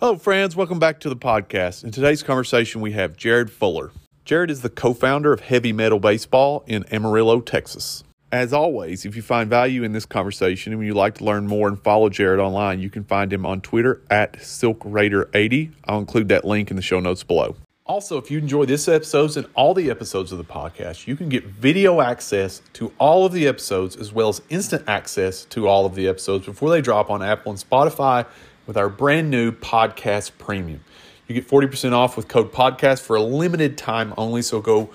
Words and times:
Hello, 0.00 0.14
friends. 0.14 0.54
Welcome 0.54 0.78
back 0.78 1.00
to 1.00 1.08
the 1.08 1.16
podcast. 1.16 1.82
In 1.82 1.90
today's 1.90 2.22
conversation, 2.22 2.80
we 2.80 2.92
have 2.92 3.16
Jared 3.16 3.50
Fuller. 3.50 3.90
Jared 4.24 4.48
is 4.48 4.62
the 4.62 4.70
co 4.70 4.94
founder 4.94 5.32
of 5.32 5.40
Heavy 5.40 5.72
Mettle 5.72 5.98
Baseball 5.98 6.62
in 6.68 6.84
Amarillo, 6.92 7.40
Texas. 7.40 8.04
As 8.30 8.52
always, 8.52 9.04
if 9.04 9.16
you 9.16 9.22
find 9.22 9.50
value 9.50 9.82
in 9.82 9.90
this 9.90 10.06
conversation 10.06 10.72
and 10.72 10.86
you'd 10.86 10.94
like 10.94 11.16
to 11.16 11.24
learn 11.24 11.48
more 11.48 11.66
and 11.66 11.82
follow 11.82 12.08
Jared 12.10 12.38
online, 12.38 12.78
you 12.78 12.90
can 12.90 13.02
find 13.02 13.32
him 13.32 13.44
on 13.44 13.60
Twitter 13.60 14.00
at 14.08 14.34
SilkRaider80. 14.34 15.72
I'll 15.86 15.98
include 15.98 16.28
that 16.28 16.44
link 16.44 16.70
in 16.70 16.76
the 16.76 16.82
show 16.82 17.00
notes 17.00 17.24
below. 17.24 17.56
Also, 17.84 18.18
if 18.18 18.30
you 18.30 18.38
enjoy 18.38 18.66
this 18.66 18.86
episode 18.86 19.36
and 19.36 19.48
all 19.54 19.74
the 19.74 19.90
episodes 19.90 20.30
of 20.30 20.38
the 20.38 20.44
podcast, 20.44 21.08
you 21.08 21.16
can 21.16 21.28
get 21.28 21.44
video 21.44 22.00
access 22.00 22.62
to 22.74 22.92
all 22.98 23.26
of 23.26 23.32
the 23.32 23.48
episodes 23.48 23.96
as 23.96 24.12
well 24.12 24.28
as 24.28 24.42
instant 24.48 24.84
access 24.86 25.44
to 25.46 25.66
all 25.66 25.86
of 25.86 25.96
the 25.96 26.06
episodes 26.06 26.46
before 26.46 26.70
they 26.70 26.80
drop 26.80 27.10
on 27.10 27.20
Apple 27.20 27.50
and 27.50 27.58
Spotify 27.58 28.24
with 28.68 28.76
our 28.76 28.90
brand 28.90 29.30
new 29.30 29.50
podcast 29.50 30.32
premium. 30.38 30.84
You 31.26 31.34
get 31.34 31.48
40% 31.48 31.92
off 31.92 32.16
with 32.16 32.28
code 32.28 32.52
podcast 32.52 33.00
for 33.00 33.16
a 33.16 33.22
limited 33.22 33.76
time 33.76 34.14
only. 34.16 34.42
So 34.42 34.60
go 34.60 34.90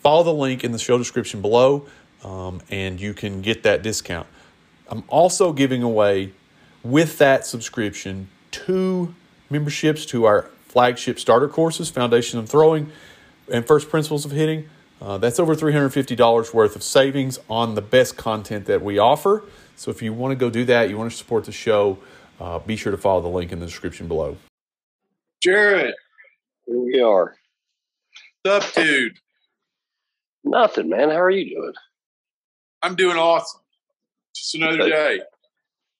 follow 0.00 0.24
the 0.24 0.32
link 0.32 0.64
in 0.64 0.72
the 0.72 0.78
show 0.78 0.98
description 0.98 1.42
below 1.42 1.86
um, 2.24 2.60
and 2.70 2.98
you 2.98 3.14
can 3.14 3.42
get 3.42 3.62
that 3.62 3.82
discount. 3.82 4.26
I'm 4.88 5.04
also 5.08 5.52
giving 5.52 5.82
away 5.82 6.32
with 6.82 7.18
that 7.18 7.46
subscription 7.46 8.28
two 8.50 9.14
memberships 9.50 10.06
to 10.06 10.24
our 10.24 10.50
flagship 10.66 11.18
starter 11.18 11.48
courses 11.48 11.90
Foundation 11.90 12.38
of 12.38 12.48
Throwing 12.48 12.90
and 13.52 13.66
First 13.66 13.90
Principles 13.90 14.24
of 14.24 14.30
Hitting. 14.30 14.68
Uh, 15.00 15.18
that's 15.18 15.38
over 15.38 15.54
$350 15.54 16.54
worth 16.54 16.76
of 16.76 16.82
savings 16.82 17.38
on 17.48 17.74
the 17.74 17.82
best 17.82 18.16
content 18.16 18.64
that 18.66 18.82
we 18.82 18.98
offer. 18.98 19.44
So 19.76 19.90
if 19.90 20.02
you 20.02 20.12
want 20.12 20.32
to 20.32 20.36
go 20.36 20.50
do 20.50 20.64
that, 20.64 20.88
you 20.88 20.98
want 20.98 21.10
to 21.10 21.16
support 21.16 21.44
the 21.44 21.52
show, 21.52 21.98
uh, 22.40 22.58
be 22.60 22.76
sure 22.76 22.92
to 22.92 22.98
follow 22.98 23.20
the 23.20 23.28
link 23.28 23.52
in 23.52 23.60
the 23.60 23.66
description 23.66 24.08
below. 24.08 24.36
Jared. 25.42 25.94
Here 26.66 26.80
we 26.80 27.00
are. 27.00 27.36
What's 28.42 28.68
up, 28.68 28.74
dude? 28.74 29.18
Nothing, 30.44 30.88
man. 30.88 31.10
How 31.10 31.20
are 31.20 31.30
you 31.30 31.54
doing? 31.54 31.72
I'm 32.82 32.94
doing 32.94 33.16
awesome. 33.16 33.60
Just 34.34 34.54
another 34.54 34.88
day. 34.88 35.20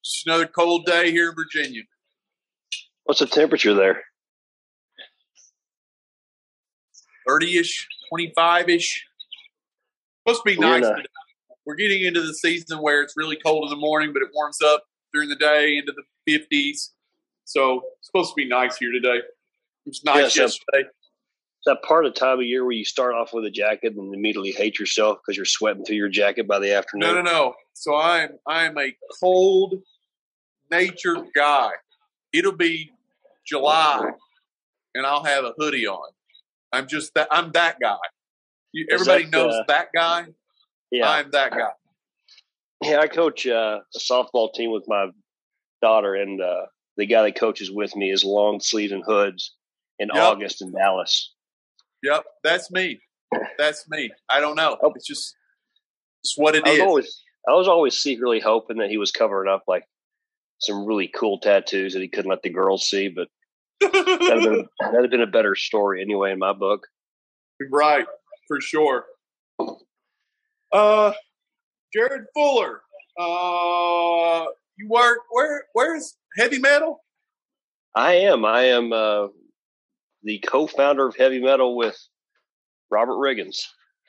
Just 0.03 0.27
another 0.27 0.47
cold 0.47 0.85
day 0.85 1.11
here 1.11 1.29
in 1.29 1.35
Virginia. 1.35 1.83
What's 3.03 3.19
the 3.19 3.27
temperature 3.27 3.73
there? 3.73 4.03
30 7.27 7.57
ish, 7.57 7.87
25 8.09 8.69
ish. 8.69 9.05
Supposed 10.27 10.43
to 10.45 10.55
be 10.55 10.57
nice 10.59 10.85
today. 10.85 11.05
We're 11.65 11.75
getting 11.75 12.03
into 12.03 12.21
the 12.21 12.33
season 12.33 12.79
where 12.79 13.03
it's 13.03 13.13
really 13.15 13.35
cold 13.35 13.65
in 13.65 13.69
the 13.69 13.75
morning, 13.75 14.13
but 14.13 14.21
it 14.21 14.29
warms 14.33 14.61
up 14.61 14.83
during 15.13 15.29
the 15.29 15.35
day 15.35 15.77
into 15.77 15.93
the 15.93 16.31
50s. 16.31 16.89
So 17.45 17.81
it's 17.97 18.07
supposed 18.07 18.29
to 18.29 18.35
be 18.35 18.47
nice 18.47 18.77
here 18.77 18.91
today. 18.91 19.17
It 19.17 19.87
was 19.87 20.03
nice 20.03 20.35
yeah, 20.35 20.43
yesterday. 20.43 20.87
Is 21.59 21.65
that 21.65 21.81
part 21.83 22.05
of 22.05 22.13
the 22.13 22.19
time 22.19 22.39
of 22.39 22.45
year 22.45 22.63
where 22.63 22.73
you 22.73 22.85
start 22.85 23.13
off 23.13 23.33
with 23.33 23.43
a 23.45 23.49
jacket 23.49 23.93
and 23.95 24.13
immediately 24.13 24.51
hate 24.51 24.79
yourself 24.79 25.17
because 25.17 25.35
you're 25.35 25.45
sweating 25.45 25.83
through 25.83 25.97
your 25.97 26.09
jacket 26.09 26.47
by 26.47 26.59
the 26.59 26.73
afternoon? 26.73 27.15
No, 27.15 27.21
no, 27.21 27.31
no. 27.31 27.53
So 27.73 27.95
I'm 27.95 28.29
I'm 28.47 28.77
a 28.77 28.95
cold 29.19 29.75
nature 30.71 31.17
guy. 31.35 31.71
It'll 32.31 32.55
be 32.55 32.91
July 33.45 34.11
and 34.95 35.05
I'll 35.05 35.23
have 35.23 35.43
a 35.43 35.53
hoodie 35.57 35.87
on. 35.87 36.11
I'm 36.71 36.87
just 36.87 37.13
that 37.15 37.27
I'm 37.31 37.51
that 37.53 37.77
guy. 37.81 37.97
You, 38.71 38.85
everybody 38.91 39.23
that, 39.23 39.31
knows 39.31 39.53
uh, 39.53 39.63
that 39.67 39.87
guy. 39.93 40.25
Yeah, 40.91 41.09
I'm 41.09 41.31
that 41.31 41.51
guy. 41.51 41.71
Yeah, 42.83 42.99
I 42.99 43.07
coach 43.07 43.45
uh, 43.45 43.79
a 43.93 43.99
softball 43.99 44.53
team 44.53 44.71
with 44.71 44.85
my 44.87 45.07
daughter, 45.81 46.15
and 46.15 46.41
uh, 46.41 46.65
the 46.97 47.05
guy 47.05 47.23
that 47.23 47.35
coaches 47.35 47.71
with 47.71 47.95
me 47.95 48.11
is 48.11 48.23
long 48.23 48.59
sleeves 48.59 48.93
and 48.93 49.03
hoods 49.05 49.53
in 49.99 50.09
yep. 50.13 50.23
August 50.23 50.61
in 50.61 50.71
Dallas. 50.71 51.33
Yep, 52.03 52.23
that's 52.43 52.71
me. 52.71 53.01
That's 53.57 53.87
me. 53.89 54.09
I 54.29 54.39
don't 54.39 54.55
know. 54.55 54.77
Oh. 54.81 54.91
It's 54.95 55.05
just 55.05 55.35
it's 56.23 56.37
what 56.37 56.55
it 56.55 56.67
I 56.67 56.71
is. 56.71 56.79
Always, 56.79 57.23
I 57.47 57.53
was 57.53 57.67
always 57.67 57.95
secretly 57.95 58.39
hoping 58.39 58.77
that 58.77 58.89
he 58.89 58.97
was 58.97 59.11
covering 59.11 59.49
up 59.49 59.63
like 59.67 59.83
some 60.59 60.85
really 60.85 61.07
cool 61.07 61.39
tattoos 61.39 61.93
that 61.93 62.01
he 62.01 62.07
couldn't 62.07 62.29
let 62.29 62.41
the 62.41 62.49
girls 62.49 62.87
see, 62.87 63.09
but 63.09 63.27
that'd, 63.81 63.95
have 63.95 64.43
been, 64.43 64.67
that'd 64.81 65.01
have 65.01 65.11
been 65.11 65.21
a 65.21 65.27
better 65.27 65.55
story 65.55 66.01
anyway 66.01 66.31
in 66.31 66.39
my 66.39 66.53
book. 66.53 66.87
Right, 67.71 68.05
for 68.47 68.59
sure. 68.61 69.05
Uh, 70.71 71.13
Jared 71.93 72.25
Fuller. 72.33 72.81
Uh, 73.19 74.45
you 74.77 74.87
work 74.89 75.19
where? 75.29 75.65
Where's 75.73 76.15
heavy 76.37 76.59
mettle? 76.59 77.01
I 77.95 78.13
am. 78.13 78.45
I 78.45 78.65
am 78.65 78.93
uh, 78.93 79.27
the 80.23 80.39
co-founder 80.47 81.07
of 81.07 81.15
heavy 81.15 81.39
mettle 81.39 81.75
with 81.75 81.97
Robert 82.91 83.15
Riggins. 83.15 83.63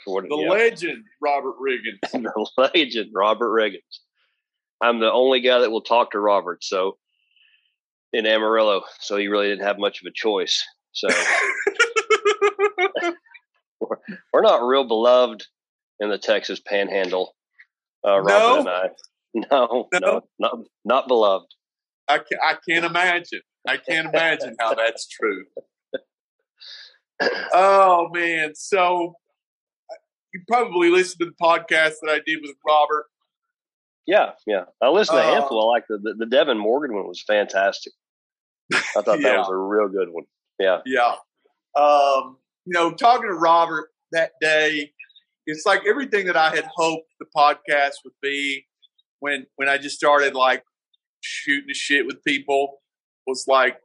What, 0.05 0.25
the 0.29 0.37
yeah. 0.37 0.49
legend, 0.49 1.05
Robert 1.21 1.57
Riggins. 1.61 2.01
the 2.13 2.49
legend, 2.57 3.11
Robert 3.15 3.51
Riggins. 3.51 3.99
I'm 4.81 5.01
the 5.01 5.13
only 5.13 5.41
guy 5.41 5.61
that 5.61 5.71
will 5.71 5.83
talk 5.83 6.13
to 6.13 6.21
Robert. 6.21 6.65
So 6.65 6.97
in 8.13 8.27
Amarillo, 8.27 8.83
so 8.99 9.17
he 9.17 9.29
really 9.29 9.49
didn't 9.49 9.67
have 9.67 9.79
much 9.79 10.01
of 10.01 10.07
a 10.07 10.13
choice. 10.15 10.63
So 10.93 11.09
we're, 13.81 13.97
we're, 14.33 14.43
not 14.43 14.67
real 14.67 14.85
beloved 14.85 15.45
in 16.01 16.11
the 16.11 16.19
Texas 16.19 16.61
Panhandle. 16.61 17.35
Uh, 18.07 18.21
Robert 18.21 18.29
no? 18.29 18.59
and 18.61 18.69
I. 18.69 18.89
No, 19.33 19.87
no, 19.93 20.01
no, 20.01 20.23
not 20.41 20.59
not 20.85 21.07
beloved. 21.07 21.47
I 22.09 22.17
can't, 22.19 22.41
I 22.43 22.57
can't 22.69 22.85
imagine. 22.85 23.43
I 23.65 23.77
can't 23.77 24.09
imagine 24.09 24.57
how 24.59 24.75
that's 24.75 25.07
true. 25.07 25.45
oh 27.55 28.09
man! 28.13 28.57
So 28.57 29.15
you 30.35 30.43
probably 30.49 30.91
listened 30.91 31.21
to 31.21 31.27
the 31.27 31.35
podcast 31.41 31.95
that 32.03 32.11
I 32.11 32.21
did 32.27 32.41
with 32.43 32.57
Robert. 32.67 33.07
Yeah, 34.07 34.31
yeah. 34.47 34.65
I 34.83 34.89
listened 34.89 35.19
to 35.19 35.29
a 35.29 35.33
handful. 35.33 35.61
Uh, 35.61 35.67
I 35.67 35.69
like 35.69 35.85
the, 35.89 35.99
the, 35.99 36.15
the 36.19 36.27
Devin 36.27 36.59
Morgan 36.59 36.97
one 36.97 37.07
was 37.07 37.23
fantastic. 37.23 37.93
I 38.73 39.03
thought 39.03 39.21
yeah. 39.21 39.29
that 39.29 39.39
was 39.39 39.51
a 39.51 39.57
real 39.57 39.89
good 39.89 40.09
one. 40.11 40.25
Yeah. 40.59 40.79
Yeah. 40.87 41.15
Um, 41.81 42.39
you 42.67 42.73
know, 42.73 42.93
talking 42.93 43.29
to 43.29 43.35
Robert 43.35 43.89
that 44.13 44.33
day, 44.41 44.93
it's 45.51 45.67
like 45.67 45.83
everything 45.87 46.27
that 46.27 46.37
I 46.37 46.55
had 46.55 46.67
hoped 46.77 47.09
the 47.19 47.27
podcast 47.37 47.95
would 48.05 48.15
be 48.23 48.67
when 49.21 49.47
when 49.57 49.69
I 49.69 49.79
just 49.79 49.97
started 49.97 50.35
like 50.35 50.65
shooting 51.21 51.67
the 51.69 51.75
shit 51.75 52.07
with 52.07 52.23
people 52.25 52.81
was 53.27 53.45
like 53.47 53.79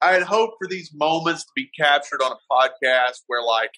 I 0.00 0.12
had 0.12 0.22
hoped 0.22 0.56
for 0.58 0.68
these 0.68 0.92
moments 0.94 1.44
to 1.44 1.50
be 1.54 1.70
captured 1.78 2.22
on 2.22 2.32
a 2.32 2.52
podcast 2.52 3.22
where 3.26 3.42
like 3.42 3.72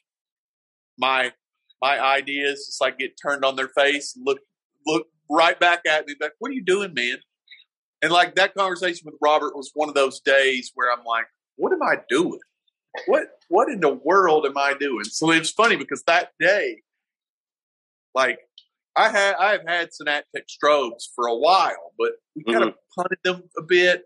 my 0.99 1.33
my 1.81 1.99
ideas 1.99 2.67
just 2.67 2.81
like 2.81 2.99
get 2.99 3.13
turned 3.21 3.45
on 3.45 3.57
their 3.57 3.69
face, 3.69 4.15
and 4.15 4.25
look 4.27 4.39
look 4.87 5.07
right 5.31 5.59
back 5.59 5.83
at 5.87 6.07
me, 6.07 6.15
like, 6.21 6.33
what 6.39 6.51
are 6.51 6.55
you 6.55 6.65
doing, 6.65 6.93
man? 6.95 7.19
And 8.03 8.13
like 8.13 8.35
that 8.37 8.55
conversation 8.55 9.03
with 9.07 9.15
Robert 9.21 9.57
was 9.57 9.71
one 9.75 9.89
of 9.89 9.95
those 9.95 10.21
days 10.21 10.73
where 10.75 10.93
I'm 10.93 11.05
like, 11.05 11.27
what 11.57 11.73
am 11.73 11.83
I 11.83 11.97
doing? 12.09 12.41
What 13.07 13.29
what 13.49 13.69
in 13.69 13.81
the 13.81 13.95
world 13.95 14.47
am 14.47 14.59
I 14.59 14.75
doing? 14.79 15.05
So 15.05 15.31
it 15.31 15.39
was 15.39 15.51
funny 15.51 15.77
because 15.77 16.03
that 16.05 16.31
day, 16.39 16.83
like 18.15 18.39
I 18.97 19.09
had 19.09 19.35
I 19.37 19.53
have 19.53 19.63
had 19.67 19.89
Senaptec 19.89 20.45
strobes 20.49 21.05
for 21.15 21.27
a 21.27 21.37
while, 21.37 21.93
but 21.99 22.13
we 22.35 22.45
kind 22.45 22.65
of 22.65 22.71
mm-hmm. 22.71 23.01
punted 23.01 23.19
them 23.25 23.43
a 23.59 23.63
bit 23.63 24.05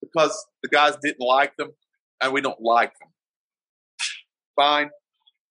because 0.00 0.46
the 0.62 0.68
guys 0.68 0.96
didn't 1.02 1.26
like 1.26 1.56
them 1.56 1.70
and 2.20 2.32
we 2.32 2.40
don't 2.40 2.60
like 2.60 2.92
them. 2.98 3.08
Fine. 4.56 4.90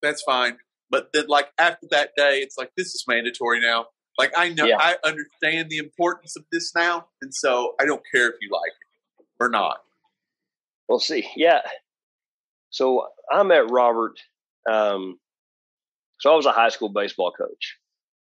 That's 0.01 0.21
fine. 0.23 0.57
But 0.89 1.09
then 1.13 1.25
like 1.27 1.47
after 1.57 1.87
that 1.91 2.11
day, 2.15 2.39
it's 2.39 2.57
like 2.57 2.71
this 2.77 2.87
is 2.87 3.03
mandatory 3.07 3.61
now. 3.61 3.87
Like 4.17 4.33
I 4.37 4.49
know, 4.49 4.65
yeah. 4.65 4.77
I 4.79 4.97
understand 5.03 5.69
the 5.69 5.77
importance 5.77 6.35
of 6.35 6.43
this 6.51 6.73
now, 6.75 7.07
and 7.21 7.33
so 7.33 7.75
I 7.79 7.85
don't 7.85 8.03
care 8.13 8.27
if 8.29 8.35
you 8.41 8.49
like 8.51 8.71
it 9.19 9.25
or 9.39 9.49
not. 9.49 9.77
We'll 10.87 10.99
see. 10.99 11.27
Yeah. 11.35 11.61
So 12.69 13.07
I 13.31 13.41
met 13.43 13.69
Robert. 13.71 14.19
Um, 14.69 15.17
so 16.21 16.31
I 16.31 16.35
was 16.35 16.45
a 16.45 16.51
high 16.51 16.69
school 16.69 16.89
baseball 16.89 17.31
coach, 17.31 17.77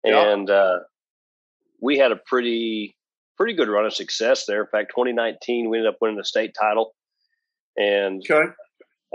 and 0.04 0.50
uh, 0.50 0.80
we 1.82 1.98
had 1.98 2.12
a 2.12 2.16
pretty 2.16 2.96
pretty 3.36 3.54
good 3.54 3.68
run 3.68 3.86
of 3.86 3.94
success 3.94 4.46
there. 4.46 4.62
In 4.62 4.68
fact, 4.68 4.92
2019 4.92 5.70
we 5.70 5.78
ended 5.78 5.92
up 5.92 5.98
winning 6.00 6.18
the 6.18 6.24
state 6.24 6.56
title, 6.60 6.94
and 7.76 8.24
okay. 8.30 8.52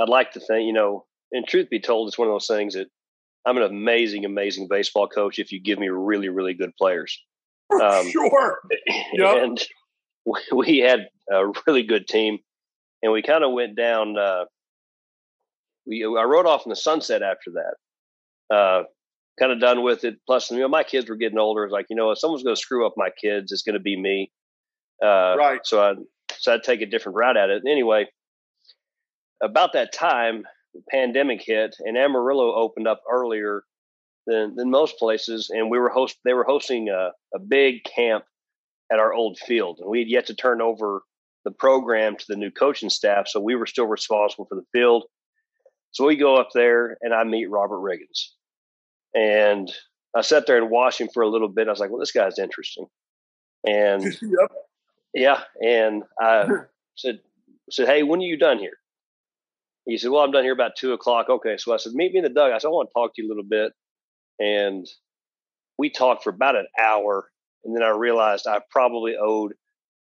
I'd 0.00 0.08
like 0.08 0.32
to 0.32 0.40
think, 0.40 0.66
you 0.66 0.72
know, 0.72 1.06
and 1.30 1.46
truth 1.46 1.70
be 1.70 1.78
told, 1.78 2.08
it's 2.08 2.18
one 2.18 2.26
of 2.26 2.34
those 2.34 2.48
things 2.48 2.74
that 2.74 2.88
I'm 3.46 3.56
an 3.56 3.62
amazing, 3.62 4.24
amazing 4.24 4.66
baseball 4.68 5.06
coach 5.06 5.38
if 5.38 5.52
you 5.52 5.60
give 5.60 5.78
me 5.78 5.88
really, 5.88 6.28
really 6.28 6.54
good 6.54 6.74
players. 6.76 7.18
Um, 7.82 8.08
sure. 8.10 8.60
Yep. 9.14 9.36
And 9.42 9.66
we 10.54 10.78
had 10.78 11.08
a 11.32 11.46
really 11.66 11.82
good 11.82 12.06
team, 12.06 12.38
and 13.02 13.10
we 13.10 13.22
kind 13.22 13.42
of 13.42 13.52
went 13.52 13.74
down. 13.74 14.18
Uh, 14.18 14.44
we 15.86 16.04
I 16.04 16.24
rode 16.24 16.46
off 16.46 16.66
in 16.66 16.70
the 16.70 16.76
sunset 16.76 17.22
after 17.22 17.52
that. 17.52 17.74
Uh, 18.52 18.84
kind 19.38 19.52
of 19.52 19.60
done 19.60 19.82
with 19.82 20.04
it. 20.04 20.18
Plus, 20.26 20.50
you 20.50 20.58
know, 20.58 20.68
my 20.68 20.82
kids 20.82 21.08
were 21.08 21.16
getting 21.16 21.38
older. 21.38 21.64
It's 21.64 21.72
like, 21.72 21.86
you 21.90 21.96
know, 21.96 22.10
if 22.10 22.18
someone's 22.18 22.42
going 22.42 22.56
to 22.56 22.60
screw 22.60 22.86
up 22.86 22.94
my 22.96 23.10
kids, 23.20 23.52
it's 23.52 23.62
going 23.62 23.74
to 23.74 23.80
be 23.80 23.98
me. 23.98 24.30
Uh, 25.02 25.34
right. 25.36 25.60
So 25.64 25.82
I 25.82 25.94
so 26.36 26.54
I'd 26.54 26.62
take 26.62 26.80
a 26.80 26.86
different 26.86 27.16
route 27.16 27.36
at 27.36 27.50
it. 27.50 27.62
Anyway, 27.68 28.06
about 29.42 29.72
that 29.72 29.92
time, 29.92 30.44
the 30.74 30.82
pandemic 30.90 31.42
hit, 31.42 31.76
and 31.80 31.96
Amarillo 31.96 32.54
opened 32.54 32.88
up 32.88 33.02
earlier 33.10 33.64
than, 34.26 34.54
than 34.56 34.70
most 34.70 34.98
places, 34.98 35.50
and 35.50 35.70
we 35.70 35.78
were 35.78 35.88
host. 35.88 36.16
They 36.24 36.34
were 36.34 36.44
hosting 36.44 36.88
a, 36.88 37.10
a 37.34 37.38
big 37.38 37.84
camp 37.84 38.24
at 38.92 38.98
our 38.98 39.12
old 39.12 39.38
field, 39.38 39.78
and 39.80 39.90
we 39.90 40.00
had 40.00 40.08
yet 40.08 40.26
to 40.26 40.34
turn 40.34 40.60
over 40.60 41.02
the 41.44 41.50
program 41.50 42.16
to 42.16 42.24
the 42.28 42.36
new 42.36 42.50
coaching 42.50 42.90
staff, 42.90 43.28
so 43.28 43.40
we 43.40 43.54
were 43.54 43.66
still 43.66 43.86
responsible 43.86 44.46
for 44.46 44.54
the 44.54 44.66
field. 44.72 45.04
So 45.94 46.04
we 46.04 46.16
go 46.16 46.36
up 46.36 46.48
there, 46.52 46.98
and 47.02 47.14
I 47.14 47.22
meet 47.22 47.48
Robert 47.48 47.78
Riggins, 47.78 48.30
and 49.14 49.72
I 50.14 50.22
sat 50.22 50.44
there 50.46 50.58
and 50.58 50.68
watched 50.68 51.00
him 51.00 51.08
for 51.14 51.22
a 51.22 51.28
little 51.28 51.48
bit. 51.48 51.68
I 51.68 51.70
was 51.70 51.78
like, 51.78 51.90
"Well, 51.90 52.00
this 52.00 52.10
guy's 52.10 52.38
interesting," 52.38 52.86
and 53.64 54.02
yep. 54.22 54.50
yeah, 55.14 55.40
and 55.62 56.02
I 56.20 56.48
said, 56.96 57.20
"said 57.70 57.86
Hey, 57.86 58.02
when 58.02 58.20
are 58.20 58.24
you 58.24 58.36
done 58.36 58.58
here?" 58.58 58.76
He 59.86 59.96
said, 59.96 60.10
"Well, 60.10 60.24
I'm 60.24 60.32
done 60.32 60.42
here 60.42 60.52
about 60.52 60.74
two 60.76 60.92
o'clock." 60.94 61.28
Okay, 61.30 61.56
so 61.58 61.72
I 61.72 61.76
said, 61.76 61.92
"Meet 61.94 62.12
me 62.12 62.18
in 62.18 62.24
the 62.24 62.28
dug." 62.28 62.50
I 62.50 62.58
said, 62.58 62.68
"I 62.68 62.70
want 62.72 62.90
to 62.90 62.92
talk 62.92 63.14
to 63.14 63.22
you 63.22 63.28
a 63.28 63.30
little 63.30 63.44
bit," 63.44 63.72
and 64.40 64.88
we 65.78 65.90
talked 65.90 66.24
for 66.24 66.30
about 66.30 66.56
an 66.56 66.66
hour, 66.76 67.30
and 67.64 67.74
then 67.74 67.84
I 67.84 67.90
realized 67.90 68.48
I 68.48 68.58
probably 68.68 69.14
owed 69.16 69.54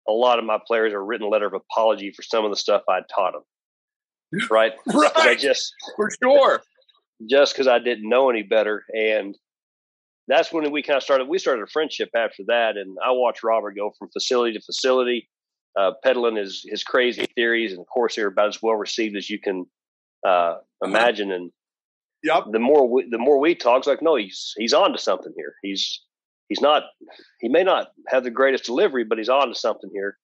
a 0.08 0.12
lot 0.12 0.40
of 0.40 0.44
my 0.44 0.58
players 0.66 0.92
a 0.92 0.98
written 0.98 1.30
letter 1.30 1.46
of 1.46 1.54
apology 1.54 2.10
for 2.10 2.22
some 2.22 2.44
of 2.44 2.50
the 2.50 2.56
stuff 2.56 2.82
I'd 2.88 3.08
taught 3.14 3.34
them. 3.34 3.42
Right, 4.50 4.72
right. 4.92 5.16
I 5.16 5.34
just 5.36 5.72
for 5.94 6.10
sure, 6.22 6.60
just 7.30 7.54
because 7.54 7.68
I 7.68 7.78
didn't 7.78 8.08
know 8.08 8.28
any 8.28 8.42
better, 8.42 8.84
and 8.92 9.36
that's 10.26 10.52
when 10.52 10.70
we 10.72 10.82
kind 10.82 10.96
of 10.96 11.02
started. 11.02 11.28
We 11.28 11.38
started 11.38 11.62
a 11.62 11.68
friendship 11.68 12.10
after 12.14 12.42
that, 12.48 12.76
and 12.76 12.96
I 13.04 13.12
watched 13.12 13.44
Robert 13.44 13.76
go 13.76 13.92
from 13.98 14.08
facility 14.10 14.58
to 14.58 14.64
facility 14.64 15.28
uh, 15.76 15.92
peddling 16.02 16.36
his 16.36 16.64
his 16.68 16.82
crazy 16.82 17.26
theories, 17.34 17.72
and 17.72 17.80
of 17.80 17.86
course 17.86 18.16
they're 18.16 18.28
about 18.28 18.48
as 18.48 18.62
well 18.62 18.74
received 18.74 19.16
as 19.16 19.28
you 19.28 19.38
can 19.38 19.66
uh, 20.26 20.56
imagine. 20.82 21.30
And 21.30 21.50
yep. 22.22 22.44
the 22.50 22.58
more 22.58 22.88
we, 22.88 23.08
the 23.08 23.18
more 23.18 23.38
we 23.38 23.54
talk, 23.54 23.78
it's 23.78 23.86
like 23.86 24.02
no, 24.02 24.16
he's 24.16 24.54
he's 24.56 24.72
on 24.72 24.92
to 24.92 24.98
something 24.98 25.32
here. 25.36 25.54
He's 25.62 26.02
he's 26.48 26.60
not 26.60 26.84
he 27.40 27.48
may 27.48 27.62
not 27.62 27.88
have 28.08 28.24
the 28.24 28.30
greatest 28.30 28.64
delivery, 28.64 29.04
but 29.04 29.18
he's 29.18 29.28
on 29.28 29.48
to 29.48 29.54
something 29.54 29.90
here. 29.92 30.16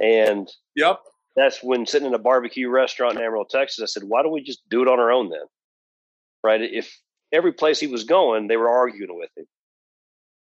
And 0.00 0.48
yep, 0.74 0.98
that's 1.38 1.62
when 1.62 1.86
sitting 1.86 2.08
in 2.08 2.14
a 2.14 2.18
barbecue 2.18 2.68
restaurant 2.68 3.16
in 3.16 3.22
Amarillo, 3.22 3.46
Texas. 3.48 3.82
I 3.82 3.86
said, 3.86 4.08
why 4.08 4.22
don't 4.22 4.32
we 4.32 4.42
just 4.42 4.60
do 4.68 4.82
it 4.82 4.88
on 4.88 4.98
our 4.98 5.10
own 5.10 5.30
then? 5.30 5.40
Right? 6.42 6.60
If 6.62 6.94
every 7.32 7.52
place 7.52 7.80
he 7.80 7.86
was 7.86 8.04
going, 8.04 8.48
they 8.48 8.56
were 8.56 8.68
arguing 8.68 9.16
with 9.16 9.30
him. 9.36 9.46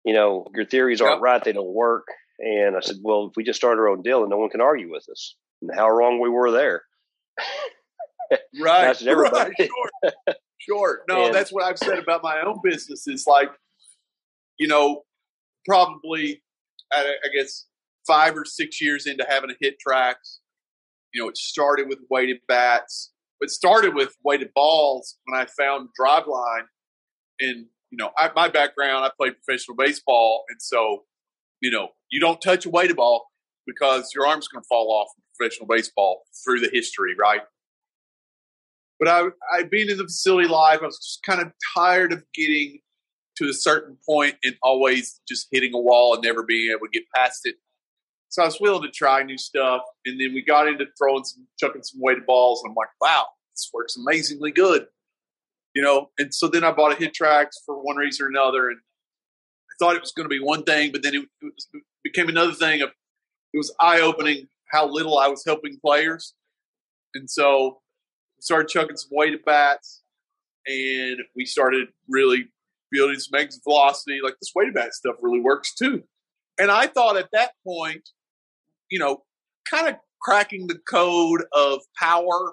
You 0.04 0.14
know, 0.14 0.46
your 0.54 0.64
theories 0.64 1.00
aren't 1.00 1.16
yep. 1.16 1.22
right; 1.22 1.42
they 1.42 1.52
don't 1.52 1.74
work. 1.74 2.06
And 2.38 2.76
I 2.76 2.80
said, 2.80 2.96
well, 3.02 3.26
if 3.26 3.32
we 3.36 3.44
just 3.44 3.58
start 3.58 3.78
our 3.78 3.88
own 3.88 4.02
deal 4.02 4.20
and 4.20 4.30
no 4.30 4.36
one 4.36 4.50
can 4.50 4.60
argue 4.60 4.90
with 4.90 5.08
us, 5.10 5.34
and 5.62 5.70
how 5.74 5.88
wrong 5.90 6.20
we 6.20 6.28
were 6.28 6.50
there. 6.52 6.82
right. 8.60 8.86
right. 8.86 8.96
Sure. 8.96 9.30
sure. 10.58 11.00
No, 11.08 11.26
and, 11.26 11.34
that's 11.34 11.52
what 11.52 11.64
I've 11.64 11.78
said 11.78 11.98
about 11.98 12.22
my 12.22 12.40
own 12.40 12.60
business. 12.62 13.06
Is 13.06 13.26
like, 13.26 13.50
you 14.58 14.68
know, 14.68 15.02
probably, 15.66 16.42
I, 16.92 17.14
I 17.24 17.28
guess, 17.36 17.66
five 18.06 18.36
or 18.36 18.44
six 18.44 18.80
years 18.80 19.06
into 19.06 19.26
having 19.28 19.50
a 19.50 19.64
HitTrax, 19.64 20.14
you 21.16 21.22
know, 21.22 21.30
it 21.30 21.38
started 21.38 21.88
with 21.88 21.98
weighted 22.10 22.40
bats, 22.46 23.10
It 23.40 23.50
started 23.50 23.94
with 23.94 24.14
weighted 24.22 24.50
balls 24.54 25.16
when 25.24 25.40
I 25.40 25.46
found 25.46 25.88
Driveline. 25.98 26.66
And, 27.40 27.66
you 27.90 27.96
know, 27.96 28.10
I, 28.18 28.30
my 28.36 28.48
background, 28.48 29.04
I 29.04 29.10
played 29.16 29.32
professional 29.42 29.76
baseball. 29.78 30.44
And 30.50 30.60
so, 30.60 31.04
you 31.62 31.70
know, 31.70 31.88
you 32.10 32.20
don't 32.20 32.38
touch 32.40 32.66
a 32.66 32.70
weighted 32.70 32.96
ball 32.96 33.28
because 33.66 34.10
your 34.14 34.26
arm's 34.26 34.46
going 34.46 34.62
to 34.62 34.66
fall 34.68 34.92
off 34.92 35.08
in 35.16 35.22
professional 35.38 35.66
baseball 35.66 36.22
through 36.44 36.60
the 36.60 36.68
history, 36.70 37.14
right? 37.18 37.40
But 38.98 39.08
I, 39.08 39.22
I'd 39.54 39.70
been 39.70 39.88
in 39.88 39.96
the 39.96 40.04
facility 40.04 40.48
life. 40.48 40.80
I 40.82 40.84
was 40.84 40.98
just 40.98 41.22
kind 41.22 41.40
of 41.40 41.50
tired 41.74 42.12
of 42.12 42.24
getting 42.34 42.80
to 43.38 43.48
a 43.48 43.54
certain 43.54 43.96
point 44.06 44.36
and 44.44 44.54
always 44.62 45.18
just 45.26 45.48
hitting 45.50 45.72
a 45.74 45.78
wall 45.78 46.12
and 46.14 46.22
never 46.22 46.42
being 46.42 46.70
able 46.70 46.86
to 46.86 46.90
get 46.92 47.04
past 47.14 47.40
it. 47.44 47.56
So 48.36 48.42
I 48.42 48.46
was 48.46 48.60
willing 48.60 48.82
to 48.82 48.90
try 48.90 49.22
new 49.22 49.38
stuff. 49.38 49.80
And 50.04 50.20
then 50.20 50.34
we 50.34 50.44
got 50.44 50.68
into 50.68 50.84
throwing 50.98 51.24
some, 51.24 51.46
chucking 51.58 51.82
some 51.82 52.02
weighted 52.02 52.26
balls. 52.26 52.60
And 52.62 52.70
I'm 52.70 52.74
like, 52.74 52.90
wow, 53.00 53.24
this 53.54 53.70
works 53.72 53.96
amazingly 53.96 54.50
good. 54.50 54.88
You 55.74 55.82
know, 55.82 56.10
and 56.18 56.34
so 56.34 56.46
then 56.46 56.62
I 56.62 56.70
bought 56.70 56.92
a 56.92 56.96
HitTrax 56.96 57.46
for 57.64 57.82
one 57.82 57.96
reason 57.96 58.26
or 58.26 58.28
another. 58.28 58.68
And 58.68 58.78
I 58.78 59.72
thought 59.78 59.96
it 59.96 60.02
was 60.02 60.12
going 60.12 60.26
to 60.26 60.28
be 60.28 60.38
one 60.38 60.64
thing, 60.64 60.92
but 60.92 61.02
then 61.02 61.14
it, 61.14 61.22
it 61.40 61.44
was, 61.44 61.66
became 62.04 62.28
another 62.28 62.52
thing 62.52 62.82
of 62.82 62.90
it 63.54 63.56
was 63.56 63.74
eye 63.80 64.02
opening 64.02 64.48
how 64.70 64.86
little 64.86 65.16
I 65.16 65.28
was 65.28 65.42
helping 65.46 65.78
players. 65.82 66.34
And 67.14 67.30
so 67.30 67.78
we 68.36 68.42
started 68.42 68.68
chucking 68.68 68.98
some 68.98 69.08
weighted 69.12 69.46
bats 69.46 70.02
and 70.66 71.20
we 71.34 71.46
started 71.46 71.88
really 72.06 72.50
building 72.92 73.18
some 73.18 73.40
exit 73.40 73.62
velocity. 73.64 74.18
Like 74.22 74.34
this 74.42 74.52
weighted 74.54 74.74
bat 74.74 74.92
stuff 74.92 75.14
really 75.22 75.40
works 75.40 75.74
too. 75.74 76.02
And 76.58 76.70
I 76.70 76.86
thought 76.86 77.16
at 77.16 77.30
that 77.32 77.52
point, 77.66 78.10
you 78.90 78.98
know, 78.98 79.22
kind 79.68 79.88
of 79.88 79.96
cracking 80.22 80.66
the 80.66 80.78
code 80.88 81.44
of 81.52 81.80
power. 81.98 82.52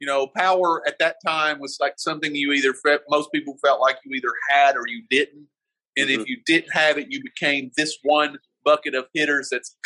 You 0.00 0.06
know, 0.06 0.26
power 0.36 0.82
at 0.86 0.98
that 0.98 1.16
time 1.24 1.60
was 1.60 1.78
like 1.80 1.94
something 1.96 2.34
you 2.34 2.52
either 2.52 2.74
felt, 2.74 3.02
most 3.08 3.30
people 3.32 3.56
felt 3.64 3.80
like 3.80 3.96
you 4.04 4.14
either 4.14 4.32
had 4.50 4.76
or 4.76 4.84
you 4.86 5.02
didn't. 5.08 5.46
And 5.96 6.08
mm-hmm. 6.08 6.20
if 6.20 6.28
you 6.28 6.38
didn't 6.44 6.72
have 6.72 6.98
it, 6.98 7.06
you 7.10 7.22
became 7.22 7.70
this 7.76 7.96
one 8.02 8.38
bucket 8.64 8.94
of 8.94 9.06
hitters 9.14 9.48
that's 9.50 9.76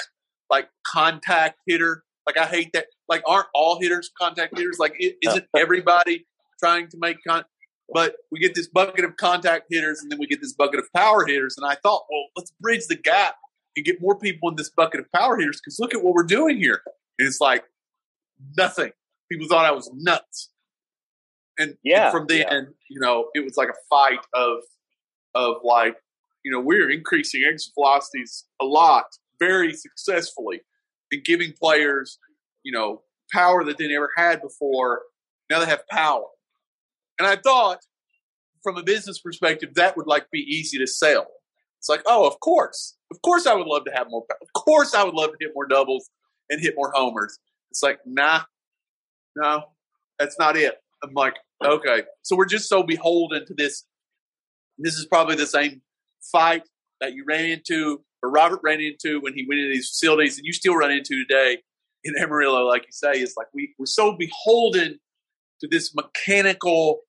like 0.51 0.69
contact 0.87 1.61
hitter. 1.67 2.05
Like 2.27 2.39
I 2.39 2.47
hate 2.47 2.73
that. 2.73 2.87
Like 3.09 3.23
aren't 3.27 3.47
all 3.55 3.81
hitters 3.81 4.11
contact 4.21 4.57
hitters? 4.57 4.79
Like 4.79 4.95
isn't 4.99 5.45
everybody 5.57 6.27
trying 6.59 6.89
to 6.89 6.97
make 6.99 7.19
con? 7.27 7.45
But 7.93 8.17
we 8.31 8.39
get 8.39 8.55
this 8.55 8.69
bucket 8.69 9.05
of 9.05 9.17
contact 9.17 9.67
hitters, 9.71 10.01
and 10.03 10.13
then 10.13 10.19
we 10.19 10.27
get 10.27 10.43
this 10.43 10.53
bucket 10.53 10.79
of 10.79 10.87
power 10.95 11.25
hitters. 11.25 11.57
And 11.57 11.67
I 11.67 11.75
thought, 11.77 12.05
well, 12.11 12.25
let's 12.37 12.53
bridge 12.61 12.87
the 12.87 12.97
gap 12.97 13.37
and 13.79 13.85
get 13.85 14.01
more 14.01 14.19
people 14.19 14.49
in 14.49 14.57
this 14.57 14.71
bucket 14.71 15.01
of 15.01 15.13
power 15.13 15.37
hitters 15.39 15.61
because 15.61 15.79
look 15.79 15.95
at 15.95 16.03
what 16.03 16.15
we're 16.15 16.23
doing 16.25 16.59
here. 16.59 16.83
And 17.19 17.27
it's 17.27 17.41
like 17.41 17.65
nothing. 18.57 18.93
People 19.31 19.49
thought 19.49 19.65
I 19.65 19.73
was 19.73 19.91
nuts. 19.95 20.51
And, 21.59 21.77
yeah, 21.83 22.05
and 22.05 22.13
from 22.13 22.27
then, 22.29 22.47
yeah. 22.49 22.61
you 22.89 23.01
know, 23.01 23.29
it 23.35 23.45
was 23.45 23.57
like 23.57 23.69
a 23.69 23.75
fight 23.91 24.21
of 24.35 24.59
of 25.35 25.57
like 25.65 25.97
you 26.45 26.53
know, 26.53 26.61
we're 26.61 26.91
increasing 26.91 27.45
exit 27.45 27.73
velocities 27.75 28.45
a 28.61 28.65
lot, 28.65 29.05
very 29.39 29.75
successfully, 29.75 30.61
and 31.13 31.25
giving 31.25 31.53
players, 31.53 32.19
you 32.63 32.73
know, 32.73 33.03
power 33.33 33.65
that 33.65 33.79
they 33.79 33.89
never 33.89 34.11
had 34.17 34.41
before. 34.41 35.03
Now 35.51 35.61
they 35.61 35.67
have 35.67 35.87
power. 35.91 36.25
And 37.19 37.27
I 37.27 37.37
thought, 37.37 37.81
from 38.63 38.77
a 38.77 38.83
business 38.83 39.19
perspective, 39.19 39.75
that 39.75 39.97
would 39.97 40.07
like 40.07 40.31
be 40.31 40.41
easy 40.41 40.79
to 40.79 40.87
sell. 40.87 41.27
It's 41.79 41.89
like, 41.89 42.03
oh, 42.07 42.27
of 42.27 42.41
course, 42.41 42.97
of 43.11 43.23
course, 43.23 43.47
I 43.47 43.55
would 43.55 43.67
love 43.67 43.85
to 43.85 43.93
have 43.93 44.09
more. 44.11 44.25
Of 44.43 44.53
course, 44.53 44.95
I 44.95 45.05
would 45.05 45.15
love 45.15 45.31
to 45.31 45.37
hit 45.41 45.53
more 45.55 45.67
doubles 45.67 46.11
and 46.51 46.61
hit 46.61 46.75
more 46.77 46.93
homers. 46.95 47.39
It's 47.71 47.83
like, 47.83 48.01
nah, 48.05 48.43
no, 49.37 49.65
that's 50.19 50.39
not 50.39 50.57
it. 50.57 50.75
I'm 51.03 51.15
like, 51.15 51.37
okay, 51.65 52.03
so 52.23 52.37
we're 52.37 52.47
just 52.47 52.69
so 52.69 52.83
beholden 52.83 53.47
to 53.47 53.55
this. 53.57 53.85
This 54.79 54.95
is 54.95 55.07
probably 55.07 55.37
the 55.37 55.47
same 55.47 55.83
fight 56.33 56.63
that 57.01 57.15
you 57.15 57.25
ran 57.27 57.45
into, 57.45 58.03
or 58.23 58.31
Robert 58.31 58.61
ran 58.63 58.81
into 58.81 59.21
when 59.21 59.35
he 59.35 59.47
went 59.49 59.61
into 59.61 59.73
these 59.73 59.89
facilities, 59.89 60.39
and 60.39 60.47
you 60.47 60.53
still 60.53 60.75
run 60.75 60.91
into 60.91 61.25
today 61.25 61.59
in 62.05 62.15
Amarillo, 62.21 62.67
like 62.67 62.83
you 62.83 62.93
say, 62.93 63.21
is 63.21 63.35
like 63.37 63.47
we, 63.55 63.75
we're 63.79 63.87
so 63.87 64.17
beholden 64.17 64.99
to 65.61 65.69
this 65.69 65.95
mechanical. 65.95 67.01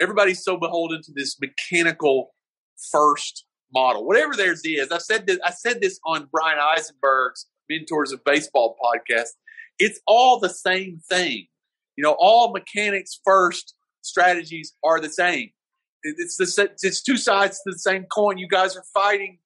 Everybody's 0.00 0.42
so 0.42 0.56
beholden 0.56 1.02
to 1.02 1.12
this 1.14 1.38
mechanical 1.40 2.34
first 2.90 3.44
model, 3.74 4.06
whatever 4.06 4.34
theirs 4.34 4.62
is. 4.64 4.90
I 4.90 4.98
said 4.98 5.26
this. 5.26 5.38
I 5.44 5.50
said 5.50 5.80
this 5.80 5.98
on 6.06 6.28
Brian 6.32 6.58
Eisenberg's 6.58 7.46
Mentors 7.68 8.12
of 8.12 8.24
Baseball 8.24 8.76
podcast. 8.82 9.30
It's 9.78 10.00
all 10.06 10.38
the 10.38 10.50
same 10.50 11.00
thing. 11.08 11.46
You 11.96 12.02
know, 12.02 12.16
all 12.18 12.52
mechanics 12.52 13.20
first 13.24 13.74
strategies 14.02 14.74
are 14.84 15.00
the 15.00 15.08
same 15.08 15.50
it's 16.04 16.36
the 16.36 16.70
it's 16.82 17.02
two 17.02 17.16
sides 17.16 17.60
to 17.64 17.72
the 17.72 17.78
same 17.78 18.04
coin. 18.04 18.38
You 18.38 18.48
guys 18.48 18.76
are 18.76 18.84
fighting. 18.92 19.38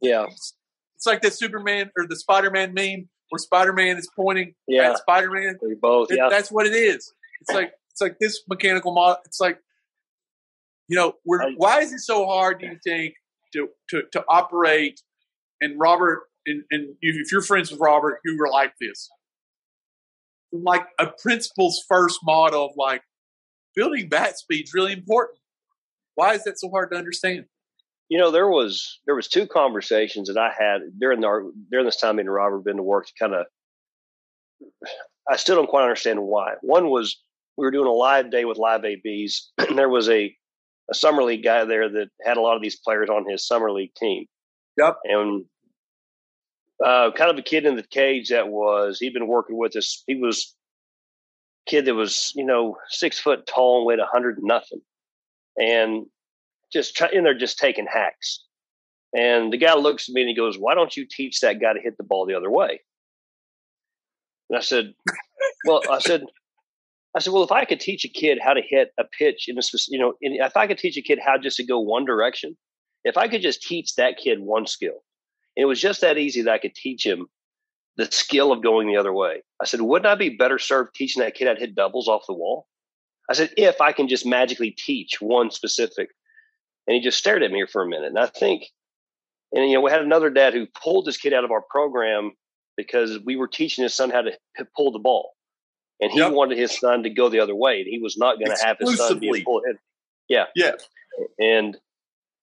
Yeah, 0.00 0.26
it's 0.26 1.06
like 1.06 1.22
the 1.22 1.30
Superman 1.30 1.90
or 1.96 2.06
the 2.06 2.16
Spider 2.16 2.50
Man 2.50 2.74
meme 2.74 3.08
where 3.28 3.38
Spider 3.38 3.72
Man 3.72 3.96
is 3.98 4.08
pointing 4.16 4.54
yeah. 4.66 4.90
at 4.90 4.98
Spider 4.98 5.30
Man. 5.30 5.58
both. 5.80 6.08
Yeah, 6.10 6.28
that's 6.30 6.50
what 6.50 6.66
it 6.66 6.74
is. 6.74 7.12
It's 7.40 7.52
like 7.52 7.72
it's 7.90 8.00
like 8.00 8.18
this 8.18 8.42
mechanical 8.48 8.94
model. 8.94 9.18
It's 9.26 9.40
like 9.40 9.58
you 10.88 10.96
know, 10.96 11.14
we're, 11.24 11.52
why 11.56 11.80
is 11.80 11.92
it 11.92 12.00
so 12.00 12.26
hard? 12.26 12.60
Do 12.60 12.66
you 12.66 12.78
think 12.84 13.14
to 13.54 13.68
to, 13.90 14.02
to 14.12 14.24
operate? 14.28 15.00
And 15.60 15.78
Robert, 15.80 16.24
and, 16.46 16.62
and 16.70 16.94
if 17.00 17.32
you're 17.32 17.40
friends 17.40 17.70
with 17.70 17.80
Robert, 17.80 18.20
you 18.24 18.36
were 18.38 18.50
like 18.50 18.74
this, 18.80 19.08
like 20.52 20.86
a 20.98 21.06
principles 21.06 21.82
first 21.88 22.20
model 22.22 22.66
of 22.66 22.72
like 22.76 23.02
building 23.74 24.08
bat 24.08 24.38
speed 24.38 24.64
is 24.64 24.74
really 24.74 24.92
important 24.92 25.38
why 26.14 26.34
is 26.34 26.44
that 26.44 26.58
so 26.58 26.70
hard 26.70 26.90
to 26.92 26.98
understand? 26.98 27.44
You 28.08 28.18
know, 28.18 28.30
there 28.30 28.48
was 28.48 29.00
there 29.06 29.14
was 29.14 29.28
two 29.28 29.46
conversations 29.46 30.28
that 30.28 30.38
I 30.38 30.50
had 30.56 30.82
during 30.98 31.20
the 31.20 31.52
during 31.70 31.86
this 31.86 32.00
time 32.00 32.16
me 32.16 32.20
and 32.20 32.32
Robert 32.32 32.64
been 32.64 32.76
to 32.76 32.82
work 32.82 33.06
to 33.06 33.12
kind 33.18 33.34
of. 33.34 33.46
I 35.28 35.36
still 35.36 35.56
don't 35.56 35.68
quite 35.68 35.82
understand 35.82 36.20
why. 36.20 36.54
One 36.60 36.90
was 36.90 37.22
we 37.56 37.64
were 37.64 37.70
doing 37.70 37.86
a 37.86 37.92
live 37.92 38.30
day 38.30 38.44
with 38.44 38.58
live 38.58 38.84
ABs, 38.84 39.52
and 39.58 39.78
there 39.78 39.88
was 39.88 40.08
a 40.08 40.34
a 40.90 40.94
summer 40.94 41.22
league 41.22 41.44
guy 41.44 41.64
there 41.64 41.88
that 41.88 42.08
had 42.24 42.36
a 42.36 42.40
lot 42.40 42.56
of 42.56 42.62
these 42.62 42.78
players 42.78 43.08
on 43.08 43.28
his 43.28 43.46
summer 43.46 43.70
league 43.70 43.94
team. 43.94 44.26
Yep. 44.76 44.98
And 45.04 45.44
uh, 46.84 47.10
kind 47.12 47.30
of 47.30 47.38
a 47.38 47.42
kid 47.42 47.66
in 47.66 47.76
the 47.76 47.82
cage 47.82 48.30
that 48.30 48.48
was 48.48 48.98
he'd 48.98 49.14
been 49.14 49.28
working 49.28 49.56
with 49.56 49.76
us. 49.76 50.02
He 50.06 50.16
was 50.16 50.54
kid 51.66 51.86
that 51.86 51.94
was 51.94 52.32
you 52.34 52.44
know 52.44 52.76
six 52.88 53.18
foot 53.18 53.46
tall 53.46 53.78
and 53.78 53.86
weighed 53.86 53.98
a 53.98 54.06
hundred 54.06 54.38
nothing, 54.42 54.80
and 55.56 56.06
just 56.72 56.96
try, 56.96 57.08
in 57.12 57.24
there 57.24 57.36
just 57.36 57.58
taking 57.58 57.86
hacks. 57.86 58.44
And 59.16 59.52
the 59.52 59.56
guy 59.56 59.74
looks 59.74 60.08
at 60.08 60.14
me 60.14 60.22
and 60.22 60.28
he 60.28 60.36
goes, 60.36 60.58
"Why 60.58 60.74
don't 60.74 60.96
you 60.96 61.06
teach 61.08 61.40
that 61.40 61.60
guy 61.60 61.72
to 61.72 61.80
hit 61.80 61.96
the 61.96 62.04
ball 62.04 62.26
the 62.26 62.34
other 62.34 62.50
way?" 62.50 62.80
And 64.50 64.58
I 64.58 64.60
said, 64.60 64.94
"Well, 65.66 65.82
I 65.90 65.98
said." 66.00 66.24
I 67.16 67.20
said, 67.20 67.32
well, 67.32 67.44
if 67.44 67.52
I 67.52 67.64
could 67.64 67.80
teach 67.80 68.04
a 68.04 68.08
kid 68.08 68.38
how 68.42 68.54
to 68.54 68.60
hit 68.60 68.90
a 68.98 69.04
pitch 69.04 69.48
in 69.48 69.56
a 69.56 69.62
specific, 69.62 69.92
you 69.92 69.98
know, 69.98 70.14
in, 70.20 70.34
if 70.34 70.56
I 70.56 70.66
could 70.66 70.78
teach 70.78 70.96
a 70.96 71.02
kid 71.02 71.20
how 71.24 71.38
just 71.38 71.56
to 71.58 71.64
go 71.64 71.78
one 71.78 72.04
direction, 72.04 72.56
if 73.04 73.16
I 73.16 73.28
could 73.28 73.42
just 73.42 73.62
teach 73.62 73.94
that 73.94 74.18
kid 74.18 74.40
one 74.40 74.66
skill, 74.66 75.04
it 75.56 75.66
was 75.66 75.80
just 75.80 76.00
that 76.00 76.18
easy 76.18 76.42
that 76.42 76.52
I 76.52 76.58
could 76.58 76.74
teach 76.74 77.06
him 77.06 77.26
the 77.96 78.06
skill 78.06 78.50
of 78.50 78.62
going 78.62 78.88
the 78.88 78.96
other 78.96 79.12
way. 79.12 79.42
I 79.62 79.66
said, 79.66 79.80
wouldn't 79.80 80.06
I 80.06 80.16
be 80.16 80.30
better 80.30 80.58
served 80.58 80.94
teaching 80.94 81.22
that 81.22 81.34
kid 81.34 81.46
how 81.46 81.54
to 81.54 81.60
hit 81.60 81.76
doubles 81.76 82.08
off 82.08 82.26
the 82.26 82.34
wall? 82.34 82.66
I 83.30 83.34
said, 83.34 83.50
if 83.56 83.80
I 83.80 83.92
can 83.92 84.08
just 84.08 84.26
magically 84.26 84.72
teach 84.72 85.20
one 85.20 85.50
specific. 85.50 86.08
And 86.86 86.94
he 86.94 87.00
just 87.00 87.18
stared 87.18 87.42
at 87.42 87.50
me 87.50 87.64
for 87.64 87.82
a 87.82 87.88
minute. 87.88 88.08
And 88.08 88.18
I 88.18 88.26
think, 88.26 88.64
and 89.52 89.68
you 89.70 89.74
know, 89.74 89.80
we 89.80 89.90
had 89.90 90.02
another 90.02 90.28
dad 90.28 90.52
who 90.52 90.66
pulled 90.66 91.06
this 91.06 91.16
kid 91.16 91.32
out 91.32 91.44
of 91.44 91.50
our 91.50 91.62
program 91.62 92.32
because 92.76 93.18
we 93.24 93.36
were 93.36 93.48
teaching 93.48 93.84
his 93.84 93.94
son 93.94 94.10
how 94.10 94.22
to 94.22 94.32
pull 94.76 94.90
the 94.90 94.98
ball. 94.98 95.32
And 96.00 96.10
he 96.10 96.18
yep. 96.18 96.32
wanted 96.32 96.58
his 96.58 96.76
son 96.78 97.04
to 97.04 97.10
go 97.10 97.28
the 97.28 97.40
other 97.40 97.54
way. 97.54 97.78
And 97.78 97.86
he 97.86 98.00
was 98.00 98.16
not 98.16 98.38
going 98.38 98.54
to 98.54 98.64
have 98.64 98.76
his 98.78 98.96
son 98.98 99.20
be 99.20 99.30
a 99.30 99.42
full 99.42 99.62
hit. 99.64 99.76
Yeah. 100.28 100.46
Yeah. 100.54 100.72
And 101.38 101.76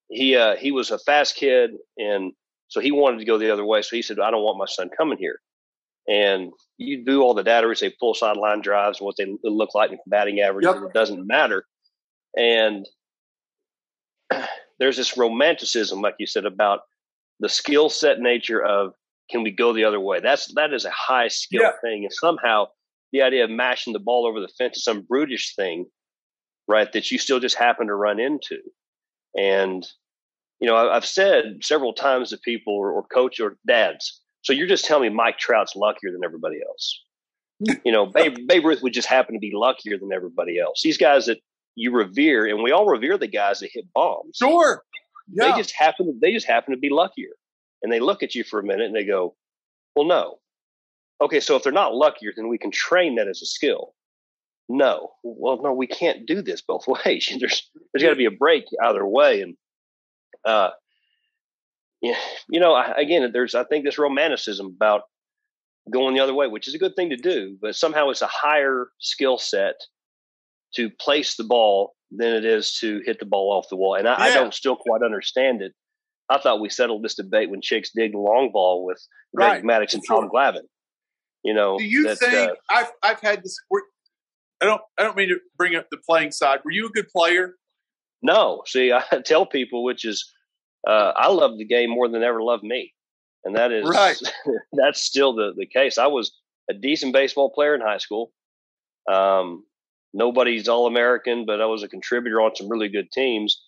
he 0.09 0.35
uh, 0.35 0.55
he 0.55 0.71
was 0.71 0.91
a 0.91 0.99
fast 0.99 1.35
kid 1.35 1.71
and 1.97 2.33
so 2.67 2.79
he 2.79 2.91
wanted 2.91 3.19
to 3.19 3.25
go 3.25 3.37
the 3.37 3.51
other 3.51 3.65
way. 3.65 3.81
So 3.81 3.95
he 3.95 4.01
said, 4.01 4.19
I 4.19 4.31
don't 4.31 4.43
want 4.43 4.57
my 4.57 4.65
son 4.65 4.89
coming 4.97 5.17
here. 5.17 5.39
And 6.07 6.53
you 6.77 7.03
do 7.03 7.21
all 7.21 7.33
the 7.33 7.43
data, 7.43 7.67
we 7.67 7.75
say 7.75 7.93
full 7.99 8.13
sideline 8.13 8.61
drives 8.61 9.01
what 9.01 9.15
they 9.17 9.25
look 9.43 9.75
like 9.75 9.91
in 9.91 9.99
batting 10.07 10.39
average. 10.39 10.65
Yep. 10.65 10.75
It 10.77 10.93
doesn't 10.93 11.27
matter. 11.27 11.65
And 12.35 12.87
there's 14.79 14.97
this 14.97 15.17
romanticism, 15.17 16.01
like 16.01 16.15
you 16.17 16.27
said, 16.27 16.45
about 16.45 16.81
the 17.39 17.49
skill 17.49 17.89
set 17.89 18.19
nature 18.19 18.63
of 18.63 18.93
can 19.29 19.43
we 19.43 19.51
go 19.51 19.73
the 19.73 19.83
other 19.83 19.99
way? 19.99 20.21
That's 20.21 20.53
that 20.55 20.73
is 20.73 20.85
a 20.85 20.91
high 20.91 21.27
skill 21.27 21.61
yeah. 21.63 21.71
thing. 21.83 22.03
And 22.03 22.13
somehow 22.13 22.67
the 23.11 23.21
idea 23.21 23.43
of 23.43 23.49
mashing 23.49 23.93
the 23.93 23.99
ball 23.99 24.25
over 24.25 24.39
the 24.39 24.47
fence 24.57 24.77
is 24.77 24.83
some 24.83 25.01
brutish 25.01 25.55
thing, 25.55 25.85
right? 26.67 26.91
That 26.93 27.11
you 27.11 27.17
still 27.17 27.39
just 27.39 27.57
happen 27.57 27.87
to 27.87 27.95
run 27.95 28.19
into. 28.19 28.59
And 29.37 29.85
you 30.59 30.67
know, 30.67 30.77
I've 30.77 31.05
said 31.05 31.57
several 31.63 31.91
times 31.91 32.29
to 32.29 32.37
people 32.37 32.73
or, 32.73 32.91
or 32.91 33.03
coach 33.03 33.39
or 33.39 33.57
dads. 33.67 34.21
So 34.43 34.53
you're 34.53 34.67
just 34.67 34.85
telling 34.85 35.09
me 35.09 35.15
Mike 35.15 35.39
Trout's 35.39 35.75
luckier 35.75 36.11
than 36.11 36.21
everybody 36.23 36.59
else. 36.67 37.03
you 37.85 37.91
know, 37.91 38.05
Babe, 38.05 38.47
Babe 38.47 38.65
Ruth 38.65 38.81
would 38.83 38.93
just 38.93 39.07
happen 39.07 39.33
to 39.33 39.39
be 39.39 39.51
luckier 39.53 39.97
than 39.97 40.11
everybody 40.13 40.59
else. 40.59 40.81
These 40.83 40.97
guys 40.97 41.25
that 41.25 41.39
you 41.75 41.91
revere, 41.91 42.45
and 42.45 42.63
we 42.63 42.71
all 42.71 42.85
revere 42.85 43.17
the 43.17 43.27
guys 43.27 43.59
that 43.59 43.69
hit 43.73 43.85
bombs. 43.93 44.37
Sure. 44.37 44.83
Yeah. 45.31 45.51
They 45.51 45.57
just 45.57 45.73
happen. 45.75 46.19
They 46.21 46.31
just 46.31 46.47
happen 46.47 46.73
to 46.73 46.79
be 46.79 46.89
luckier, 46.89 47.31
and 47.81 47.91
they 47.91 47.99
look 47.99 48.23
at 48.23 48.35
you 48.35 48.43
for 48.43 48.59
a 48.59 48.63
minute 48.63 48.87
and 48.87 48.95
they 48.95 49.05
go, 49.05 49.35
"Well, 49.95 50.05
no." 50.05 50.39
Okay, 51.21 51.39
so 51.39 51.55
if 51.55 51.63
they're 51.63 51.71
not 51.71 51.93
luckier, 51.93 52.31
then 52.35 52.47
we 52.47 52.57
can 52.57 52.71
train 52.71 53.15
that 53.15 53.27
as 53.27 53.41
a 53.41 53.45
skill. 53.45 53.93
No, 54.67 55.11
well, 55.23 55.61
no, 55.61 55.73
we 55.73 55.87
can't 55.87 56.25
do 56.25 56.41
this 56.41 56.61
both 56.61 56.87
ways. 57.05 57.31
There's 57.39 57.69
there's 57.93 58.03
got 58.03 58.09
to 58.09 58.15
be 58.15 58.25
a 58.25 58.31
break 58.31 58.65
either 58.83 59.05
way, 59.05 59.41
and 59.41 59.55
uh, 60.45 60.69
yeah, 62.01 62.17
you 62.49 62.59
know, 62.59 62.81
again, 62.97 63.29
there's 63.31 63.53
I 63.53 63.63
think 63.65 63.85
this 63.85 63.97
romanticism 63.97 64.67
about 64.67 65.03
going 65.91 66.15
the 66.15 66.21
other 66.21 66.33
way, 66.33 66.47
which 66.47 66.67
is 66.67 66.73
a 66.73 66.79
good 66.79 66.95
thing 66.95 67.09
to 67.09 67.17
do, 67.17 67.57
but 67.61 67.75
somehow 67.75 68.09
it's 68.09 68.21
a 68.21 68.27
higher 68.27 68.87
skill 68.99 69.37
set 69.37 69.75
to 70.75 70.89
place 70.89 71.35
the 71.35 71.43
ball 71.43 71.93
than 72.11 72.33
it 72.33 72.45
is 72.45 72.75
to 72.75 73.01
hit 73.05 73.19
the 73.19 73.25
ball 73.25 73.51
off 73.51 73.69
the 73.69 73.75
wall. 73.75 73.95
And 73.95 74.07
I, 74.07 74.11
yeah. 74.11 74.23
I 74.23 74.33
don't 74.33 74.53
still 74.53 74.75
quite 74.75 75.01
understand 75.03 75.61
it. 75.61 75.73
I 76.29 76.39
thought 76.39 76.61
we 76.61 76.69
settled 76.69 77.03
this 77.03 77.15
debate 77.15 77.49
when 77.49 77.61
Chicks 77.61 77.91
dig 77.93 78.13
the 78.13 78.19
long 78.19 78.51
ball 78.53 78.85
with 78.85 79.05
Greg 79.35 79.63
right. 79.63 79.63
Maddux 79.63 79.93
and 79.93 80.03
Tom 80.07 80.29
Glavine. 80.29 80.67
You 81.43 81.53
know, 81.53 81.77
do 81.77 81.83
you 81.83 82.13
think 82.15 82.51
uh, 82.51 82.53
I've 82.69 82.91
I've 83.01 83.19
had 83.19 83.43
this? 83.43 83.57
I 84.61 84.65
don't 84.65 84.81
I 84.97 85.03
don't 85.03 85.17
mean 85.17 85.29
to 85.29 85.39
bring 85.57 85.75
up 85.75 85.87
the 85.89 85.97
playing 85.97 86.31
side. 86.31 86.59
Were 86.63 86.71
you 86.71 86.85
a 86.85 86.91
good 86.91 87.07
player? 87.09 87.55
No. 88.21 88.61
See, 88.67 88.91
I 89.11 89.21
tell 89.25 89.45
people, 89.45 89.83
which 89.83 90.05
is, 90.05 90.31
uh, 90.87 91.13
I 91.15 91.29
love 91.29 91.57
the 91.57 91.65
game 91.65 91.89
more 91.89 92.07
than 92.07 92.23
ever 92.23 92.41
loved 92.41 92.63
me, 92.63 92.93
and 93.43 93.55
that 93.55 93.71
is 93.71 93.87
right. 93.89 94.17
that's 94.73 95.01
still 95.01 95.33
the 95.33 95.53
the 95.55 95.65
case. 95.65 95.97
I 95.97 96.07
was 96.07 96.31
a 96.69 96.73
decent 96.73 97.13
baseball 97.13 97.51
player 97.51 97.75
in 97.75 97.81
high 97.81 97.97
school. 97.97 98.31
Um, 99.11 99.65
nobody's 100.13 100.67
all 100.67 100.87
American, 100.87 101.45
but 101.45 101.61
I 101.61 101.65
was 101.65 101.83
a 101.83 101.87
contributor 101.87 102.41
on 102.41 102.55
some 102.55 102.69
really 102.69 102.89
good 102.89 103.11
teams. 103.11 103.61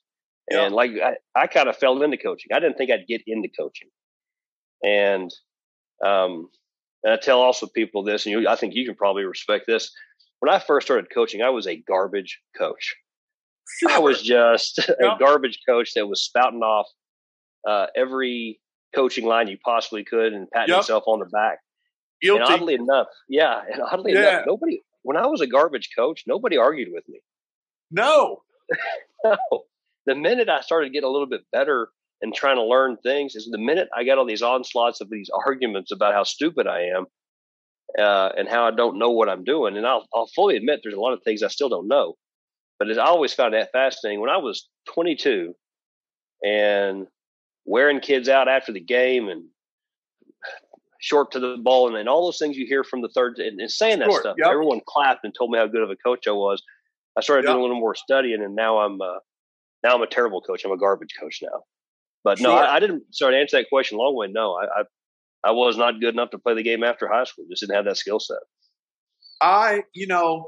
Yeah. 0.52 0.66
And 0.66 0.76
like 0.76 0.92
I, 1.04 1.16
I 1.36 1.48
kind 1.48 1.70
of 1.70 1.78
fell 1.78 2.02
into 2.04 2.18
coaching. 2.18 2.52
I 2.54 2.60
didn't 2.60 2.78
think 2.78 2.92
I'd 2.92 3.08
get 3.08 3.22
into 3.26 3.50
coaching, 3.58 3.90
and 4.84 5.32
um, 6.06 6.50
and 7.04 7.14
I 7.14 7.18
tell 7.18 7.42
also 7.42 7.68
people 7.68 8.04
this, 8.04 8.26
and 8.26 8.32
you, 8.32 8.48
I 8.48 8.56
think 8.56 8.76
you 8.76 8.86
can 8.86 8.96
probably 8.96 9.24
respect 9.24 9.66
this. 9.68 9.92
When 10.40 10.54
I 10.54 10.60
first 10.60 10.88
started 10.88 11.08
coaching, 11.14 11.42
I 11.42 11.50
was 11.50 11.68
a 11.68 11.76
garbage 11.76 12.40
coach. 12.58 12.96
I 13.90 14.00
was 14.00 14.22
just 14.22 14.80
a 14.90 15.16
garbage 15.20 15.60
coach 15.68 15.94
that 15.96 16.08
was 16.08 16.24
spouting 16.24 16.62
off 16.62 16.88
uh, 17.68 17.88
every 17.96 18.60
coaching 18.94 19.26
line 19.26 19.48
you 19.48 19.58
possibly 19.64 20.04
could 20.04 20.34
and 20.34 20.50
patting 20.52 20.70
yep. 20.70 20.80
himself 20.80 21.04
on 21.08 21.20
the 21.20 21.26
back. 21.26 21.60
Guilty. 22.22 22.42
And 22.42 22.54
oddly 22.54 22.74
enough, 22.76 23.08
yeah, 23.28 23.62
and 23.72 23.82
oddly 23.82 24.14
yeah. 24.14 24.20
enough, 24.20 24.46
nobody. 24.48 24.82
When 25.02 25.18
I 25.18 25.28
was 25.28 25.42
a 25.42 25.48
garbage 25.48 25.90
coach, 25.98 26.24
nobody 26.26 26.58
argued 26.58 26.90
with 26.92 27.04
me. 27.10 27.20
No, 27.92 28.44
no. 29.26 29.38
The 30.06 30.16
minute 30.16 30.50
I 30.50 30.62
started 30.62 30.94
getting 30.94 31.08
a 31.08 31.12
little 31.12 31.28
bit 31.28 31.42
better 31.52 31.90
and 32.24 32.34
trying 32.34 32.56
to 32.56 32.64
learn 32.64 32.98
things, 33.04 33.36
is 33.36 33.50
the 33.52 33.58
minute 33.60 33.90
I 33.96 34.06
got 34.06 34.18
all 34.18 34.26
these 34.26 34.42
onslaughts 34.42 35.02
of 35.02 35.10
these 35.10 35.30
arguments 35.46 35.92
about 35.92 36.14
how 36.14 36.24
stupid 36.24 36.66
I 36.66 36.84
am 36.84 37.06
uh, 38.00 38.30
and 38.38 38.48
how 38.48 38.66
I 38.66 38.72
don't 38.72 38.98
know 38.98 39.12
what 39.12 39.30
I'm 39.30 39.44
doing. 39.44 39.78
And 39.78 39.86
I'll, 39.86 40.08
I'll 40.16 40.30
fully 40.34 40.56
admit 40.56 40.80
there's 40.82 40.96
a 40.96 41.00
lot 41.00 41.14
of 41.14 41.22
things 41.24 41.44
I 41.44 41.50
still 41.50 41.70
don't 41.70 41.88
know. 41.88 42.16
But 42.80 42.98
I 42.98 43.04
always 43.04 43.34
found 43.34 43.54
that 43.54 43.72
fascinating. 43.74 44.22
When 44.22 44.30
I 44.30 44.38
was 44.38 44.68
22 44.94 45.54
and 46.44 47.08
wearing 47.66 48.00
kids 48.00 48.30
out 48.30 48.48
after 48.48 48.72
the 48.72 48.82
game 48.82 49.28
and 49.28 49.44
short 51.02 51.32
to 51.32 51.40
the 51.40 51.58
ball 51.62 51.90
and, 51.90 51.98
and 51.98 52.08
all 52.08 52.26
those 52.26 52.40
things 52.40 52.56
you 52.56 52.66
hear 52.66 52.86
from 52.86 53.02
the 53.02 53.10
third 53.10 53.38
and, 53.38 53.60
and 53.60 53.70
saying 53.70 54.00
that 54.00 54.10
sure, 54.10 54.22
stuff. 54.22 54.36
Yep. 54.38 54.48
Everyone 54.50 54.80
clapped 54.88 55.26
and 55.26 55.36
told 55.38 55.52
me 55.52 55.60
how 55.60 55.68
good 55.68 55.84
of 55.84 55.90
a 55.90 55.98
coach 55.98 56.26
I 56.28 56.32
was. 56.32 56.64
I 57.18 57.22
started 57.22 57.44
yep. 57.44 57.52
doing 57.52 57.60
a 57.60 57.62
little 57.62 57.80
more 57.80 57.96
studying, 57.96 58.42
and 58.42 58.56
now 58.56 58.80
I'm 58.80 59.00
uh, 59.00 59.20
now 59.84 59.94
I'm 59.96 60.02
a 60.02 60.08
terrible 60.08 60.42
coach. 60.42 60.64
I'm 60.66 60.72
a 60.72 60.78
garbage 60.78 61.14
coach 61.20 61.42
now. 61.44 61.64
But 62.24 62.40
no, 62.40 62.54
I, 62.54 62.76
I, 62.76 62.80
didn't 62.80 63.14
start 63.14 63.34
to 63.34 63.38
answer 63.38 63.58
that 63.58 63.70
question 63.70 63.98
long 63.98 64.16
way. 64.16 64.28
No, 64.28 64.54
I, 64.56 64.82
I 64.82 64.84
I 65.44 65.52
was 65.52 65.78
not 65.78 66.00
good 66.00 66.14
enough 66.14 66.30
to 66.32 66.38
play 66.38 66.54
the 66.54 66.64
game 66.64 66.84
after 66.84 67.08
high 67.08 67.26
school. 67.26 67.46
Just 67.50 67.62
didn't 67.62 67.76
have 67.76 67.86
that 67.86 67.98
skill 67.98 68.20
set. 68.20 68.38
I, 69.42 69.84
you 69.94 70.08
know, 70.08 70.48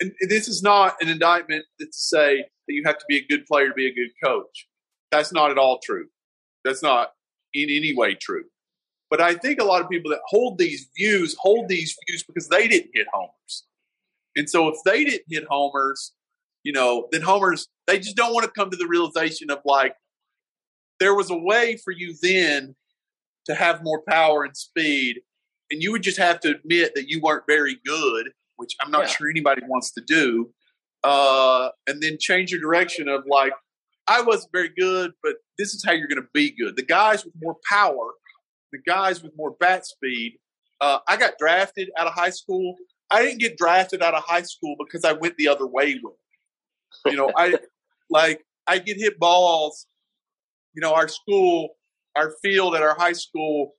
and 0.00 0.12
this 0.28 0.48
is 0.48 0.62
not 0.62 0.96
an 1.00 1.08
indictment 1.08 1.64
to 1.80 1.86
say 1.92 2.38
that 2.38 2.74
you 2.74 2.82
have 2.84 2.98
to 2.98 3.04
be 3.08 3.18
a 3.18 3.26
good 3.26 3.46
player 3.46 3.68
to 3.68 3.74
be 3.74 3.86
a 3.86 3.94
good 3.94 4.10
coach. 4.22 4.66
That's 5.12 5.32
not 5.32 5.52
at 5.52 5.58
all 5.58 5.78
true. 5.84 6.06
That's 6.64 6.82
not 6.82 7.12
in 7.54 7.70
any 7.70 7.94
way 7.94 8.14
true. 8.14 8.44
But 9.10 9.20
I 9.20 9.34
think 9.34 9.60
a 9.60 9.64
lot 9.64 9.82
of 9.82 9.88
people 9.88 10.10
that 10.10 10.20
hold 10.26 10.58
these 10.58 10.88
views 10.96 11.36
hold 11.38 11.68
these 11.68 11.94
views 12.08 12.24
because 12.24 12.48
they 12.48 12.66
didn't 12.66 12.90
hit 12.94 13.06
homers. 13.12 13.64
And 14.34 14.48
so 14.48 14.68
if 14.68 14.76
they 14.84 15.04
didn't 15.04 15.24
hit 15.28 15.44
homers, 15.48 16.12
you 16.64 16.72
know, 16.72 17.08
then 17.12 17.20
homers, 17.20 17.68
they 17.86 17.98
just 17.98 18.16
don't 18.16 18.32
want 18.32 18.44
to 18.44 18.50
come 18.50 18.70
to 18.70 18.76
the 18.76 18.86
realization 18.86 19.50
of 19.50 19.58
like, 19.64 19.94
there 21.02 21.14
was 21.14 21.30
a 21.30 21.36
way 21.36 21.76
for 21.76 21.90
you 21.90 22.14
then 22.22 22.74
to 23.46 23.54
have 23.54 23.82
more 23.82 24.02
power 24.08 24.44
and 24.44 24.56
speed. 24.56 25.20
And 25.70 25.82
you 25.82 25.90
would 25.92 26.02
just 26.02 26.18
have 26.18 26.40
to 26.40 26.50
admit 26.50 26.94
that 26.94 27.08
you 27.08 27.20
weren't 27.20 27.44
very 27.48 27.78
good 27.84 28.30
which 28.62 28.76
I'm 28.80 28.92
not 28.92 29.02
yeah. 29.02 29.08
sure 29.08 29.28
anybody 29.28 29.62
wants 29.66 29.90
to 29.94 30.00
do, 30.00 30.50
uh, 31.02 31.70
and 31.88 32.00
then 32.00 32.16
change 32.20 32.52
your 32.52 32.60
direction 32.60 33.08
of 33.08 33.24
like, 33.26 33.52
I 34.06 34.22
wasn't 34.22 34.52
very 34.52 34.68
good, 34.68 35.12
but 35.22 35.34
this 35.58 35.74
is 35.74 35.84
how 35.84 35.92
you're 35.92 36.06
going 36.06 36.22
to 36.22 36.28
be 36.32 36.52
good. 36.52 36.76
The 36.76 36.84
guys 36.84 37.24
with 37.24 37.34
more 37.42 37.56
power, 37.68 38.12
the 38.70 38.78
guys 38.86 39.20
with 39.20 39.32
more 39.36 39.56
bat 39.58 39.84
speed. 39.84 40.38
Uh, 40.80 40.98
I 41.08 41.16
got 41.16 41.32
drafted 41.38 41.90
out 41.98 42.06
of 42.06 42.14
high 42.14 42.30
school. 42.30 42.76
I 43.10 43.22
didn't 43.22 43.40
get 43.40 43.56
drafted 43.56 44.00
out 44.00 44.14
of 44.14 44.22
high 44.24 44.42
school 44.42 44.76
because 44.78 45.04
I 45.04 45.12
went 45.12 45.36
the 45.36 45.48
other 45.48 45.66
way 45.66 45.98
with. 46.02 46.14
It. 47.06 47.10
You 47.12 47.16
know, 47.16 47.32
I 47.36 47.56
like 48.10 48.44
I 48.66 48.78
get 48.78 48.96
hit 48.96 49.18
balls. 49.18 49.86
You 50.74 50.80
know, 50.80 50.94
our 50.94 51.08
school, 51.08 51.70
our 52.16 52.34
field 52.42 52.74
at 52.74 52.82
our 52.82 52.94
high 52.94 53.12
school, 53.12 53.72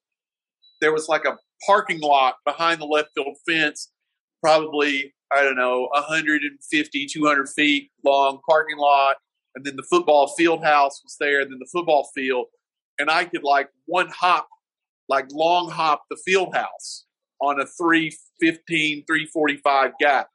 there 0.82 0.92
was 0.92 1.08
like 1.08 1.26
a 1.26 1.38
parking 1.66 2.02
lot 2.02 2.36
behind 2.46 2.82
the 2.82 2.86
left 2.86 3.10
field 3.16 3.38
fence 3.48 3.90
probably 4.42 5.14
I 5.34 5.42
don't 5.42 5.56
know, 5.56 5.88
150, 5.94 7.08
200 7.08 7.50
feet 7.50 7.90
long 8.06 8.40
parking 8.48 8.78
lot. 8.78 9.18
And 9.56 9.66
then 9.66 9.76
the 9.76 9.84
football 9.84 10.28
field 10.38 10.64
house 10.64 11.02
was 11.04 11.16
there, 11.20 11.42
and 11.42 11.52
then 11.52 11.60
the 11.60 11.70
football 11.72 12.10
field. 12.14 12.48
And 13.00 13.10
I 13.10 13.26
could 13.26 13.44
like 13.44 13.70
one 13.86 14.10
hop, 14.10 14.48
like 15.10 15.26
long 15.32 15.70
hop 15.70 16.04
the 16.10 16.18
field 16.24 16.56
house 16.56 17.06
on 17.42 17.60
a 17.60 17.66
315, 17.66 19.06
345 19.06 19.92
gap. 20.00 20.28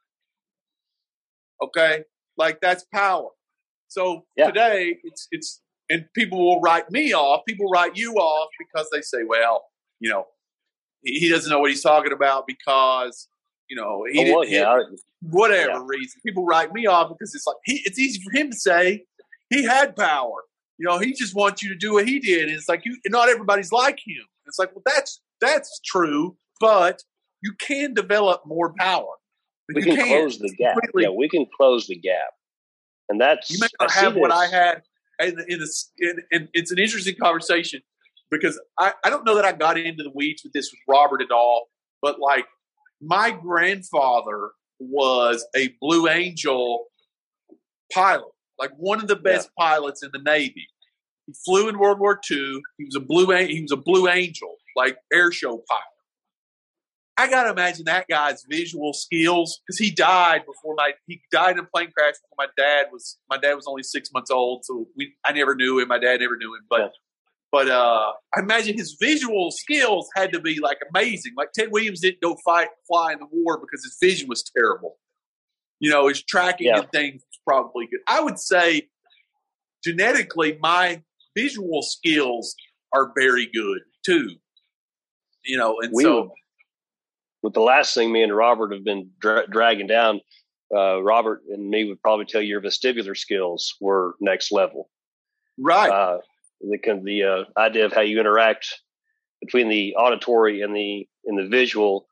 Okay? 1.61 2.03
Like 2.37 2.59
that's 2.61 2.85
power. 2.93 3.29
So 3.87 4.25
yeah. 4.37 4.47
today 4.47 4.97
it's 5.03 5.27
it's 5.31 5.61
and 5.89 6.05
people 6.13 6.39
will 6.39 6.61
write 6.61 6.89
me 6.91 7.13
off, 7.13 7.41
people 7.47 7.69
write 7.69 7.95
you 7.95 8.13
off 8.13 8.49
because 8.59 8.87
they 8.91 9.01
say, 9.01 9.19
well, 9.27 9.63
you 9.99 10.09
know, 10.09 10.25
he 11.03 11.29
doesn't 11.29 11.49
know 11.49 11.59
what 11.59 11.69
he's 11.69 11.81
talking 11.81 12.11
about 12.11 12.45
because 12.47 13.27
you 13.69 13.75
know 13.75 14.03
he 14.11 14.19
oh, 14.19 14.43
didn't 14.43 14.51
yeah. 14.51 14.79
whatever 15.21 15.71
yeah. 15.71 15.83
reason. 15.85 16.19
People 16.25 16.45
write 16.45 16.73
me 16.73 16.87
off 16.87 17.09
because 17.09 17.33
it's 17.33 17.47
like 17.47 17.57
he, 17.65 17.81
it's 17.85 17.97
easy 17.97 18.21
for 18.21 18.37
him 18.37 18.51
to 18.51 18.57
say 18.57 19.05
he 19.49 19.63
had 19.63 19.95
power. 19.95 20.43
You 20.77 20.87
know, 20.87 20.97
he 20.97 21.13
just 21.13 21.35
wants 21.35 21.61
you 21.61 21.69
to 21.69 21.75
do 21.75 21.93
what 21.93 22.07
he 22.07 22.19
did. 22.19 22.47
And 22.47 22.51
it's 22.51 22.69
like 22.69 22.85
you 22.85 22.97
not 23.07 23.29
everybody's 23.29 23.71
like 23.71 23.99
him. 24.05 24.23
It's 24.45 24.59
like, 24.59 24.73
well, 24.75 24.83
that's 24.85 25.21
that's 25.39 25.79
true, 25.85 26.37
but 26.59 27.03
you 27.41 27.53
can 27.59 27.93
develop 27.93 28.41
more 28.45 28.73
power. 28.77 29.13
We 29.73 29.83
can, 29.83 29.95
can, 29.95 30.07
close 30.07 30.39
the 30.39 30.53
gap. 30.55 30.77
Yeah, 30.95 31.09
we 31.09 31.29
can 31.29 31.45
close 31.55 31.87
the 31.87 31.95
gap, 31.95 32.31
and 33.07 33.21
that's 33.21 33.51
you 33.51 33.59
may 33.59 33.67
not 33.79 33.91
have 33.91 34.15
what 34.15 34.31
I 34.31 34.47
had. 34.47 34.81
In, 35.19 35.37
in, 35.47 35.61
a, 35.61 35.67
in, 35.97 36.15
in, 36.31 36.49
it's 36.53 36.71
an 36.71 36.79
interesting 36.79 37.15
conversation 37.21 37.81
because 38.31 38.59
I, 38.77 38.93
I 39.03 39.09
don't 39.09 39.25
know 39.25 39.35
that 39.35 39.45
I 39.45 39.51
got 39.51 39.77
into 39.77 40.03
the 40.03 40.11
weeds 40.13 40.43
with 40.43 40.53
this 40.53 40.71
with 40.71 40.79
Robert 40.87 41.21
at 41.21 41.31
all, 41.31 41.67
but 42.01 42.19
like 42.19 42.45
my 43.01 43.31
grandfather 43.31 44.51
was 44.79 45.45
a 45.55 45.73
Blue 45.81 46.07
Angel 46.07 46.85
pilot, 47.91 48.31
like 48.57 48.71
one 48.77 48.99
of 48.99 49.07
the 49.07 49.15
best 49.15 49.49
yeah. 49.57 49.65
pilots 49.65 50.03
in 50.03 50.09
the 50.13 50.19
Navy. 50.19 50.67
He 51.25 51.33
flew 51.45 51.69
in 51.69 51.77
World 51.77 51.99
War 51.99 52.19
II. 52.29 52.61
He 52.77 52.85
was 52.85 52.95
a 52.95 52.99
blue 52.99 53.29
he 53.45 53.61
was 53.61 53.71
a 53.71 53.77
Blue 53.77 54.09
Angel, 54.09 54.55
like 54.75 54.97
air 55.11 55.31
show 55.31 55.63
pilot. 55.69 55.98
I 57.19 57.29
gotta 57.29 57.49
imagine 57.49 57.83
that 57.85 58.05
guy's 58.09 58.45
visual 58.49 58.93
skills 58.93 59.59
because 59.67 59.77
he 59.77 59.91
died 59.91 60.45
before 60.45 60.73
my 60.77 60.93
he 61.05 61.19
died 61.33 61.57
in 61.57 61.59
a 61.59 61.63
plane 61.65 61.91
crash 61.91 62.13
before 62.13 62.37
my 62.37 62.47
dad 62.57 62.85
was 62.93 63.17
my 63.29 63.37
dad 63.37 63.55
was 63.55 63.67
only 63.67 63.83
six 63.83 64.09
months 64.13 64.31
old, 64.31 64.63
so 64.63 64.87
we 64.95 65.13
I 65.25 65.33
never 65.33 65.53
knew 65.53 65.79
him. 65.79 65.89
My 65.89 65.99
dad 65.99 66.21
never 66.21 66.37
knew 66.37 66.55
him, 66.55 66.61
but 66.69 66.93
but 67.51 67.67
uh, 67.67 68.13
I 68.33 68.39
imagine 68.39 68.77
his 68.77 68.95
visual 69.01 69.51
skills 69.51 70.07
had 70.15 70.31
to 70.31 70.39
be 70.39 70.61
like 70.61 70.77
amazing. 70.89 71.33
Like 71.35 71.51
Ted 71.51 71.73
Williams 71.73 71.99
didn't 71.99 72.21
go 72.21 72.37
fight 72.45 72.69
fly 72.87 73.11
in 73.11 73.19
the 73.19 73.27
war 73.29 73.59
because 73.59 73.83
his 73.83 73.97
vision 74.01 74.29
was 74.29 74.41
terrible. 74.55 74.95
You 75.81 75.89
know, 75.89 76.07
his 76.07 76.23
tracking 76.23 76.67
yeah. 76.67 76.79
and 76.79 76.91
things 76.93 77.15
was 77.15 77.39
probably 77.45 77.87
good. 77.87 77.99
I 78.07 78.21
would 78.21 78.39
say 78.39 78.83
genetically, 79.83 80.57
my 80.61 81.03
visual 81.35 81.81
skills 81.81 82.55
are 82.95 83.11
very 83.17 83.49
good 83.53 83.79
too. 84.05 84.29
You 85.43 85.57
know, 85.57 85.79
and 85.81 85.91
we 85.93 86.03
so 86.03 86.31
with 87.43 87.53
the 87.53 87.61
last 87.61 87.93
thing 87.93 88.11
me 88.11 88.23
and 88.23 88.35
Robert 88.35 88.73
have 88.73 88.83
been 88.83 89.09
dra- 89.19 89.47
dragging 89.49 89.87
down, 89.87 90.21
uh, 90.75 91.01
Robert 91.01 91.41
and 91.49 91.69
me 91.69 91.85
would 91.85 92.01
probably 92.01 92.25
tell 92.25 92.41
you 92.41 92.49
your 92.49 92.61
vestibular 92.61 93.17
skills 93.17 93.75
were 93.79 94.15
next 94.19 94.51
level. 94.51 94.89
Right. 95.57 95.89
Uh, 95.89 96.19
the 96.61 96.77
the 97.03 97.23
uh, 97.23 97.43
idea 97.59 97.85
of 97.85 97.93
how 97.93 98.01
you 98.01 98.19
interact 98.19 98.81
between 99.41 99.69
the 99.69 99.95
auditory 99.95 100.61
and 100.61 100.75
the 100.75 101.07
in 101.25 101.35
the 101.35 101.47
visual, 101.47 102.07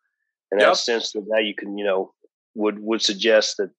and 0.52 0.62
yep. 0.62 0.72
that 0.72 0.78
sense 0.78 1.12
that 1.12 1.26
now 1.28 1.40
you 1.40 1.54
can 1.54 1.78
you 1.78 1.86
know 1.86 2.14
would 2.56 2.80
would 2.80 3.02
suggest 3.02 3.58
that 3.58 3.70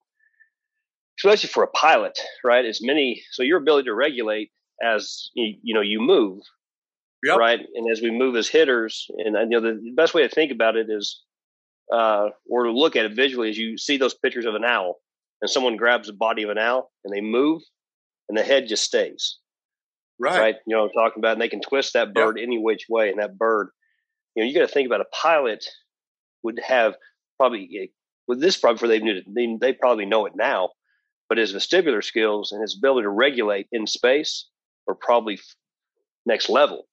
especially 1.18 1.48
for 1.48 1.64
a 1.64 1.68
pilot, 1.68 2.18
right? 2.44 2.64
As 2.64 2.80
many 2.82 3.22
so 3.32 3.42
your 3.42 3.58
ability 3.58 3.86
to 3.86 3.94
regulate 3.94 4.50
as 4.82 5.30
you, 5.34 5.54
you 5.62 5.74
know 5.74 5.80
you 5.80 6.00
move, 6.00 6.42
yep. 7.24 7.38
right? 7.38 7.60
And 7.74 7.90
as 7.90 8.00
we 8.00 8.10
move 8.10 8.36
as 8.36 8.48
hitters, 8.48 9.06
and 9.18 9.36
you 9.50 9.60
know 9.60 9.60
the 9.60 9.92
best 9.96 10.14
way 10.14 10.22
to 10.22 10.34
think 10.34 10.52
about 10.52 10.76
it 10.76 10.88
is, 10.88 11.20
uh, 11.92 12.28
or 12.48 12.64
to 12.64 12.72
look 12.72 12.96
at 12.96 13.04
it 13.04 13.14
visually, 13.14 13.50
is 13.50 13.58
you 13.58 13.78
see 13.78 13.96
those 13.96 14.14
pictures 14.14 14.46
of 14.46 14.54
an 14.54 14.64
owl, 14.64 14.96
and 15.40 15.50
someone 15.50 15.76
grabs 15.76 16.08
the 16.08 16.12
body 16.12 16.42
of 16.42 16.50
an 16.50 16.58
owl 16.58 16.90
and 17.04 17.14
they 17.14 17.20
move, 17.20 17.62
and 18.28 18.36
the 18.36 18.42
head 18.42 18.68
just 18.68 18.84
stays. 18.84 19.38
Right. 20.18 20.40
Right. 20.40 20.56
You 20.66 20.76
know 20.76 20.84
I'm 20.84 20.90
talking 20.90 21.20
about? 21.20 21.32
And 21.32 21.40
they 21.40 21.48
can 21.48 21.60
twist 21.60 21.92
that 21.92 22.12
bird 22.12 22.38
yep. 22.38 22.46
any 22.46 22.58
which 22.58 22.86
way. 22.88 23.08
And 23.08 23.20
that 23.20 23.38
bird, 23.38 23.68
you 24.34 24.42
know, 24.42 24.48
you 24.48 24.54
got 24.54 24.66
to 24.66 24.72
think 24.72 24.86
about 24.86 25.00
a 25.00 25.06
pilot 25.14 25.64
would 26.42 26.58
have 26.64 26.96
probably, 27.38 27.68
eh, 27.80 27.86
with 28.26 28.40
this 28.40 28.56
probably 28.56 28.74
before 28.74 28.88
they 28.88 28.98
knew 28.98 29.16
it, 29.16 29.24
they, 29.32 29.56
they 29.60 29.72
probably 29.72 30.06
know 30.06 30.26
it 30.26 30.32
now, 30.34 30.70
but 31.28 31.38
his 31.38 31.54
vestibular 31.54 32.02
skills 32.02 32.52
and 32.52 32.60
his 32.60 32.76
ability 32.76 33.04
to 33.04 33.10
regulate 33.10 33.68
in 33.70 33.86
space 33.86 34.48
are 34.88 34.94
probably 34.94 35.38
next 36.26 36.48
level. 36.48 36.84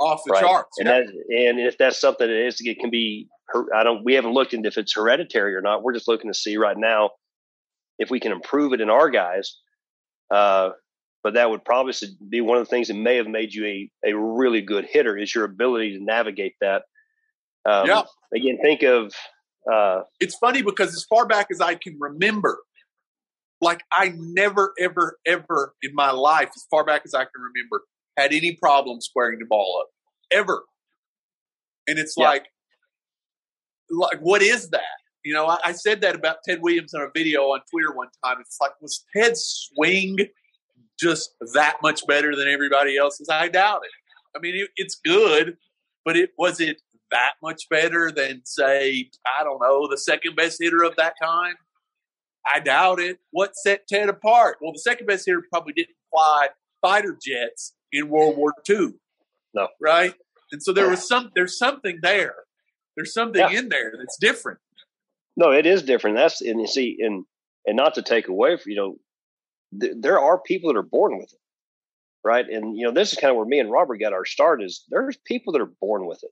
Off 0.00 0.22
the 0.24 0.32
right? 0.32 0.42
charts. 0.42 0.78
And, 0.78 0.88
that, 0.88 1.02
and 1.04 1.60
if 1.60 1.76
that's 1.78 2.00
something 2.00 2.26
that 2.26 2.46
is, 2.46 2.56
it 2.60 2.78
can 2.80 2.90
be, 2.90 3.28
I 3.74 3.84
don't, 3.84 4.04
we 4.04 4.14
haven't 4.14 4.32
looked 4.32 4.54
into 4.54 4.68
if 4.68 4.78
it's 4.78 4.94
hereditary 4.94 5.54
or 5.54 5.60
not. 5.60 5.82
We're 5.82 5.94
just 5.94 6.08
looking 6.08 6.30
to 6.30 6.38
see 6.38 6.56
right 6.56 6.76
now 6.76 7.10
if 7.98 8.10
we 8.10 8.20
can 8.20 8.32
improve 8.32 8.72
it 8.72 8.80
in 8.80 8.90
our 8.90 9.10
guys. 9.10 9.58
Uh, 10.30 10.70
but 11.22 11.34
that 11.34 11.50
would 11.50 11.64
probably 11.64 11.94
be 12.28 12.40
one 12.40 12.58
of 12.58 12.64
the 12.64 12.70
things 12.70 12.88
that 12.88 12.94
may 12.94 13.16
have 13.16 13.26
made 13.26 13.52
you 13.52 13.64
a, 13.66 14.10
a 14.10 14.16
really 14.16 14.60
good 14.60 14.86
hitter 14.90 15.16
is 15.16 15.34
your 15.34 15.44
ability 15.44 15.96
to 15.96 16.04
navigate 16.04 16.54
that. 16.60 16.82
Um, 17.68 17.86
yeah. 17.86 18.02
Again, 18.34 18.58
think 18.62 18.82
of. 18.82 19.12
Uh, 19.70 20.02
it's 20.20 20.36
funny 20.36 20.62
because 20.62 20.94
as 20.94 21.04
far 21.04 21.26
back 21.26 21.46
as 21.50 21.60
I 21.60 21.74
can 21.76 21.96
remember, 21.98 22.58
like 23.60 23.82
I 23.90 24.12
never, 24.14 24.74
ever, 24.78 25.18
ever 25.26 25.74
in 25.82 25.94
my 25.94 26.10
life, 26.10 26.50
as 26.54 26.66
far 26.70 26.84
back 26.84 27.02
as 27.06 27.14
I 27.14 27.24
can 27.24 27.30
remember, 27.38 27.84
had 28.16 28.32
any 28.34 28.56
problem 28.60 29.00
squaring 29.00 29.38
the 29.38 29.46
ball 29.46 29.82
up 29.82 29.88
ever. 30.30 30.64
And 31.86 31.98
it's 31.98 32.14
yeah. 32.16 32.28
like, 32.28 32.46
like 33.90 34.18
what 34.20 34.42
is 34.42 34.70
that? 34.70 34.82
You 35.24 35.32
know, 35.32 35.46
I, 35.46 35.58
I 35.64 35.72
said 35.72 36.00
that 36.02 36.14
about 36.14 36.38
Ted 36.46 36.60
Williams 36.60 36.92
in 36.94 37.00
a 37.00 37.08
video 37.14 37.42
on 37.44 37.60
Twitter 37.70 37.92
one 37.94 38.08
time. 38.22 38.36
It's 38.40 38.58
like, 38.60 38.72
was 38.80 39.04
Ted's 39.16 39.70
swing 39.72 40.18
just 41.00 41.30
that 41.54 41.76
much 41.82 42.06
better 42.06 42.36
than 42.36 42.48
everybody 42.48 42.96
else's? 42.96 43.28
I 43.30 43.48
doubt 43.48 43.82
it. 43.84 44.36
I 44.36 44.40
mean, 44.40 44.54
it, 44.56 44.70
it's 44.76 44.96
good, 44.96 45.56
but 46.04 46.16
it 46.16 46.30
was 46.38 46.60
it 46.60 46.80
that 47.10 47.34
much 47.42 47.68
better 47.70 48.10
than 48.10 48.42
say 48.44 49.08
I 49.38 49.44
don't 49.44 49.60
know 49.60 49.88
the 49.88 49.98
second 49.98 50.36
best 50.36 50.58
hitter 50.60 50.82
of 50.82 50.96
that 50.96 51.14
time. 51.22 51.54
I 52.46 52.60
doubt 52.60 53.00
it. 53.00 53.18
What 53.30 53.56
set 53.56 53.86
Ted 53.88 54.08
apart? 54.08 54.58
Well, 54.60 54.72
the 54.72 54.78
second 54.78 55.06
best 55.06 55.24
hitter 55.26 55.42
probably 55.50 55.72
didn't 55.72 55.96
fly 56.10 56.48
fighter 56.82 57.16
jets 57.24 57.74
in 57.92 58.08
World 58.08 58.36
War 58.36 58.52
II. 58.68 58.92
No, 59.54 59.68
right? 59.80 60.12
And 60.52 60.62
so 60.62 60.72
there 60.72 60.88
was 60.90 61.06
some. 61.06 61.30
There's 61.34 61.56
something 61.58 61.98
there. 62.02 62.34
There's 62.96 63.12
something 63.12 63.40
yeah. 63.40 63.58
in 63.58 63.68
there 63.68 63.92
that's 63.96 64.16
different. 64.18 64.58
No, 65.36 65.50
it 65.50 65.66
is 65.66 65.82
different. 65.82 66.16
That's 66.16 66.40
and 66.40 66.60
you 66.60 66.66
see, 66.66 66.96
and 67.00 67.24
and 67.66 67.76
not 67.76 67.94
to 67.94 68.02
take 68.02 68.28
away 68.28 68.56
from 68.56 68.70
you 68.70 68.76
know 68.76 68.96
th- 69.80 69.94
there 70.00 70.20
are 70.20 70.38
people 70.40 70.72
that 70.72 70.78
are 70.78 70.82
born 70.82 71.18
with 71.18 71.32
it, 71.32 71.40
right? 72.22 72.48
And 72.48 72.76
you 72.76 72.86
know, 72.86 72.92
this 72.92 73.12
is 73.12 73.18
kind 73.18 73.30
of 73.30 73.36
where 73.36 73.46
me 73.46 73.58
and 73.58 73.70
Robert 73.70 73.98
got 73.98 74.12
our 74.12 74.24
start. 74.24 74.62
Is 74.62 74.84
there's 74.90 75.16
people 75.26 75.52
that 75.52 75.62
are 75.62 75.72
born 75.80 76.06
with 76.06 76.22
it. 76.22 76.30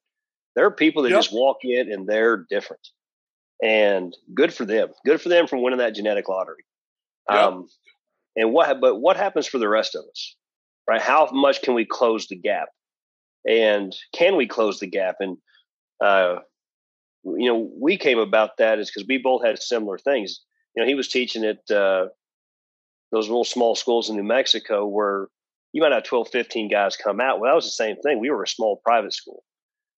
There 0.55 0.66
are 0.66 0.70
people 0.70 1.03
that 1.03 1.11
yep. 1.11 1.18
just 1.18 1.33
walk 1.33 1.59
in 1.62 1.90
and 1.90 2.07
they're 2.07 2.46
different, 2.48 2.87
and 3.62 4.14
good 4.35 4.55
for 4.55 4.64
them. 4.64 4.88
Good 5.05 5.20
for 5.20 5.29
them 5.29 5.46
from 5.46 5.62
winning 5.62 5.79
that 5.79 5.94
genetic 5.94 6.29
lottery. 6.29 6.64
Yep. 7.31 7.38
Um, 7.38 7.68
and 8.37 8.53
what? 8.53 8.81
But 8.81 8.96
what 8.96 9.16
happens 9.16 9.46
for 9.46 9.59
the 9.59 9.68
rest 9.68 9.96
of 9.96 10.05
us, 10.09 10.37
right? 10.88 11.03
How 11.03 11.29
much 11.33 11.62
can 11.62 11.75
we 11.75 11.85
close 11.85 12.29
the 12.29 12.37
gap? 12.37 12.68
And 13.48 13.92
can 14.14 14.37
we 14.37 14.46
close 14.46 14.79
the 14.79 14.87
gap? 14.87 15.16
And 15.18 15.37
uh, 16.03 16.37
you 17.25 17.49
know, 17.49 17.71
we 17.79 17.97
came 17.97 18.19
about 18.19 18.57
that 18.59 18.79
is 18.79 18.91
because 18.91 19.07
we 19.09 19.19
both 19.19 19.45
had 19.45 19.61
similar 19.61 19.99
things. 19.99 20.41
You 20.75 20.83
know, 20.83 20.89
he 20.89 20.95
was 20.95 21.09
teaching 21.09 21.45
at 21.45 21.71
uh, 21.71 22.07
those 23.11 23.29
little 23.29 23.45
small 23.45 23.75
schools 23.75 24.11
in 24.11 24.17
New 24.17 24.23
Mexico 24.23 24.87
where 24.87 25.29
you 25.73 25.83
might 25.83 25.93
have 25.93 26.05
12, 26.05 26.29
15 26.29 26.71
guys 26.71 26.97
come 26.97 27.21
out. 27.21 27.41
Well, 27.41 27.51
that 27.51 27.57
was 27.57 27.65
the 27.65 27.71
same 27.71 27.97
thing. 27.97 28.21
We 28.21 28.31
were 28.31 28.43
a 28.43 28.49
small 28.49 28.81
private 28.85 29.13
school. 29.13 29.43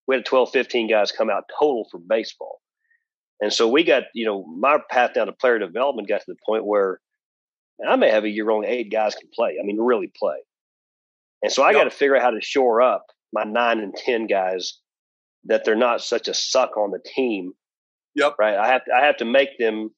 We 0.07 0.17
had 0.17 0.25
12, 0.25 0.51
15 0.51 0.89
guys 0.89 1.13
come 1.13 1.31
out 1.31 1.45
total 1.59 1.87
for 1.91 1.99
baseball. 1.99 2.61
And 3.41 3.53
so 3.53 3.69
we 3.69 3.85
got, 3.85 4.05
you 4.15 4.27
know, 4.27 4.45
my 4.47 4.79
path 4.91 5.15
down 5.15 5.27
to 5.27 5.33
player 5.33 5.59
development 5.59 6.09
got 6.09 6.21
to 6.21 6.27
the 6.29 6.37
point 6.47 6.65
where 6.65 7.01
I 7.87 7.97
may 7.97 8.11
have 8.11 8.25
a 8.25 8.29
year 8.29 8.51
only 8.51 8.69
eight 8.69 8.93
guys 8.93 9.15
can 9.15 9.29
play. 9.35 9.57
I 9.61 9.67
mean, 9.67 9.81
really 9.81 10.11
play. 10.15 10.37
And 11.43 11.51
so 11.51 11.63
I 11.63 11.71
yep. 11.71 11.81
got 11.81 11.85
to 11.85 11.91
figure 11.91 12.17
out 12.17 12.23
how 12.23 12.31
to 12.31 12.41
shore 12.41 12.81
up 12.81 13.07
my 13.33 13.45
nine 13.45 13.81
and 13.81 13.95
10 13.95 14.27
guys 14.27 14.79
that 15.47 15.65
they're 15.65 15.77
not 15.77 16.01
such 16.01 16.29
a 16.29 16.35
suck 16.35 16.77
on 16.77 16.91
the 16.91 17.01
team. 17.05 17.53
Yep. 18.15 18.37
Right. 18.39 18.57
I 18.57 18.69
have 18.69 18.85
to, 18.85 18.93
I 18.93 19.05
have 19.05 19.17
to 19.19 19.25
make 19.25 19.59
them 19.59 19.91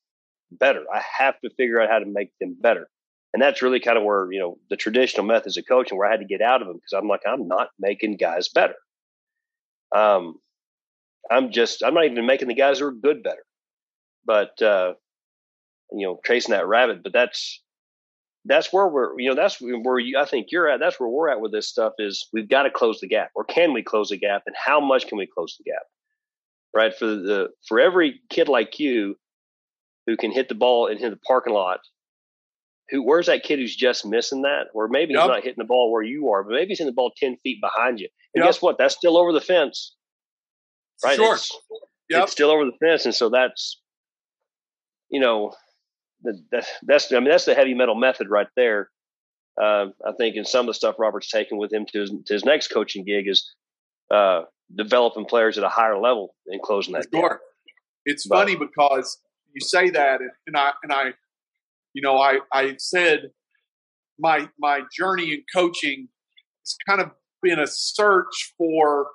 better. 0.50 0.84
I 0.92 1.02
have 1.18 1.40
to 1.40 1.50
figure 1.56 1.80
out 1.80 1.90
how 1.90 1.98
to 1.98 2.06
make 2.06 2.30
them 2.40 2.56
better. 2.60 2.88
And 3.34 3.42
that's 3.42 3.60
really 3.60 3.80
kind 3.80 3.98
of 3.98 4.04
where, 4.04 4.30
you 4.32 4.38
know, 4.38 4.58
the 4.70 4.76
traditional 4.76 5.26
methods 5.26 5.56
of 5.58 5.64
coaching 5.68 5.98
where 5.98 6.08
I 6.08 6.12
had 6.12 6.20
to 6.20 6.26
get 6.26 6.40
out 6.40 6.62
of 6.62 6.68
them 6.68 6.76
because 6.76 6.92
I'm 6.92 7.08
like, 7.08 7.20
I'm 7.26 7.46
not 7.46 7.68
making 7.78 8.16
guys 8.16 8.48
better. 8.48 8.76
Um, 9.94 10.36
I'm 11.30 11.52
just, 11.52 11.82
I'm 11.82 11.94
not 11.94 12.06
even 12.06 12.24
making 12.24 12.48
the 12.48 12.54
guys 12.54 12.78
who 12.78 12.86
are 12.86 12.92
good 12.92 13.22
better. 13.22 13.44
But, 14.24 14.60
uh, 14.62 14.94
you 15.92 16.06
know, 16.06 16.18
chasing 16.24 16.52
that 16.52 16.66
rabbit. 16.66 17.02
But 17.02 17.12
that's 17.12 17.62
that's 18.46 18.72
where 18.72 18.88
we're, 18.88 19.18
you 19.18 19.28
know, 19.28 19.34
that's 19.34 19.60
where 19.60 19.98
you, 19.98 20.18
I 20.18 20.24
think 20.24 20.48
you're 20.50 20.68
at. 20.68 20.80
That's 20.80 20.98
where 20.98 21.08
we're 21.08 21.28
at 21.28 21.40
with 21.40 21.52
this 21.52 21.68
stuff. 21.68 21.92
Is 21.98 22.28
we've 22.32 22.48
got 22.48 22.64
to 22.64 22.70
close 22.70 23.00
the 23.00 23.08
gap, 23.08 23.30
or 23.34 23.44
can 23.44 23.72
we 23.72 23.82
close 23.82 24.08
the 24.08 24.18
gap, 24.18 24.42
and 24.46 24.56
how 24.56 24.80
much 24.80 25.06
can 25.06 25.18
we 25.18 25.26
close 25.26 25.56
the 25.58 25.70
gap? 25.70 25.82
Right 26.74 26.94
for 26.94 27.06
the 27.06 27.48
for 27.66 27.80
every 27.80 28.20
kid 28.30 28.48
like 28.48 28.78
you 28.78 29.16
who 30.06 30.16
can 30.16 30.30
hit 30.30 30.48
the 30.48 30.54
ball 30.54 30.86
into 30.86 31.10
the 31.10 31.16
parking 31.16 31.54
lot. 31.54 31.80
Who 32.90 33.02
where's 33.02 33.26
that 33.26 33.42
kid 33.42 33.58
who's 33.58 33.74
just 33.74 34.06
missing 34.06 34.42
that? 34.42 34.66
Or 34.74 34.88
maybe 34.88 35.14
yep. 35.14 35.22
he's 35.22 35.28
not 35.28 35.42
hitting 35.42 35.58
the 35.58 35.64
ball 35.64 35.90
where 35.90 36.02
you 36.02 36.30
are, 36.30 36.44
but 36.44 36.52
maybe 36.52 36.68
he's 36.68 36.80
in 36.80 36.86
the 36.86 36.92
ball 36.92 37.12
ten 37.16 37.36
feet 37.42 37.60
behind 37.60 37.98
you. 37.98 38.08
And 38.34 38.42
yep. 38.42 38.48
guess 38.48 38.62
what? 38.62 38.78
That's 38.78 38.94
still 38.94 39.16
over 39.16 39.32
the 39.32 39.40
fence. 39.40 39.94
Right? 41.04 41.16
Sure. 41.16 41.34
It's, 41.34 41.50
yep. 42.08 42.24
it's 42.24 42.32
still 42.32 42.50
over 42.50 42.64
the 42.64 42.76
fence. 42.80 43.04
And 43.04 43.14
so 43.14 43.28
that's 43.28 43.80
you 45.10 45.20
know, 45.20 45.54
that, 46.22 46.66
that's 46.82 47.12
I 47.12 47.16
mean 47.16 47.28
that's 47.28 47.44
the 47.44 47.54
heavy 47.54 47.74
mettle 47.74 47.94
method 47.94 48.28
right 48.30 48.48
there. 48.56 48.90
Uh, 49.60 49.86
I 50.06 50.12
think 50.18 50.36
in 50.36 50.44
some 50.44 50.60
of 50.60 50.66
the 50.66 50.74
stuff 50.74 50.96
Robert's 50.98 51.30
taken 51.30 51.56
with 51.56 51.72
him 51.72 51.86
to 51.86 52.00
his, 52.00 52.10
to 52.10 52.34
his 52.34 52.44
next 52.44 52.68
coaching 52.68 53.04
gig 53.04 53.26
is 53.26 53.54
uh, 54.10 54.42
developing 54.74 55.24
players 55.24 55.56
at 55.56 55.64
a 55.64 55.68
higher 55.68 55.98
level 55.98 56.34
and 56.46 56.60
closing 56.60 56.92
that. 56.94 57.06
Sure. 57.12 57.28
Gap. 57.28 57.38
It's 58.04 58.26
but, 58.26 58.36
funny 58.36 58.56
because 58.56 59.18
you 59.54 59.60
say 59.60 59.90
that, 59.90 60.20
and 60.46 60.56
I 60.56 60.72
and 60.82 60.92
I, 60.92 61.14
you 61.94 62.02
know, 62.02 62.18
I 62.18 62.40
I 62.52 62.74
said 62.78 63.30
my 64.18 64.48
my 64.58 64.82
journey 64.96 65.32
in 65.32 65.42
coaching 65.54 66.08
has 66.62 66.76
kind 66.88 67.00
of 67.00 67.10
been 67.42 67.58
a 67.58 67.66
search 67.66 68.54
for 68.58 69.08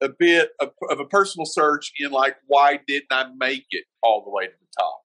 a 0.00 0.08
bit 0.08 0.50
of, 0.60 0.70
of 0.90 1.00
a 1.00 1.04
personal 1.04 1.46
search 1.46 1.92
in 1.98 2.10
like 2.10 2.36
why 2.46 2.80
didn't 2.86 3.12
I 3.12 3.26
make 3.36 3.66
it 3.70 3.84
all 4.02 4.24
the 4.24 4.30
way 4.30 4.46
to 4.46 4.52
the 4.52 4.66
top? 4.78 5.01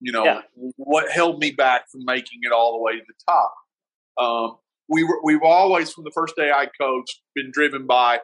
You 0.00 0.12
know, 0.12 0.24
yeah. 0.24 0.40
what 0.76 1.10
held 1.10 1.38
me 1.40 1.50
back 1.50 1.90
from 1.90 2.04
making 2.04 2.40
it 2.42 2.52
all 2.52 2.72
the 2.72 2.82
way 2.82 2.92
to 2.92 3.04
the 3.06 3.14
top? 3.28 3.54
Um, 4.18 4.56
we 4.88 5.04
were, 5.04 5.20
we've 5.22 5.42
always, 5.42 5.92
from 5.92 6.04
the 6.04 6.10
first 6.12 6.34
day 6.36 6.50
I 6.50 6.68
coached, 6.80 7.20
been 7.34 7.50
driven 7.52 7.86
by 7.86 8.20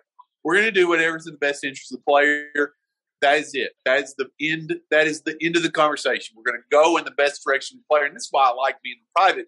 we're 0.46 0.54
going 0.54 0.66
to 0.66 0.70
do 0.70 0.88
whatever's 0.88 1.26
in 1.26 1.32
the 1.32 1.38
best 1.38 1.64
interest 1.64 1.92
of 1.92 1.98
the 1.98 2.04
player. 2.04 2.74
That 3.20 3.38
is 3.38 3.50
it. 3.54 3.72
That 3.84 4.04
is 4.04 4.14
the 4.16 4.28
end. 4.40 4.76
That 4.92 5.08
is 5.08 5.22
the 5.22 5.36
end 5.42 5.56
of 5.56 5.64
the 5.64 5.72
conversation. 5.72 6.36
We're 6.36 6.52
going 6.52 6.62
to 6.62 6.68
go 6.70 6.96
in 6.98 7.04
the 7.04 7.10
best 7.10 7.42
direction 7.44 7.78
of 7.78 7.80
the 7.80 7.86
player, 7.92 8.04
and 8.04 8.14
that's 8.14 8.28
why 8.30 8.48
I 8.48 8.54
like 8.54 8.76
being 8.80 8.94
in 9.00 9.06
private 9.20 9.46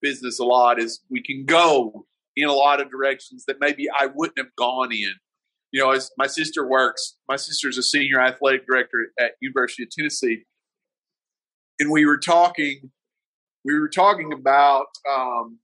business 0.00 0.40
a 0.40 0.44
lot. 0.44 0.80
Is 0.80 1.00
we 1.08 1.22
can 1.22 1.44
go 1.44 2.06
in 2.34 2.48
a 2.48 2.52
lot 2.52 2.80
of 2.80 2.90
directions 2.90 3.44
that 3.46 3.58
maybe 3.60 3.86
I 3.88 4.06
wouldn't 4.06 4.38
have 4.38 4.54
gone 4.56 4.90
in. 4.90 5.14
You 5.70 5.80
know, 5.80 5.92
as 5.92 6.10
my 6.18 6.26
sister 6.26 6.66
works, 6.66 7.16
my 7.28 7.36
sister's 7.36 7.78
a 7.78 7.82
senior 7.84 8.20
athletic 8.20 8.66
director 8.66 9.12
at 9.20 9.32
University 9.40 9.84
of 9.84 9.90
Tennessee, 9.90 10.44
and 11.82 11.90
we 11.90 12.06
were 12.06 12.18
talking 12.18 12.90
we 13.64 13.78
were 13.78 13.88
talking 13.88 14.32
about 14.32 14.86
um, 15.10 15.58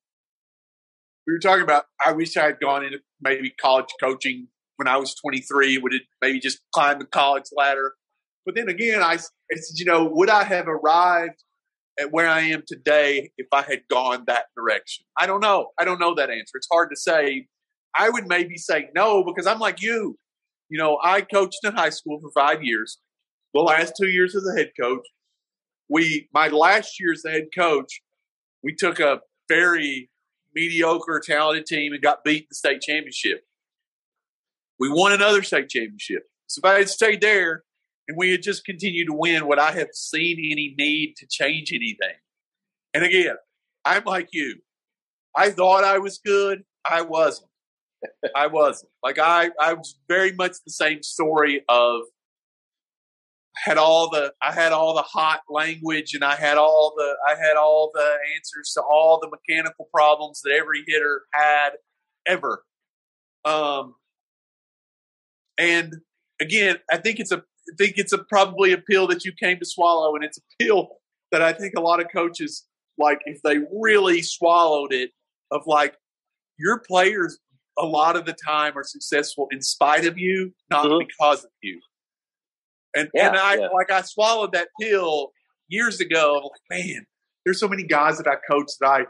we 1.27 1.33
were 1.33 1.39
talking 1.39 1.63
about 1.63 1.85
I 2.05 2.13
wish 2.13 2.37
I 2.37 2.47
had 2.47 2.61
gone 2.61 2.85
into 2.85 2.99
maybe 3.21 3.51
college 3.51 3.87
coaching 4.03 4.49
when 4.77 4.89
I 4.89 4.97
was 4.97 5.15
23, 5.15 5.79
would 5.79 5.95
it 5.95 6.03
maybe 6.21 6.41
just 6.41 6.61
climb 6.73 6.99
the 6.99 7.05
college 7.05 7.45
ladder. 7.57 7.95
But 8.47 8.55
then 8.55 8.69
again, 8.69 9.03
I, 9.03 9.15
I 9.15 9.17
said, 9.17 9.77
you 9.77 9.85
know, 9.85 10.05
would 10.05 10.31
I 10.31 10.45
have 10.45 10.69
arrived 10.69 11.43
at 11.99 12.13
where 12.13 12.29
I 12.29 12.41
am 12.43 12.63
today 12.67 13.33
if 13.37 13.49
I 13.53 13.63
had 13.63 13.83
gone 13.91 14.25
that 14.27 14.47
direction? 14.57 15.05
I 15.17 15.27
don't 15.27 15.41
know. 15.41 15.71
I 15.79 15.85
don't 15.85 15.99
know 15.99 16.15
that 16.15 16.31
answer. 16.31 16.57
It's 16.57 16.69
hard 16.71 16.91
to 16.91 16.97
say. 16.97 17.47
I 17.99 18.09
would 18.09 18.29
maybe 18.29 18.57
say 18.57 18.89
no 18.95 19.25
because 19.25 19.47
I'm 19.47 19.59
like 19.59 19.83
you. 19.83 20.17
You 20.69 20.79
know, 20.79 20.99
I 21.03 21.23
coached 21.23 21.59
in 21.65 21.75
high 21.75 21.91
school 21.91 22.21
for 22.21 22.31
five 22.31 22.63
years. 22.63 22.99
The 23.55 23.61
last 23.61 23.95
two 24.01 24.09
years 24.09 24.37
as 24.37 24.47
a 24.47 24.57
head 24.57 24.71
coach, 24.81 25.05
we 25.89 26.29
my 26.33 26.49
last 26.49 27.01
year 27.01 27.13
as 27.13 27.23
head 27.27 27.49
coach, 27.55 28.03
we 28.63 28.75
took 28.75 29.01
a 29.01 29.21
very 29.49 30.11
mediocre, 30.55 31.21
talented 31.25 31.67
team 31.67 31.93
and 31.93 32.03
got 32.03 32.25
beat 32.25 32.43
in 32.43 32.47
the 32.51 32.55
state 32.55 32.81
championship. 32.81 33.45
We 34.79 34.91
won 34.91 35.13
another 35.13 35.43
state 35.43 35.69
championship. 35.69 36.25
So 36.47 36.61
if 36.61 36.65
I 36.65 36.79
had 36.79 36.89
stayed 36.89 37.21
there 37.21 37.65
and 38.07 38.17
we 38.17 38.31
had 38.31 38.43
just 38.43 38.65
continued 38.65 39.07
to 39.07 39.15
win, 39.15 39.47
would 39.49 39.59
I 39.59 39.73
have 39.73 39.89
seen 39.93 40.39
any 40.39 40.75
need 40.79 41.15
to 41.19 41.27
change 41.29 41.73
anything? 41.73 42.17
And 42.95 43.05
again, 43.05 43.37
I'm 43.85 44.05
like 44.05 44.29
you. 44.33 44.57
I 45.37 45.51
thought 45.51 45.85
I 45.85 45.99
was 45.99 46.19
good. 46.19 46.65
I 46.89 47.03
wasn't. 47.03 47.51
I 48.35 48.47
wasn't. 48.47 48.91
Like 49.03 49.19
I, 49.19 49.51
I 49.61 49.75
was 49.75 49.99
very 50.09 50.33
much 50.33 50.57
the 50.65 50.73
same 50.73 51.03
story 51.03 51.65
of 51.69 52.03
had 53.63 53.79
all 53.79 54.11
the 54.11 54.33
I 54.43 54.53
had 54.53 54.73
all 54.73 54.95
the 54.95 55.03
hot 55.03 55.41
language 55.49 56.15
and 56.15 56.25
I 56.25 56.37
had 56.37 56.59
all 56.59 56.95
the 56.97 57.17
I 57.29 57.37
had 57.37 57.57
all 57.57 57.91
the 57.93 58.17
answers 58.37 58.73
to 58.75 58.83
all 58.83 59.21
the 59.21 59.29
mechanical 59.29 59.89
problems 59.95 60.41
that 60.43 60.53
every 60.53 60.85
hitter 60.87 61.23
had 61.33 61.71
ever. 62.27 62.65
Um, 63.45 63.95
and 65.59 65.95
again, 66.41 66.77
I 66.91 66.99
think 66.99 67.21
it's 67.21 67.33
a 67.33 67.39
I 67.39 67.75
think 67.77 67.95
it's 67.97 68.13
a 68.13 68.19
probably 68.19 68.73
a 68.73 68.79
pill 68.79 69.07
that 69.09 69.25
you 69.25 69.33
came 69.33 69.59
to 69.59 69.67
swallow, 69.67 70.15
and 70.15 70.25
it's 70.25 70.39
a 70.39 70.43
pill 70.59 70.89
that 71.33 71.43
I 71.43 71.53
think 71.53 71.75
a 71.77 71.81
lot 71.81 72.01
of 72.01 72.07
coaches 72.13 72.65
like 72.99 73.21
if 73.27 73.41
they 73.43 73.59
really 73.73 74.23
swallowed 74.23 74.93
it 74.93 75.11
of 75.51 75.63
like 75.67 75.95
your 76.59 76.81
players 76.81 77.39
a 77.79 77.87
lot 77.87 78.17
of 78.17 78.27
the 78.27 78.35
time 78.45 78.77
are 78.77 78.85
successful 78.85 79.47
in 79.53 79.63
spite 79.63 80.05
of 80.05 80.19
you, 80.19 80.53
not 80.71 80.87
mm-hmm. 80.87 81.07
because 81.07 81.45
of 81.45 81.51
you. 81.63 81.81
And 82.95 83.09
yeah, 83.15 83.29
and 83.29 83.37
I 83.37 83.55
yeah. 83.57 83.69
like 83.69 83.91
I 83.91 84.03
swallowed 84.03 84.53
that 84.53 84.69
pill 84.81 85.33
years 85.69 86.01
ago. 86.01 86.37
I'm 86.37 86.43
like, 86.43 86.85
man, 86.85 87.07
there's 87.45 87.61
so 87.61 87.69
many 87.69 87.85
guys 87.85 88.19
that 88.19 88.27
I 88.27 88.37
coached 88.51 88.77
that 88.81 88.89
I 88.89 89.05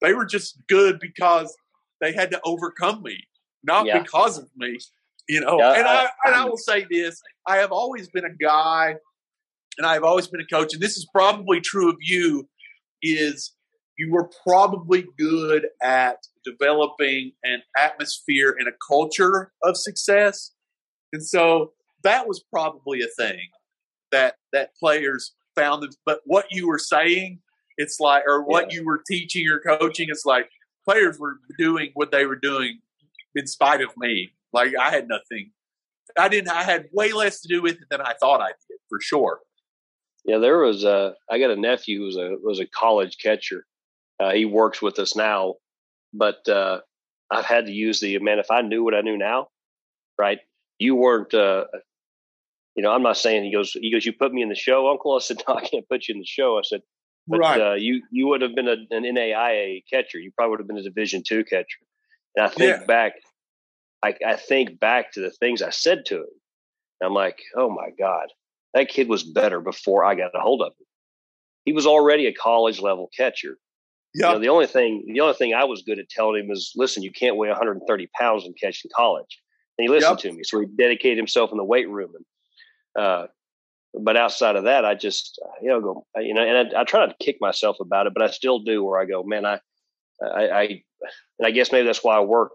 they 0.00 0.14
were 0.14 0.26
just 0.26 0.58
good 0.68 0.98
because 1.00 1.54
they 2.00 2.12
had 2.12 2.30
to 2.32 2.40
overcome 2.44 3.02
me, 3.02 3.18
not 3.62 3.86
yeah. 3.86 4.00
because 4.00 4.38
of 4.38 4.48
me. 4.56 4.78
You 5.28 5.40
know, 5.40 5.60
and 5.60 5.86
I, 5.86 6.04
I 6.04 6.08
and 6.26 6.34
I 6.34 6.44
will 6.44 6.58
say 6.58 6.84
this: 6.90 7.20
I 7.46 7.56
have 7.58 7.72
always 7.72 8.08
been 8.08 8.24
a 8.24 8.34
guy, 8.34 8.96
and 9.78 9.86
I 9.86 9.94
have 9.94 10.04
always 10.04 10.26
been 10.26 10.40
a 10.40 10.46
coach, 10.46 10.74
and 10.74 10.82
this 10.82 10.96
is 10.96 11.06
probably 11.12 11.60
true 11.60 11.88
of 11.88 11.96
you. 12.00 12.48
Is 13.02 13.54
you 13.96 14.10
were 14.10 14.28
probably 14.46 15.06
good 15.18 15.68
at 15.82 16.16
developing 16.44 17.32
an 17.44 17.62
atmosphere 17.76 18.54
and 18.58 18.68
a 18.68 18.72
culture 18.86 19.52
of 19.62 19.76
success, 19.76 20.50
and 21.12 21.24
so 21.24 21.72
that 22.04 22.26
was 22.26 22.44
probably 22.52 23.00
a 23.02 23.08
thing 23.16 23.40
that 24.10 24.36
that 24.52 24.74
players 24.76 25.32
found. 25.54 25.84
But 26.04 26.20
what 26.24 26.46
you 26.50 26.68
were 26.68 26.78
saying, 26.78 27.40
it's 27.76 28.00
like, 28.00 28.24
or 28.26 28.42
what 28.42 28.72
yeah. 28.72 28.78
you 28.78 28.86
were 28.86 29.02
teaching 29.08 29.48
or 29.48 29.60
coaching, 29.60 30.08
it's 30.10 30.26
like 30.26 30.48
players 30.84 31.18
were 31.18 31.36
doing 31.58 31.90
what 31.94 32.10
they 32.10 32.26
were 32.26 32.36
doing 32.36 32.78
in 33.34 33.46
spite 33.46 33.80
of 33.80 33.90
me. 33.96 34.32
Like 34.52 34.72
I 34.78 34.90
had 34.90 35.08
nothing. 35.08 35.50
I 36.18 36.28
didn't. 36.28 36.50
I 36.50 36.62
had 36.62 36.88
way 36.92 37.12
less 37.12 37.40
to 37.40 37.48
do 37.48 37.62
with 37.62 37.76
it 37.76 37.88
than 37.90 38.00
I 38.00 38.14
thought 38.20 38.40
I 38.40 38.48
did, 38.48 38.78
for 38.88 39.00
sure. 39.00 39.40
Yeah, 40.24 40.38
there 40.38 40.58
was 40.58 40.84
a. 40.84 41.14
I 41.30 41.38
got 41.38 41.50
a 41.50 41.56
nephew 41.56 42.00
who 42.00 42.04
was 42.04 42.16
a 42.16 42.36
was 42.42 42.60
a 42.60 42.66
college 42.66 43.16
catcher. 43.18 43.64
Uh, 44.20 44.32
he 44.32 44.44
works 44.44 44.82
with 44.82 44.98
us 44.98 45.16
now, 45.16 45.54
but 46.12 46.46
uh, 46.48 46.80
I've 47.30 47.46
had 47.46 47.66
to 47.66 47.72
use 47.72 48.00
the 48.00 48.18
man. 48.18 48.38
If 48.38 48.50
I 48.50 48.62
knew 48.62 48.84
what 48.84 48.94
I 48.94 49.00
knew 49.00 49.16
now, 49.16 49.48
right? 50.18 50.38
You 50.78 50.96
weren't 50.96 51.32
uh, 51.32 51.64
you 52.74 52.82
know, 52.82 52.90
I'm 52.92 53.02
not 53.02 53.16
saying 53.16 53.44
he 53.44 53.52
goes, 53.52 53.72
he 53.72 53.92
goes, 53.92 54.06
you 54.06 54.12
put 54.12 54.32
me 54.32 54.42
in 54.42 54.48
the 54.48 54.54
show, 54.54 54.90
Uncle. 54.90 55.14
I 55.14 55.20
said, 55.20 55.42
no, 55.48 55.54
I 55.54 55.60
can't 55.66 55.88
put 55.88 56.08
you 56.08 56.14
in 56.14 56.20
the 56.20 56.26
show. 56.26 56.58
I 56.58 56.62
said, 56.64 56.80
but 57.28 57.38
right. 57.38 57.60
uh, 57.60 57.74
you 57.74 58.02
you 58.10 58.26
would 58.26 58.42
have 58.42 58.54
been 58.54 58.68
a, 58.68 58.76
an 58.90 59.04
NAIA 59.04 59.84
catcher. 59.90 60.18
You 60.18 60.32
probably 60.36 60.50
would 60.50 60.60
have 60.60 60.66
been 60.66 60.78
a 60.78 60.82
Division 60.82 61.22
two 61.26 61.44
catcher. 61.44 61.78
And 62.34 62.46
I 62.46 62.48
think 62.48 62.80
yeah. 62.80 62.84
back, 62.86 63.12
I, 64.02 64.14
I 64.26 64.36
think 64.36 64.80
back 64.80 65.12
to 65.12 65.20
the 65.20 65.30
things 65.30 65.62
I 65.62 65.70
said 65.70 66.04
to 66.06 66.16
him. 66.16 66.26
I'm 67.02 67.14
like, 67.14 67.40
oh 67.56 67.68
my 67.68 67.90
God, 67.98 68.28
that 68.74 68.88
kid 68.88 69.08
was 69.08 69.22
better 69.24 69.60
before 69.60 70.04
I 70.04 70.14
got 70.14 70.34
a 70.34 70.40
hold 70.40 70.62
of 70.62 70.68
him. 70.68 70.86
He 71.64 71.72
was 71.72 71.86
already 71.86 72.26
a 72.26 72.32
college 72.32 72.80
level 72.80 73.08
catcher. 73.16 73.58
Yeah. 74.14 74.28
You 74.28 74.34
know, 74.34 74.40
the 74.40 74.48
only 74.48 74.66
thing, 74.66 75.04
the 75.12 75.20
only 75.20 75.34
thing 75.34 75.54
I 75.54 75.64
was 75.64 75.82
good 75.82 75.98
at 75.98 76.08
telling 76.08 76.44
him 76.44 76.50
is, 76.50 76.72
listen, 76.76 77.02
you 77.02 77.10
can't 77.10 77.36
weigh 77.36 77.48
130 77.48 78.08
pounds 78.18 78.44
and 78.44 78.54
catch 78.60 78.84
in 78.84 78.90
college. 78.94 79.40
And 79.78 79.84
he 79.84 79.88
listened 79.88 80.22
yep. 80.22 80.32
to 80.32 80.36
me, 80.36 80.42
so 80.44 80.60
he 80.60 80.66
dedicated 80.66 81.16
himself 81.16 81.50
in 81.50 81.56
the 81.56 81.64
weight 81.64 81.88
room 81.88 82.10
and 82.14 82.24
uh, 82.98 83.26
but 83.94 84.16
outside 84.16 84.56
of 84.56 84.64
that, 84.64 84.84
I 84.84 84.94
just 84.94 85.40
you 85.60 85.68
know 85.68 85.80
go 85.80 86.06
you 86.16 86.34
know, 86.34 86.42
and 86.42 86.74
I, 86.74 86.80
I, 86.80 86.84
try 86.84 87.00
not 87.00 87.18
to 87.18 87.24
kick 87.24 87.36
myself 87.40 87.78
about 87.80 88.06
it, 88.06 88.14
but 88.14 88.22
I 88.22 88.30
still 88.30 88.60
do. 88.60 88.82
Where 88.82 89.00
I 89.00 89.04
go, 89.04 89.22
man, 89.22 89.44
I, 89.44 89.60
I, 90.22 90.48
I 90.48 90.62
and 91.38 91.46
I 91.46 91.50
guess 91.50 91.72
maybe 91.72 91.86
that's 91.86 92.02
why 92.02 92.16
I 92.16 92.20
work 92.20 92.52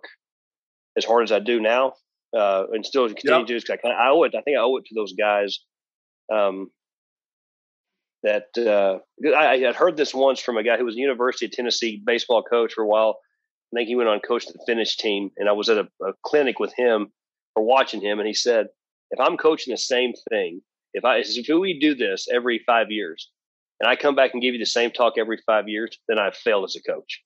as 0.98 1.06
hard 1.06 1.24
as 1.24 1.32
I 1.32 1.40
do 1.40 1.60
now, 1.60 1.94
uh, 2.36 2.66
and 2.72 2.86
still 2.86 3.08
continue 3.08 3.38
yep. 3.38 3.48
to 3.48 3.54
do 3.54 3.60
because 3.60 3.80
I, 3.84 3.90
I 3.90 4.10
owe 4.10 4.24
it. 4.24 4.36
I 4.36 4.42
think 4.42 4.58
I 4.58 4.62
owe 4.62 4.78
it 4.78 4.86
to 4.86 4.96
those 4.96 5.14
guys. 5.14 5.60
Um, 6.34 6.72
that 8.24 8.48
uh, 8.58 8.98
I, 9.36 9.48
I 9.48 9.60
had 9.60 9.76
heard 9.76 9.96
this 9.96 10.14
once 10.14 10.40
from 10.40 10.58
a 10.58 10.64
guy 10.64 10.78
who 10.78 10.86
was 10.86 10.96
a 10.96 11.00
University 11.00 11.46
of 11.46 11.52
Tennessee 11.52 12.02
baseball 12.04 12.44
coach 12.44 12.74
for 12.74 12.84
a 12.84 12.88
while. 12.88 13.20
I 13.74 13.78
think 13.78 13.88
he 13.88 13.96
went 13.96 14.10
on 14.10 14.20
coach 14.22 14.46
the 14.48 14.60
Finnish 14.66 14.98
team, 14.98 15.30
and 15.38 15.48
I 15.48 15.52
was 15.52 15.70
at 15.70 15.78
a, 15.78 15.88
a 16.04 16.14
clinic 16.24 16.60
with 16.60 16.74
him 16.76 17.12
or 17.56 17.64
watching 17.64 18.02
him, 18.02 18.20
and 18.20 18.28
he 18.28 18.34
said 18.34 18.68
if 19.12 19.20
I'm 19.20 19.38
coaching 19.38 19.72
the 19.72 19.78
same 19.78 20.14
thing, 20.30 20.62
if 20.94 21.06
I 21.06 21.18
if 21.18 21.48
we 21.50 21.80
do 21.80 21.96
this 21.96 22.28
every 22.34 22.62
five 22.66 22.88
years, 22.90 23.30
and 23.80 23.90
I 23.90 23.96
come 23.96 24.16
back 24.16 24.32
and 24.34 24.42
give 24.42 24.54
you 24.54 24.60
the 24.60 24.66
same 24.66 24.92
talk 24.92 25.14
every 25.18 25.38
five 25.46 25.68
years, 25.68 25.98
then 26.08 26.20
I've 26.20 26.36
failed 26.36 26.66
as 26.66 26.76
a 26.76 26.82
coach. 26.82 27.24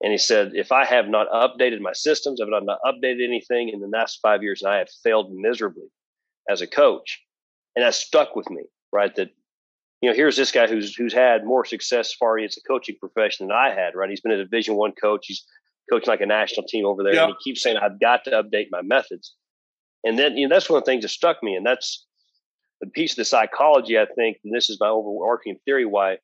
And 0.00 0.12
he 0.12 0.18
said, 0.18 0.52
if 0.54 0.70
I 0.70 0.84
have 0.84 1.08
not 1.08 1.26
updated 1.30 1.80
my 1.80 1.92
systems, 1.92 2.40
if 2.40 2.48
I've 2.54 2.62
not 2.62 2.78
updated 2.86 3.24
anything 3.24 3.68
in 3.68 3.80
the 3.80 3.88
last 3.88 4.20
five 4.22 4.44
years, 4.44 4.62
and 4.62 4.72
I 4.72 4.78
have 4.78 4.88
failed 5.02 5.32
miserably 5.32 5.88
as 6.48 6.60
a 6.60 6.68
coach, 6.68 7.20
and 7.74 7.84
that 7.84 7.94
stuck 7.94 8.36
with 8.36 8.48
me, 8.48 8.62
right? 8.92 9.14
That 9.16 9.30
you 10.00 10.08
know, 10.08 10.14
here's 10.14 10.36
this 10.36 10.52
guy 10.52 10.68
who's 10.68 10.94
who's 10.94 11.12
had 11.12 11.44
more 11.44 11.64
success 11.64 12.14
far 12.14 12.38
as 12.38 12.56
a 12.56 12.60
coaching 12.68 12.96
profession 13.00 13.48
than 13.48 13.56
I 13.56 13.70
had, 13.70 13.96
right? 13.96 14.08
He's 14.08 14.20
been 14.20 14.32
a 14.32 14.36
Division 14.44 14.76
One 14.76 14.92
coach. 14.92 15.26
He's 15.26 15.44
coaching 15.90 16.08
like 16.08 16.20
a 16.20 16.26
national 16.26 16.66
team 16.68 16.86
over 16.86 17.02
there, 17.02 17.14
and 17.24 17.34
he 17.36 17.50
keeps 17.50 17.62
saying, 17.62 17.76
"I've 17.76 18.00
got 18.00 18.24
to 18.24 18.30
update 18.30 18.68
my 18.70 18.82
methods." 18.82 19.34
And 20.04 20.18
then 20.18 20.36
you 20.36 20.48
know, 20.48 20.54
that's 20.54 20.70
one 20.70 20.78
of 20.78 20.84
the 20.84 20.90
things 20.90 21.02
that 21.02 21.08
struck 21.08 21.42
me, 21.42 21.54
and 21.54 21.66
that's 21.66 22.06
the 22.80 22.86
piece 22.86 23.12
of 23.12 23.16
the 23.16 23.24
psychology. 23.24 23.98
I 23.98 24.06
think, 24.14 24.38
and 24.44 24.54
this 24.54 24.70
is 24.70 24.78
my 24.80 24.88
overarching 24.88 25.56
theory 25.64 25.84
why 25.84 26.18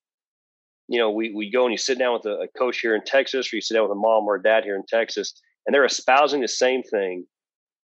you 0.89 0.99
know, 0.99 1.11
we, 1.11 1.33
we 1.35 1.51
go 1.51 1.65
and 1.65 1.73
you 1.73 1.79
sit 1.79 1.99
down 1.99 2.13
with 2.15 2.27
a, 2.27 2.43
a, 2.43 2.49
coach 2.59 2.81
here 2.81 2.95
in 2.95 3.03
Texas, 3.05 3.53
or 3.53 3.57
you 3.57 3.63
sit 3.63 3.75
down 3.75 3.85
with 3.85 3.93
a 3.93 4.01
mom 4.01 4.25
or 4.25 4.37
a 4.37 4.43
dad 4.43 4.65
here 4.65 4.77
in 4.77 4.85
Texas, 4.87 5.33
and 5.67 5.75
they're 5.75 5.85
espousing 5.85 6.41
the 6.41 6.49
same 6.49 6.83
thing 6.83 7.27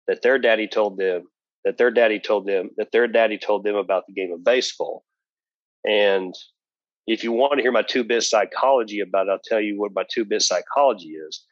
that 0.07 0.21
their 0.21 0.37
daddy 0.37 0.67
told 0.67 0.97
them, 0.97 1.23
that 1.65 1.77
their 1.77 1.91
daddy 1.91 2.19
told 2.19 2.45
them, 2.45 2.69
that 2.77 2.91
their 2.91 3.07
daddy 3.07 3.37
told 3.37 3.63
them 3.63 3.75
about 3.75 4.05
the 4.07 4.13
game 4.13 4.31
of 4.31 4.43
baseball. 4.43 5.03
And 5.87 6.33
if 7.07 7.23
you 7.23 7.31
want 7.31 7.57
to 7.57 7.61
hear 7.63 7.71
my 7.71 7.81
two 7.81 8.03
bit 8.03 8.23
psychology 8.23 8.99
about 8.99 9.27
it, 9.27 9.31
I'll 9.31 9.39
tell 9.43 9.61
you 9.61 9.79
what 9.79 9.93
my 9.95 10.03
two 10.11 10.25
bit 10.25 10.43
psychology 10.43 11.09
is. 11.09 11.43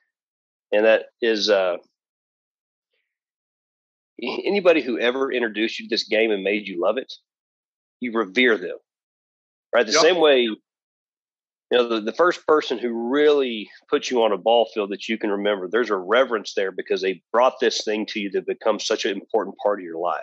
And 0.72 0.86
that 0.86 1.06
is 1.22 1.50
uh, 1.50 1.78
anybody 4.22 4.82
who 4.82 5.00
ever 5.00 5.32
introduced 5.32 5.80
you 5.80 5.88
to 5.88 5.94
this 5.94 6.08
game 6.08 6.32
and 6.32 6.44
made 6.44 6.68
you 6.68 6.82
love 6.82 6.98
it, 6.98 7.12
you 8.00 8.12
revere 8.14 8.58
them. 8.58 8.78
Right? 9.74 9.86
The 9.86 9.94
yep. 9.94 10.02
same 10.02 10.18
way 10.18 10.50
you 11.72 11.78
know, 11.78 11.88
the, 11.88 12.02
the 12.02 12.14
first 12.14 12.46
person 12.48 12.80
who 12.80 13.12
really 13.12 13.70
puts 13.90 14.10
you 14.10 14.24
on 14.24 14.32
a 14.32 14.38
ball 14.38 14.70
field 14.74 14.90
that 14.90 15.08
you 15.08 15.18
can 15.18 15.30
remember, 15.30 15.68
there's 15.68 15.92
a 15.92 15.98
reverence 15.98 16.54
there 16.56 16.72
because 16.72 17.02
they 17.02 17.22
brought 17.32 17.60
this 17.60 17.84
thing 17.84 18.06
to 18.08 18.20
you 18.20 18.32
that 18.32 18.48
becomes 18.48 18.86
such 18.88 19.06
an 19.06 19.12
important 19.12 19.56
part 19.62 19.80
of 19.80 19.84
your 19.84 20.00
life. 20.00 20.22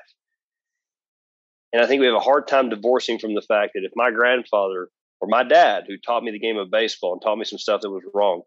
And 1.73 1.83
I 1.83 1.87
think 1.87 2.01
we 2.01 2.07
have 2.07 2.17
a 2.17 2.21
hard 2.21 2.49
time 2.49 2.69
divorcing 2.69 3.19
from 3.19 3.35
the 3.35 3.43
fact 3.43 3.73
that 3.75 3.85
if 3.85 3.93
my 3.95 4.11
grandfather 4.11 4.89
or 5.21 5.29
my 5.29 5.45
dad, 5.45 5.85
who 5.87 5.97
taught 5.99 6.25
me 6.25 6.33
the 6.33 6.39
game 6.39 6.57
of 6.57 6.71
baseball 6.71 7.13
and 7.13 7.23
taught 7.23 7.39
me 7.39 7.45
some 7.45 7.59
stuff 7.59 7.81
that 7.83 7.91
was 7.91 8.03
wrong, 8.13 8.43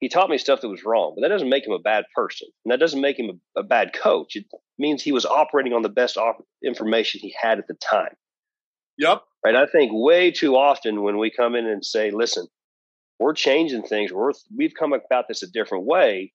he 0.00 0.08
taught 0.08 0.28
me 0.28 0.38
stuff 0.38 0.60
that 0.60 0.68
was 0.68 0.84
wrong, 0.84 1.14
but 1.14 1.22
that 1.22 1.28
doesn't 1.28 1.48
make 1.48 1.66
him 1.66 1.72
a 1.72 1.78
bad 1.78 2.04
person. 2.14 2.48
And 2.64 2.72
that 2.72 2.80
doesn't 2.80 3.00
make 3.00 3.18
him 3.18 3.40
a, 3.56 3.60
a 3.60 3.62
bad 3.62 3.92
coach. 3.94 4.36
It 4.36 4.44
means 4.78 5.02
he 5.02 5.12
was 5.12 5.24
operating 5.24 5.72
on 5.72 5.82
the 5.82 5.88
best 5.88 6.16
op- 6.16 6.44
information 6.64 7.20
he 7.20 7.34
had 7.40 7.58
at 7.58 7.66
the 7.66 7.74
time. 7.74 8.14
Yep. 8.98 9.22
Right. 9.44 9.56
I 9.56 9.66
think 9.66 9.92
way 9.94 10.30
too 10.30 10.56
often 10.56 11.02
when 11.02 11.18
we 11.18 11.30
come 11.30 11.54
in 11.54 11.66
and 11.66 11.84
say, 11.84 12.10
listen, 12.10 12.46
we're 13.18 13.34
changing 13.34 13.84
things, 13.84 14.12
we're, 14.12 14.32
we've 14.54 14.74
come 14.78 14.92
about 14.92 15.28
this 15.28 15.42
a 15.42 15.50
different 15.50 15.86
way. 15.86 16.32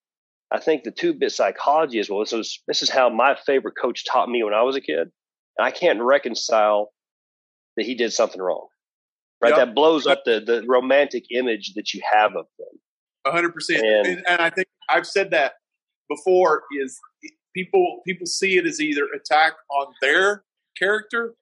I 0.51 0.59
think 0.59 0.83
the 0.83 0.91
two 0.91 1.13
bit 1.13 1.31
psychology 1.31 1.99
is 1.99 2.09
well, 2.09 2.19
this 2.19 2.33
is, 2.33 2.61
this 2.67 2.81
is 2.81 2.89
how 2.89 3.09
my 3.09 3.37
favorite 3.45 3.75
coach 3.79 4.05
taught 4.05 4.29
me 4.29 4.43
when 4.43 4.53
I 4.53 4.63
was 4.63 4.75
a 4.75 4.81
kid. 4.81 5.11
And 5.57 5.67
I 5.67 5.71
can't 5.71 6.01
reconcile 6.01 6.91
that 7.77 7.85
he 7.85 7.93
did 7.95 8.11
something 8.11 8.41
wrong. 8.41 8.67
Right. 9.41 9.49
Yep. 9.49 9.57
That 9.57 9.75
blows 9.75 10.07
up 10.07 10.23
the, 10.25 10.39
the 10.39 10.63
romantic 10.67 11.25
image 11.31 11.73
that 11.75 11.93
you 11.93 12.01
have 12.11 12.31
of 12.35 12.45
them. 12.57 12.80
A 13.25 13.31
hundred 13.31 13.53
percent. 13.53 13.83
And 13.85 14.23
I 14.27 14.49
think 14.49 14.67
I've 14.89 15.07
said 15.07 15.31
that 15.31 15.53
before 16.09 16.63
is 16.79 16.99
people, 17.55 18.01
people 18.05 18.25
see 18.25 18.57
it 18.57 18.65
as 18.65 18.81
either 18.81 19.03
attack 19.15 19.53
on 19.69 19.93
their 20.01 20.43
character 20.77 21.35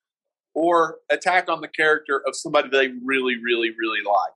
or 0.53 0.97
attack 1.09 1.49
on 1.49 1.61
the 1.61 1.67
character 1.67 2.21
of 2.27 2.35
somebody 2.35 2.69
they 2.69 2.89
really, 3.03 3.37
really, 3.41 3.69
really 3.79 4.03
like. 4.05 4.33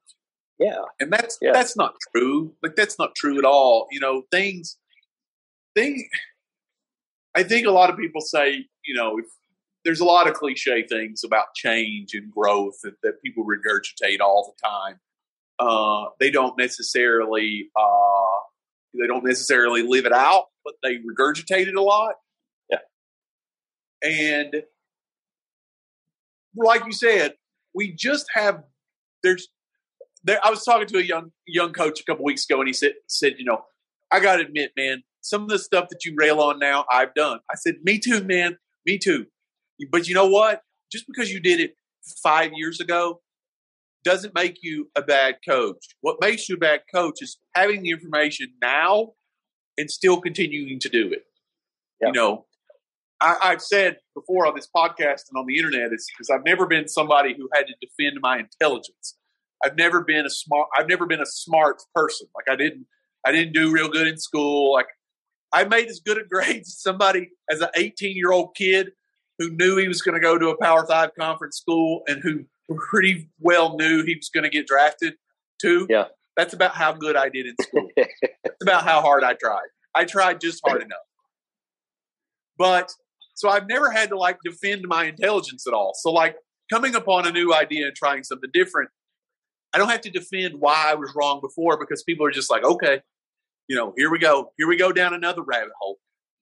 Yeah, 0.60 0.84
and 0.99 1.12
that's 1.12 1.38
yeah. 1.41 1.51
that's 1.51 1.75
not 1.75 1.95
true. 2.15 2.53
Like 2.62 2.75
that's 2.75 2.97
not 2.99 3.15
true 3.15 3.38
at 3.38 3.43
all. 3.45 3.88
You 3.91 3.99
know, 3.99 4.23
things, 4.32 4.77
thing. 5.75 6.08
I 7.36 7.43
think 7.43 7.65
a 7.65 7.71
lot 7.71 7.89
of 7.89 7.97
people 7.97 8.21
say, 8.21 8.67
you 8.86 8.93
know, 8.93 9.17
if 9.17 9.25
there's 9.84 9.99
a 9.99 10.06
lot 10.06 10.27
of 10.27 10.36
cliche 10.36 10.86
things 10.88 11.23
about 11.23 11.53
change 11.56 12.13
and 12.13 12.32
growth 12.32 12.75
that, 12.84 12.93
that 13.01 13.21
people 13.23 13.45
regurgitate 13.45 14.19
all 14.21 14.56
the 14.56 14.67
time. 14.67 14.99
Uh, 15.59 16.05
they 16.19 16.31
don't 16.31 16.57
necessarily 16.57 17.69
uh, 17.79 18.39
they 18.99 19.07
don't 19.07 19.25
necessarily 19.25 19.83
live 19.83 20.05
it 20.05 20.13
out, 20.13 20.45
but 20.63 20.73
they 20.83 20.97
regurgitate 20.97 21.67
it 21.67 21.75
a 21.75 21.81
lot. 21.81 22.15
Yeah, 22.69 22.77
and 24.01 24.63
like 26.55 26.85
you 26.85 26.91
said, 26.91 27.33
we 27.73 27.91
just 27.91 28.25
have 28.33 28.63
there's 29.21 29.47
there. 30.23 30.39
I 30.43 30.49
was 30.49 30.63
talking 30.63 30.87
to 30.87 30.97
a 30.97 31.03
young 31.03 31.31
young 31.47 31.73
coach 31.73 32.01
a 32.01 32.03
couple 32.03 32.25
weeks 32.25 32.45
ago, 32.45 32.59
and 32.59 32.67
he 32.67 32.73
said 32.73 32.93
said 33.07 33.33
you 33.37 33.45
know 33.45 33.63
I 34.13 34.19
got 34.19 34.35
to 34.35 34.43
admit, 34.43 34.73
man, 34.77 35.03
some 35.21 35.41
of 35.41 35.49
the 35.49 35.57
stuff 35.57 35.89
that 35.89 36.05
you 36.05 36.13
rail 36.15 36.39
on 36.39 36.59
now, 36.59 36.85
I've 36.91 37.15
done. 37.15 37.39
I 37.49 37.55
said, 37.55 37.77
me 37.83 37.97
too, 37.97 38.23
man, 38.23 38.57
me 38.85 38.99
too. 38.99 39.25
But 39.91 40.07
you 40.07 40.13
know 40.13 40.27
what? 40.27 40.61
Just 40.91 41.07
because 41.07 41.31
you 41.33 41.39
did 41.39 41.59
it 41.59 41.75
five 42.21 42.51
years 42.53 42.79
ago 42.79 43.21
doesn't 44.03 44.35
make 44.35 44.59
you 44.61 44.89
a 44.95 45.01
bad 45.01 45.37
coach. 45.47 45.85
What 46.01 46.17
makes 46.21 46.49
you 46.49 46.55
a 46.55 46.59
bad 46.59 46.81
coach 46.93 47.21
is 47.21 47.37
having 47.55 47.83
the 47.83 47.91
information 47.91 48.47
now 48.61 49.13
and 49.77 49.89
still 49.89 50.21
continuing 50.21 50.79
to 50.79 50.89
do 50.89 51.11
it. 51.11 51.25
You 52.01 52.11
know, 52.11 52.45
I, 53.21 53.51
have 53.51 53.61
said 53.61 53.97
before 54.13 54.45
on 54.45 54.55
this 54.55 54.67
podcast 54.75 55.29
and 55.29 55.37
on 55.37 55.45
the 55.47 55.57
internet 55.57 55.93
is 55.93 56.05
because 56.11 56.29
I've 56.29 56.43
never 56.43 56.65
been 56.67 56.89
somebody 56.89 57.33
who 57.33 57.47
had 57.53 57.65
to 57.67 57.73
defend 57.79 58.19
my 58.21 58.39
intelligence. 58.39 59.15
I've 59.63 59.77
never 59.77 60.03
been 60.03 60.25
a 60.25 60.29
smart. 60.29 60.67
I've 60.77 60.89
never 60.89 61.05
been 61.05 61.21
a 61.21 61.25
smart 61.25 61.81
person. 61.95 62.27
Like 62.35 62.53
I 62.53 62.57
didn't. 62.57 62.85
I 63.25 63.31
didn't 63.31 63.53
do 63.53 63.71
real 63.71 63.87
good 63.87 64.07
in 64.07 64.17
school. 64.17 64.73
Like 64.73 64.87
I 65.53 65.63
made 65.63 65.87
as 65.87 66.01
good 66.01 66.17
a 66.17 66.25
grades 66.29 66.67
as 66.67 66.81
somebody 66.81 67.29
as 67.49 67.61
an 67.61 67.69
18 67.75 68.17
year 68.17 68.31
old 68.31 68.55
kid 68.55 68.91
who 69.39 69.49
knew 69.49 69.77
he 69.77 69.87
was 69.87 70.01
going 70.01 70.15
to 70.15 70.21
go 70.21 70.37
to 70.37 70.49
a 70.49 70.57
Power 70.61 70.85
Five 70.85 71.11
conference 71.17 71.57
school 71.57 72.03
and 72.07 72.21
who 72.21 72.43
pretty 72.89 73.30
well 73.39 73.78
knew 73.78 74.04
he 74.04 74.15
was 74.15 74.30
going 74.34 74.43
to 74.43 74.49
get 74.49 74.67
drafted 74.67 75.15
to. 75.62 75.88
Yeah, 75.89 76.06
that's 76.36 76.54
about 76.54 76.76
how 76.76 76.93
good 76.93 77.15
I 77.15 77.30
did 77.30 77.45
in 77.47 77.56
school. 77.62 77.88
that's 77.97 78.62
about 78.62 78.84
how 78.84 79.02
hard 79.02 79.23
I 79.23 79.34
tried. 79.34 79.67
I 79.95 80.06
tried 80.06 80.41
just 80.41 80.62
hard 80.65 80.82
enough. 80.82 80.99
But 82.58 82.91
so 83.36 83.49
I've 83.49 83.67
never 83.67 83.91
had 83.91 84.10
to 84.10 84.17
like 84.17 84.38
defend 84.43 84.86
my 84.88 85.06
intelligence 85.06 85.65
at 85.67 85.73
all. 85.73 85.93
So 85.95 86.12
like 86.12 86.36
coming 86.71 86.95
upon 86.95 87.28
a 87.28 87.32
new 87.32 87.54
idea 87.54 87.88
and 87.88 87.95
trying 87.95 88.23
something 88.23 88.49
different, 88.54 88.89
I 89.73 89.78
don't 89.78 89.89
have 89.89 90.02
to 90.02 90.12
defend 90.12 90.56
why 90.60 90.86
I 90.88 90.95
was 90.95 91.12
wrong 91.15 91.41
before 91.41 91.78
because 91.80 92.04
people 92.04 92.26
are 92.26 92.32
just 92.32 92.52
like, 92.52 92.63
okay, 92.63 93.02
you 93.67 93.76
know, 93.76 93.93
here 93.97 94.12
we 94.12 94.19
go, 94.19 94.52
here 94.58 94.67
we 94.67 94.78
go 94.78 94.91
down 94.91 95.13
another 95.13 95.41
rabbit 95.41 95.71
hole. 95.80 95.97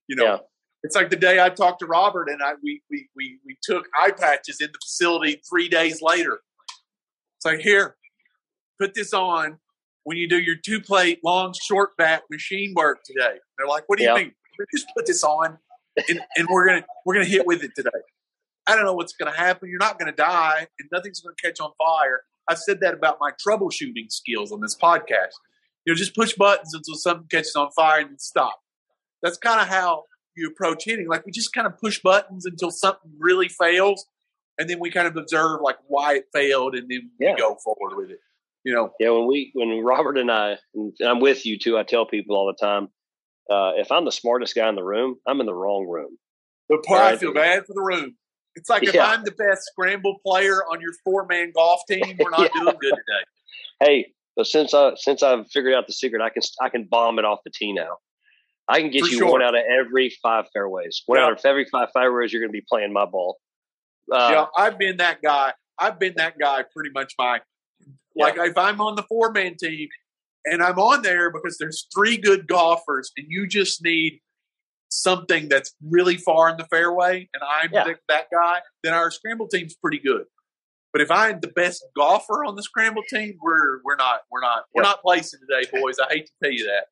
You 0.08 0.18
know, 0.18 0.26
yeah. 0.26 0.38
It's 0.84 0.96
like 0.96 1.10
the 1.10 1.16
day 1.16 1.40
I 1.42 1.50
talked 1.50 1.80
to 1.80 1.86
Robert 1.86 2.28
and 2.30 2.42
I 2.42 2.54
we 2.64 2.82
we 2.90 3.10
we 3.16 3.40
we 3.46 3.58
took 3.64 3.88
eye 4.00 4.12
patches 4.12 4.58
in 4.60 4.68
the 4.68 4.80
facility 4.84 5.42
three 5.50 5.70
days 5.70 6.02
later. 6.02 6.42
It's 7.38 7.46
like 7.46 7.60
here, 7.60 7.96
put 8.80 8.94
this 8.94 9.14
on 9.14 9.58
when 10.04 10.18
you 10.18 10.28
do 10.28 10.40
your 10.40 10.56
two 10.64 10.82
plate 10.82 11.20
long 11.24 11.54
short 11.60 11.92
bat 11.98 12.24
machine 12.32 12.74
work 12.76 13.00
today. 13.06 13.38
They're 13.58 13.68
like, 13.68 13.84
what 13.88 13.98
do 13.98 14.04
you 14.04 14.10
yeah. 14.10 14.16
mean? 14.16 14.32
Just 14.74 14.88
put 14.96 15.06
this 15.06 15.24
on 15.24 15.58
and, 16.10 16.22
and 16.36 16.48
we're 16.50 16.68
gonna 16.68 16.86
we're 17.06 17.14
gonna 17.14 17.26
hit 17.26 17.46
with 17.46 17.64
it 17.64 17.72
today. 17.76 17.90
I 18.68 18.76
don't 18.76 18.86
know 18.86 18.94
what's 18.94 19.14
gonna 19.14 19.36
happen. 19.36 19.70
You're 19.70 19.80
not 19.80 20.00
gonna 20.00 20.12
die, 20.12 20.68
and 20.80 20.90
nothing's 20.92 21.22
gonna 21.22 21.36
catch 21.42 21.60
on 21.60 21.72
fire. 21.78 22.22
I've 22.48 22.60
said 22.60 22.80
that 22.82 22.94
about 22.94 23.18
my 23.20 23.32
troubleshooting 23.46 24.10
skills 24.12 24.52
on 24.52 24.62
this 24.62 24.76
podcast. 24.76 25.34
You 25.86 25.94
know, 25.94 25.96
just 25.96 26.16
push 26.16 26.34
buttons 26.34 26.74
until 26.74 26.96
something 26.96 27.28
catches 27.30 27.56
on 27.56 27.70
fire 27.72 28.02
and 28.02 28.20
stop. 28.20 28.60
That's 29.24 29.38
kind 29.38 29.62
of 29.62 29.68
how 29.68 30.04
you 30.36 30.48
approach 30.48 30.86
hitting. 30.86 31.08
Like 31.08 31.26
we 31.26 31.32
just 31.32 31.54
kind 31.54 31.68
of 31.68 31.78
push 31.78 32.00
buttons 32.00 32.46
until 32.46 32.72
something 32.72 33.12
really 33.20 33.50
fails, 33.50 34.06
and 34.58 34.70
then 34.70 34.80
we 34.80 34.92
kind 34.92 35.08
of 35.08 35.16
observe 35.18 35.62
like 35.62 35.78
why 35.88 36.16
it 36.16 36.26
failed, 36.34 36.76
and 36.76 36.90
then 36.90 37.12
yeah. 37.20 37.34
we 37.34 37.40
go 37.40 37.58
forward 37.64 37.98
with 37.98 38.12
it. 38.12 38.20
You 38.64 38.74
know. 38.74 38.92
Yeah, 39.00 39.10
when 39.12 39.28
we 39.28 39.52
when 39.54 39.84
Robert 39.84 40.18
and 40.18 40.32
I, 40.32 40.58
and 40.74 40.94
I'm 41.04 41.20
with 41.20 41.46
you 41.46 41.58
too. 41.58 41.78
I 41.78 41.84
tell 41.84 42.06
people 42.06 42.36
all 42.36 42.48
the 42.48 42.66
time 42.66 42.90
uh, 43.52 43.74
if 43.76 43.92
I'm 43.92 44.06
the 44.06 44.12
smartest 44.12 44.56
guy 44.56 44.70
in 44.70 44.76
the 44.76 44.84
room, 44.84 45.18
I'm 45.28 45.40
in 45.42 45.46
the 45.46 45.54
wrong 45.54 45.88
room. 45.88 46.18
But 46.70 46.80
right? 46.90 47.14
I 47.14 47.18
feel 47.18 47.34
bad 47.34 47.66
for 47.66 47.74
the 47.74 47.82
room. 47.82 48.16
It's 48.56 48.70
like 48.70 48.84
if 48.84 48.94
yeah. 48.94 49.06
I'm 49.06 49.24
the 49.24 49.32
best 49.32 49.64
scramble 49.72 50.18
player 50.26 50.64
on 50.72 50.80
your 50.82 50.94
four 51.04 51.26
man 51.26 51.52
golf 51.54 51.82
team, 51.88 52.18
we're 52.20 52.30
not 52.30 52.40
yeah. 52.56 52.62
doing 52.62 52.76
good 52.80 52.92
today. 52.92 53.24
Hey, 53.80 54.14
but 54.36 54.46
since 54.46 54.74
I 54.74 54.94
since 54.96 55.22
I've 55.22 55.50
figured 55.52 55.74
out 55.74 55.88
the 55.88 55.94
secret, 55.94 56.22
I 56.22 56.30
can 56.30 56.42
I 56.62 56.70
can 56.70 56.86
bomb 56.90 57.20
it 57.20 57.26
off 57.26 57.40
the 57.44 57.52
tee 57.54 57.74
now. 57.74 57.98
I 58.72 58.82
can 58.82 58.92
get 58.92 59.02
for 59.02 59.10
you 59.10 59.18
sure. 59.20 59.32
one 59.32 59.42
out 59.42 59.56
of 59.56 59.64
every 59.70 60.14
five 60.24 60.46
fairways. 60.54 61.04
One 61.06 61.20
yeah. 61.20 61.26
out 61.26 61.34
of 61.34 61.46
every 61.46 61.66
five 61.66 61.90
fairways, 61.94 62.32
you're 62.32 62.42
going 62.42 62.52
to 62.52 62.58
be 62.58 62.66
playing 62.68 62.94
my 62.94 63.06
ball. 63.06 63.38
Uh, 64.12 64.30
yeah, 64.32 64.46
I've 64.58 64.78
been 64.78 64.98
that 64.98 65.22
guy. 65.22 65.54
I've 65.78 66.00
been 66.00 66.14
that 66.18 66.36
guy 66.40 66.64
pretty 66.74 66.92
much 66.94 67.14
my 67.18 67.42
like 68.16 68.36
if 68.38 68.58
I'm 68.58 68.82
on 68.82 68.96
the 68.96 69.04
four 69.04 69.32
man 69.32 69.56
team 69.56 69.88
and 70.46 70.62
I'm 70.62 70.80
on 70.80 71.02
there 71.02 71.32
because 71.32 71.58
there's 71.60 71.88
three 71.94 72.18
good 72.18 72.48
golfers, 72.48 73.12
and 73.18 73.26
you 73.30 73.48
just 73.48 73.84
need 73.84 74.20
something 74.90 75.48
that's 75.48 75.74
really 75.88 76.18
far 76.18 76.50
in 76.50 76.58
the 76.58 76.66
fairway 76.66 77.30
and 77.34 77.44
I'm 77.44 77.72
Yeah. 77.72 77.86
the, 77.86 77.96
that 78.10 78.26
guy, 78.32 78.60
then 78.84 78.94
our 78.94 79.10
scramble 79.10 79.48
team's 79.48 79.74
pretty 79.76 80.00
good. 80.00 80.26
But 80.92 81.02
if 81.02 81.10
I'm 81.10 81.40
the 81.40 81.48
best 81.48 81.86
golfer 81.96 82.44
on 82.44 82.56
the 82.56 82.64
scramble 82.64 83.04
team, 83.10 83.38
we're 83.42 83.82
we're 83.84 83.96
not 83.96 84.22
we're 84.30 84.42
not 84.42 84.66
we're 84.74 84.84
not 84.84 85.02
placing 85.02 85.40
today, 85.40 85.70
boys. 85.72 85.98
I 86.00 86.14
hate 86.14 86.26
to 86.26 86.32
tell 86.44 86.52
you 86.52 86.66
that. 86.66 86.88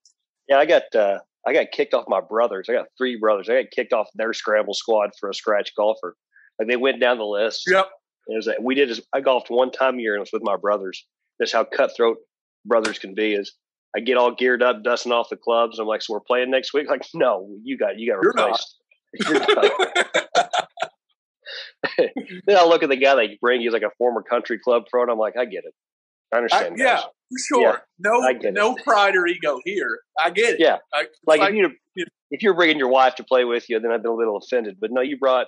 Yeah, 0.48 0.58
I 0.58 0.66
got 0.66 0.96
uh, 0.96 1.20
I 1.48 1.54
got 1.54 1.72
kicked 1.72 1.94
off 1.94 2.06
my 2.08 2.22
brothers. 2.22 2.68
I 2.70 2.74
got 2.74 2.88
three 2.98 3.18
brothers. 3.18 3.50
I 3.50 3.62
got 3.64 3.72
kicked 3.72 3.94
off 3.94 4.08
their 4.16 4.34
scramble 4.34 4.74
squad 4.74 5.12
for 5.20 5.30
a 5.30 5.34
scratch 5.34 5.74
golfer. 5.76 6.16
Like 6.60 6.68
they 6.68 6.76
went 6.76 7.00
down 7.00 7.18
the 7.18 7.26
list. 7.26 7.64
Yep. 7.68 7.88
It 8.28 8.36
was 8.36 8.48
like, 8.48 8.58
we 8.62 8.76
did. 8.76 8.90
This, 8.90 9.02
I 9.14 9.22
golfed 9.22 9.50
one 9.50 9.72
time 9.72 9.98
a 9.98 10.02
year, 10.02 10.14
and 10.14 10.20
it 10.20 10.22
was 10.22 10.34
with 10.34 10.44
my 10.44 10.58
brothers. 10.58 11.06
That's 11.40 11.52
how 11.52 11.64
cutthroat 11.64 12.18
brothers 12.66 13.00
can 13.00 13.16
be. 13.16 13.34
Is 13.34 13.54
I 13.96 14.02
get 14.02 14.18
all 14.18 14.36
geared 14.36 14.62
up, 14.62 14.84
dusting 14.84 15.12
off 15.12 15.30
the 15.30 15.38
clubs. 15.38 15.80
And 15.80 15.86
I'm 15.86 15.88
like, 15.88 16.02
so 16.02 16.14
we're 16.14 16.20
playing 16.20 16.52
next 16.52 16.74
week. 16.74 16.90
Like, 16.90 17.06
no, 17.14 17.50
you 17.64 17.78
got 17.78 17.98
you 17.98 18.12
got 18.12 18.22
You're 18.22 18.34
replaced. 18.36 18.76
Then 21.98 22.58
I 22.58 22.66
look 22.66 22.84
at 22.84 22.90
the 22.90 22.96
guy 22.96 23.16
they 23.16 23.38
bring. 23.42 23.62
He's 23.62 23.74
like 23.74 23.82
a 23.82 23.92
former 23.98 24.22
country 24.22 24.60
club 24.60 24.84
pro, 24.90 25.02
and 25.02 25.12
I'm 25.12 25.18
like, 25.18 25.38
I 25.38 25.46
get 25.46 25.64
it. 25.66 25.74
I 26.32 26.36
I, 26.36 26.38
understand. 26.40 26.76
yeah, 26.78 26.96
guys. 26.96 27.04
for 27.04 27.10
sure. 27.48 27.62
Yeah, 27.62 27.78
no 28.00 28.22
I 28.22 28.34
get 28.34 28.46
it. 28.46 28.54
no 28.54 28.76
pride 28.76 29.16
or 29.16 29.28
ego 29.28 29.60
here. 29.66 30.00
I 30.20 30.30
get 30.32 30.56
it. 30.56 30.60
Yeah. 30.60 30.78
I, 30.94 31.06
like 31.26 31.42
I- 31.42 31.50
if 31.50 31.54
you 31.56 31.70
yeah. 31.96 32.06
if 32.32 32.42
you're 32.42 32.54
bringing 32.56 32.78
your 32.78 32.90
wife 32.90 33.16
to 33.16 33.24
play 33.24 33.44
with 33.46 33.70
you, 33.70 33.80
then 33.80 33.92
I've 33.92 34.02
been 34.02 34.12
a 34.12 34.16
little 34.16 34.38
offended. 34.38 34.78
But 34.80 34.92
no, 34.92 35.02
you 35.02 35.18
brought 35.18 35.48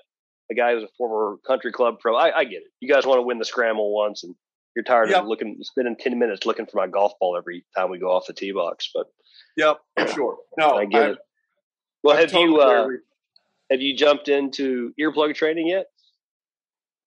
a 0.52 0.54
guy 0.56 0.74
who's 0.74 0.84
a 0.84 0.88
former 0.98 1.38
country 1.48 1.72
club 1.72 2.00
pro. 2.00 2.16
I, 2.16 2.40
I 2.40 2.44
get 2.44 2.58
it. 2.58 2.68
You 2.80 2.94
guys 2.94 3.06
want 3.06 3.18
to 3.20 3.24
win 3.24 3.40
the 3.40 3.46
scramble 3.46 3.94
once, 3.96 4.24
and 4.24 4.36
you're 4.76 4.84
tired 4.84 5.10
Yep. 5.10 5.22
of 5.22 5.28
looking 5.28 5.58
spending 5.62 5.96
ten 5.98 6.18
minutes 6.20 6.46
looking 6.46 6.66
for 6.66 6.78
my 6.78 6.88
golf 6.88 7.14
ball 7.20 7.38
every 7.38 7.66
time 7.78 7.90
we 7.90 8.00
go 8.00 8.12
off 8.12 8.26
the 8.28 8.34
tee 8.34 8.52
box. 8.52 8.90
But 8.94 9.08
Yep, 9.58 9.78
for 9.98 10.08
sure. 10.08 10.38
No, 10.58 10.72
I 10.72 10.86
get 10.86 11.02
I- 11.04 11.10
it. 11.12 11.18
Well, 12.04 12.18
have 12.18 12.34
you 12.34 12.58
uh, 12.60 12.88
have 13.72 13.80
you 13.82 13.96
jumped 13.96 14.28
into 14.28 14.92
earplug 15.00 15.36
training 15.36 15.68
yet? 15.68 15.86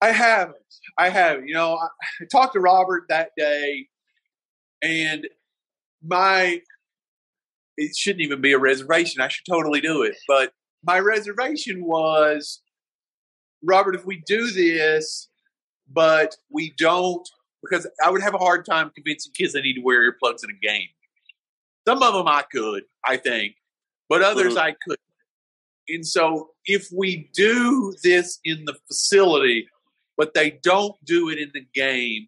I 0.01 0.11
haven't. 0.11 0.57
I 0.97 1.09
haven't. 1.09 1.47
You 1.47 1.53
know, 1.53 1.75
I, 1.75 1.85
I 2.21 2.25
talked 2.31 2.53
to 2.53 2.59
Robert 2.59 3.05
that 3.09 3.31
day, 3.37 3.87
and 4.81 5.27
my 6.03 6.61
it 7.77 7.95
shouldn't 7.95 8.21
even 8.21 8.39
be 8.41 8.53
a 8.53 8.59
reservation. 8.59 9.21
I 9.21 9.27
should 9.27 9.45
totally 9.49 9.81
do 9.81 10.03
it. 10.03 10.15
But 10.27 10.53
my 10.83 10.99
reservation 10.99 11.83
was, 11.83 12.61
Robert, 13.63 13.95
if 13.95 14.05
we 14.05 14.23
do 14.25 14.49
this, 14.51 15.27
but 15.91 16.37
we 16.49 16.73
don't, 16.77 17.27
because 17.61 17.85
I 18.03 18.09
would 18.09 18.21
have 18.21 18.33
a 18.33 18.37
hard 18.37 18.65
time 18.65 18.91
convincing 18.95 19.33
kids 19.33 19.53
they 19.53 19.61
need 19.61 19.73
to 19.75 19.81
wear 19.81 20.09
earplugs 20.09 20.43
in 20.43 20.51
a 20.51 20.65
game. 20.65 20.87
Some 21.87 22.01
of 22.01 22.13
them 22.13 22.27
I 22.27 22.43
could, 22.51 22.83
I 23.03 23.17
think, 23.17 23.55
but 24.07 24.21
others 24.21 24.55
Mhm. 24.55 24.61
I 24.61 24.75
couldn't. 24.83 24.99
And 25.89 26.07
so 26.07 26.51
if 26.65 26.87
we 26.91 27.29
do 27.33 27.93
this 28.03 28.39
in 28.45 28.65
the 28.65 28.75
facility, 28.87 29.67
but 30.17 30.33
they 30.33 30.51
don't 30.63 30.95
do 31.05 31.29
it 31.29 31.37
in 31.37 31.51
the 31.53 31.65
game, 31.73 32.27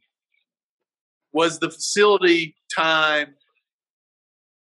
was 1.33 1.59
the 1.59 1.69
facility 1.69 2.55
time 2.75 3.35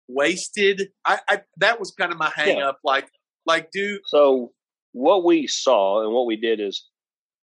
wasted? 0.09 0.89
I, 1.05 1.21
I 1.29 1.43
that 1.59 1.79
was 1.79 1.93
kind 1.93 2.13
of 2.13 2.19
my 2.19 2.31
hang 2.35 2.59
Yeah. 2.59 2.69
up. 2.69 2.79
Like, 2.85 3.09
like, 3.47 3.71
do 3.73 4.01
So 4.07 4.53
what 4.93 5.25
we 5.25 5.47
saw 5.47 6.05
and 6.05 6.13
what 6.13 6.27
we 6.27 6.37
did 6.37 6.61
is 6.61 6.89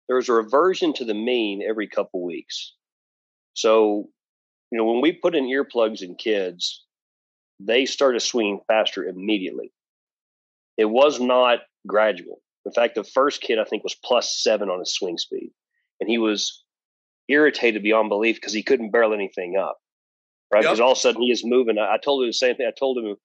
there 0.07 0.15
was 0.15 0.29
a 0.29 0.33
reversion 0.33 0.93
to 0.93 1.05
the 1.05 1.13
mean 1.13 1.61
every 1.67 1.87
couple 1.87 2.23
weeks. 2.23 2.73
So, 3.53 4.09
you 4.71 4.77
know, 4.77 4.85
when 4.85 5.01
we 5.01 5.11
put 5.11 5.35
in 5.35 5.45
earplugs 5.45 6.01
in 6.01 6.15
kids, 6.15 6.85
they 7.59 7.85
started 7.85 8.21
swinging 8.21 8.61
faster 8.67 9.05
immediately. 9.05 9.71
It 10.77 10.85
was 10.85 11.19
not 11.19 11.59
gradual. 11.85 12.41
In 12.65 12.71
fact, 12.71 12.95
the 12.95 13.03
first 13.03 13.41
kid 13.41 13.59
I 13.59 13.63
think 13.65 13.83
was 13.83 13.95
plus 13.95 14.41
seven 14.41 14.69
on 14.69 14.79
his 14.79 14.93
swing 14.93 15.17
speed, 15.17 15.51
and 15.99 16.09
he 16.09 16.17
was 16.17 16.63
irritated 17.27 17.83
beyond 17.83 18.09
belief 18.09 18.37
because 18.37 18.53
he 18.53 18.63
couldn't 18.63 18.91
barrel 18.91 19.13
anything 19.13 19.55
up. 19.57 19.77
Right? 20.51 20.63
Yep. 20.63 20.71
Because 20.71 20.79
all 20.79 20.91
of 20.91 20.97
a 20.97 21.01
sudden 21.01 21.21
he 21.21 21.31
is 21.31 21.43
moving. 21.45 21.77
I 21.77 21.93
I 21.93 21.97
told 21.97 22.23
him 22.23 22.29
the 22.29 22.33
same 22.33 22.55
thing. 22.55 22.67
I 22.67 22.77
told 22.77 22.97
him 22.97 23.15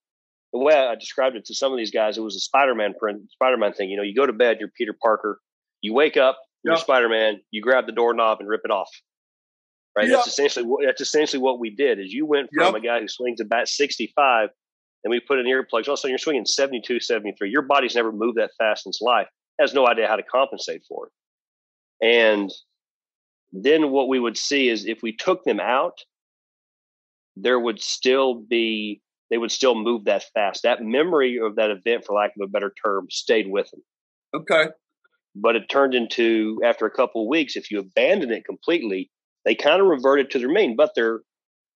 the 0.53 0.59
way 0.59 0.75
I 0.75 0.95
described 0.95 1.37
it 1.37 1.45
to 1.47 1.55
some 1.55 1.73
of 1.73 1.79
these 1.79 1.91
guys, 1.91 2.17
it 2.17 2.23
was 2.23 2.37
a 2.37 2.41
Spider-Man 2.41 2.95
print, 2.99 3.31
Spider-Man 3.33 3.73
thing. 3.73 3.91
You 3.91 3.97
know, 3.97 4.03
you 4.03 4.15
go 4.15 4.27
to 4.27 4.33
bed, 4.33 4.59
you're 4.61 4.71
Peter 4.77 4.95
Parker, 5.01 5.41
you 5.81 5.93
wake 5.93 6.17
up, 6.17 6.39
you're 6.63 6.75
Yep. 6.75 6.83
Spider-Man, 6.83 7.41
you 7.51 7.63
grab 7.63 7.87
the 7.87 7.93
doorknob 7.93 8.39
and 8.41 8.49
rip 8.49 8.63
it 8.65 8.71
off. 8.71 8.89
Right. 9.97 10.09
Yep. 10.09 10.17
That's 10.19 10.29
essentially 10.29 10.67
what 10.67 10.85
that's 10.85 11.01
essentially 11.01 11.43
what 11.43 11.59
we 11.59 11.71
did. 11.71 11.99
Is 11.99 12.13
you 12.13 12.27
went 12.27 12.51
from 12.55 12.67
Yep. 12.67 12.75
a 12.75 12.81
guy 12.81 13.01
who 13.01 13.09
swings 13.09 13.41
a 13.41 13.45
bat 13.45 13.69
65, 13.69 14.51
and 15.05 15.11
we 15.11 15.21
put 15.21 15.39
in 15.39 15.47
earplugs. 15.47 15.89
All 15.89 15.95
of 15.95 15.95
a 15.95 15.97
sudden, 15.97 16.11
you're 16.11 16.19
swinging 16.19 16.45
72, 16.45 17.01
73. 17.01 17.51
Your 17.51 17.63
body's 17.63 17.95
never 17.95 18.13
moved 18.13 18.39
that 18.39 18.51
fast 18.59 18.87
in 18.87 18.91
its 18.91 19.01
life. 19.01 19.29
Has 19.59 19.73
no 19.73 19.87
idea 19.87 20.07
how 20.07 20.17
to 20.17 20.23
compensate 20.23 20.83
for 20.87 21.07
it. 21.07 21.13
And 22.07 22.53
then 23.65 23.91
what 23.91 24.09
we 24.09 24.21
would 24.21 24.37
see 24.37 24.69
is 24.69 24.87
if 24.87 25.03
we 25.03 25.17
took 25.17 25.45
them 25.45 25.61
out, 25.61 25.99
there 27.37 27.59
would 27.59 27.81
still 27.81 28.35
be 28.35 29.03
they 29.31 29.39
would 29.39 29.51
still 29.53 29.75
move 29.75 30.05
that 30.05 30.25
fast. 30.35 30.63
That 30.63 30.83
memory 30.83 31.39
of 31.39 31.57
that 31.57 31.71
event, 31.71 32.05
for 32.05 32.15
lack 32.15 32.31
of 32.41 32.45
a 32.45 32.49
better 32.51 32.73
term, 32.85 33.09
stayed 33.11 33.51
with 33.51 33.71
them. 33.71 33.83
okay, 34.35 34.67
But 35.35 35.57
it 35.57 35.69
turned 35.69 35.95
into 35.95 36.61
after 36.65 36.87
a 36.87 36.91
couple 36.91 37.23
of 37.23 37.29
weeks, 37.29 37.57
if 37.57 37.71
you 37.71 37.81
abandon 37.81 38.31
it 38.31 38.45
completely, 38.45 39.11
they 39.45 39.55
kind 39.55 39.81
of 39.81 39.89
reverted 39.89 40.31
to 40.31 40.39
their 40.39 40.49
mean. 40.49 40.77
But 40.77 40.93
their 40.95 41.21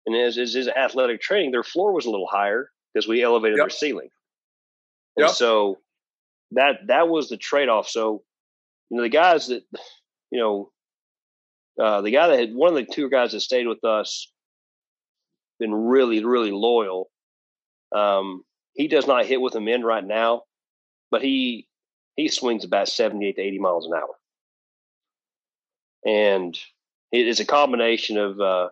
and 0.06 0.16
as 0.16 0.38
is 0.38 0.68
athletic 0.68 1.20
training, 1.20 1.52
their 1.52 1.64
floor 1.64 1.92
was 1.92 2.06
a 2.06 2.10
little 2.10 2.28
higher 2.30 2.70
because 2.94 3.08
we 3.08 3.22
elevated 3.22 3.58
Yep. 3.58 3.64
their 3.64 3.70
ceiling. 3.70 4.08
And 5.16 5.26
Yep. 5.26 5.36
so 5.36 5.76
that 6.52 6.76
that 6.88 7.08
was 7.08 7.28
the 7.28 7.36
trade 7.36 7.68
off. 7.68 7.88
So 7.88 8.22
you 8.90 8.96
know 8.96 9.02
the 9.02 9.08
guys 9.08 9.48
that 9.48 9.62
you 10.30 10.40
know 10.40 10.70
uh, 11.80 12.02
the 12.02 12.10
guy 12.10 12.28
that 12.28 12.38
had 12.38 12.54
one 12.54 12.68
of 12.68 12.74
the 12.74 12.92
two 12.92 13.08
guys 13.08 13.32
that 13.32 13.40
stayed 13.40 13.66
with 13.66 13.82
us 13.84 14.30
been 15.58 15.74
really 15.74 16.24
really 16.24 16.50
loyal. 16.50 17.10
Um, 17.94 18.44
he 18.74 18.88
does 18.88 19.06
not 19.06 19.26
hit 19.26 19.40
with 19.40 19.52
them 19.52 19.68
in 19.68 19.82
right 19.82 20.04
now, 20.04 20.42
but 21.10 21.22
he 21.22 21.66
he 22.16 22.28
swings 22.28 22.64
about 22.64 22.88
seventy 22.88 23.28
eight 23.28 23.36
to 23.36 23.42
eighty 23.42 23.58
miles 23.58 23.86
an 23.86 23.94
hour, 23.94 24.14
and 26.06 26.58
it 27.12 27.26
is 27.26 27.40
a 27.40 27.44
combination 27.44 28.16
of 28.18 28.40
uh, 28.40 28.68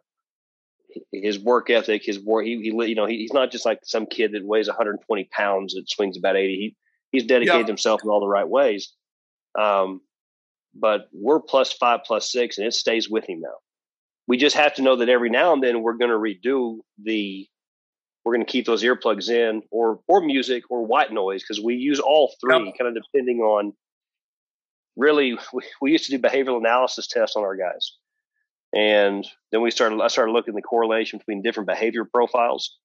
his 1.13 1.39
work 1.39 1.71
ethic, 1.71 2.03
his 2.05 2.21
work. 2.21 2.45
He, 2.45 2.57
he 2.59 2.89
you 2.89 2.95
know 2.95 3.07
he, 3.07 3.19
he's 3.19 3.33
not 3.33 3.51
just 3.51 3.67
like 3.67 3.81
some 3.85 4.07
kid 4.07 4.33
that 4.33 4.45
weighs 4.45 4.69
120 4.69 5.25
pounds 5.25 5.75
that 5.75 5.89
swings 5.89 6.17
about 6.17 6.37
80. 6.37 6.55
He 6.57 6.77
he's 7.11 7.27
dedicated 7.27 7.63
Yeah. 7.63 7.67
himself 7.67 8.03
in 8.05 8.11
all 8.11 8.21
the 8.21 8.29
right 8.29 8.49
ways. 8.49 8.93
Um, 9.59 10.01
but 10.75 11.09
we're 11.13 11.41
plus 11.41 11.73
five, 11.73 12.01
plus 12.05 12.31
six, 12.31 12.59
and 12.59 12.67
it 12.67 12.75
stays 12.75 13.09
with 13.09 13.29
him 13.29 13.41
now. 13.41 13.57
We 14.27 14.37
just 14.37 14.57
have 14.57 14.75
to 14.75 14.83
know 14.83 14.97
that 14.97 15.09
every 15.09 15.31
now 15.31 15.53
and 15.53 15.63
then 15.63 15.83
we're 15.83 15.95
going 15.97 16.11
to 16.11 16.17
redo 16.17 16.79
the. 17.03 17.47
We're 18.25 18.35
going 18.35 18.45
to 18.45 18.53
keep 18.53 18.67
those 18.67 18.83
earplugs 18.83 19.31
in, 19.31 19.63
or 19.71 20.01
or 20.07 20.21
music, 20.21 20.65
or 20.71 20.85
white 20.85 21.13
noise, 21.13 21.43
because 21.43 21.63
we 21.65 21.77
use 21.77 21.99
all 21.99 22.35
three, 22.41 22.67
Yep. 22.67 22.75
kind 22.79 22.97
of 22.97 23.03
depending 23.03 23.39
on. 23.41 23.73
Really, 24.97 25.39
we, 25.53 25.63
we 25.81 25.93
used 25.93 26.07
to 26.07 26.17
do 26.17 26.23
behavioral 26.23 26.59
analysis 26.59 27.07
tests 27.07 27.37
on 27.37 27.45
our 27.45 27.57
guys, 27.57 27.93
and 28.75 29.27
then 29.53 29.63
we 29.63 29.71
started. 29.71 30.01
I 30.03 30.09
started 30.09 30.33
looking 30.33 30.53
at 30.53 30.57
the 30.57 30.63
correlation 30.63 31.19
between 31.19 31.41
different 31.43 31.69
behavior 31.69 32.05
profiles 32.05 32.77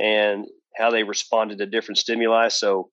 and 0.00 0.46
how 0.76 0.90
they 0.90 1.04
responded 1.04 1.58
to 1.58 1.66
different 1.66 1.98
stimuli. 1.98 2.48
So, 2.48 2.90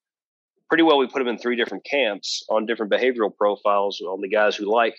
pretty 0.71 0.84
well, 0.84 0.97
we 0.97 1.07
put 1.07 1.19
them 1.19 1.27
in 1.27 1.38
three 1.38 1.57
different 1.57 1.84
camps 1.84 2.43
on 2.49 2.65
different 2.65 2.91
behavioral 2.91 3.36
profiles 3.36 4.01
on 4.01 4.21
the 4.21 4.29
guys 4.29 4.55
who 4.55 4.71
like, 4.71 4.95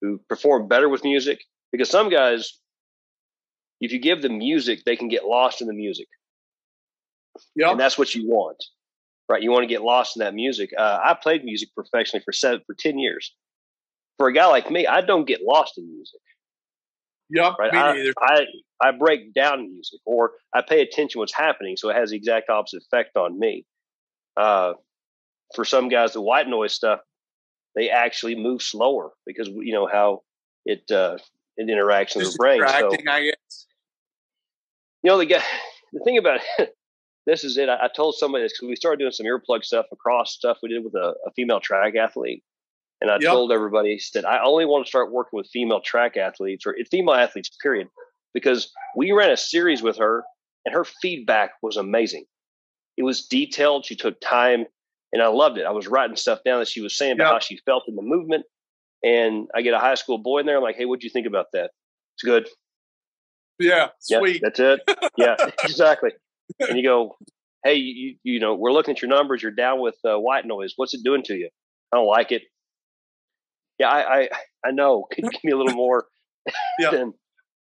who 0.00 0.18
perform 0.28 0.66
better 0.66 0.88
with 0.88 1.04
music. 1.04 1.40
Because 1.72 1.90
some 1.90 2.08
guys, 2.08 2.58
if 3.80 3.92
you 3.92 3.98
give 3.98 4.22
them 4.22 4.38
music, 4.38 4.80
they 4.84 4.96
can 4.96 5.08
get 5.08 5.24
lost 5.24 5.60
in 5.60 5.66
the 5.66 5.74
music, 5.74 6.08
yeah, 7.54 7.70
and 7.70 7.78
that's 7.78 7.96
what 7.96 8.14
you 8.14 8.28
want, 8.28 8.62
right? 9.28 9.42
You 9.42 9.50
want 9.50 9.62
to 9.62 9.68
get 9.68 9.82
lost 9.82 10.16
in 10.16 10.20
that 10.20 10.34
music. 10.34 10.70
Uh, 10.76 10.98
I 11.04 11.14
played 11.14 11.44
music 11.44 11.68
professionally 11.74 12.22
for 12.24 12.32
seven, 12.32 12.62
for 12.66 12.74
ten 12.78 12.98
years. 12.98 13.32
For 14.18 14.28
a 14.28 14.32
guy 14.32 14.46
like 14.46 14.70
me, 14.70 14.86
I 14.86 15.00
don't 15.00 15.26
get 15.26 15.42
lost 15.42 15.78
in 15.78 15.88
music 15.88 16.20
yeah. 17.30 17.52
right? 17.58 17.72
Me 17.72 17.78
I, 17.78 17.92
neither. 17.94 18.12
I 18.18 18.44
I 18.80 18.90
break 18.92 19.32
down 19.32 19.70
music, 19.70 20.00
or 20.04 20.32
I 20.54 20.62
pay 20.62 20.82
attention 20.82 21.20
what's 21.20 21.34
happening, 21.34 21.76
so 21.76 21.88
it 21.90 21.96
has 21.96 22.10
the 22.10 22.16
exact 22.16 22.50
opposite 22.50 22.82
effect 22.82 23.16
on 23.16 23.38
me. 23.38 23.64
Uh, 24.36 24.72
for 25.54 25.64
some 25.64 25.88
guys, 25.88 26.12
the 26.12 26.20
white 26.20 26.48
noise 26.48 26.74
stuff, 26.74 27.00
they 27.74 27.90
actually 27.90 28.34
move 28.34 28.62
slower 28.62 29.10
because 29.26 29.48
you 29.48 29.72
know 29.72 29.86
how 29.86 30.22
it 30.64 30.90
uh, 30.90 31.18
it 31.56 31.68
interacts 31.68 32.16
with 32.16 32.32
the 32.32 32.38
brain. 32.38 32.62
So 32.66 32.90
I 33.08 33.22
guess. 33.22 33.66
you 35.02 35.10
know 35.10 35.18
the 35.18 35.26
guy. 35.26 35.42
The 35.92 36.00
thing 36.04 36.18
about 36.18 36.40
it, 36.58 36.74
this 37.26 37.44
is 37.44 37.56
it. 37.58 37.68
I, 37.68 37.84
I 37.84 37.88
told 37.94 38.14
somebody 38.16 38.44
this 38.44 38.52
because 38.52 38.68
we 38.68 38.76
started 38.76 38.98
doing 38.98 39.12
some 39.12 39.26
earplug 39.26 39.64
stuff 39.64 39.86
across 39.92 40.32
stuff 40.34 40.58
we 40.62 40.68
did 40.68 40.84
with 40.84 40.94
a, 40.94 41.14
a 41.26 41.32
female 41.36 41.60
track 41.60 41.94
athlete. 41.96 42.42
And 43.00 43.10
I 43.10 43.14
Yep. 43.18 43.30
told 43.30 43.52
everybody, 43.52 43.98
said, 43.98 44.26
I 44.26 44.42
only 44.44 44.66
want 44.66 44.84
to 44.84 44.88
start 44.88 45.10
working 45.10 45.38
with 45.38 45.48
female 45.50 45.80
track 45.80 46.16
athletes 46.18 46.66
or 46.66 46.76
female 46.90 47.14
athletes, 47.14 47.48
period, 47.62 47.88
because 48.34 48.70
we 48.94 49.12
ran 49.12 49.30
a 49.30 49.36
series 49.38 49.82
with 49.82 49.96
her 49.96 50.22
and 50.66 50.74
her 50.74 50.84
feedback 50.84 51.52
was 51.62 51.76
amazing. 51.76 52.24
It 52.98 53.02
was 53.02 53.26
detailed. 53.26 53.86
She 53.86 53.96
took 53.96 54.20
time 54.20 54.66
and 55.12 55.22
I 55.22 55.28
loved 55.28 55.58
it. 55.58 55.66
I 55.66 55.70
was 55.70 55.86
writing 55.86 56.16
stuff 56.16 56.40
down 56.44 56.60
that 56.60 56.68
she 56.68 56.80
was 56.80 56.96
saying 56.96 57.12
about 57.12 57.24
yep. 57.24 57.32
how 57.32 57.38
she 57.40 57.58
felt 57.66 57.84
in 57.88 57.96
the 57.96 58.02
movement. 58.02 58.44
And 59.02 59.48
I 59.54 59.62
get 59.62 59.74
a 59.74 59.78
high 59.78 59.94
school 59.94 60.18
boy 60.18 60.40
in 60.40 60.46
there. 60.46 60.58
I'm 60.58 60.62
like, 60.62 60.76
hey, 60.76 60.84
what'd 60.84 61.02
you 61.02 61.10
think 61.10 61.26
about 61.26 61.46
that? 61.52 61.70
It's 62.14 62.22
good. 62.22 62.48
Yeah, 63.58 63.88
sweet. 64.00 64.34
Yeah, 64.34 64.38
that's 64.42 64.60
it. 64.60 64.80
Yeah, 65.16 65.36
exactly. 65.64 66.10
And 66.60 66.78
you 66.78 66.84
go, 66.84 67.16
hey, 67.64 67.74
you, 67.74 68.16
you 68.22 68.40
know, 68.40 68.54
we're 68.54 68.72
looking 68.72 68.92
at 68.94 69.02
your 69.02 69.10
numbers. 69.10 69.42
You're 69.42 69.52
down 69.52 69.80
with 69.80 69.96
uh, 70.04 70.18
white 70.18 70.46
noise. 70.46 70.72
What's 70.76 70.94
it 70.94 71.00
doing 71.04 71.22
to 71.24 71.34
you? 71.34 71.50
I 71.92 71.96
don't 71.96 72.06
like 72.06 72.32
it. 72.32 72.42
Yeah, 73.78 73.88
I, 73.88 74.20
I, 74.20 74.28
I 74.66 74.70
know. 74.70 75.04
Can 75.12 75.24
you 75.26 75.30
give 75.30 75.44
me 75.44 75.52
a 75.52 75.56
little 75.56 75.74
more? 75.74 76.06
yeah. 76.78 76.90
Than, 76.90 77.12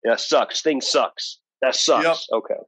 yeah, 0.04 0.16
sucks. 0.16 0.62
Thing 0.62 0.80
sucks. 0.80 1.40
That 1.62 1.74
sucks. 1.74 2.04
Yep. 2.04 2.16
Okay. 2.38 2.60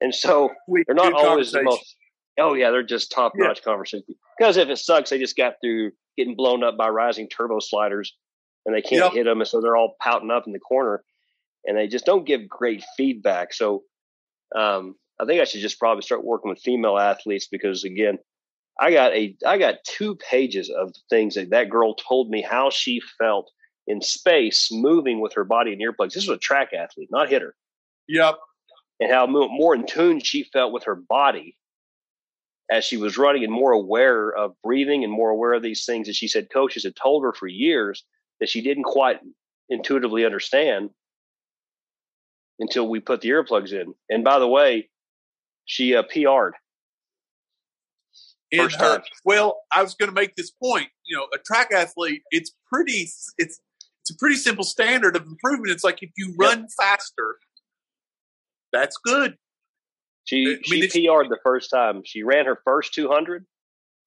And 0.00 0.14
so 0.14 0.50
they're 0.68 0.94
not 0.94 1.12
always 1.12 1.52
the 1.52 1.62
most. 1.62 1.96
Oh 2.38 2.54
yeah, 2.54 2.70
they're 2.70 2.82
just 2.82 3.12
top 3.12 3.32
notch 3.34 3.58
yeah. 3.58 3.64
conversation. 3.64 4.14
Because 4.38 4.56
if 4.56 4.68
it 4.68 4.78
sucks, 4.78 5.10
they 5.10 5.18
just 5.18 5.36
got 5.36 5.54
through 5.62 5.92
getting 6.16 6.36
blown 6.36 6.62
up 6.62 6.76
by 6.76 6.88
rising 6.88 7.28
turbo 7.28 7.60
sliders, 7.60 8.14
and 8.64 8.74
they 8.74 8.82
can't 8.82 9.04
yep. 9.04 9.12
hit 9.12 9.24
them, 9.24 9.40
and 9.40 9.48
so 9.48 9.60
they're 9.60 9.76
all 9.76 9.96
pouting 10.00 10.30
up 10.30 10.46
in 10.46 10.52
the 10.52 10.58
corner, 10.58 11.04
and 11.64 11.76
they 11.76 11.86
just 11.86 12.06
don't 12.06 12.26
give 12.26 12.48
great 12.48 12.82
feedback. 12.96 13.52
So 13.52 13.82
um, 14.54 14.96
I 15.20 15.24
think 15.24 15.40
I 15.40 15.44
should 15.44 15.60
just 15.60 15.78
probably 15.78 16.02
start 16.02 16.24
working 16.24 16.50
with 16.50 16.60
female 16.60 16.98
athletes 16.98 17.48
because 17.50 17.84
again, 17.84 18.18
I 18.80 18.92
got 18.92 19.12
a 19.12 19.36
I 19.46 19.58
got 19.58 19.76
two 19.86 20.16
pages 20.16 20.70
of 20.70 20.92
things 21.10 21.34
that 21.34 21.50
that 21.50 21.70
girl 21.70 21.94
told 21.94 22.30
me 22.30 22.42
how 22.42 22.70
she 22.70 23.00
felt 23.18 23.50
in 23.86 24.00
space 24.00 24.68
moving 24.70 25.20
with 25.20 25.34
her 25.34 25.44
body 25.44 25.72
and 25.72 25.82
earplugs. 25.82 26.14
This 26.14 26.26
was 26.26 26.36
a 26.36 26.40
track 26.40 26.70
athlete, 26.72 27.08
not 27.10 27.28
hitter. 27.28 27.54
Yep. 28.08 28.38
And 29.00 29.10
how 29.10 29.26
more 29.26 29.74
in 29.74 29.86
tune 29.86 30.20
she 30.20 30.44
felt 30.44 30.72
with 30.72 30.84
her 30.84 30.94
body 30.94 31.56
as 32.72 32.86
she 32.86 32.96
was 32.96 33.18
running 33.18 33.44
and 33.44 33.52
more 33.52 33.72
aware 33.72 34.30
of 34.30 34.54
breathing 34.64 35.04
and 35.04 35.12
more 35.12 35.28
aware 35.28 35.52
of 35.52 35.62
these 35.62 35.84
things 35.84 36.06
that 36.06 36.16
she 36.16 36.26
said 36.26 36.48
coaches 36.50 36.84
had 36.84 36.96
told 36.96 37.22
her 37.22 37.34
for 37.34 37.46
years 37.46 38.02
that 38.40 38.48
she 38.48 38.62
didn't 38.62 38.84
quite 38.84 39.20
intuitively 39.68 40.24
understand 40.24 40.88
until 42.58 42.88
we 42.88 42.98
put 42.98 43.20
the 43.20 43.28
earplugs 43.28 43.72
in. 43.72 43.92
And 44.08 44.24
by 44.24 44.38
the 44.38 44.48
way, 44.48 44.88
she 45.66 45.94
uh, 45.94 46.02
PR'd. 46.02 46.54
In 48.50 48.60
her, 48.60 48.68
time. 48.68 49.02
well, 49.24 49.60
I 49.70 49.82
was 49.82 49.94
going 49.94 50.08
to 50.08 50.14
make 50.14 50.34
this 50.34 50.50
point. 50.50 50.88
You 51.04 51.18
know, 51.18 51.26
a 51.34 51.38
track 51.38 51.72
athlete, 51.74 52.22
it's 52.30 52.52
pretty, 52.70 53.08
it's 53.38 53.60
it's 54.02 54.10
a 54.10 54.16
pretty 54.16 54.36
simple 54.36 54.64
standard 54.64 55.14
of 55.14 55.26
improvement. 55.26 55.72
It's 55.72 55.84
like 55.84 56.02
if 56.02 56.10
you 56.16 56.34
run 56.38 56.60
yep. 56.60 56.68
faster, 56.78 57.36
that's 58.72 58.96
good. 58.96 59.36
She 60.24 60.44
I 60.44 60.70
mean, 60.70 60.88
she 60.88 61.06
PR'd 61.06 61.28
the 61.28 61.38
first 61.42 61.70
time. 61.70 62.02
She 62.04 62.22
ran 62.22 62.46
her 62.46 62.58
first 62.64 62.94
200, 62.94 63.44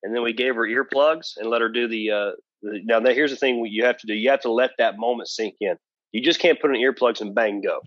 and 0.03 0.16
then 0.16 0.24
we 0.24 0.34
gave 0.34 0.55
her 0.55 0.68
earplugs 0.68 1.38
and 1.38 1.49
let 1.49 1.61
her 1.61 1.70
do 1.70 1.88
the. 1.88 2.11
Uh, 2.11 2.32
the 2.61 2.82
now, 2.84 3.01
here's 3.01 3.32
the 3.32 3.38
thing: 3.38 3.66
you 3.66 3.86
have 3.86 3.97
to 3.97 4.07
do. 4.07 4.13
You 4.13 4.30
have 4.30 4.41
to 4.41 4.51
let 4.51 4.72
that 4.78 4.97
moment 4.97 5.30
sink 5.30 5.55
in. 5.59 5.76
You 6.11 6.22
just 6.22 6.39
can't 6.39 6.59
put 6.59 6.74
in 6.74 6.82
earplugs 6.82 7.22
and 7.22 7.36
bang 7.36 7.61
go. 7.61 7.82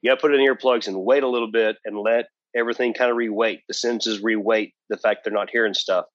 You 0.00 0.10
got 0.10 0.16
to 0.16 0.20
put 0.20 0.34
in 0.34 0.40
earplugs 0.40 0.88
and 0.88 1.04
wait 1.04 1.22
a 1.22 1.28
little 1.28 1.50
bit 1.50 1.76
and 1.84 1.98
let 1.98 2.26
everything 2.56 2.94
kind 2.94 3.10
of 3.10 3.16
reweight. 3.16 3.60
The 3.68 3.74
senses 3.74 4.20
reweight 4.20 4.72
the 4.88 4.96
fact 4.96 5.24
they're 5.24 5.32
not 5.32 5.50
hearing 5.50 5.74
stuff. 5.74 6.06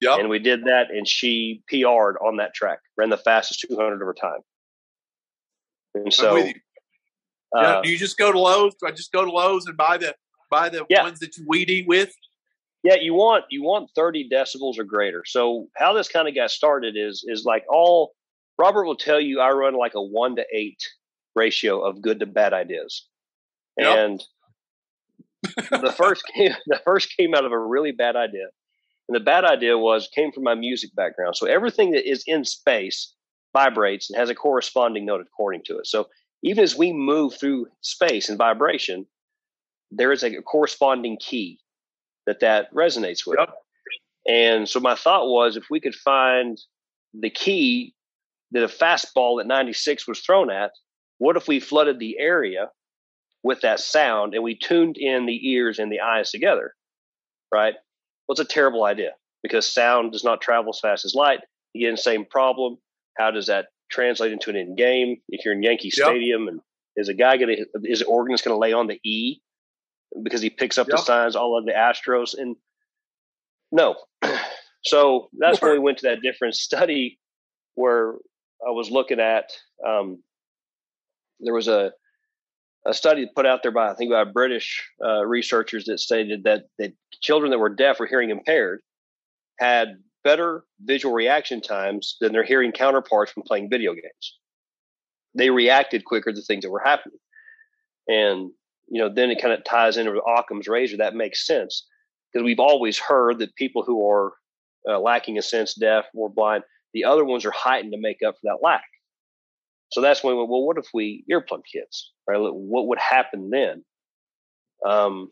Yep. 0.00 0.20
And 0.20 0.28
we 0.28 0.38
did 0.38 0.64
that, 0.64 0.90
and 0.90 1.08
she 1.08 1.62
PR'd 1.68 2.16
on 2.24 2.36
that 2.36 2.54
track, 2.54 2.78
ran 2.96 3.10
the 3.10 3.16
fastest 3.16 3.64
200 3.68 3.94
of 3.94 4.00
her 4.00 4.14
time. 4.14 4.40
And 5.94 6.12
so, 6.12 6.36
you. 6.36 6.54
Uh, 7.56 7.80
do 7.80 7.90
you 7.90 7.96
just 7.96 8.18
go 8.18 8.30
to 8.30 8.38
Lowe's? 8.38 8.74
Do 8.74 8.86
I 8.86 8.90
just 8.90 9.12
go 9.12 9.24
to 9.24 9.30
Lowe's 9.30 9.66
and 9.66 9.76
buy 9.76 9.96
the 9.96 10.14
buy 10.50 10.68
the 10.68 10.84
yeah. 10.88 11.02
ones 11.02 11.20
that 11.20 11.36
you 11.36 11.44
weed 11.46 11.70
eat 11.70 11.86
with? 11.86 12.12
Yeah, 12.82 12.96
you 13.00 13.14
want 13.14 13.44
you 13.50 13.62
want 13.62 13.90
30 13.94 14.28
decibels 14.28 14.78
or 14.78 14.84
greater. 14.84 15.24
So 15.26 15.68
how 15.76 15.92
this 15.92 16.08
kind 16.08 16.28
of 16.28 16.34
got 16.34 16.50
started 16.50 16.96
is 16.96 17.24
is 17.26 17.44
like 17.44 17.64
all 17.68 18.12
Robert 18.58 18.84
will 18.84 18.96
tell 18.96 19.20
you 19.20 19.40
I 19.40 19.50
run 19.50 19.74
like 19.74 19.94
a 19.94 20.02
one 20.02 20.36
to 20.36 20.44
eight 20.52 20.82
ratio 21.34 21.80
of 21.80 22.00
good 22.00 22.20
to 22.20 22.26
bad 22.26 22.52
ideas. 22.52 23.06
Yep. 23.78 23.98
And 23.98 24.24
the 25.82 25.94
first 25.96 26.24
came 26.34 26.52
the 26.66 26.80
first 26.84 27.14
came 27.16 27.34
out 27.34 27.44
of 27.44 27.52
a 27.52 27.58
really 27.58 27.92
bad 27.92 28.16
idea. 28.16 28.46
And 29.08 29.14
the 29.14 29.20
bad 29.20 29.44
idea 29.44 29.78
was 29.78 30.08
came 30.14 30.32
from 30.32 30.42
my 30.42 30.54
music 30.54 30.94
background. 30.94 31.36
So 31.36 31.46
everything 31.46 31.92
that 31.92 32.08
is 32.08 32.24
in 32.26 32.44
space 32.44 33.14
vibrates 33.52 34.10
and 34.10 34.18
has 34.18 34.30
a 34.30 34.34
corresponding 34.34 35.06
note 35.06 35.20
according 35.20 35.62
to 35.66 35.78
it. 35.78 35.86
So 35.86 36.08
even 36.42 36.64
as 36.64 36.76
we 36.76 36.92
move 36.92 37.34
through 37.34 37.68
space 37.80 38.28
and 38.28 38.36
vibration, 38.36 39.06
there 39.90 40.12
is 40.12 40.22
a 40.22 40.42
corresponding 40.42 41.16
key 41.18 41.58
that 42.26 42.40
that 42.40 42.72
resonates 42.72 43.26
with. 43.26 43.38
Yep. 43.38 43.54
And 44.28 44.68
so 44.68 44.80
my 44.80 44.96
thought 44.96 45.28
was 45.28 45.56
if 45.56 45.64
we 45.70 45.80
could 45.80 45.94
find 45.94 46.60
the 47.14 47.30
key 47.30 47.94
that 48.52 48.64
a 48.64 48.68
fastball 48.68 49.40
at 49.40 49.46
96 49.46 50.08
was 50.08 50.20
thrown 50.20 50.50
at, 50.50 50.72
what 51.18 51.36
if 51.36 51.48
we 51.48 51.60
flooded 51.60 51.98
the 51.98 52.18
area 52.18 52.70
with 53.42 53.60
that 53.60 53.80
sound 53.80 54.34
and 54.34 54.42
we 54.42 54.58
tuned 54.58 54.96
in 54.98 55.26
the 55.26 55.50
ears 55.50 55.78
and 55.78 55.90
the 55.90 56.00
eyes 56.00 56.30
together? 56.30 56.74
Right? 57.52 57.74
Well, 58.26 58.32
it's 58.32 58.40
a 58.40 58.44
terrible 58.44 58.84
idea 58.84 59.12
because 59.42 59.72
sound 59.72 60.12
does 60.12 60.24
not 60.24 60.40
travel 60.40 60.72
as 60.74 60.80
fast 60.80 61.04
as 61.04 61.14
light. 61.14 61.40
Again, 61.76 61.96
same 61.96 62.24
problem. 62.24 62.78
How 63.16 63.30
does 63.30 63.46
that 63.46 63.66
translate 63.90 64.32
into 64.32 64.50
an 64.50 64.56
end 64.56 64.76
game? 64.76 65.18
If 65.28 65.44
you're 65.44 65.54
in 65.54 65.62
Yankee 65.62 65.92
yep. 65.96 66.08
Stadium 66.08 66.48
and 66.48 66.60
is 66.96 67.08
a 67.08 67.14
guy 67.14 67.36
going 67.36 67.56
to, 67.56 67.66
is 67.84 68.00
the 68.00 68.06
organist 68.06 68.44
going 68.44 68.54
to 68.54 68.58
lay 68.58 68.72
on 68.72 68.88
the 68.88 68.98
E 69.04 69.40
because 70.22 70.40
he 70.40 70.50
picks 70.50 70.78
up 70.78 70.88
yep. 70.88 70.96
the 70.96 71.02
signs 71.02 71.36
all 71.36 71.58
of 71.58 71.64
the 71.64 71.72
Astros. 71.72 72.34
And 72.36 72.56
no. 73.72 73.96
so 74.84 75.28
that's 75.38 75.60
when 75.60 75.72
we 75.72 75.78
went 75.78 75.98
to 75.98 76.08
that 76.08 76.22
different 76.22 76.54
study 76.54 77.18
where 77.74 78.14
I 78.66 78.70
was 78.70 78.90
looking 78.90 79.20
at, 79.20 79.50
um, 79.86 80.22
there 81.40 81.54
was 81.54 81.68
a, 81.68 81.92
a 82.86 82.94
study 82.94 83.28
put 83.34 83.46
out 83.46 83.62
there 83.62 83.72
by, 83.72 83.90
I 83.90 83.94
think 83.94 84.10
by 84.10 84.24
British 84.24 84.88
uh, 85.04 85.24
researchers 85.26 85.84
that 85.86 85.98
stated 85.98 86.44
that, 86.44 86.64
that 86.78 86.92
children 87.20 87.50
that 87.50 87.58
were 87.58 87.68
deaf 87.68 88.00
or 88.00 88.06
hearing 88.06 88.30
impaired 88.30 88.80
had 89.58 89.96
better 90.24 90.64
visual 90.80 91.14
reaction 91.14 91.60
times 91.60 92.16
than 92.20 92.32
their 92.32 92.44
hearing 92.44 92.72
counterparts 92.72 93.32
from 93.32 93.42
playing 93.44 93.70
video 93.70 93.92
games. 93.92 94.38
They 95.34 95.50
reacted 95.50 96.04
quicker 96.04 96.32
to 96.32 96.42
things 96.42 96.64
that 96.64 96.70
were 96.70 96.82
happening. 96.84 97.18
And 98.08 98.50
you 98.88 99.00
know, 99.00 99.08
then 99.12 99.30
it 99.30 99.40
kind 99.40 99.54
of 99.54 99.64
ties 99.64 99.96
into 99.96 100.20
Occam's 100.22 100.68
razor. 100.68 100.96
That 100.96 101.14
makes 101.14 101.46
sense 101.46 101.86
because 102.32 102.44
we've 102.44 102.60
always 102.60 102.98
heard 102.98 103.38
that 103.38 103.54
people 103.56 103.82
who 103.82 104.08
are 104.08 104.34
uh, 104.88 105.00
lacking 105.00 105.38
a 105.38 105.42
sense, 105.42 105.74
deaf 105.74 106.04
or 106.14 106.28
blind, 106.28 106.64
the 106.92 107.04
other 107.04 107.24
ones 107.24 107.44
are 107.44 107.50
heightened 107.50 107.92
to 107.92 108.00
make 108.00 108.18
up 108.26 108.34
for 108.34 108.40
that 108.44 108.62
lack. 108.62 108.84
So 109.92 110.00
that's 110.00 110.22
when 110.22 110.34
we 110.34 110.38
went, 110.38 110.50
well, 110.50 110.66
what 110.66 110.78
if 110.78 110.88
we 110.92 111.24
earplug 111.30 111.62
kids? 111.70 112.12
Right? 112.26 112.38
What 112.38 112.88
would 112.88 112.98
happen 112.98 113.50
then? 113.50 113.84
Um, 114.84 115.30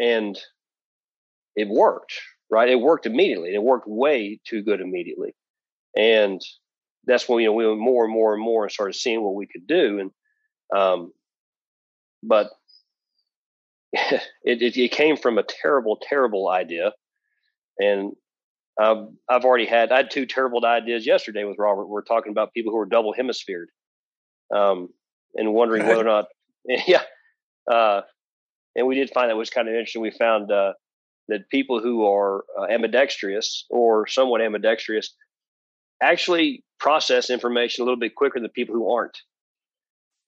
and 0.00 0.38
it 1.56 1.68
worked, 1.68 2.12
right? 2.50 2.68
It 2.68 2.80
worked 2.80 3.06
immediately. 3.06 3.54
It 3.54 3.62
worked 3.62 3.86
way 3.86 4.40
too 4.46 4.62
good 4.62 4.80
immediately. 4.80 5.34
And 5.96 6.40
that's 7.04 7.28
when, 7.28 7.40
you 7.40 7.48
know, 7.48 7.52
we 7.54 7.66
went 7.66 7.80
more 7.80 8.04
and 8.04 8.12
more 8.12 8.34
and 8.34 8.42
more 8.42 8.64
and 8.64 8.72
started 8.72 8.94
seeing 8.94 9.22
what 9.22 9.34
we 9.34 9.46
could 9.46 9.66
do. 9.66 9.98
And, 10.00 10.10
um, 10.74 11.12
but 12.22 12.50
it, 13.92 14.22
it, 14.62 14.76
it, 14.76 14.92
came 14.92 15.16
from 15.16 15.38
a 15.38 15.42
terrible, 15.42 15.98
terrible 16.00 16.48
idea. 16.48 16.92
And 17.78 18.12
um, 18.80 19.16
I've 19.28 19.44
already 19.44 19.66
had, 19.66 19.90
I 19.90 19.98
had 19.98 20.10
two 20.10 20.26
terrible 20.26 20.64
ideas 20.64 21.06
yesterday 21.06 21.44
with 21.44 21.58
Robert. 21.58 21.86
We 21.86 21.98
are 21.98 22.02
talking 22.02 22.30
about 22.30 22.52
people 22.52 22.72
who 22.72 22.78
are 22.78 22.86
double 22.86 23.12
hemisphered 23.12 23.68
um, 24.54 24.88
and 25.34 25.52
wondering 25.52 25.86
whether 25.86 26.00
or 26.00 26.04
not, 26.04 26.26
yeah. 26.64 27.02
Uh, 27.70 28.02
and 28.76 28.86
we 28.86 28.94
did 28.94 29.10
find 29.10 29.30
that 29.30 29.36
was 29.36 29.50
kind 29.50 29.68
of 29.68 29.74
interesting. 29.74 30.02
We 30.02 30.12
found 30.12 30.52
uh, 30.52 30.74
that 31.28 31.48
people 31.50 31.80
who 31.80 32.06
are 32.06 32.44
uh, 32.58 32.66
ambidextrous 32.70 33.66
or 33.70 34.06
somewhat 34.06 34.40
ambidextrous 34.40 35.14
actually 36.02 36.64
process 36.78 37.30
information 37.30 37.82
a 37.82 37.84
little 37.84 37.98
bit 37.98 38.14
quicker 38.14 38.40
than 38.40 38.50
people 38.50 38.74
who 38.74 38.92
aren't. 38.92 39.18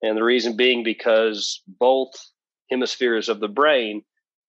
And 0.02 0.16
the 0.16 0.24
reason 0.24 0.56
being 0.56 0.82
because 0.82 1.62
both 1.66 2.10
hemispheres 2.72 3.28
of 3.28 3.38
the 3.38 3.48
brain 3.48 4.02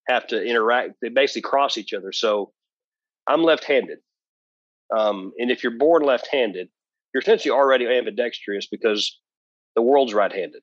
have 0.07 0.25
to 0.27 0.41
interact. 0.41 0.93
They 1.01 1.09
basically 1.09 1.41
cross 1.41 1.77
each 1.77 1.93
other. 1.93 2.11
So 2.11 2.51
I'm 3.27 3.43
left-handed. 3.43 3.99
Um, 4.95 5.33
and 5.37 5.51
if 5.51 5.63
you're 5.63 5.77
born 5.77 6.03
left-handed, 6.03 6.69
you're 7.13 7.21
essentially 7.21 7.51
already 7.51 7.85
ambidextrous 7.85 8.67
because 8.67 9.19
the 9.75 9.81
world's 9.81 10.13
right-handed, 10.13 10.61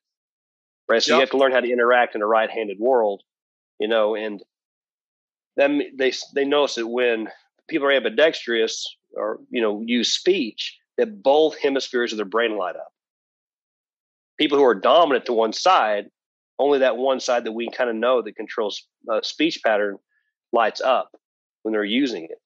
right? 0.89 1.03
So 1.03 1.13
yep. 1.13 1.17
you 1.17 1.21
have 1.21 1.31
to 1.31 1.39
learn 1.39 1.53
how 1.53 1.61
to 1.61 1.71
interact 1.71 2.15
in 2.15 2.23
a 2.23 2.27
right-handed 2.27 2.79
world, 2.79 3.23
you 3.79 3.89
know. 3.89 4.15
And 4.15 4.43
then 5.57 5.83
they 5.97 6.13
they 6.35 6.45
notice 6.45 6.77
that 6.77 6.87
when 6.87 7.29
people 7.69 7.87
are 7.87 7.93
ambidextrous 7.93 8.87
or 9.15 9.39
you 9.51 9.63
know 9.63 9.83
use 9.85 10.13
speech, 10.13 10.77
that 10.99 11.23
both 11.23 11.59
hemispheres 11.59 12.13
of 12.13 12.17
their 12.17 12.27
brain 12.27 12.57
light 12.57 12.77
up. 12.77 12.93
People 14.39 14.59
who 14.59 14.65
are 14.65 14.75
dominant 14.75 15.27
to 15.27 15.33
one 15.33 15.53
side 15.53 16.07
only 16.61 16.81
that 16.81 16.97
one 16.97 17.21
side 17.21 17.45
that 17.45 17.53
we 17.53 17.71
kind 17.71 17.91
of 17.91 17.97
know 17.97 18.23
that 18.23 18.37
controls 18.37 18.87
uh, 19.11 19.21
speech 19.23 19.61
pattern 19.65 19.99
lights 20.53 20.81
up 20.81 21.11
when 21.63 21.73
they're 21.73 21.85
using 21.85 22.25
it. 22.25 22.39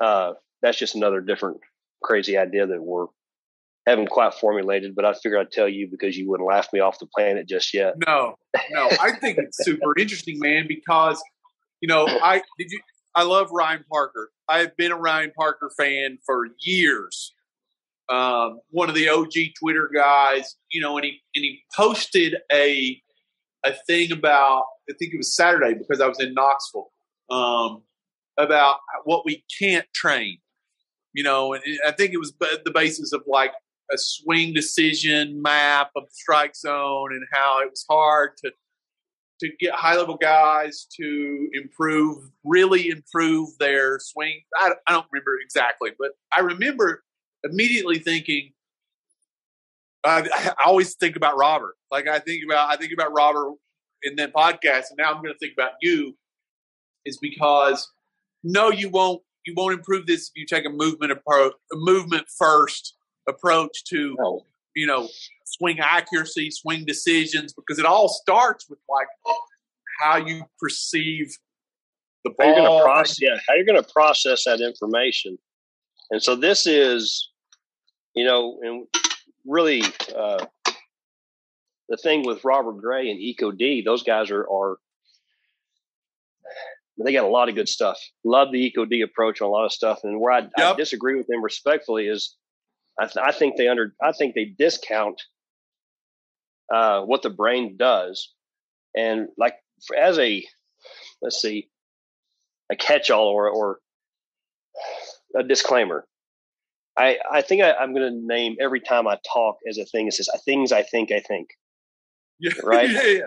uh, 0.00 0.34
that's 0.62 0.78
just 0.78 0.94
another 0.94 1.20
different 1.20 1.58
crazy 2.02 2.36
idea 2.36 2.66
that 2.66 2.82
we're 2.82 3.06
haven't 3.86 4.10
quite 4.10 4.34
formulated. 4.34 4.94
But 4.94 5.04
I 5.04 5.14
figured 5.14 5.40
I'd 5.40 5.52
tell 5.52 5.68
you 5.68 5.88
because 5.90 6.16
you 6.16 6.28
wouldn't 6.28 6.48
laugh 6.48 6.68
me 6.72 6.80
off 6.80 6.98
the 6.98 7.06
planet 7.06 7.48
just 7.48 7.72
yet. 7.72 7.94
No, 8.06 8.34
no, 8.70 8.88
I 9.00 9.12
think 9.12 9.38
it's 9.38 9.58
super 9.64 9.96
interesting, 9.98 10.38
man, 10.38 10.66
because 10.68 11.22
you 11.80 11.88
know 11.88 12.06
I 12.06 12.42
did 12.58 12.70
you. 12.70 12.80
I 13.14 13.22
love 13.22 13.48
Ryan 13.50 13.84
Parker. 13.90 14.30
I've 14.48 14.76
been 14.76 14.92
a 14.92 14.96
Ryan 14.96 15.32
Parker 15.36 15.70
fan 15.78 16.18
for 16.26 16.48
years. 16.60 17.32
Um, 18.08 18.60
one 18.70 18.88
of 18.88 18.94
the 18.94 19.08
OG 19.08 19.32
Twitter 19.58 19.90
guys, 19.92 20.56
you 20.70 20.80
know, 20.80 20.96
and 20.96 21.04
he 21.04 21.20
and 21.34 21.44
he 21.44 21.60
posted 21.74 22.36
a 22.52 23.00
a 23.64 23.72
thing 23.86 24.12
about 24.12 24.64
I 24.88 24.94
think 24.98 25.12
it 25.12 25.18
was 25.18 25.34
Saturday 25.34 25.74
because 25.74 26.00
I 26.00 26.06
was 26.06 26.20
in 26.20 26.34
Knoxville 26.34 26.90
um, 27.30 27.82
about 28.38 28.76
what 29.04 29.24
we 29.24 29.44
can't 29.58 29.86
train. 29.94 30.38
You 31.12 31.24
know, 31.24 31.54
and 31.54 31.62
I 31.86 31.92
think 31.92 32.12
it 32.12 32.18
was 32.18 32.34
the 32.38 32.70
basis 32.70 33.12
of 33.12 33.22
like 33.26 33.52
a 33.90 33.96
swing 33.96 34.52
decision 34.52 35.40
map 35.40 35.90
of 35.96 36.04
the 36.04 36.12
strike 36.12 36.54
zone 36.54 37.12
and 37.12 37.24
how 37.32 37.60
it 37.62 37.70
was 37.70 37.84
hard 37.88 38.32
to 38.44 38.52
to 39.40 39.50
get 39.60 39.74
high 39.74 39.96
level 39.96 40.16
guys 40.16 40.86
to 40.98 41.48
improve, 41.52 42.30
really 42.42 42.88
improve 42.88 43.50
their 43.58 43.98
swing. 44.00 44.40
I, 44.56 44.72
I 44.86 44.92
don't 44.92 45.06
remember 45.12 45.38
exactly, 45.42 45.90
but 45.98 46.12
I 46.36 46.40
remember 46.40 47.02
immediately 47.44 47.98
thinking. 47.98 48.52
I, 50.04 50.28
I 50.34 50.64
always 50.66 50.94
think 50.94 51.16
about 51.16 51.36
Robert. 51.36 51.74
Like 51.90 52.08
I 52.08 52.18
think 52.18 52.42
about 52.44 52.70
I 52.70 52.76
think 52.76 52.92
about 52.92 53.12
Robert 53.12 53.54
in 54.02 54.16
that 54.16 54.32
podcast, 54.32 54.90
and 54.90 54.98
now 54.98 55.12
I'm 55.12 55.22
going 55.22 55.34
to 55.34 55.38
think 55.38 55.52
about 55.52 55.72
you. 55.80 56.16
Is 57.04 57.18
because 57.18 57.88
no, 58.42 58.70
you 58.70 58.88
won't. 58.88 59.22
You 59.44 59.54
won't 59.56 59.74
improve 59.74 60.06
this 60.06 60.28
if 60.28 60.32
you 60.34 60.44
take 60.44 60.66
a 60.66 60.70
movement 60.70 61.12
approach, 61.12 61.52
a 61.72 61.76
movement 61.76 62.26
first 62.36 62.94
approach 63.28 63.84
to 63.84 64.16
no. 64.18 64.40
you 64.74 64.86
know 64.86 65.08
swing 65.44 65.78
accuracy, 65.78 66.50
swing 66.50 66.84
decisions, 66.84 67.52
because 67.52 67.78
it 67.78 67.86
all 67.86 68.08
starts 68.08 68.68
with 68.68 68.80
like 68.90 69.06
how 70.00 70.16
you 70.16 70.44
perceive 70.58 71.36
the 72.24 72.30
ball. 72.30 72.46
How 72.46 72.54
you're 72.54 72.66
going 72.66 72.78
to 72.78 72.84
process, 72.84 73.22
yeah, 73.22 73.36
how 73.48 73.54
you're 73.54 73.64
going 73.64 73.82
to 73.82 73.92
process 73.92 74.44
that 74.44 74.60
information. 74.60 75.38
And 76.10 76.22
so 76.22 76.36
this 76.36 76.66
is, 76.66 77.30
you 78.14 78.24
know, 78.24 78.58
and 78.62 78.86
really 79.46 79.82
uh, 80.16 80.44
the 81.88 81.96
thing 81.96 82.26
with 82.26 82.44
Robert 82.44 82.78
Gray 82.78 83.10
and 83.10 83.20
Eco 83.20 83.52
D, 83.52 83.82
those 83.84 84.02
guys 84.02 84.30
are 84.30 84.46
are 84.50 84.78
they 87.04 87.12
got 87.12 87.24
a 87.24 87.28
lot 87.28 87.48
of 87.48 87.54
good 87.54 87.68
stuff. 87.68 87.98
Love 88.24 88.52
the 88.52 88.58
Eco 88.58 88.84
D 88.84 89.02
approach 89.02 89.40
on 89.40 89.48
a 89.48 89.50
lot 89.50 89.66
of 89.66 89.72
stuff. 89.72 90.00
And 90.02 90.18
where 90.20 90.32
I, 90.32 90.40
yep. 90.40 90.50
I 90.58 90.74
disagree 90.74 91.16
with 91.16 91.26
them 91.26 91.42
respectfully 91.42 92.06
is 92.06 92.34
I, 92.98 93.04
th- 93.04 93.22
I, 93.22 93.32
think 93.32 93.56
they 93.56 93.68
under 93.68 93.94
I 94.02 94.12
think 94.12 94.34
they 94.34 94.46
discount 94.58 95.20
uh, 96.74 97.02
what 97.02 97.22
the 97.22 97.30
brain 97.30 97.76
does, 97.78 98.32
and 98.94 99.28
like 99.36 99.54
as 99.96 100.18
a 100.18 100.44
let's 101.20 101.40
see 101.40 101.68
a 102.72 102.76
catch-all 102.76 103.28
or 103.28 103.50
or 103.50 103.78
a 105.38 105.42
disclaimer. 105.42 106.06
I, 106.98 107.18
I 107.30 107.42
think 107.42 107.62
I, 107.62 107.82
am 107.82 107.94
going 107.94 108.10
to 108.10 108.26
name 108.26 108.56
every 108.60 108.80
time 108.80 109.06
I 109.06 109.18
talk 109.30 109.56
as 109.68 109.78
a 109.78 109.84
thing. 109.84 110.06
It 110.06 110.14
says 110.14 110.28
things 110.44 110.72
I 110.72 110.82
think 110.82 111.12
I 111.12 111.20
think. 111.20 111.50
Yeah. 112.38 112.52
Right. 112.62 112.90
yeah. 112.90 113.00
Yeah. 113.02 113.26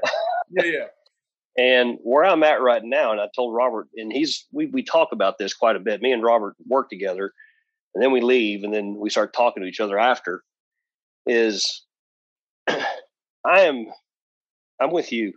Yeah. 0.50 0.64
yeah. 0.64 0.86
and 1.58 1.98
where 2.04 2.26
I'm 2.26 2.44
at 2.44 2.62
right 2.62 2.82
now, 2.84 3.12
and 3.12 3.20
I 3.20 3.28
told 3.36 3.54
Robert, 3.54 3.90
and 3.96 4.12
he's 4.12 4.46
we 4.52 4.68
we 4.68 4.84
talk 4.84 5.10
about 5.12 5.38
this 5.38 5.54
quite 5.54 5.76
a 5.76 5.80
bit. 5.80 6.02
Me 6.02 6.12
and 6.12 6.24
Robert 6.24 6.56
work 6.66 6.90
together, 6.90 7.34
and 7.94 8.04
then 8.04 8.12
we 8.12 8.22
leave, 8.22 8.64
and 8.64 8.74
then 8.74 8.96
we 8.98 9.10
start 9.10 9.34
talking 9.34 9.62
to 9.62 9.70
each 9.70 9.80
other 9.80 10.00
after. 10.00 10.44
Is 11.26 11.86
I 12.68 12.82
am 13.46 13.88
I'm 14.80 14.92
with 14.92 15.12
you. 15.12 15.34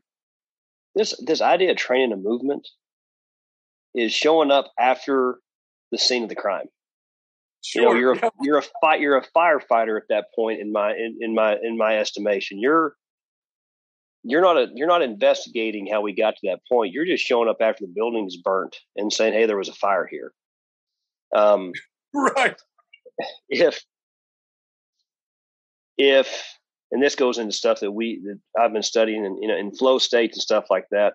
This 0.94 1.14
this 1.24 1.40
idea 1.40 1.72
of 1.72 1.76
training 1.76 2.12
a 2.12 2.16
movement 2.16 2.68
is 3.94 4.12
showing 4.12 4.50
up 4.50 4.70
after 4.78 5.38
the 5.90 5.98
scene 5.98 6.22
of 6.22 6.28
the 6.28 6.34
crime. 6.34 6.66
Sure. 7.62 7.82
You 7.82 7.88
know, 7.88 7.94
you're 7.94 8.12
a 8.12 8.30
you're 8.42 8.58
a 8.58 8.64
fight 8.80 9.00
you're 9.00 9.16
a 9.16 9.26
firefighter 9.36 9.96
at 9.96 10.08
that 10.08 10.26
point 10.34 10.60
in 10.60 10.72
my 10.72 10.92
in, 10.92 11.18
in 11.20 11.34
my 11.34 11.56
in 11.62 11.76
my 11.76 11.98
estimation. 11.98 12.58
You're 12.58 12.94
you're 14.24 14.40
not 14.40 14.56
a 14.56 14.68
you're 14.74 14.88
not 14.88 15.02
investigating 15.02 15.86
how 15.86 16.00
we 16.00 16.14
got 16.14 16.34
to 16.36 16.48
that 16.48 16.60
point. 16.70 16.92
You're 16.92 17.06
just 17.06 17.24
showing 17.24 17.48
up 17.48 17.58
after 17.60 17.84
the 17.86 17.92
building's 17.94 18.36
burnt 18.36 18.76
and 18.96 19.12
saying, 19.12 19.32
"Hey, 19.32 19.46
there 19.46 19.56
was 19.56 19.68
a 19.68 19.74
fire 19.74 20.06
here." 20.10 20.32
Um, 21.34 21.72
right. 22.14 22.60
If 23.48 23.82
if 25.98 26.58
and 26.90 27.02
this 27.02 27.14
goes 27.14 27.38
into 27.38 27.52
stuff 27.52 27.80
that 27.80 27.92
we 27.92 28.20
that 28.24 28.38
I've 28.60 28.72
been 28.72 28.82
studying 28.82 29.24
and 29.24 29.38
you 29.40 29.48
know 29.48 29.56
in 29.56 29.72
flow 29.72 29.98
states 29.98 30.36
and 30.36 30.42
stuff 30.42 30.64
like 30.68 30.86
that. 30.90 31.14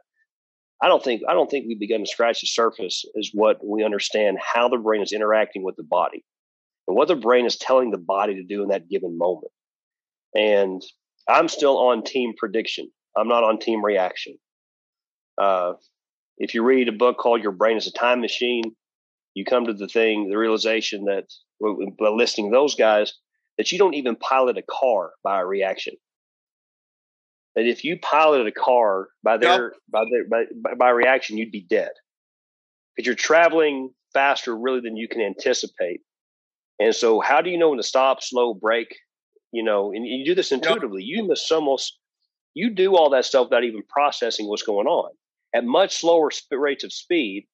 I 0.79 0.87
don't 0.87 1.03
think 1.03 1.23
I 1.27 1.33
don't 1.33 1.49
think 1.49 1.65
we've 1.67 1.79
begun 1.79 2.01
to 2.01 2.05
scratch 2.05 2.41
the 2.41 2.47
surface 2.47 3.03
is 3.15 3.31
what 3.33 3.57
we 3.65 3.83
understand 3.83 4.37
how 4.39 4.69
the 4.69 4.77
brain 4.77 5.01
is 5.01 5.11
interacting 5.11 5.63
with 5.63 5.75
the 5.75 5.83
body 5.83 6.23
and 6.87 6.95
what 6.95 7.07
the 7.07 7.15
brain 7.15 7.45
is 7.45 7.57
telling 7.57 7.91
the 7.91 7.97
body 7.97 8.35
to 8.35 8.43
do 8.43 8.63
in 8.63 8.69
that 8.69 8.89
given 8.89 9.17
moment. 9.17 9.51
And 10.33 10.81
I'm 11.27 11.47
still 11.47 11.77
on 11.77 12.03
team 12.03 12.33
prediction. 12.37 12.89
I'm 13.15 13.27
not 13.27 13.43
on 13.43 13.59
team 13.59 13.83
reaction. 13.83 14.37
Uh, 15.37 15.73
if 16.37 16.53
you 16.53 16.63
read 16.63 16.87
a 16.87 16.93
book 16.93 17.17
called 17.17 17.43
Your 17.43 17.51
Brain 17.51 17.77
is 17.77 17.87
a 17.87 17.91
Time 17.91 18.21
Machine, 18.21 18.63
you 19.33 19.45
come 19.45 19.65
to 19.65 19.73
the 19.73 19.87
thing, 19.87 20.29
the 20.29 20.37
realization 20.37 21.05
that 21.05 21.25
by 21.99 22.09
listing 22.09 22.51
those 22.51 22.75
guys, 22.75 23.13
that 23.57 23.71
you 23.71 23.77
don't 23.77 23.95
even 23.95 24.15
pilot 24.15 24.57
a 24.57 24.63
car 24.63 25.11
by 25.23 25.41
a 25.41 25.45
reaction. 25.45 25.95
That 27.55 27.65
if 27.65 27.83
you 27.83 27.99
piloted 27.99 28.47
a 28.47 28.51
car 28.51 29.07
by 29.23 29.37
their 29.37 29.63
yep. 29.63 29.71
by 29.91 30.03
their 30.11 30.27
by, 30.27 30.73
by 30.75 30.89
reaction, 30.89 31.37
you'd 31.37 31.51
be 31.51 31.65
dead. 31.67 31.89
Because 32.95 33.07
you're 33.07 33.15
traveling 33.15 33.91
faster 34.13 34.55
really 34.55 34.81
than 34.81 34.95
you 34.95 35.07
can 35.07 35.21
anticipate. 35.21 36.01
And 36.79 36.95
so 36.95 37.19
how 37.19 37.41
do 37.41 37.49
you 37.49 37.57
know 37.57 37.69
when 37.69 37.77
to 37.77 37.83
stop, 37.83 38.21
slow, 38.21 38.53
break? 38.53 38.95
You 39.51 39.63
know, 39.63 39.91
and 39.91 40.05
you 40.05 40.25
do 40.25 40.35
this 40.35 40.51
intuitively. 40.51 41.03
Yep. 41.03 41.17
You 41.17 41.27
must 41.27 41.51
almost 41.51 41.97
you 42.53 42.69
do 42.69 42.95
all 42.95 43.09
that 43.11 43.25
stuff 43.25 43.45
without 43.45 43.63
even 43.63 43.83
processing 43.87 44.47
what's 44.47 44.63
going 44.63 44.87
on 44.87 45.11
at 45.53 45.63
much 45.63 45.97
slower 45.97 46.29
rates 46.51 46.83
of 46.83 46.91
speed 46.91 47.47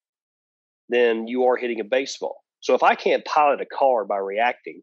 than 0.90 1.28
you 1.28 1.46
are 1.46 1.58
hitting 1.58 1.80
a 1.80 1.84
baseball. 1.84 2.44
So 2.60 2.74
if 2.74 2.84
I 2.84 2.96
can't 2.96 3.26
pilot 3.26 3.62
a 3.62 3.66
car 3.66 4.06
by 4.06 4.18
reacting, 4.18 4.82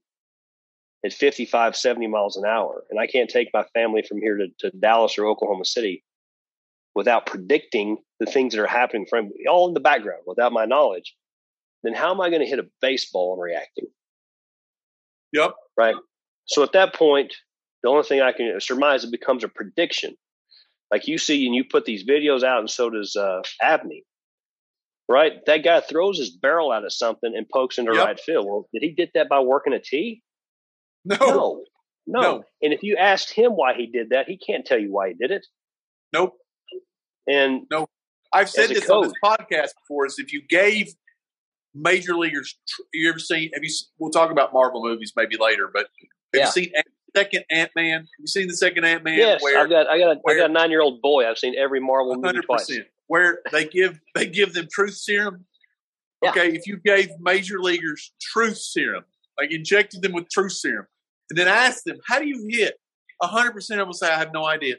at 1.04 1.12
55, 1.12 1.76
70 1.76 2.06
miles 2.08 2.36
an 2.36 2.44
hour, 2.44 2.84
and 2.90 3.00
I 3.00 3.06
can't 3.06 3.30
take 3.30 3.48
my 3.54 3.64
family 3.74 4.02
from 4.06 4.18
here 4.18 4.36
to, 4.36 4.48
to 4.58 4.70
Dallas 4.78 5.16
or 5.16 5.26
Oklahoma 5.26 5.64
City 5.64 6.04
without 6.94 7.26
predicting 7.26 7.96
the 8.18 8.26
things 8.26 8.54
that 8.54 8.60
are 8.60 8.66
happening 8.66 9.06
from 9.08 9.30
all 9.48 9.68
in 9.68 9.74
the 9.74 9.80
background 9.80 10.22
without 10.26 10.52
my 10.52 10.66
knowledge, 10.66 11.14
then 11.82 11.94
how 11.94 12.10
am 12.10 12.20
I 12.20 12.28
going 12.28 12.42
to 12.42 12.48
hit 12.48 12.58
a 12.58 12.68
baseball 12.82 13.32
and 13.32 13.42
reacting? 13.42 13.86
Yep. 15.32 15.52
Right. 15.76 15.94
So 16.46 16.62
at 16.62 16.72
that 16.72 16.94
point, 16.94 17.34
the 17.82 17.88
only 17.88 18.02
thing 18.02 18.20
I 18.20 18.32
can 18.32 18.60
surmise 18.60 19.04
it 19.04 19.10
becomes 19.10 19.44
a 19.44 19.48
prediction. 19.48 20.16
Like 20.90 21.06
you 21.06 21.18
see, 21.18 21.46
and 21.46 21.54
you 21.54 21.64
put 21.64 21.84
these 21.84 22.04
videos 22.04 22.42
out, 22.42 22.58
and 22.60 22.70
so 22.70 22.90
does 22.90 23.14
uh, 23.16 23.42
Abney. 23.62 24.04
Right, 25.08 25.44
that 25.46 25.64
guy 25.64 25.80
throws 25.80 26.18
his 26.18 26.30
barrel 26.30 26.70
out 26.70 26.84
of 26.84 26.92
something 26.92 27.32
and 27.34 27.48
pokes 27.52 27.78
into 27.78 27.92
yep. 27.94 28.06
right 28.06 28.20
field. 28.20 28.46
Well, 28.46 28.68
did 28.72 28.82
he 28.82 28.92
get 28.92 29.10
that 29.14 29.28
by 29.28 29.40
working 29.40 29.72
a 29.72 29.80
tee? 29.80 30.22
No. 31.04 31.16
no. 31.20 31.64
No. 32.06 32.20
No. 32.20 32.44
And 32.62 32.72
if 32.72 32.82
you 32.82 32.96
asked 32.96 33.32
him 33.32 33.52
why 33.52 33.74
he 33.74 33.86
did 33.86 34.10
that, 34.10 34.26
he 34.28 34.38
can't 34.38 34.64
tell 34.64 34.78
you 34.78 34.92
why 34.92 35.08
he 35.08 35.14
did 35.14 35.30
it. 35.32 35.46
Nope. 36.12 36.34
And 37.26 37.62
no, 37.70 37.88
I've 38.32 38.50
said 38.50 38.70
this 38.70 38.86
coach, 38.86 38.90
on 38.90 39.02
this 39.02 39.12
podcast 39.22 39.70
before. 39.82 40.06
Is 40.06 40.18
if 40.18 40.32
you 40.32 40.42
gave 40.48 40.94
major 41.74 42.16
leaguers, 42.16 42.56
you 42.92 43.08
ever 43.08 43.18
seen? 43.18 43.50
Have 43.54 43.62
you? 43.62 43.70
We'll 43.98 44.10
talk 44.10 44.30
about 44.30 44.52
Marvel 44.52 44.82
movies 44.82 45.12
maybe 45.16 45.36
later, 45.38 45.70
but 45.72 45.86
have 46.32 46.38
yeah. 46.40 46.44
you 46.46 46.50
seen 46.50 46.72
second 47.16 47.44
Ant 47.50 47.70
Man? 47.74 48.00
Have 48.00 48.06
you 48.18 48.26
seen 48.26 48.48
the 48.48 48.56
second 48.56 48.84
Ant 48.84 49.04
Man? 49.04 49.18
Yes, 49.18 49.42
where, 49.42 49.58
I've 49.58 49.68
got. 49.68 49.88
I 49.88 49.98
got. 49.98 50.16
A, 50.16 50.20
where, 50.22 50.36
I 50.36 50.40
got 50.40 50.50
a 50.50 50.52
nine 50.52 50.70
year 50.70 50.82
old 50.82 51.00
boy. 51.02 51.28
I've 51.28 51.38
seen 51.38 51.54
every 51.58 51.80
Marvel 51.80 52.16
movie 52.16 52.40
twice. 52.40 52.70
Where 53.06 53.40
they 53.52 53.66
give 53.66 54.00
they 54.14 54.26
give 54.26 54.52
them 54.52 54.68
truth 54.70 54.94
serum. 54.94 55.44
Yeah. 56.22 56.30
Okay, 56.30 56.50
if 56.50 56.66
you 56.66 56.78
gave 56.84 57.08
major 57.18 57.60
leaguers 57.60 58.12
truth 58.20 58.58
serum, 58.58 59.04
like 59.38 59.52
injected 59.52 60.02
them 60.02 60.12
with 60.12 60.28
truth 60.30 60.52
serum, 60.52 60.86
and 61.30 61.38
then 61.38 61.48
asked 61.48 61.84
them, 61.84 61.98
"How 62.06 62.18
do 62.18 62.26
you 62.26 62.46
hit?" 62.48 62.74
hundred 63.22 63.52
percent 63.52 63.80
of 63.80 63.84
them 63.84 63.88
will 63.88 63.94
say, 63.94 64.10
"I 64.10 64.18
have 64.18 64.32
no 64.32 64.44
idea. 64.44 64.76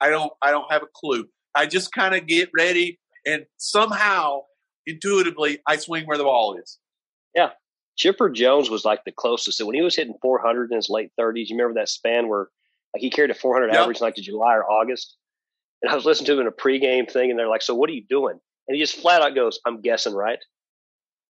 I 0.00 0.10
don't. 0.10 0.32
I 0.42 0.50
don't 0.50 0.70
have 0.70 0.82
a 0.82 0.88
clue. 0.94 1.26
I 1.54 1.66
just 1.66 1.92
kind 1.92 2.14
of 2.14 2.26
get 2.26 2.50
ready, 2.56 2.98
and 3.26 3.46
somehow, 3.56 4.42
intuitively, 4.86 5.58
I 5.66 5.76
swing 5.76 6.06
where 6.06 6.18
the 6.18 6.24
ball 6.24 6.56
is." 6.56 6.78
Yeah, 7.34 7.50
Chipper 7.96 8.30
Jones 8.30 8.70
was 8.70 8.84
like 8.84 9.04
the 9.04 9.12
closest. 9.12 9.58
So 9.58 9.66
when 9.66 9.74
he 9.74 9.82
was 9.82 9.96
hitting 9.96 10.14
400 10.22 10.70
in 10.70 10.76
his 10.76 10.88
late 10.88 11.10
30s, 11.18 11.48
you 11.48 11.56
remember 11.56 11.80
that 11.80 11.88
span 11.88 12.28
where 12.28 12.48
like 12.94 13.00
he 13.00 13.10
carried 13.10 13.30
a 13.30 13.34
400 13.34 13.68
yep. 13.68 13.82
average 13.82 14.00
in 14.00 14.04
like 14.04 14.14
to 14.14 14.22
July 14.22 14.54
or 14.54 14.70
August. 14.70 15.16
And 15.82 15.90
I 15.90 15.94
was 15.94 16.04
listening 16.04 16.26
to 16.26 16.32
him 16.34 16.40
in 16.40 16.46
a 16.46 16.52
pregame 16.52 17.10
thing, 17.10 17.30
and 17.30 17.38
they're 17.38 17.48
like, 17.48 17.62
"So 17.62 17.74
what 17.74 17.90
are 17.90 17.94
you 17.94 18.04
doing?" 18.08 18.38
And 18.68 18.76
he 18.76 18.82
just 18.82 18.96
flat 18.96 19.22
out 19.22 19.34
goes, 19.34 19.60
"I'm 19.66 19.80
guessing 19.80 20.14
right." 20.14 20.38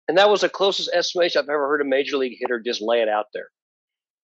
And 0.09 0.19
that 0.19 0.29
was 0.29 0.41
the 0.41 0.49
closest 0.49 0.91
estimation 0.93 1.41
I've 1.41 1.49
ever 1.49 1.69
heard 1.69 1.81
a 1.81 1.85
major 1.85 2.17
league 2.17 2.37
hitter 2.41 2.59
just 2.59 2.83
lay 2.83 3.01
it 3.01 3.09
out 3.09 3.27
there. 3.33 3.49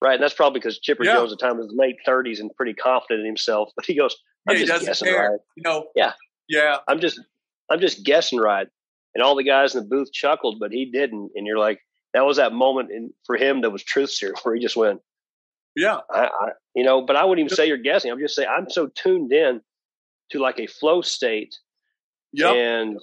Right. 0.03 0.15
And 0.15 0.23
that's 0.23 0.35
probably 0.35 0.59
because 0.59 0.81
Chipper 0.81 1.05
yeah. 1.05 1.15
Jones 1.15 1.33
at 1.33 1.39
the 1.39 1.47
time 1.47 1.59
was 1.59 1.73
late 1.73 1.95
30s 2.05 2.41
and 2.41 2.51
pretty 2.57 2.75
confident 2.75 3.21
in 3.21 3.27
himself. 3.27 3.71
But 3.77 3.87
he 3.87 3.95
goes, 3.95 4.17
I'm 4.49 4.57
yeah, 4.57 4.65
just 4.65 4.85
guessing 4.85 5.09
care. 5.09 5.31
right. 5.31 5.41
You 5.57 5.63
know, 5.63 5.87
yeah. 5.95 6.13
Yeah. 6.49 6.79
I'm 6.89 6.99
just 6.99 7.21
I'm 7.71 7.81
just 7.81 8.05
guessing 8.05 8.41
right. 8.41 8.67
And 9.17 9.23
all 9.23 9.35
the 9.35 9.43
guys 9.43 9.75
in 9.75 9.81
the 9.81 9.89
booth 9.89 10.13
chuckled, 10.13 10.61
but 10.61 10.73
he 10.73 10.85
didn't. 10.85 11.31
And 11.35 11.47
you're 11.47 11.59
like, 11.59 11.81
that 12.13 12.27
was 12.27 12.37
that 12.37 12.53
moment 12.53 12.91
in, 12.91 13.15
for 13.25 13.35
him 13.35 13.63
that 13.63 13.71
was 13.71 13.83
truth 13.83 14.11
serum 14.11 14.37
where 14.43 14.55
he 14.55 14.61
just 14.61 14.77
went, 14.77 15.01
Yeah. 15.75 16.01
I, 16.11 16.27
I, 16.27 16.49
you 16.75 16.85
know, 16.85 17.01
but 17.01 17.17
I 17.17 17.25
wouldn't 17.25 17.47
even 17.47 17.57
say 17.57 17.67
you're 17.67 17.79
guessing. 17.79 18.11
I'm 18.11 18.19
just 18.19 18.37
saying 18.37 18.51
I'm 18.55 18.69
so 18.69 18.89
tuned 18.89 19.33
in 19.33 19.63
to 20.33 20.39
like 20.39 20.61
a 20.61 20.67
flow 20.67 21.01
state. 21.01 21.57
Yep. 22.35 22.55
And 22.55 23.01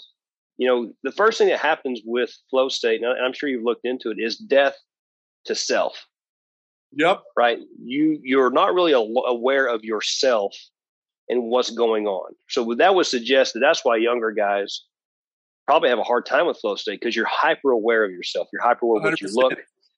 you 0.58 0.68
know, 0.68 0.94
the 1.02 1.12
first 1.12 1.40
thing 1.40 1.48
that 1.48 1.60
happens 1.60 2.02
with 2.06 2.32
flow 2.52 2.70
state, 2.70 3.02
and 3.02 3.26
I'm 3.26 3.34
sure 3.34 3.50
you've 3.50 3.64
looked 3.64 3.86
into 3.86 4.12
it, 4.12 4.20
is 4.20 4.38
death 4.38 4.76
to 5.46 5.56
self. 5.56 6.06
Yep. 6.92 7.24
Right. 7.36 7.58
You 7.84 8.20
you're 8.22 8.52
not 8.52 8.76
really 8.76 8.92
aware 8.94 9.66
of 9.66 9.84
yourself 9.84 10.56
and 11.28 11.46
what's 11.46 11.72
going 11.72 12.06
on. 12.06 12.36
So 12.50 12.76
that 12.76 12.94
would 12.94 13.08
suggest 13.08 13.56
that 13.56 13.62
that's 13.62 13.84
why 13.84 13.98
younger 13.98 14.30
guys 14.30 14.84
probably 15.66 15.90
have 15.90 16.00
a 16.00 16.04
hard 16.04 16.26
time 16.26 16.48
with 16.48 16.60
flow 16.60 16.76
state 16.76 17.00
because 17.00 17.16
you're 17.16 17.28
hyper 17.30 17.72
aware 17.72 18.04
of 18.04 18.12
yourself. 18.12 18.48
You're 18.52 18.62
hyper 18.62 18.86
aware 18.86 18.98
of 18.98 19.04
what 19.04 19.22
you 19.22 19.30
look. 19.34 19.54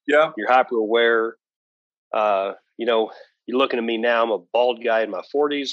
Yeah. 0.07 0.31
You're 0.37 0.51
hyper 0.51 0.77
aware. 0.77 1.35
Uh, 2.13 2.53
you 2.77 2.85
know, 2.85 3.11
you're 3.45 3.57
looking 3.57 3.79
at 3.79 3.85
me 3.85 3.97
now. 3.97 4.23
I'm 4.23 4.31
a 4.31 4.39
bald 4.53 4.83
guy 4.83 5.01
in 5.01 5.09
my 5.09 5.21
40s. 5.33 5.71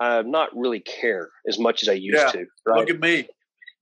I'm 0.00 0.30
not 0.30 0.50
really 0.54 0.80
care 0.80 1.30
as 1.48 1.58
much 1.58 1.82
as 1.82 1.88
I 1.88 1.92
used 1.92 2.18
yeah. 2.18 2.30
to. 2.32 2.46
Right? 2.66 2.80
Look 2.80 2.90
at 2.90 3.00
me. 3.00 3.28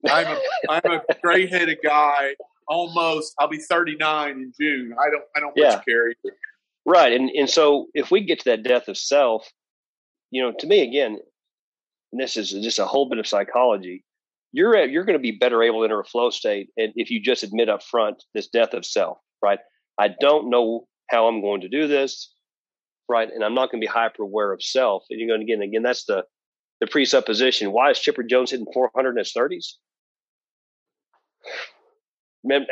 I'm 0.08 0.26
a 0.26 0.40
I'm 0.68 0.92
a 0.92 1.02
gray 1.22 1.46
headed 1.46 1.78
guy. 1.82 2.34
Almost. 2.68 3.34
I'll 3.38 3.48
be 3.48 3.58
39 3.58 4.30
in 4.30 4.52
June. 4.60 4.94
I 4.98 5.10
don't 5.10 5.24
I 5.36 5.40
don't 5.40 5.52
yeah. 5.56 5.76
much 5.76 5.84
care 5.84 6.10
either. 6.10 6.36
Right, 6.86 7.12
and 7.12 7.30
and 7.30 7.48
so 7.48 7.86
if 7.94 8.10
we 8.10 8.20
get 8.20 8.40
to 8.40 8.44
that 8.50 8.62
death 8.62 8.88
of 8.88 8.98
self, 8.98 9.50
you 10.30 10.42
know, 10.42 10.52
to 10.58 10.66
me 10.66 10.82
again, 10.82 11.18
this 12.12 12.36
is 12.36 12.50
just 12.50 12.78
a 12.78 12.84
whole 12.84 13.08
bit 13.08 13.18
of 13.18 13.26
psychology. 13.26 14.03
You're 14.54 14.76
uh, 14.76 14.84
you're 14.84 15.04
going 15.04 15.18
to 15.18 15.22
be 15.22 15.32
better 15.32 15.64
able 15.64 15.80
to 15.80 15.84
enter 15.84 15.98
a 15.98 16.04
flow 16.04 16.30
state, 16.30 16.70
and 16.76 16.92
if 16.94 17.10
you 17.10 17.20
just 17.20 17.42
admit 17.42 17.68
up 17.68 17.82
front 17.82 18.22
this 18.34 18.46
death 18.46 18.72
of 18.72 18.86
self, 18.86 19.18
right? 19.42 19.58
I 19.98 20.14
don't 20.20 20.48
know 20.48 20.86
how 21.10 21.26
I'm 21.26 21.40
going 21.40 21.62
to 21.62 21.68
do 21.68 21.88
this, 21.88 22.32
right? 23.08 23.28
And 23.28 23.42
I'm 23.44 23.54
not 23.54 23.72
going 23.72 23.80
to 23.80 23.84
be 23.84 23.90
hyper 23.90 24.22
aware 24.22 24.52
of 24.52 24.62
self. 24.62 25.06
And 25.10 25.18
you're 25.18 25.28
going 25.28 25.44
to 25.44 25.52
again, 25.52 25.60
again, 25.60 25.82
that's 25.82 26.04
the 26.04 26.24
the 26.80 26.86
presupposition. 26.86 27.72
Why 27.72 27.90
is 27.90 27.98
Chipper 27.98 28.22
Jones 28.22 28.52
hitting 28.52 28.66
400 28.72 29.10
in 29.10 29.16
his 29.16 29.32
30s? 29.36 29.74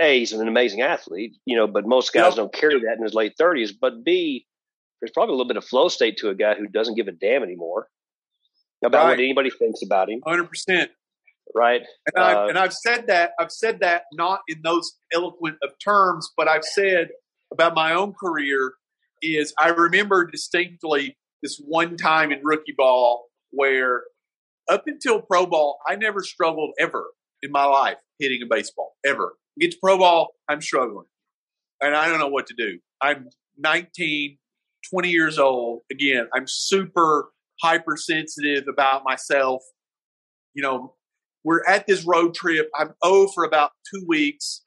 A, 0.01 0.19
he's 0.21 0.33
an 0.33 0.47
amazing 0.47 0.83
athlete, 0.83 1.35
you 1.47 1.57
know, 1.57 1.67
but 1.67 1.85
most 1.85 2.13
guys 2.13 2.31
yep. 2.31 2.37
don't 2.37 2.53
carry 2.53 2.79
that 2.81 2.97
in 2.97 3.03
his 3.03 3.15
late 3.15 3.35
30s. 3.41 3.73
But 3.79 4.05
B, 4.05 4.47
there's 5.01 5.11
probably 5.11 5.33
a 5.33 5.37
little 5.37 5.49
bit 5.49 5.57
of 5.57 5.65
flow 5.65 5.89
state 5.89 6.19
to 6.19 6.29
a 6.29 6.35
guy 6.35 6.55
who 6.55 6.69
doesn't 6.69 6.95
give 6.95 7.09
a 7.09 7.13
damn 7.13 7.43
anymore 7.43 7.89
about 8.85 9.05
right. 9.05 9.11
what 9.11 9.19
anybody 9.19 9.51
thinks 9.51 9.83
about 9.83 10.11
him. 10.11 10.21
100%. 10.21 10.89
Right. 11.55 11.83
And, 12.07 12.23
uh, 12.23 12.27
I've, 12.27 12.49
and 12.51 12.59
I've 12.59 12.73
said 12.73 13.07
that, 13.09 13.33
I've 13.39 13.53
said 13.53 13.81
that 13.81 14.05
not 14.13 14.41
in 14.49 14.61
those 14.63 14.93
eloquent 15.13 15.57
of 15.63 15.71
terms, 15.85 16.31
but 16.37 16.49
I've 16.49 16.65
said 16.65 17.09
about 17.53 17.75
my 17.75 17.93
own 17.93 18.15
career 18.15 18.73
is 19.21 19.53
I 19.59 19.69
remember 19.69 20.27
distinctly 20.27 21.17
this 21.43 21.61
one 21.65 21.97
time 21.97 22.33
in 22.33 22.41
rookie 22.43 22.75
ball 22.77 23.27
where 23.51 24.05
up 24.71 24.85
until 24.87 25.21
pro 25.21 25.47
ball, 25.47 25.79
I 25.87 25.97
never 25.97 26.23
struggled 26.23 26.71
ever 26.79 27.07
in 27.43 27.51
my 27.51 27.65
life 27.65 27.99
hitting 28.19 28.41
a 28.43 28.47
baseball, 28.47 28.97
ever. 29.05 29.35
Get 29.59 29.73
to 29.73 29.79
pro 29.83 29.99
ball, 29.99 30.31
I'm 30.49 30.61
struggling. 30.61 31.07
And 31.81 31.95
I 31.97 32.09
don't 32.09 32.19
know 32.19 32.29
what 32.29 32.47
to 32.47 32.55
do. 32.57 32.79
I'm 33.01 33.29
19, 33.59 34.39
20 34.91 35.09
years 35.11 35.39
old. 35.39 35.81
Again, 35.91 36.29
I'm 36.35 36.45
super 36.47 37.31
hypersensitive 37.61 38.69
about 38.69 39.03
myself. 39.05 39.63
You 40.55 40.63
know, 40.63 40.95
we're 41.45 41.65
at 41.67 41.87
this 41.87 42.05
road 42.05 42.35
trip. 42.35 42.71
I'm 42.75 42.95
O 43.03 43.29
for 43.29 43.45
about 43.45 43.73
two 43.93 44.05
weeks. 44.07 44.63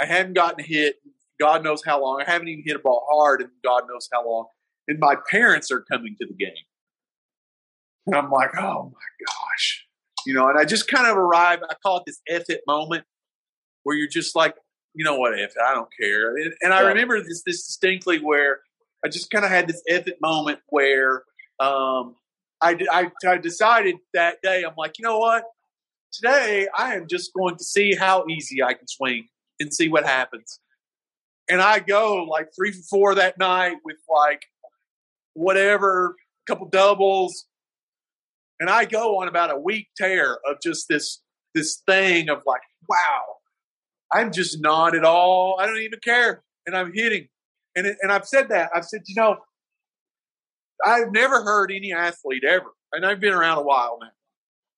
I 0.00 0.06
haven't 0.06 0.34
gotten 0.34 0.64
hit. 0.64 0.96
God 1.40 1.64
knows 1.64 1.82
how 1.84 2.00
long. 2.00 2.22
I 2.24 2.30
haven't 2.30 2.48
even 2.48 2.62
hit 2.64 2.76
a 2.76 2.78
ball 2.78 3.06
hard, 3.10 3.40
and 3.40 3.50
God 3.64 3.84
knows 3.88 4.08
how 4.12 4.26
long. 4.28 4.46
And 4.86 4.98
my 4.98 5.16
parents 5.30 5.70
are 5.70 5.84
coming 5.90 6.14
to 6.20 6.26
the 6.26 6.34
game. 6.34 6.52
And 8.06 8.14
I'm 8.14 8.30
like, 8.30 8.50
oh 8.56 8.92
my 8.92 9.26
gosh. 9.26 9.86
You 10.26 10.34
know, 10.34 10.48
and 10.48 10.58
I 10.58 10.64
just 10.64 10.88
kind 10.88 11.06
of 11.06 11.16
arrive, 11.16 11.60
I 11.68 11.74
call 11.82 11.98
it 11.98 12.04
this 12.06 12.20
F 12.28 12.44
it 12.48 12.60
moment 12.66 13.04
where 13.82 13.96
you're 13.96 14.08
just 14.08 14.36
like, 14.36 14.54
you 14.94 15.04
know 15.04 15.18
what, 15.18 15.38
F 15.38 15.50
it, 15.50 15.62
I 15.66 15.74
don't 15.74 15.88
care. 16.00 16.36
And, 16.36 16.52
and 16.62 16.72
I 16.72 16.82
yeah. 16.82 16.88
remember 16.88 17.20
this 17.20 17.42
this 17.44 17.66
distinctly 17.66 18.18
where 18.18 18.60
I 19.04 19.08
just 19.08 19.30
kind 19.30 19.44
of 19.44 19.50
had 19.50 19.68
this 19.68 19.82
F 19.88 20.06
it 20.06 20.18
moment 20.20 20.60
where 20.68 21.24
um, 21.60 22.16
I, 22.60 22.78
I, 22.90 23.10
I 23.26 23.38
decided 23.38 23.96
that 24.14 24.40
day, 24.42 24.64
I'm 24.64 24.74
like, 24.76 24.98
you 24.98 25.02
know 25.02 25.18
what? 25.18 25.44
Today 26.14 26.68
I 26.76 26.94
am 26.94 27.08
just 27.08 27.32
going 27.34 27.56
to 27.56 27.64
see 27.64 27.94
how 27.94 28.24
easy 28.28 28.62
I 28.62 28.74
can 28.74 28.86
swing 28.86 29.28
and 29.58 29.74
see 29.74 29.88
what 29.88 30.06
happens. 30.06 30.60
And 31.50 31.60
I 31.60 31.80
go 31.80 32.24
like 32.24 32.50
three 32.56 32.70
for 32.70 32.82
four 32.88 33.14
that 33.16 33.36
night 33.36 33.76
with 33.84 33.96
like 34.08 34.42
whatever, 35.32 36.14
couple 36.46 36.68
doubles, 36.68 37.46
and 38.60 38.70
I 38.70 38.84
go 38.84 39.18
on 39.20 39.28
about 39.28 39.50
a 39.50 39.58
week 39.58 39.88
tear 39.96 40.38
of 40.48 40.60
just 40.62 40.86
this 40.88 41.20
this 41.52 41.82
thing 41.86 42.28
of 42.28 42.42
like, 42.46 42.62
wow, 42.88 43.22
I'm 44.12 44.32
just 44.32 44.60
not 44.60 44.94
at 44.94 45.04
all. 45.04 45.56
I 45.58 45.66
don't 45.66 45.78
even 45.78 45.98
care, 46.02 46.44
and 46.64 46.76
I'm 46.76 46.92
hitting, 46.94 47.26
and 47.74 47.86
and 47.86 48.12
I've 48.12 48.26
said 48.26 48.50
that. 48.50 48.70
I've 48.74 48.84
said, 48.84 49.02
you 49.06 49.16
know, 49.16 49.38
I've 50.84 51.10
never 51.10 51.42
heard 51.42 51.72
any 51.72 51.92
athlete 51.92 52.44
ever, 52.44 52.72
and 52.92 53.04
I've 53.04 53.20
been 53.20 53.34
around 53.34 53.58
a 53.58 53.62
while 53.62 53.98
now, 54.00 54.08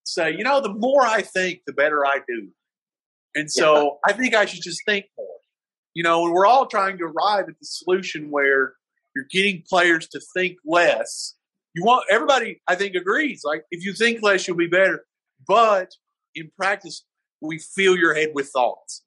say, 0.07 0.33
you 0.33 0.45
know, 0.45 0.61
the 0.61 0.73
more 0.73 1.03
I 1.03 1.23
think, 1.23 1.61
the 1.67 1.73
better 1.73 2.07
I 2.07 2.21
do, 2.29 2.49
and 3.35 3.51
so 3.51 3.99
yeah. 4.07 4.13
I 4.13 4.13
think 4.13 4.35
I 4.35 4.47
should 4.47 4.63
just 4.63 4.83
think 4.87 5.07
more. 5.17 5.27
You 5.95 6.03
know, 6.03 6.25
and 6.25 6.35
we're 6.35 6.47
all 6.47 6.67
trying 6.67 6.99
to 6.99 7.05
arrive 7.05 7.49
at 7.49 7.59
the 7.59 7.67
solution 7.67 8.31
where 8.31 8.75
you're 9.15 9.27
getting 9.31 9.63
players 9.69 10.07
to 10.09 10.21
think 10.35 10.59
less 10.65 11.37
you 11.77 11.85
want 11.85 12.07
everybody, 12.11 12.63
I 12.67 12.75
think, 12.75 12.95
agrees. 12.95 13.43
Like 13.45 13.65
if 13.71 13.85
you 13.85 13.93
think 13.93 14.23
less, 14.23 14.49
you'll 14.49 14.57
be 14.57 14.67
better. 14.67 15.05
But 15.47 15.91
in 16.35 16.51
practice, 16.57 17.05
we 17.43 17.59
fill 17.59 17.97
your 17.97 18.15
head 18.15 18.31
with 18.35 18.49
thoughts. 18.49 19.05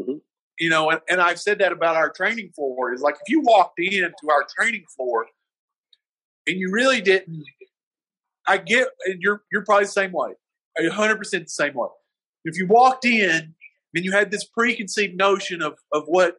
Mm-hmm. 0.00 0.18
You 0.58 0.68
know, 0.68 0.90
and, 0.90 1.00
and 1.08 1.20
I've 1.20 1.38
said 1.38 1.60
that 1.60 1.70
about 1.70 1.94
our 1.94 2.10
training 2.10 2.50
floor 2.56 2.92
is 2.92 3.00
like 3.00 3.14
if 3.14 3.30
you 3.30 3.40
walked 3.40 3.78
into 3.78 4.10
our 4.28 4.44
training 4.58 4.82
floor 4.96 5.26
and 6.48 6.58
you 6.58 6.72
really 6.72 7.00
didn't, 7.00 7.44
I 8.48 8.56
get, 8.56 8.88
and 9.04 9.20
you're 9.20 9.42
you're 9.52 9.64
probably 9.64 9.84
the 9.84 9.90
same 9.90 10.12
way, 10.12 10.32
hundred 10.90 11.16
percent 11.16 11.44
the 11.44 11.50
same 11.50 11.74
way. 11.74 11.88
If 12.44 12.58
you 12.58 12.66
walked 12.66 13.04
in 13.04 13.54
and 13.94 14.04
you 14.04 14.12
had 14.12 14.30
this 14.30 14.44
preconceived 14.44 15.16
notion 15.16 15.62
of 15.62 15.74
of 15.92 16.04
what 16.06 16.36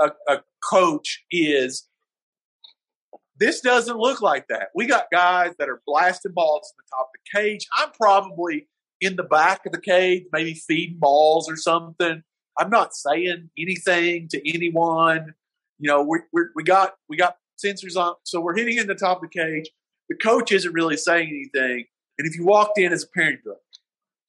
a, 0.00 0.10
a 0.28 0.42
coach 0.68 1.24
is, 1.30 1.88
this 3.38 3.60
doesn't 3.60 3.96
look 3.96 4.20
like 4.20 4.46
that. 4.48 4.68
We 4.74 4.86
got 4.86 5.06
guys 5.12 5.54
that 5.58 5.68
are 5.68 5.80
blasting 5.86 6.32
balls 6.32 6.72
in 6.72 6.84
the 6.84 6.96
top 6.96 7.08
of 7.14 7.20
the 7.24 7.38
cage. 7.40 7.66
I'm 7.72 7.90
probably 7.92 8.68
in 9.00 9.16
the 9.16 9.22
back 9.22 9.64
of 9.64 9.72
the 9.72 9.80
cage, 9.80 10.24
maybe 10.32 10.54
feeding 10.54 10.98
balls 10.98 11.48
or 11.48 11.56
something. 11.56 12.22
I'm 12.58 12.70
not 12.70 12.94
saying 12.94 13.50
anything 13.56 14.28
to 14.30 14.48
anyone. 14.52 15.34
You 15.78 15.88
know, 15.88 16.02
we 16.02 16.18
we 16.56 16.64
got 16.64 16.94
we 17.08 17.16
got 17.16 17.36
sensors 17.64 17.96
on, 17.96 18.14
so 18.24 18.40
we're 18.40 18.56
hitting 18.56 18.78
in 18.78 18.88
the 18.88 18.96
top 18.96 19.22
of 19.22 19.30
the 19.30 19.40
cage. 19.40 19.70
The 20.08 20.16
coach 20.16 20.52
isn't 20.52 20.72
really 20.72 20.96
saying 20.96 21.28
anything, 21.28 21.84
and 22.18 22.26
if 22.26 22.36
you 22.36 22.44
walked 22.44 22.78
in 22.78 22.92
as 22.92 23.04
a 23.04 23.08
parent, 23.08 23.40
you're 23.44 23.54
like, 23.54 23.62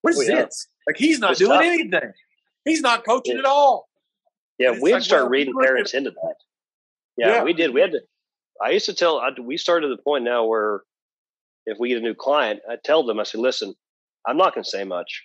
"Where's 0.02 0.18
well, 0.18 0.28
yeah. 0.28 0.46
this?" 0.46 0.68
Like 0.88 0.98
he's 0.98 1.20
not 1.20 1.32
it's 1.32 1.40
doing 1.40 1.52
tough. 1.52 1.64
anything. 1.64 2.14
He's 2.66 2.82
not 2.82 3.06
coaching 3.06 3.36
yeah. 3.36 3.40
at 3.40 3.46
all. 3.46 3.88
Yeah, 4.58 4.72
we 4.72 4.92
had 4.92 4.96
like, 4.98 5.04
to 5.04 5.08
start 5.08 5.22
well, 5.24 5.30
reading 5.30 5.54
parents 5.62 5.94
into 5.94 6.12
that. 6.12 6.36
Yeah, 7.18 7.36
yeah, 7.36 7.44
we 7.44 7.54
did. 7.54 7.74
We 7.74 7.82
had 7.82 7.92
to 7.92 8.02
I 8.62 8.72
used 8.72 8.86
to 8.88 8.94
tell, 8.94 9.22
we 9.42 9.58
started 9.58 9.88
to 9.88 9.96
the 9.96 10.02
point 10.02 10.24
now 10.24 10.46
where 10.46 10.84
if 11.66 11.78
we 11.80 11.90
get 11.90 12.00
a 12.00 12.02
new 12.02 12.14
client, 12.14 12.60
I 12.70 12.76
tell 12.84 13.04
them, 13.06 13.20
I 13.20 13.24
said, 13.24 13.42
listen, 13.42 13.74
I'm 14.28 14.38
not 14.38 14.54
going 14.54 14.64
to 14.64 14.70
say 14.70 14.84
much. 14.84 15.24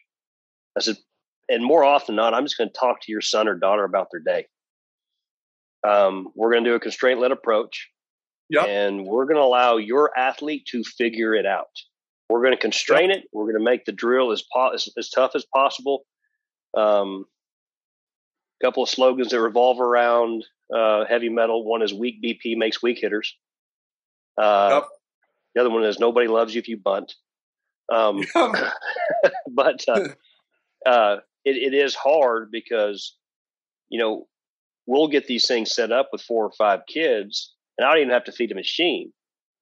I 0.79 0.83
said, 0.83 0.97
and 1.49 1.65
more 1.65 1.85
often 1.85 2.15
than 2.15 2.25
not, 2.25 2.35
I'm 2.35 2.45
just 2.45 2.57
going 2.57 2.71
to 2.71 2.79
talk 2.79 3.01
to 3.03 3.13
your 3.13 3.21
son 3.21 3.49
or 3.49 3.55
daughter 3.55 3.85
about 3.85 4.09
their 4.13 4.21
day. 4.21 4.47
Um, 5.87 6.29
we're 6.35 6.53
going 6.53 6.65
to 6.65 6.71
do 6.71 6.77
a 6.77 6.81
constraint 6.81 7.21
led 7.21 7.33
approach. 7.33 7.91
Yep. 8.51 8.67
And 8.67 9.07
we're 9.07 9.25
going 9.25 9.37
to 9.37 9.43
allow 9.43 9.77
your 9.77 10.17
athlete 10.17 10.67
to 10.67 10.85
figure 10.85 11.35
it 11.35 11.47
out. 11.47 11.71
We're 12.29 12.41
going 12.41 12.53
to 12.53 12.61
constrain 12.61 13.11
yep. 13.11 13.21
it. 13.21 13.25
We're 13.33 13.45
going 13.45 13.59
to 13.59 13.65
make 13.65 13.85
the 13.85 13.93
drill 13.93 14.33
as, 14.33 14.43
po- 14.43 14.75
as, 14.75 14.89
as 14.99 15.11
tough 15.11 15.33
as 15.35 15.45
possible. 15.45 16.05
Um, 16.77 17.27
a 18.61 18.67
couple 18.67 18.83
of 18.83 18.89
slogans 18.89 19.31
that 19.31 19.41
revolve 19.41 19.81
around 19.81 20.45
uh, 20.75 21.05
heavy 21.07 21.29
mettle. 21.29 21.65
One 21.65 21.83
is 21.83 21.93
weak 21.93 22.23
BP 22.23 22.57
makes 22.57 22.83
weak 22.83 22.99
hitters. 23.01 23.37
Uh, 24.41 24.71
yep. 24.73 24.85
The 25.55 25.61
other 25.61 25.71
one 25.71 25.85
is 25.85 25.99
nobody 25.99 26.29
loves 26.29 26.55
you 26.55 26.59
if 26.61 26.69
you 26.69 26.77
bunt. 26.77 27.15
Um, 27.93 28.25
but 29.51 29.85
uh, 29.89 30.09
uh, 30.87 31.17
it, 31.45 31.57
it 31.57 31.75
is 31.75 31.95
hard 31.95 32.51
because 32.51 33.17
you 33.95 34.01
know, 34.01 34.27
we'll 34.87 35.09
get 35.09 35.27
these 35.27 35.47
things 35.47 35.73
set 35.73 35.93
up 35.93 36.09
with 36.11 36.21
four 36.21 36.45
or 36.45 36.53
five 36.59 36.81
kids, 36.89 37.55
and 37.79 37.87
I 37.87 37.93
don't 37.93 38.03
even 38.03 38.13
have 38.13 38.25
to 38.25 38.33
feed 38.33 38.53
a 38.53 38.55
machine, 38.55 39.13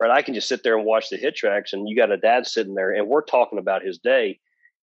right? 0.01 0.11
I 0.11 0.23
can 0.23 0.35
just 0.35 0.49
sit 0.49 0.63
there 0.63 0.77
and 0.77 0.87
watch 0.87 1.09
the 1.11 1.17
hit 1.17 1.37
tracks, 1.37 1.73
and 1.73 1.89
you 1.89 1.97
got 1.97 2.11
a 2.11 2.17
dad 2.17 2.47
sitting 2.47 2.75
there, 2.75 2.93
and 2.93 3.09
we're 3.09 3.25
talking 3.25 3.59
about 3.59 3.85
his 3.85 3.99
day. 3.99 4.39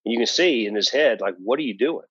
And 0.06 0.14
you 0.14 0.18
can 0.18 0.28
see 0.28 0.66
in 0.66 0.76
his 0.76 0.90
head, 0.90 1.22
like, 1.22 1.36
what 1.38 1.60
are 1.60 1.64
you 1.64 1.78
doing? 1.78 2.06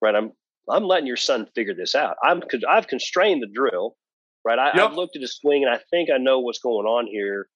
Right? 0.00 0.14
I'm 0.14 0.32
I'm 0.68 0.84
letting 0.84 1.06
your 1.06 1.16
son 1.16 1.46
figure 1.54 1.74
this 1.74 1.94
out. 1.94 2.16
I'm 2.22 2.42
I've 2.68 2.86
constrained 2.86 3.42
the 3.42 3.48
drill, 3.52 3.96
right? 4.44 4.58
I, 4.58 4.70
have 4.74 4.94
looked 4.94 5.16
at 5.16 5.22
his 5.22 5.36
swing, 5.36 5.64
and 5.64 5.72
I 5.72 5.80
think 5.90 6.10
I 6.10 6.18
know 6.18 6.40
what's 6.40 6.58
going 6.58 6.86
on 6.86 7.06
here. 7.06 7.48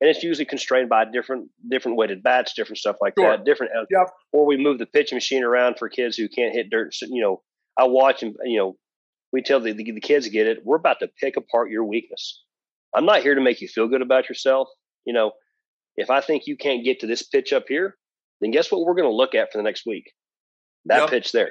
And 0.00 0.08
it's 0.08 0.22
usually 0.22 0.46
constrained 0.46 0.88
by 0.88 1.04
different 1.04 1.48
different 1.68 1.98
weighted 1.98 2.22
bats, 2.22 2.54
different 2.54 2.78
stuff 2.78 2.96
like 3.02 3.14
sure. 3.18 3.30
that. 3.30 3.44
Different, 3.44 3.72
uh, 3.76 3.84
yep. 3.90 4.08
or 4.32 4.46
we 4.46 4.56
move 4.56 4.78
the 4.78 4.86
pitching 4.86 5.16
machine 5.16 5.44
around 5.44 5.76
for 5.78 5.90
kids 5.90 6.16
who 6.16 6.28
can't 6.28 6.54
hit 6.54 6.70
dirt. 6.70 6.94
You 7.02 7.20
know, 7.20 7.42
I 7.78 7.84
watch 7.84 8.22
and 8.22 8.34
you 8.44 8.58
know 8.58 8.76
we 9.32 9.42
tell 9.42 9.60
the, 9.60 9.72
the, 9.72 9.92
the 9.92 10.00
kids 10.00 10.28
get 10.28 10.46
it. 10.46 10.58
We're 10.64 10.76
about 10.76 10.98
to 11.00 11.08
pick 11.20 11.36
apart 11.36 11.70
your 11.70 11.84
weakness. 11.84 12.42
I'm 12.94 13.06
not 13.06 13.22
here 13.22 13.34
to 13.34 13.40
make 13.40 13.60
you 13.60 13.68
feel 13.68 13.88
good 13.88 14.02
about 14.02 14.28
yourself. 14.28 14.68
You 15.04 15.12
know, 15.12 15.32
if 15.96 16.10
I 16.10 16.20
think 16.20 16.46
you 16.46 16.56
can't 16.56 16.84
get 16.84 17.00
to 17.00 17.06
this 17.06 17.22
pitch 17.22 17.52
up 17.52 17.64
here, 17.68 17.96
then 18.40 18.50
guess 18.50 18.72
what 18.72 18.84
we're 18.84 18.94
going 18.94 19.08
to 19.08 19.14
look 19.14 19.34
at 19.34 19.52
for 19.52 19.58
the 19.58 19.64
next 19.64 19.86
week? 19.86 20.12
That 20.86 21.02
yep. 21.02 21.10
pitch 21.10 21.32
there. 21.32 21.50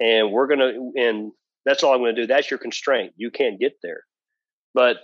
And 0.00 0.32
we're 0.32 0.46
going 0.46 0.58
to, 0.58 1.00
and 1.00 1.32
that's 1.64 1.82
all 1.82 1.92
I'm 1.92 2.00
going 2.00 2.14
to 2.14 2.22
do. 2.22 2.26
That's 2.26 2.50
your 2.50 2.58
constraint. 2.58 3.12
You 3.16 3.30
can't 3.30 3.60
get 3.60 3.74
there. 3.82 4.02
But 4.74 4.98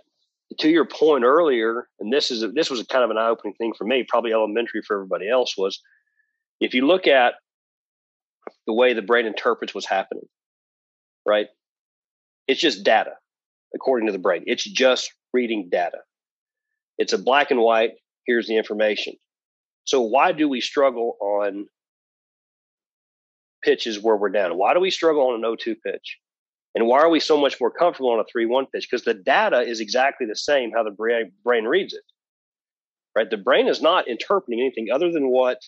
to 0.61 0.69
your 0.69 0.87
point 0.87 1.25
earlier, 1.25 1.89
and 2.01 2.13
this 2.13 2.31
is, 2.31 2.43
a, 2.43 2.49
this 2.49 2.71
was 2.71 2.81
a 2.81 2.87
kind 2.87 3.05
of 3.05 3.11
an 3.11 3.19
eye 3.19 3.29
opening 3.29 3.55
thing 3.55 3.75
for 3.77 3.85
me, 3.85 4.05
probably 4.09 4.33
elementary 4.33 4.83
for 4.83 4.97
everybody 4.97 5.29
else 5.29 5.57
was 5.57 5.81
if 6.61 6.75
you 6.75 6.87
look 6.87 7.07
at 7.07 7.35
the 8.67 8.73
way 8.73 8.95
the 8.95 9.03
brain 9.03 9.27
interprets 9.27 9.75
what's 9.75 9.87
happening, 9.87 10.25
right? 11.27 11.47
It's 12.49 12.61
just 12.61 12.83
data, 12.83 13.13
according 13.75 14.07
to 14.07 14.13
the 14.13 14.19
brain. 14.19 14.43
It's 14.47 14.65
just 14.65 15.13
reading 15.33 15.69
data. 15.71 15.99
It's 16.97 17.13
a 17.13 17.19
black 17.19 17.51
and 17.51 17.61
white. 17.61 17.93
Here's 18.27 18.49
the 18.49 18.57
information. 18.57 19.15
So 19.85 20.01
why 20.01 20.33
do 20.33 20.49
we 20.49 20.61
struggle 20.61 21.17
on 21.21 21.67
pitches 23.63 24.01
where 24.01 24.17
we're 24.17 24.31
down? 24.31 24.57
Why 24.59 24.75
do 24.75 24.81
we 24.81 24.91
struggle 24.91 25.29
on 25.29 25.35
an 25.35 25.43
0-2 25.43 25.77
pitch? 25.85 26.19
And 26.75 26.87
why 26.87 27.01
are 27.01 27.09
we 27.09 27.21
so 27.21 27.37
much 27.39 27.61
more 27.61 27.71
comfortable 27.71 28.11
on 28.11 28.21
a 28.21 28.25
3-1 28.37 28.67
pitch? 28.73 28.89
Because 28.91 29.05
the 29.05 29.15
data 29.15 29.61
is 29.61 29.81
exactly 29.81 30.27
the 30.27 30.37
same 30.37 30.71
how 30.73 30.83
the 30.83 30.91
brain 31.45 31.65
reads 31.65 31.95
it. 31.95 32.05
Right? 33.17 33.29
The 33.29 33.37
brain 33.37 33.69
is 33.69 33.83
not 33.83 34.09
interpreting 34.09 34.61
anything 34.61 34.89
other 34.93 35.11
than 35.11 35.29
what 35.29 35.59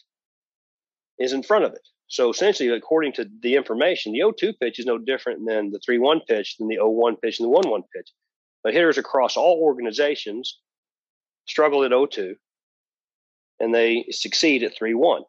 is 1.18 1.32
in 1.32 1.42
front 1.42 1.64
of 1.64 1.72
it. 1.72 1.86
So 2.10 2.28
essentially, 2.28 2.68
according 2.68 3.12
to 3.14 3.30
the 3.40 3.54
information, 3.54 4.12
the 4.12 4.18
0-2 4.18 4.58
pitch 4.58 4.80
is 4.80 4.84
no 4.84 4.98
different 4.98 5.46
than 5.46 5.70
the 5.70 5.78
3-1 5.78 6.26
pitch, 6.26 6.56
than 6.58 6.66
the 6.66 6.78
0-1 6.78 7.20
pitch, 7.22 7.38
and 7.38 7.48
the 7.48 7.56
1-1 7.56 7.82
pitch. 7.94 8.10
But 8.64 8.74
hitters 8.74 8.98
across 8.98 9.36
all 9.36 9.60
organizations 9.62 10.58
struggle 11.46 11.84
at 11.84 11.92
0-2, 11.92 12.34
and 13.60 13.72
they 13.72 14.06
succeed 14.10 14.64
at 14.64 14.76
3-1. 14.76 15.22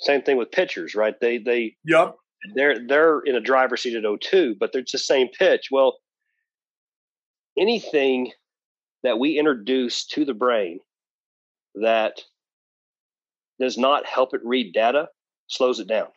Same 0.00 0.20
thing 0.20 0.36
with 0.36 0.52
pitchers, 0.52 0.94
right? 0.94 1.18
They 1.18 1.38
they 1.38 1.76
yep. 1.84 2.16
they're 2.54 2.86
they're 2.86 3.20
in 3.20 3.34
a 3.34 3.40
driver's 3.40 3.80
seat 3.82 3.96
at 3.96 4.02
0-2, 4.02 4.58
but 4.58 4.74
it's 4.74 4.92
the 4.92 4.98
same 4.98 5.28
pitch. 5.28 5.68
Well, 5.70 5.98
anything 7.56 8.32
that 9.04 9.18
we 9.18 9.38
introduce 9.38 10.04
to 10.08 10.26
the 10.26 10.34
brain 10.34 10.80
that 11.76 12.20
does 13.60 13.78
not 13.78 14.06
help 14.06 14.34
it 14.34 14.40
read 14.44 14.72
data 14.72 15.08
slows 15.46 15.80
it 15.80 15.88
down. 15.88 16.08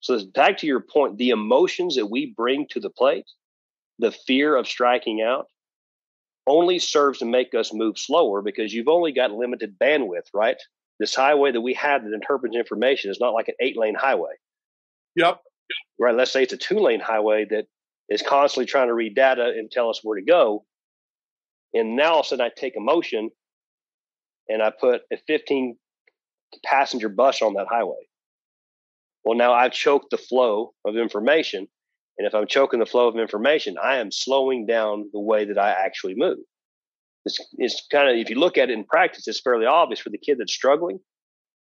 So 0.00 0.24
back 0.34 0.58
to 0.58 0.66
your 0.66 0.80
point, 0.80 1.18
the 1.18 1.30
emotions 1.30 1.96
that 1.96 2.06
we 2.06 2.34
bring 2.36 2.66
to 2.70 2.80
the 2.80 2.90
plate, 2.90 3.26
the 3.98 4.10
fear 4.10 4.56
of 4.56 4.66
striking 4.66 5.22
out, 5.22 5.46
only 6.46 6.78
serves 6.78 7.18
to 7.18 7.26
make 7.26 7.54
us 7.54 7.72
move 7.72 7.98
slower 7.98 8.42
because 8.42 8.72
you've 8.72 8.88
only 8.88 9.12
got 9.12 9.30
limited 9.30 9.78
bandwidth, 9.78 10.28
right? 10.34 10.56
This 10.98 11.14
highway 11.14 11.52
that 11.52 11.60
we 11.60 11.74
have 11.74 12.02
that 12.02 12.12
interprets 12.12 12.56
information 12.56 13.10
is 13.10 13.20
not 13.20 13.34
like 13.34 13.48
an 13.48 13.54
eight 13.60 13.76
lane 13.76 13.94
highway. 13.94 14.32
Yep. 15.16 15.40
Right. 15.98 16.14
Let's 16.14 16.32
say 16.32 16.42
it's 16.42 16.52
a 16.52 16.56
two 16.56 16.78
lane 16.78 17.00
highway 17.00 17.46
that 17.50 17.66
is 18.08 18.22
constantly 18.22 18.66
trying 18.66 18.88
to 18.88 18.94
read 18.94 19.14
data 19.14 19.52
and 19.56 19.70
tell 19.70 19.90
us 19.90 20.00
where 20.02 20.18
to 20.18 20.24
go. 20.24 20.64
And 21.72 21.94
now 21.94 22.14
all 22.14 22.20
of 22.20 22.26
a 22.26 22.28
sudden 22.28 22.44
I 22.44 22.50
take 22.54 22.76
a 22.76 22.80
motion 22.80 23.30
and 24.48 24.62
I 24.62 24.70
put 24.70 25.02
a 25.12 25.16
15 25.26 25.76
passenger 26.64 27.08
bus 27.08 27.42
on 27.42 27.54
that 27.54 27.66
highway. 27.68 28.08
Well, 29.24 29.36
now 29.36 29.52
I've 29.52 29.72
choked 29.72 30.10
the 30.10 30.18
flow 30.18 30.72
of 30.84 30.96
information. 30.96 31.68
And 32.18 32.26
if 32.26 32.34
I'm 32.34 32.46
choking 32.46 32.80
the 32.80 32.86
flow 32.86 33.08
of 33.08 33.16
information, 33.16 33.76
I 33.82 33.96
am 33.96 34.10
slowing 34.10 34.66
down 34.66 35.08
the 35.12 35.20
way 35.20 35.46
that 35.46 35.58
I 35.58 35.70
actually 35.70 36.14
move. 36.16 36.38
It's, 37.24 37.38
it's 37.58 37.86
kind 37.90 38.10
of, 38.10 38.16
if 38.16 38.28
you 38.30 38.38
look 38.38 38.58
at 38.58 38.70
it 38.70 38.74
in 38.74 38.84
practice, 38.84 39.26
it's 39.26 39.40
fairly 39.40 39.66
obvious 39.66 40.00
for 40.00 40.10
the 40.10 40.18
kid 40.18 40.38
that's 40.38 40.52
struggling. 40.52 40.98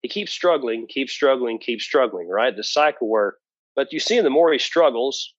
He 0.02 0.08
keeps 0.08 0.32
struggling, 0.32 0.86
keeps 0.88 1.12
struggling, 1.12 1.58
keeps 1.60 1.84
struggling, 1.84 2.28
right? 2.28 2.56
The 2.56 2.64
cycle 2.64 3.08
where, 3.08 3.34
but 3.76 3.92
you 3.92 4.00
see, 4.00 4.20
the 4.20 4.30
more 4.30 4.52
he 4.52 4.58
struggles, 4.58 5.32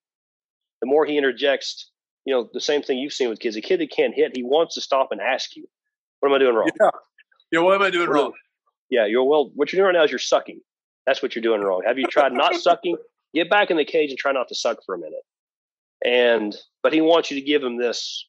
the 0.82 0.88
more 0.88 1.06
he 1.06 1.18
interjects, 1.18 1.90
you 2.26 2.34
know, 2.34 2.50
the 2.54 2.62
same 2.62 2.82
thing 2.82 2.98
you've 2.98 3.14
seen 3.14 3.30
with 3.30 3.40
kids. 3.40 3.58
A 3.58 3.62
kid 3.62 3.82
that 3.82 3.92
can't 3.92 4.14
hit, 4.14 4.36
he 4.36 4.44
wants 4.44 4.76
to 4.76 4.82
stop 4.82 5.10
and 5.12 5.20
ask 5.20 5.56
you, 5.56 5.66
what 6.20 6.30
am 6.30 6.36
I 6.36 6.40
doing 6.40 6.56
wrong? 6.56 6.70
Yeah. 6.80 6.90
Yeah. 7.52 7.60
What 7.60 7.76
am 7.76 7.82
I 7.82 7.90
doing 7.90 8.10
wrong? 8.10 8.32
Yeah, 8.90 9.06
you're 9.06 9.24
well. 9.24 9.52
What 9.56 9.72
you're 9.72 9.80
doing 9.80 9.94
right 9.94 10.00
now 10.00 10.06
is 10.06 10.12
you're 10.12 10.20
sucking. 10.20 10.60
That's 11.06 11.22
what 11.22 11.36
you're 11.36 11.44
doing 11.44 11.62
wrong. 11.62 11.84
Have 11.86 11.98
you 11.98 12.08
tried 12.08 12.34
not 12.34 12.56
sucking? 12.62 12.98
Get 13.34 13.50
back 13.50 13.72
in 13.72 13.78
the 13.78 13.86
cage 13.86 14.10
and 14.10 14.18
try 14.18 14.32
not 14.32 14.48
to 14.50 14.56
suck 14.56 14.80
for 14.86 14.96
a 14.96 14.98
minute. 14.98 15.24
And 16.06 16.56
but 16.82 16.94
he 16.94 17.02
wants 17.02 17.32
you 17.32 17.40
to 17.40 17.46
give 17.46 17.64
him 17.64 17.78
this, 17.78 18.28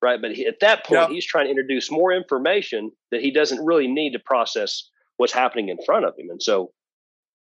right? 0.00 0.20
But 0.20 0.32
he, 0.32 0.46
at 0.46 0.60
that 0.60 0.84
point, 0.84 1.10
he's 1.10 1.26
trying 1.26 1.46
to 1.46 1.50
introduce 1.50 1.90
more 1.90 2.12
information 2.12 2.92
that 3.10 3.20
he 3.20 3.30
doesn't 3.30 3.64
really 3.64 3.88
need 3.88 4.12
to 4.12 4.18
process 4.18 4.88
what's 5.16 5.32
happening 5.32 5.68
in 5.68 5.78
front 5.84 6.04
of 6.04 6.14
him. 6.18 6.28
And 6.30 6.42
so, 6.42 6.72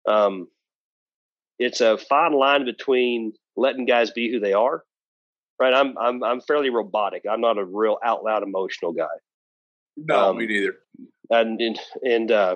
um, 0.07 0.47
it's 1.59 1.81
a 1.81 1.97
fine 1.97 2.33
line 2.33 2.65
between 2.65 3.33
letting 3.55 3.85
guys 3.85 4.11
be 4.11 4.31
who 4.31 4.39
they 4.39 4.53
are, 4.53 4.83
right? 5.59 5.73
I'm 5.73 5.97
I'm 5.97 6.23
I'm 6.23 6.41
fairly 6.41 6.69
robotic. 6.69 7.23
I'm 7.29 7.41
not 7.41 7.57
a 7.57 7.65
real 7.65 7.97
out 8.03 8.23
loud 8.23 8.43
emotional 8.43 8.93
guy. 8.93 9.05
No, 9.95 10.29
um, 10.29 10.37
me 10.37 10.45
neither 10.45 10.75
and 11.29 11.61
and, 11.61 11.79
and 12.03 12.31
uh, 12.31 12.55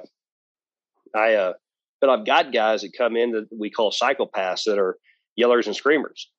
I 1.15 1.33
uh, 1.35 1.53
but 1.99 2.09
I've 2.09 2.25
got 2.25 2.53
guys 2.53 2.81
that 2.81 2.91
come 2.97 3.15
in 3.15 3.31
that 3.31 3.47
we 3.57 3.69
call 3.69 3.91
psychopaths 3.91 4.63
that 4.65 4.79
are 4.79 4.97
yellers 5.39 5.67
and 5.67 5.75
screamers. 5.75 6.29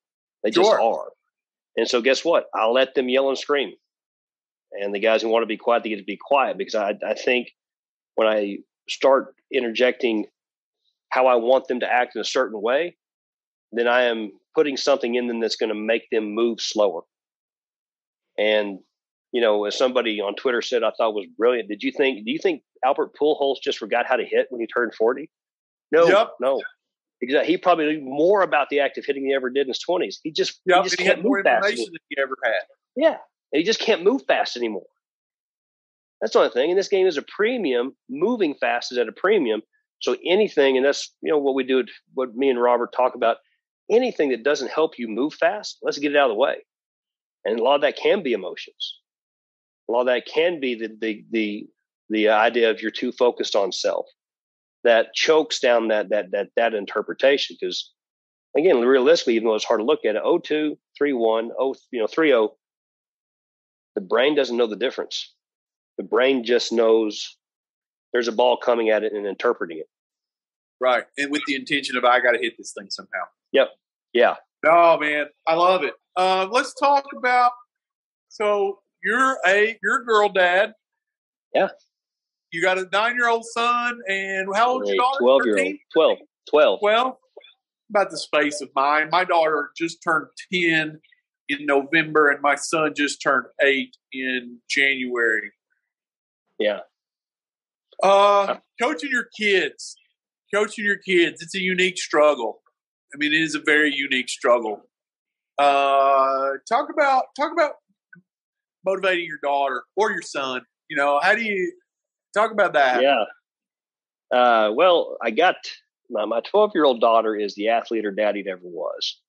They 0.43 0.51
just 0.51 0.69
are. 0.69 1.11
And 1.77 1.87
so 1.87 2.01
guess 2.01 2.23
what? 2.23 2.45
I'll 2.53 2.73
let 2.73 2.95
them 2.95 3.09
yell 3.09 3.29
and 3.29 3.37
scream. 3.37 3.73
And 4.73 4.93
the 4.93 4.99
guys 4.99 5.21
who 5.21 5.29
want 5.29 5.43
to 5.43 5.47
be 5.47 5.57
quiet, 5.57 5.83
they 5.83 5.89
get 5.89 5.97
to 5.97 6.03
be 6.03 6.19
quiet 6.19 6.57
because 6.57 6.75
I, 6.75 6.95
I 7.07 7.13
think 7.13 7.51
when 8.15 8.27
I 8.27 8.57
start 8.89 9.35
interjecting 9.51 10.25
how 11.09 11.27
I 11.27 11.35
want 11.35 11.67
them 11.67 11.79
to 11.79 11.91
act 11.91 12.15
in 12.15 12.21
a 12.21 12.25
certain 12.25 12.61
way, 12.61 12.97
then 13.71 13.87
I 13.87 14.03
am 14.03 14.31
putting 14.55 14.77
something 14.77 15.15
in 15.15 15.27
them 15.27 15.39
that's 15.39 15.55
going 15.55 15.69
to 15.69 15.75
make 15.75 16.09
them 16.11 16.33
move 16.33 16.59
slower. 16.59 17.01
And 18.37 18.79
you 19.33 19.41
know, 19.41 19.65
as 19.65 19.75
somebody 19.75 20.21
on 20.21 20.35
Twitter 20.35 20.61
said, 20.61 20.83
I 20.83 20.91
thought 20.95 21.15
was 21.15 21.25
brilliant. 21.37 21.67
Did 21.67 21.81
you 21.81 21.91
think? 21.91 22.23
Do 22.23 22.31
you 22.31 22.37
think 22.37 22.61
Albert 22.85 23.15
Pujols 23.19 23.55
just 23.61 23.79
forgot 23.79 24.05
how 24.05 24.15
to 24.15 24.23
hit 24.23 24.45
when 24.49 24.61
he 24.61 24.67
turned 24.67 24.93
forty? 24.93 25.29
No, 25.91 26.07
yep. 26.07 26.33
no. 26.39 26.61
Exactly. 27.19 27.51
He 27.51 27.57
probably 27.57 27.97
knew 27.97 28.01
more 28.01 28.43
about 28.43 28.69
the 28.69 28.79
act 28.79 28.97
of 28.97 29.05
hitting 29.05 29.23
than 29.23 29.31
he 29.31 29.35
ever 29.35 29.49
did 29.49 29.61
in 29.61 29.69
his 29.69 29.79
twenties. 29.79 30.19
He 30.23 30.31
just, 30.31 30.61
yep, 30.65 30.83
he 30.83 30.89
just 30.89 30.97
can't 30.97 31.23
move 31.23 31.43
fast. 31.43 31.67
Than 31.67 31.77
he 32.09 32.17
ever 32.21 32.37
had. 32.43 32.61
Yeah, 32.95 33.17
and 33.51 33.59
he 33.59 33.63
just 33.63 33.79
can't 33.79 34.03
move 34.03 34.21
fast 34.27 34.55
anymore. 34.55 34.85
That's 36.21 36.33
the 36.33 36.39
only 36.39 36.51
thing. 36.51 36.69
And 36.69 36.77
this 36.77 36.87
game 36.87 37.07
is 37.07 37.17
a 37.17 37.23
premium. 37.23 37.95
Moving 38.09 38.53
fast 38.53 38.91
is 38.91 38.99
at 38.99 39.07
a 39.07 39.11
premium. 39.11 39.63
So 39.99 40.15
anything, 40.25 40.77
and 40.77 40.85
that's 40.85 41.11
you 41.21 41.31
know 41.31 41.39
what 41.39 41.55
we 41.55 41.63
do, 41.63 41.85
what 42.13 42.35
me 42.35 42.49
and 42.49 42.61
Robert 42.61 42.93
talk 42.95 43.15
about. 43.15 43.37
Anything 43.89 44.29
that 44.29 44.43
doesn't 44.43 44.71
help 44.71 44.99
you 44.99 45.07
move 45.07 45.33
fast, 45.33 45.79
let's 45.81 45.97
get 45.97 46.11
it 46.11 46.17
out 46.17 46.29
of 46.29 46.35
the 46.35 46.39
way. 46.39 46.57
And 47.45 47.59
a 47.59 47.63
lot 47.63 47.75
of 47.75 47.81
that 47.81 47.97
can 47.97 48.21
be 48.21 48.33
emotions 48.33 48.99
well, 49.87 50.05
that 50.05 50.25
can 50.25 50.59
be 50.59 50.75
the 50.75 50.95
the 50.99 51.25
the 51.31 51.67
the 52.09 52.29
idea 52.29 52.69
of 52.69 52.81
you're 52.81 52.91
too 52.91 53.11
focused 53.11 53.55
on 53.55 53.71
self 53.71 54.05
that 54.83 55.13
chokes 55.13 55.59
down 55.59 55.87
that 55.89 56.09
that 56.09 56.31
that 56.31 56.49
that 56.55 56.73
interpretation. 56.73 57.55
Because 57.59 57.91
again 58.57 58.81
realistically 58.81 59.35
even 59.35 59.47
though 59.47 59.55
it's 59.55 59.65
hard 59.65 59.79
to 59.79 59.85
look 59.85 60.05
at 60.05 60.15
it 60.15 60.43
02 60.43 60.77
31 60.99 61.47
0 61.47 61.73
you 61.91 61.99
know 61.99 62.07
30 62.07 62.53
the 63.95 64.01
brain 64.01 64.35
doesn't 64.35 64.57
know 64.57 64.67
the 64.67 64.75
difference. 64.75 65.33
The 65.97 66.03
brain 66.03 66.43
just 66.43 66.71
knows 66.71 67.37
there's 68.11 68.27
a 68.27 68.31
ball 68.31 68.57
coming 68.57 68.89
at 68.89 69.03
it 69.03 69.13
and 69.13 69.27
interpreting 69.27 69.79
it. 69.79 69.87
Right 70.79 71.03
and 71.17 71.31
with 71.31 71.43
the 71.47 71.55
intention 71.55 71.97
of 71.97 72.05
i 72.05 72.19
got 72.19 72.31
to 72.31 72.39
hit 72.39 72.57
this 72.57 72.73
thing 72.77 72.89
somehow. 72.89 73.25
Yep 73.51 73.69
yeah. 74.13 74.35
Oh 74.65 74.97
man 74.97 75.25
i 75.47 75.55
love 75.55 75.83
it. 75.83 75.93
Uh, 76.15 76.47
let's 76.51 76.73
talk 76.75 77.05
about 77.17 77.51
so 78.29 78.79
you're 79.03 79.37
a 79.45 79.77
you're 79.83 80.01
a 80.01 80.05
girl 80.05 80.29
dad. 80.29 80.73
Yeah. 81.53 81.69
You 82.51 82.61
got 82.61 82.77
a 82.77 82.87
nine 82.91 83.15
year 83.15 83.27
old 83.27 83.45
son, 83.45 83.99
and 84.07 84.47
how 84.55 84.73
old 84.73 84.83
is 84.83 84.89
your 84.89 84.97
daughter? 84.97 85.19
Twelve 85.19 85.45
year 85.45 85.59
old. 85.59 85.75
12. 85.93 86.17
12. 86.49 86.79
12. 86.79 87.15
about 87.89 88.11
the 88.11 88.17
space 88.17 88.61
of 88.61 88.69
mine. 88.75 89.09
My 89.11 89.23
daughter 89.23 89.69
just 89.77 90.03
turned 90.03 90.27
10 90.53 90.99
in 91.49 91.65
November, 91.65 92.29
and 92.29 92.41
my 92.41 92.55
son 92.55 92.93
just 92.95 93.21
turned 93.21 93.45
eight 93.61 93.95
in 94.11 94.59
January. 94.69 95.51
Yeah. 96.59 96.79
Uh, 98.01 98.57
coaching 98.81 99.09
your 99.11 99.27
kids, 99.37 99.95
coaching 100.53 100.85
your 100.85 100.97
kids, 100.97 101.41
it's 101.41 101.55
a 101.55 101.61
unique 101.61 101.97
struggle. 101.97 102.61
I 103.13 103.17
mean, 103.17 103.33
it 103.33 103.41
is 103.41 103.55
a 103.55 103.61
very 103.65 103.93
unique 103.93 104.29
struggle. 104.29 104.81
Uh, 105.57 106.53
talk 106.67 106.89
about 106.91 107.25
talk 107.37 107.51
about 107.51 107.73
motivating 108.85 109.25
your 109.25 109.39
daughter 109.43 109.83
or 109.95 110.11
your 110.11 110.21
son. 110.21 110.61
You 110.89 110.97
know, 110.97 111.19
how 111.21 111.35
do 111.35 111.43
you 111.43 111.71
talk 112.33 112.51
about 112.51 112.73
that? 112.73 113.01
Yeah. 113.01 113.23
Uh, 114.35 114.71
well, 114.73 115.17
I 115.21 115.31
got 115.31 115.55
my 116.09 116.25
my 116.25 116.41
twelve 116.41 116.71
year 116.73 116.85
old 116.85 117.01
daughter 117.01 117.35
is 117.35 117.55
the 117.55 117.69
athlete 117.69 118.05
her 118.05 118.11
daddy 118.11 118.43
never 118.43 118.61
was. 118.63 119.19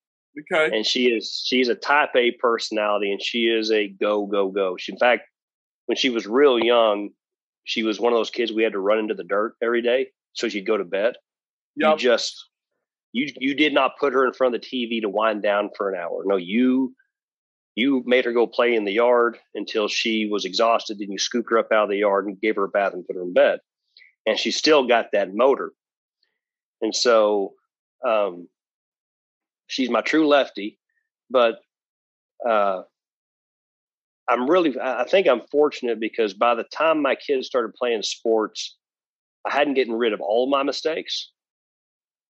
Okay. 0.52 0.76
And 0.76 0.84
she 0.84 1.06
is 1.06 1.42
she's 1.44 1.68
a 1.68 1.74
type 1.74 2.10
A 2.16 2.32
personality, 2.32 3.12
and 3.12 3.22
she 3.22 3.44
is 3.44 3.70
a 3.70 3.88
go 3.88 4.26
go 4.26 4.48
go. 4.48 4.76
She, 4.76 4.92
in 4.92 4.98
fact, 4.98 5.22
when 5.86 5.96
she 5.96 6.10
was 6.10 6.26
real 6.26 6.58
young, 6.58 7.10
she 7.64 7.82
was 7.82 8.00
one 8.00 8.12
of 8.12 8.18
those 8.18 8.30
kids 8.30 8.52
we 8.52 8.62
had 8.62 8.72
to 8.72 8.80
run 8.80 8.98
into 8.98 9.14
the 9.14 9.24
dirt 9.24 9.54
every 9.62 9.82
day 9.82 10.08
so 10.34 10.48
she'd 10.48 10.66
go 10.66 10.76
to 10.76 10.84
bed. 10.84 11.14
Yep. 11.76 11.92
You 11.92 11.96
just 11.98 12.48
you 13.12 13.32
you 13.38 13.54
did 13.54 13.72
not 13.72 13.92
put 13.98 14.12
her 14.12 14.26
in 14.26 14.32
front 14.32 14.54
of 14.54 14.60
the 14.60 14.66
TV 14.66 15.00
to 15.00 15.08
wind 15.08 15.42
down 15.42 15.70
for 15.76 15.90
an 15.90 15.98
hour. 15.98 16.22
No, 16.26 16.36
you 16.36 16.94
you 17.74 18.02
made 18.06 18.24
her 18.24 18.32
go 18.32 18.46
play 18.46 18.74
in 18.74 18.84
the 18.84 18.92
yard 18.92 19.38
until 19.54 19.88
she 19.88 20.28
was 20.30 20.44
exhausted. 20.44 20.98
Then 20.98 21.10
you 21.10 21.18
scooped 21.18 21.50
her 21.50 21.58
up 21.58 21.72
out 21.72 21.84
of 21.84 21.90
the 21.90 21.98
yard 21.98 22.26
and 22.26 22.40
gave 22.40 22.56
her 22.56 22.64
a 22.64 22.68
bath 22.68 22.92
and 22.92 23.06
put 23.06 23.16
her 23.16 23.22
in 23.22 23.32
bed. 23.32 23.60
And 24.26 24.38
she 24.38 24.52
still 24.52 24.86
got 24.86 25.06
that 25.12 25.34
motor. 25.34 25.72
And 26.80 26.94
so 26.94 27.54
um, 28.06 28.48
she's 29.66 29.90
my 29.90 30.02
true 30.02 30.26
lefty, 30.26 30.78
but 31.30 31.60
uh, 32.48 32.82
I'm 34.28 34.48
really, 34.48 34.78
I 34.80 35.04
think 35.04 35.26
I'm 35.26 35.42
fortunate 35.50 35.98
because 35.98 36.34
by 36.34 36.54
the 36.54 36.64
time 36.64 37.02
my 37.02 37.14
kids 37.14 37.46
started 37.46 37.74
playing 37.74 38.02
sports, 38.02 38.76
I 39.44 39.52
hadn't 39.52 39.74
gotten 39.74 39.94
rid 39.94 40.12
of 40.12 40.20
all 40.20 40.48
my 40.48 40.62
mistakes, 40.62 41.30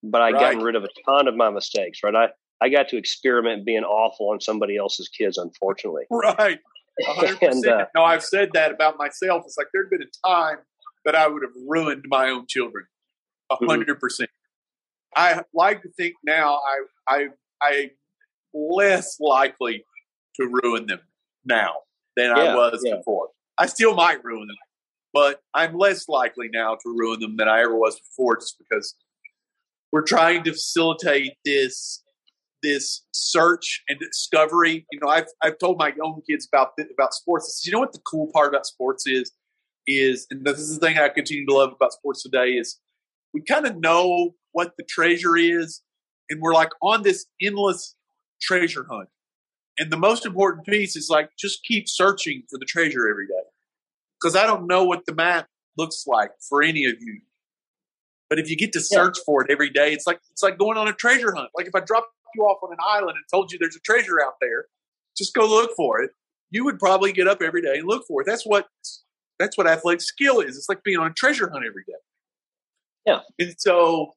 but 0.03 0.23
I 0.23 0.31
right. 0.31 0.41
gotten 0.41 0.63
rid 0.63 0.75
of 0.75 0.85
a 0.85 0.89
ton 1.05 1.29
of 1.29 1.37
my 1.37 1.51
mistakes, 1.51 2.01
right? 2.03 2.15
I, 2.15 2.29
I 2.61 2.69
got 2.69 2.89
to 2.89 2.97
experiment 2.97 3.65
being 3.65 3.85
awful 3.85 4.31
on 4.31 4.41
somebody 4.41 4.77
else's 4.77 5.09
kids, 5.09 5.39
unfortunately. 5.39 6.05
Right. 6.11 6.61
100%. 7.03 7.39
and, 7.51 7.67
uh, 7.67 7.87
no, 7.95 8.05
I've 8.05 8.25
said 8.25 8.51
that 8.55 8.71
about 8.71 8.97
myself. 8.99 9.43
It's 9.47 9.57
like 9.59 9.67
there'd 9.73 9.91
been 9.91 10.03
a 10.03 10.29
time 10.29 10.59
that 11.05 11.15
I 11.15 11.27
would 11.27 11.43
have 11.43 11.53
ruined 11.67 12.05
my 12.09 12.31
own 12.31 12.47
children. 12.49 12.85
100%. 13.53 13.87
Mm-hmm. 13.87 14.25
I 15.17 15.43
like 15.53 15.83
to 15.83 15.89
think 15.91 16.15
now 16.25 16.59
I, 17.09 17.15
I, 17.15 17.29
I'm 17.63 17.91
less 18.53 19.19
likely 19.21 19.85
to 20.41 20.61
ruin 20.63 20.87
them 20.87 21.01
now 21.45 21.75
than 22.17 22.37
yeah, 22.37 22.43
I 22.43 22.55
was 22.55 22.81
yeah. 22.85 22.97
before. 22.97 23.29
I 23.59 23.67
still 23.67 23.95
might 23.95 24.25
ruin 24.25 24.49
them, 24.49 24.57
but 25.13 25.41
I'm 25.55 25.77
less 25.77 26.09
likely 26.09 26.49
now 26.53 26.75
to 26.75 26.89
ruin 26.97 27.21
them 27.21 27.37
than 27.37 27.49
I 27.49 27.61
ever 27.61 27.77
was 27.77 28.01
before 28.01 28.37
just 28.37 28.57
because 28.59 28.95
we're 29.93 30.03
trying 30.03 30.43
to 30.45 30.53
facilitate 30.53 31.35
this 31.45 32.03
this 32.65 33.05
search 33.13 33.85
and 33.89 34.01
discovery. 34.01 34.87
You 34.91 34.99
know, 35.01 35.09
I've 35.09 35.27
I've 35.43 35.59
told 35.59 35.79
my 35.79 35.93
own 36.03 36.23
kids 36.29 36.49
about 36.51 36.71
about 36.93 37.15
sports. 37.15 37.61
Said, 37.61 37.69
you 37.69 37.73
know 37.73 37.81
what 37.81 37.93
the 37.93 38.01
cool 38.01 38.31
part 38.33 38.49
about 38.49 38.67
sports 38.67 39.07
is 39.07 39.31
is, 39.87 40.27
and 40.31 40.45
this 40.45 40.59
is 40.59 40.79
the 40.79 40.85
thing 40.85 40.99
I 40.99 41.11
continue 41.11 41.47
to 41.47 41.55
love 41.55 41.73
about 41.73 41.93
sports 41.93 42.23
today 42.23 42.53
is 42.53 42.81
we 43.35 43.43
kind 43.43 43.67
of 43.67 43.77
know 43.77 44.35
what 44.53 44.73
the 44.79 44.85
treasure 44.89 45.37
is, 45.37 45.83
and 46.31 46.41
we're 46.41 46.55
like 46.55 46.71
on 46.83 47.03
this 47.03 47.27
endless 47.41 47.95
treasure 48.41 48.87
hunt. 48.91 49.09
And 49.79 49.93
the 49.93 49.99
most 49.99 50.25
important 50.25 50.67
piece 50.67 50.97
is 50.97 51.09
like 51.11 51.31
just 51.39 51.65
keep 51.65 51.89
searching 51.89 52.45
for 52.49 52.59
the 52.59 52.65
treasure 52.65 53.09
every 53.09 53.27
day, 53.27 53.45
because 54.21 54.35
I 54.35 54.47
don't 54.47 54.67
know 54.67 54.85
what 54.85 55.05
the 55.07 55.15
map 55.15 55.49
looks 55.77 56.05
like 56.07 56.31
for 56.49 56.63
any 56.63 56.85
of 56.85 56.95
you. 57.01 57.21
But 58.31 58.39
if 58.39 58.49
you 58.49 58.57
get 58.57 58.73
to 58.73 58.81
search 58.81 59.19
yeah. 59.19 59.25
for 59.27 59.45
it 59.45 59.51
every 59.51 59.71
day, 59.71 59.93
it's 59.93 60.07
like 60.07 60.21
it's 60.31 60.43
like 60.43 60.59
going 60.59 60.79
on 60.79 60.89
a 60.89 60.93
treasure 60.93 61.35
hunt. 61.35 61.51
Like 61.55 61.67
if 61.67 61.75
I 61.75 61.81
drop 61.81 62.09
you 62.35 62.43
off 62.43 62.59
on 62.63 62.73
an 62.73 62.79
island 62.87 63.17
and 63.17 63.25
told 63.33 63.53
you 63.53 63.59
there's 63.59 63.77
a 63.77 63.81
treasure 63.81 64.23
out 64.23 64.35
there, 64.41 64.67
just 65.17 65.35
go 65.35 65.47
look 65.47 65.73
for 65.77 66.01
it. 66.01 66.11
You 66.51 66.65
would 66.65 66.79
probably 66.79 67.13
get 67.13 67.27
up 67.27 67.43
every 67.43 67.63
day 67.63 67.79
and 67.79 67.89
look 67.89 68.05
for 68.07 68.23
it. 68.23 68.27
That's 68.27 68.45
what 68.45 68.67
that's 69.39 69.59
what 69.59 69.67
athletic 69.67 70.01
skill 70.01 70.41
is. 70.41 70.57
It's 70.57 70.69
like 70.69 70.83
being 70.85 70.99
on 70.99 71.11
a 71.11 71.15
treasure 71.15 71.51
hunt 71.51 71.65
every 71.67 71.85
day. 71.87 71.95
Yeah. 73.07 73.21
And 73.39 73.55
so, 73.59 74.13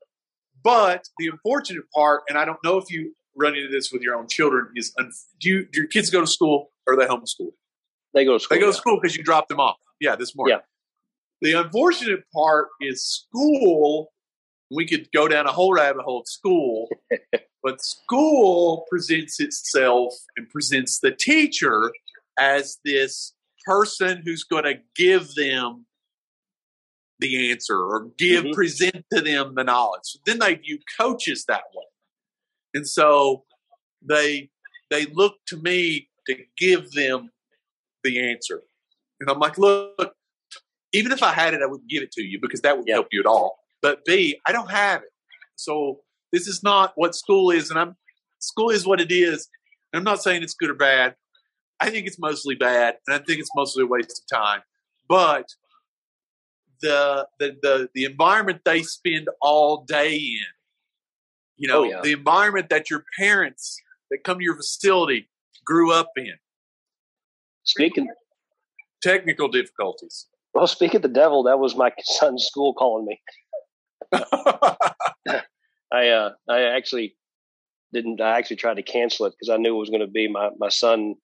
but 0.64 1.06
the 1.18 1.28
unfortunate 1.28 1.84
part, 1.94 2.22
and 2.30 2.38
I 2.38 2.46
don't 2.46 2.60
know 2.64 2.78
if 2.78 2.90
you 2.90 3.14
run 3.36 3.56
into 3.56 3.70
this 3.70 3.92
with 3.92 4.02
your 4.02 4.16
own 4.16 4.28
children, 4.30 4.70
is 4.76 4.94
do, 5.40 5.50
you, 5.50 5.66
do 5.66 5.82
your 5.82 5.88
kids 5.88 6.10
go 6.10 6.22
to 6.22 6.28
school 6.28 6.72
or 6.86 6.94
are 6.94 6.98
they 6.98 7.06
homeschooled? 7.06 7.54
They 8.14 8.26
go 8.26 8.34
to 8.34 8.40
school. 8.40 8.56
They 8.56 8.62
go 8.62 8.72
to 8.72 8.78
school 8.78 9.00
because 9.02 9.16
you 9.16 9.24
dropped 9.24 9.50
them 9.50 9.60
off. 9.60 9.78
Yeah, 10.00 10.16
this 10.16 10.36
morning. 10.36 10.58
Yeah. 10.58 10.62
The 11.42 11.60
unfortunate 11.60 12.24
part 12.34 12.68
is 12.82 13.04
school. 13.04 14.12
We 14.72 14.88
could 14.88 15.10
go 15.14 15.28
down 15.28 15.46
a 15.46 15.52
whole 15.52 15.74
rabbit 15.74 16.04
hole 16.04 16.22
of 16.22 16.28
school, 16.28 16.90
but 17.68 17.84
school 17.84 18.86
presents 18.90 19.42
itself 19.42 20.14
and 20.38 20.50
presents 20.50 21.02
the 21.02 21.12
teacher 21.12 21.92
as 22.40 22.78
this 22.86 23.34
person 23.66 24.22
who's 24.24 24.46
going 24.46 24.64
to 24.64 24.76
give 24.96 25.36
them 25.36 25.86
the 27.20 27.52
answer 27.52 27.78
or 27.78 28.08
give 28.18 28.46
mm-hmm. 28.46 28.54
present 28.54 29.04
to 29.12 29.20
them 29.20 29.54
the 29.56 29.66
knowledge. 29.66 30.04
So 30.04 30.20
then 30.26 30.40
they 30.40 30.56
view 30.56 30.80
coaches 30.98 31.44
that 31.50 31.64
way, 31.76 31.84
and 32.74 32.88
so 32.88 33.44
they 34.02 34.50
they 34.90 35.08
look 35.08 35.34
to 35.48 35.58
me 35.58 36.08
to 36.28 36.38
give 36.58 36.92
them 36.92 37.32
the 38.06 38.32
answer. 38.32 38.62
And 39.20 39.30
I'm 39.30 39.40
like, 39.40 39.58
look, 39.58 40.14
even 40.94 41.12
if 41.12 41.22
I 41.22 41.34
had 41.34 41.54
it, 41.54 41.62
I 41.62 41.66
wouldn't 41.66 41.90
give 41.90 42.02
it 42.02 42.14
to 42.14 42.24
you 42.24 42.40
because 42.42 42.62
that 42.62 42.78
would 42.78 42.88
help 42.88 43.08
you 43.12 43.20
at 43.20 43.26
all. 43.26 43.60
But 43.82 44.06
B, 44.06 44.40
I 44.46 44.54
don't 44.54 44.72
have 44.72 45.02
it. 45.02 45.10
So 45.58 46.00
this 46.32 46.48
is 46.48 46.64
not 46.64 46.94
what 46.96 47.16
school 47.16 47.52
is, 47.52 47.70
and 47.70 47.80
I'm 47.80 47.96
school 48.40 48.70
is 48.70 48.86
what 48.86 49.02
it 49.02 49.12
is. 49.12 49.48
I'm 49.94 50.04
not 50.04 50.22
saying 50.22 50.44
it's 50.44 50.54
good 50.54 50.70
or 50.70 50.76
bad. 50.76 51.16
I 51.80 51.90
think 51.90 52.08
it's 52.08 52.20
mostly 52.20 52.56
bad, 52.56 52.96
and 53.08 53.16
I 53.16 53.24
think 53.24 53.40
it's 53.40 53.50
mostly 53.56 53.84
a 53.84 53.88
waste 53.88 54.22
of 54.24 54.38
time. 54.38 54.62
But 55.08 55.48
the 56.82 57.28
the 57.40 57.58
the, 57.62 57.90
the 57.94 58.06
environment 58.06 58.62
they 58.66 58.84
spend 58.84 59.30
all 59.42 59.86
day 59.88 60.16
in, 60.16 60.46
you 61.58 61.68
know, 61.68 61.82
oh, 61.82 61.84
yeah. 61.84 62.02
the 62.02 62.12
environment 62.12 62.70
that 62.70 62.90
your 62.90 63.04
parents 63.18 63.78
that 64.12 64.24
come 64.24 64.40
to 64.40 64.44
your 64.44 64.56
facility 64.56 65.30
grew 65.66 65.92
up 65.92 66.12
in. 66.16 66.34
Speaking 67.64 68.08
technical 69.02 69.48
difficulties. 69.48 70.28
Well, 70.54 70.68
speak 70.68 70.94
of 70.94 71.02
the 71.02 71.08
devil, 71.08 71.44
that 71.44 71.60
was 71.60 71.76
my 71.76 71.92
son's 72.04 72.46
school 72.46 72.74
calling 72.74 73.06
me. 73.06 73.22
I 75.92 76.10
uh, 76.10 76.32
I 76.50 76.62
actually 76.76 77.16
didn't. 77.94 78.22
I 78.22 78.38
actually 78.38 78.58
tried 78.58 78.76
to 78.76 78.84
cancel 78.84 79.26
it 79.26 79.34
because 79.40 79.50
I 79.54 79.58
knew 79.58 79.76
it 79.76 79.80
was 79.80 79.90
going 79.90 80.02
to 80.02 80.08
be 80.08 80.28
my 80.28 80.50
my 80.58 80.70
son, 80.70 81.16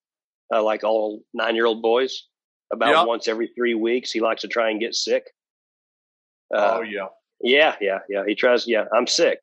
uh, 0.53 0.64
like 0.64 0.84
all 0.84 1.22
nine 1.34 1.55
year 1.55 1.66
old 1.66 1.82
boys. 1.82 2.28
About 2.72 2.89
yep. 2.89 3.07
once 3.07 3.28
every 3.28 3.51
three 3.55 3.76
weeks, 3.76 4.11
he 4.11 4.20
likes 4.20 4.41
to 4.41 4.47
try 4.47 4.70
and 4.72 4.80
get 4.80 4.95
sick. 4.95 5.24
Uh, 6.53 6.78
oh 6.78 6.82
yeah, 6.82 7.07
yeah, 7.41 7.76
yeah, 7.82 7.99
yeah. 8.09 8.24
He 8.26 8.36
tries. 8.36 8.68
Yeah, 8.68 8.86
I'm 8.95 9.05
sick. 9.05 9.39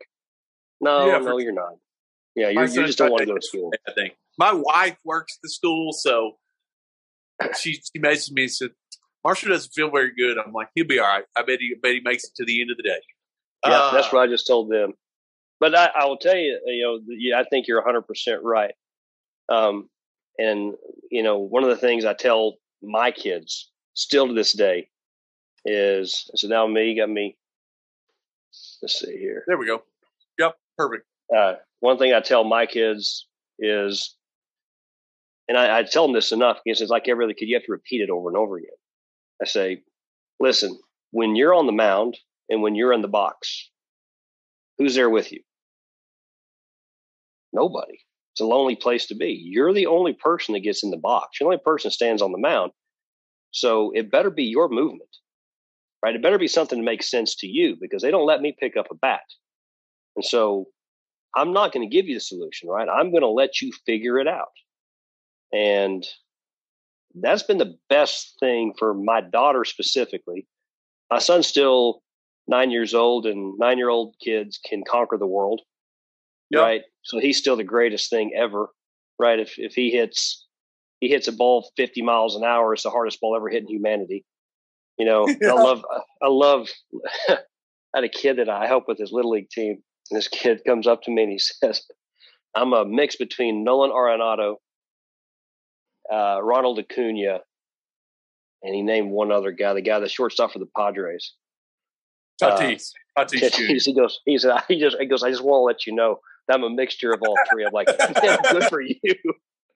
No, 0.80 1.06
yeah, 1.06 1.18
no, 1.18 1.38
you're 1.38 1.52
not. 1.52 1.74
Yeah, 2.34 2.48
you 2.48 2.60
you 2.60 2.86
just 2.86 2.98
don't 2.98 3.10
want 3.10 3.20
to 3.20 3.26
go 3.26 3.34
to 3.36 3.42
school. 3.42 3.72
I 3.86 3.92
think 3.92 4.14
my 4.38 4.52
wife 4.52 4.96
works 5.04 5.38
the 5.42 5.50
school, 5.50 5.92
so 5.92 6.38
she 7.60 7.74
she 7.74 8.00
messaged 8.00 8.32
me 8.32 8.42
and 8.42 8.52
said, 8.52 8.70
"Marshall 9.24 9.50
doesn't 9.50 9.72
feel 9.72 9.90
very 9.90 10.12
good." 10.14 10.38
I'm 10.38 10.52
like, 10.52 10.68
"He'll 10.74 10.86
be 10.86 10.98
all 10.98 11.06
right. 11.06 11.24
I 11.36 11.42
bet 11.42 11.58
he 11.60 11.74
I 11.76 11.78
bet 11.82 11.94
he 11.94 12.00
makes 12.00 12.24
it 12.24 12.30
to 12.36 12.44
the 12.44 12.60
end 12.60 12.70
of 12.70 12.76
the 12.76 12.82
day." 12.84 13.00
Yeah, 13.66 13.72
uh, 13.72 13.92
that's 13.92 14.12
what 14.12 14.22
I 14.22 14.26
just 14.26 14.46
told 14.46 14.70
them. 14.70 14.94
But 15.60 15.74
I, 15.74 15.90
I 15.94 16.04
will 16.06 16.16
tell 16.16 16.36
you, 16.36 16.58
you 16.66 17.30
know, 17.30 17.38
I 17.38 17.44
think 17.44 17.68
you're 17.68 17.78
100 17.78 18.02
percent 18.02 18.42
right. 18.42 18.74
Um, 19.48 19.88
and 20.38 20.74
you 21.10 21.22
know, 21.22 21.38
one 21.38 21.62
of 21.62 21.68
the 21.68 21.76
things 21.76 22.04
I 22.04 22.14
tell 22.14 22.56
my 22.82 23.10
kids 23.10 23.70
still 23.94 24.28
to 24.28 24.32
this 24.32 24.52
day 24.52 24.88
is 25.64 26.30
so 26.34 26.48
now 26.48 26.66
me 26.66 26.96
got 26.96 27.10
me. 27.10 27.36
Let's 28.82 28.98
see 28.98 29.18
here. 29.18 29.44
There 29.46 29.58
we 29.58 29.66
go. 29.66 29.82
Yep, 30.38 30.56
perfect. 30.78 31.06
Uh, 31.36 31.54
one 31.80 31.98
thing 31.98 32.12
I 32.14 32.20
tell 32.20 32.44
my 32.44 32.66
kids 32.66 33.26
is, 33.58 34.16
and 35.48 35.58
I, 35.58 35.78
I 35.78 35.82
tell 35.82 36.06
them 36.06 36.14
this 36.14 36.32
enough 36.32 36.58
because 36.64 36.80
it's 36.80 36.90
like 36.90 37.08
every 37.08 37.24
other 37.24 37.34
kid, 37.34 37.46
you 37.46 37.56
have 37.56 37.64
to 37.64 37.72
repeat 37.72 38.00
it 38.00 38.10
over 38.10 38.28
and 38.28 38.36
over 38.36 38.56
again. 38.56 38.70
I 39.42 39.46
say, 39.46 39.82
listen, 40.40 40.78
when 41.10 41.36
you're 41.36 41.54
on 41.54 41.66
the 41.66 41.72
mound 41.72 42.18
and 42.48 42.62
when 42.62 42.74
you're 42.74 42.92
in 42.92 43.02
the 43.02 43.08
box, 43.08 43.70
who's 44.78 44.94
there 44.94 45.10
with 45.10 45.30
you? 45.30 45.40
Nobody. 47.52 47.98
It's 48.32 48.40
a 48.40 48.46
lonely 48.46 48.76
place 48.76 49.06
to 49.06 49.14
be. 49.14 49.40
You're 49.44 49.74
the 49.74 49.86
only 49.86 50.12
person 50.12 50.54
that 50.54 50.60
gets 50.60 50.84
in 50.84 50.90
the 50.90 50.96
box. 50.96 51.38
You're 51.40 51.46
the 51.46 51.54
only 51.54 51.64
person 51.64 51.90
stands 51.90 52.22
on 52.22 52.32
the 52.32 52.38
mound. 52.38 52.72
So 53.50 53.90
it 53.94 54.10
better 54.10 54.30
be 54.30 54.44
your 54.44 54.68
movement, 54.68 55.10
right? 56.02 56.14
It 56.14 56.22
better 56.22 56.38
be 56.38 56.48
something 56.48 56.78
that 56.78 56.84
makes 56.84 57.10
sense 57.10 57.34
to 57.36 57.46
you 57.48 57.76
because 57.80 58.02
they 58.02 58.10
don't 58.10 58.26
let 58.26 58.40
me 58.40 58.56
pick 58.58 58.76
up 58.76 58.86
a 58.90 58.94
bat. 58.94 59.22
And 60.16 60.24
so 60.24 60.66
I'm 61.36 61.52
not 61.52 61.72
going 61.72 61.88
to 61.88 61.94
give 61.94 62.06
you 62.06 62.14
the 62.14 62.20
solution, 62.20 62.68
right? 62.68 62.88
I'm 62.88 63.10
going 63.10 63.22
to 63.22 63.28
let 63.28 63.60
you 63.60 63.72
figure 63.86 64.18
it 64.18 64.28
out. 64.28 64.52
And 65.52 66.06
that's 67.20 67.42
been 67.42 67.58
the 67.58 67.76
best 67.88 68.36
thing 68.38 68.74
for 68.78 68.94
my 68.94 69.20
daughter 69.20 69.64
specifically. 69.64 70.46
My 71.10 71.18
son's 71.18 71.46
still 71.46 72.02
nine 72.46 72.70
years 72.70 72.94
old, 72.94 73.26
and 73.26 73.58
nine 73.58 73.78
year 73.78 73.88
old 73.88 74.14
kids 74.24 74.60
can 74.64 74.82
conquer 74.88 75.18
the 75.18 75.26
world, 75.26 75.60
yep. 76.50 76.62
right? 76.62 76.82
So 77.02 77.18
he's 77.18 77.38
still 77.38 77.56
the 77.56 77.64
greatest 77.64 78.10
thing 78.10 78.32
ever, 78.36 78.68
right? 79.18 79.38
If 79.38 79.54
if 79.58 79.74
he 79.74 79.90
hits 79.90 80.46
he 81.00 81.08
hits 81.08 81.28
a 81.28 81.32
ball 81.32 81.70
50 81.76 82.02
miles 82.02 82.36
an 82.36 82.44
hour, 82.44 82.74
it's 82.74 82.82
the 82.82 82.90
hardest 82.90 83.20
ball 83.20 83.34
ever 83.34 83.48
hit 83.48 83.62
in 83.62 83.68
humanity. 83.68 84.24
You 84.98 85.06
know, 85.06 85.26
yeah. 85.40 85.50
I 85.50 85.54
love 85.54 85.84
I 86.22 86.28
love. 86.28 86.68
I 87.28 87.98
had 87.98 88.04
a 88.04 88.08
kid 88.08 88.38
that 88.38 88.48
I 88.48 88.66
help 88.68 88.84
with 88.86 88.98
his 88.98 89.10
little 89.10 89.32
league 89.32 89.50
team, 89.50 89.82
and 90.10 90.16
this 90.16 90.28
kid 90.28 90.60
comes 90.64 90.86
up 90.86 91.02
to 91.02 91.10
me 91.10 91.24
and 91.24 91.32
he 91.32 91.38
says, 91.64 91.82
"I'm 92.54 92.72
a 92.72 92.84
mix 92.84 93.16
between 93.16 93.64
Nolan 93.64 93.90
Arenado 93.90 94.56
uh, 96.10 96.40
Ronald 96.42 96.78
Acuna, 96.78 97.40
and 98.62 98.74
he 98.74 98.82
named 98.82 99.10
one 99.10 99.30
other 99.30 99.52
guy, 99.52 99.74
the 99.74 99.80
guy, 99.80 100.00
the 100.00 100.08
shortstop 100.08 100.52
for 100.52 100.58
the 100.58 100.68
Padres. 100.76 101.34
Tatis. 102.42 102.90
Uh, 103.16 103.24
Tatis. 103.24 103.84
He 103.84 103.94
goes, 103.94 104.20
he 104.24 104.38
said, 104.38 104.60
he 104.68 104.80
just, 104.80 104.96
he 104.98 105.06
goes, 105.06 105.22
I 105.22 105.30
just 105.30 105.44
want 105.44 105.60
to 105.60 105.64
let 105.64 105.86
you 105.86 105.94
know 105.94 106.20
I'm 106.50 106.64
a 106.64 106.70
mixture 106.70 107.12
of 107.12 107.22
all 107.26 107.36
three. 107.50 107.64
I'm 107.64 107.72
like, 107.72 107.86
good 108.50 108.64
for 108.64 108.80
you. 108.80 108.94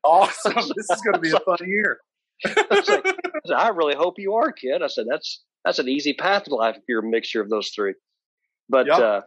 Awesome. 0.05 0.55
this 0.55 0.91
is 0.91 1.01
going 1.03 1.15
to 1.15 1.21
be 1.21 1.31
a 1.31 1.41
fun 1.47 1.59
year. 1.67 1.99
I, 2.45 2.49
like, 2.49 2.89
I, 2.89 3.41
said, 3.47 3.55
I 3.57 3.69
really 3.69 3.95
hope 3.95 4.15
you 4.19 4.35
are, 4.35 4.53
kid. 4.53 4.83
I 4.83 4.89
said, 4.89 5.07
that's, 5.09 5.43
that's 5.65 5.79
an 5.79 5.89
easy 5.89 6.13
path 6.13 6.45
to 6.45 6.55
life 6.55 6.77
if 6.77 6.83
you're 6.89 7.01
a 7.01 7.09
mixture 7.09 7.41
of 7.41 7.49
those 7.49 7.71
three. 7.71 7.95
But, 8.69 8.87
yep. 8.87 8.99
uh, 8.99 9.21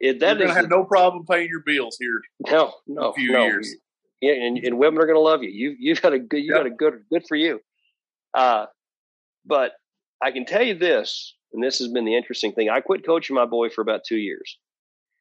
it, 0.00 0.20
that 0.20 0.38
You're 0.38 0.46
going 0.46 0.48
to 0.48 0.54
have 0.54 0.70
no 0.70 0.84
problem 0.84 1.24
paying 1.28 1.48
your 1.48 1.62
bills 1.64 1.96
here. 2.00 2.20
No, 2.50 2.74
no, 2.86 3.10
a 3.10 3.14
few 3.14 3.32
no. 3.32 3.44
years 3.44 3.74
yeah, 4.24 4.32
and, 4.32 4.58
and 4.58 4.78
women 4.78 5.02
are 5.02 5.06
going 5.06 5.16
to 5.16 5.20
love 5.20 5.42
you. 5.42 5.50
You 5.50 5.76
you've 5.78 6.00
got 6.00 6.14
a 6.14 6.18
good 6.18 6.38
you 6.38 6.54
yep. 6.54 6.60
got 6.60 6.66
a 6.66 6.70
good 6.70 6.94
good 7.10 7.24
for 7.28 7.36
you. 7.36 7.60
Uh, 8.32 8.66
but 9.44 9.72
I 10.22 10.30
can 10.30 10.46
tell 10.46 10.62
you 10.62 10.74
this, 10.74 11.34
and 11.52 11.62
this 11.62 11.78
has 11.78 11.88
been 11.88 12.06
the 12.06 12.16
interesting 12.16 12.52
thing. 12.52 12.70
I 12.70 12.80
quit 12.80 13.04
coaching 13.04 13.36
my 13.36 13.44
boy 13.44 13.68
for 13.68 13.82
about 13.82 14.00
two 14.08 14.16
years. 14.16 14.58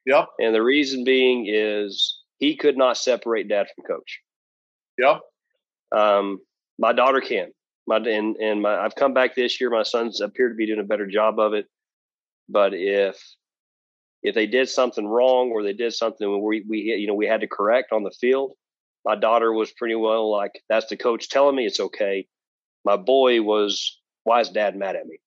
Yep. 0.05 0.29
And 0.39 0.53
the 0.53 0.61
reason 0.61 1.03
being 1.03 1.47
is 1.47 2.19
he 2.39 2.55
could 2.55 2.77
not 2.77 2.97
separate 2.97 3.47
dad 3.47 3.67
from 3.73 3.85
coach. 3.85 4.19
Yep. 4.97 5.21
Um, 5.95 6.39
my 6.79 6.93
daughter 6.93 7.21
can. 7.21 7.51
My 7.85 7.97
and 7.97 8.35
and 8.37 8.61
my 8.61 8.77
I've 8.77 8.95
come 8.95 9.13
back 9.13 9.35
this 9.35 9.59
year. 9.59 9.69
My 9.69 9.83
sons 9.83 10.21
appear 10.21 10.49
to 10.49 10.55
be 10.55 10.65
doing 10.65 10.79
a 10.79 10.83
better 10.83 11.07
job 11.07 11.39
of 11.39 11.53
it. 11.53 11.65
But 12.49 12.73
if 12.73 13.21
if 14.21 14.35
they 14.35 14.47
did 14.47 14.69
something 14.69 15.05
wrong 15.05 15.51
or 15.51 15.63
they 15.63 15.73
did 15.73 15.93
something 15.93 16.41
we 16.43 16.63
we 16.67 16.79
you 16.79 17.07
know 17.07 17.13
we 17.13 17.27
had 17.27 17.41
to 17.41 17.47
correct 17.47 17.91
on 17.91 18.03
the 18.03 18.11
field, 18.11 18.53
my 19.05 19.15
daughter 19.15 19.51
was 19.51 19.71
pretty 19.71 19.95
well 19.95 20.31
like, 20.31 20.61
that's 20.69 20.87
the 20.87 20.97
coach 20.97 21.29
telling 21.29 21.55
me 21.55 21.65
it's 21.65 21.79
okay. 21.79 22.27
My 22.85 22.97
boy 22.97 23.41
was, 23.41 23.99
why 24.23 24.41
is 24.41 24.49
dad 24.49 24.75
mad 24.75 24.95
at 24.95 25.05
me? 25.05 25.19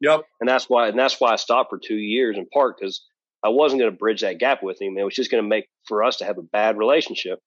Yep. 0.00 0.22
And 0.40 0.48
that's 0.48 0.68
why, 0.68 0.88
and 0.88 0.98
that's 0.98 1.20
why 1.20 1.32
I 1.32 1.36
stopped 1.36 1.70
for 1.70 1.78
two 1.78 1.96
years 1.96 2.36
in 2.36 2.46
part 2.46 2.76
because 2.78 3.04
I 3.44 3.48
wasn't 3.48 3.80
going 3.80 3.92
to 3.92 3.96
bridge 3.96 4.22
that 4.22 4.38
gap 4.38 4.62
with 4.62 4.80
him. 4.80 4.98
It 4.98 5.04
was 5.04 5.14
just 5.14 5.30
going 5.30 5.42
to 5.42 5.48
make 5.48 5.68
for 5.86 6.02
us 6.02 6.16
to 6.16 6.24
have 6.24 6.38
a 6.38 6.42
bad 6.42 6.76
relationship. 6.76 7.38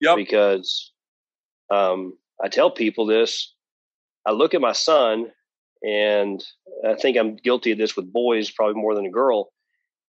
Yep. 0.00 0.16
Because, 0.16 0.92
um, 1.70 2.16
I 2.42 2.48
tell 2.48 2.70
people 2.70 3.06
this, 3.06 3.54
I 4.26 4.32
look 4.32 4.54
at 4.54 4.60
my 4.60 4.72
son 4.72 5.26
and 5.82 6.44
I 6.86 6.94
think 6.94 7.16
I'm 7.16 7.36
guilty 7.36 7.72
of 7.72 7.78
this 7.78 7.96
with 7.96 8.12
boys 8.12 8.50
probably 8.50 8.80
more 8.80 8.94
than 8.94 9.06
a 9.06 9.10
girl. 9.10 9.50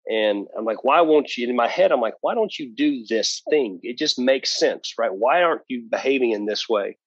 And 0.06 0.48
I'm 0.58 0.66
like, 0.66 0.84
why 0.84 1.02
won't 1.02 1.36
you? 1.38 1.48
In 1.48 1.56
my 1.56 1.68
head, 1.68 1.92
I'm 1.92 2.02
like, 2.02 2.16
why 2.22 2.36
don't 2.36 2.58
you 2.60 2.74
do 2.76 3.06
this 3.08 3.42
thing? 3.50 3.80
It 3.84 3.98
just 3.98 4.20
makes 4.20 4.60
sense, 4.60 4.94
right? 4.98 5.12
Why 5.14 5.42
aren't 5.42 5.62
you 5.70 5.88
behaving 5.90 6.32
in 6.32 6.46
this 6.46 6.68
way? 6.68 6.98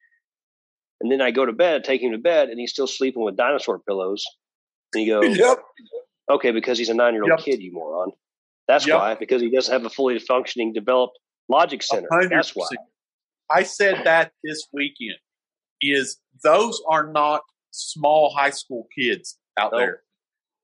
And 1.01 1.13
then 1.13 1.21
I 1.21 1.31
go 1.31 1.45
to 1.45 1.53
bed, 1.53 1.85
take 1.85 2.03
him 2.03 2.13
to 2.13 2.19
bed, 2.19 2.49
and 2.49 2.59
he's 2.59 2.73
still 2.73 2.87
sleeping 2.87 3.23
with 3.23 3.37
dinosaur 3.37 3.81
pillows. 3.81 4.25
And 4.95 5.05
you 5.05 5.13
go, 5.13 5.23
yep. 5.23 5.59
Okay, 6.31 6.51
because 6.51 6.79
he's 6.79 6.89
a 6.89 6.95
nine 6.95 7.15
year 7.15 7.31
old 7.31 7.41
kid, 7.41 7.61
you 7.61 7.73
moron. 7.73 8.13
That's 8.69 8.87
yep. 8.87 8.99
why, 8.99 9.15
because 9.15 9.41
he 9.43 9.51
doesn't 9.51 9.73
have 9.73 9.85
a 9.85 9.91
fully 9.91 10.19
functioning, 10.19 10.73
developed 10.73 11.19
logic 11.49 11.83
center. 11.83 12.09
100%. 12.11 12.31
That's 12.31 12.51
why. 12.55 12.67
I 13.51 13.63
said 13.63 14.03
that 14.05 14.33
this 14.43 14.67
weekend 14.73 15.19
is 15.81 16.19
those 16.43 16.83
are 16.91 17.07
not 17.13 17.43
small 17.71 18.35
high 18.35 18.51
school 18.51 18.89
kids 18.97 19.39
out 19.57 19.71
there 19.73 20.01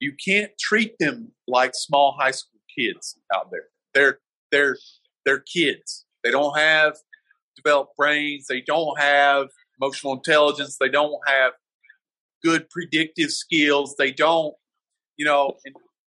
you 0.02 0.12
can't 0.22 0.50
treat 0.58 0.98
them 0.98 1.30
like 1.46 1.70
small 1.74 2.16
high 2.18 2.32
school 2.32 2.60
kids 2.76 3.16
out 3.32 3.52
there. 3.52 3.66
They're 3.94 4.18
they're 4.50 4.76
they're 5.24 5.44
kids. 5.54 6.04
They 6.24 6.32
don't 6.32 6.58
have 6.58 6.96
developed 7.54 7.96
brains. 7.96 8.46
They 8.48 8.62
don't 8.62 8.98
have 8.98 9.46
emotional 9.80 10.14
intelligence. 10.14 10.76
They 10.80 10.88
don't 10.88 11.20
have 11.28 11.52
good 12.42 12.68
predictive 12.68 13.30
skills. 13.30 13.94
They 13.96 14.10
don't, 14.10 14.54
you 15.22 15.28
know. 15.28 15.56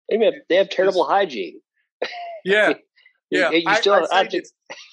And, 0.10 0.24
have, 0.24 0.34
they 0.50 0.58
have 0.58 0.70
terrible 0.70 1.06
hygiene. 1.06 1.62
Yeah, 2.44 2.74
yeah. 3.32 3.50
you, 3.52 3.64
you 3.66 3.76
still, 3.76 3.94
I, 3.94 4.00
I, 4.12 4.22
I, 4.22 4.42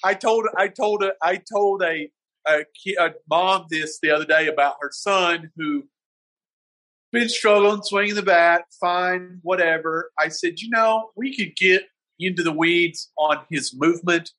I, 0.05 0.13
told 0.13 0.45
I 0.57 0.69
told 0.69 1.03
a 1.03 1.11
I 1.21 1.41
told 1.51 1.83
a, 1.83 2.09
a, 2.47 2.63
a 2.99 3.09
mom 3.29 3.65
this 3.69 3.99
the 4.01 4.11
other 4.11 4.25
day 4.25 4.47
about 4.47 4.75
her 4.79 4.91
son 4.93 5.51
who 5.57 5.83
been 7.11 7.27
struggling, 7.27 7.81
swinging 7.83 8.15
the 8.15 8.23
bat, 8.23 8.63
fine, 8.79 9.39
whatever. 9.41 10.11
I 10.17 10.29
said, 10.29 10.61
you 10.61 10.69
know, 10.69 11.11
we 11.17 11.35
could 11.35 11.55
get 11.57 11.83
into 12.17 12.43
the 12.43 12.53
weeds 12.53 13.11
on 13.17 13.39
his 13.51 13.75
movement, 13.75 14.31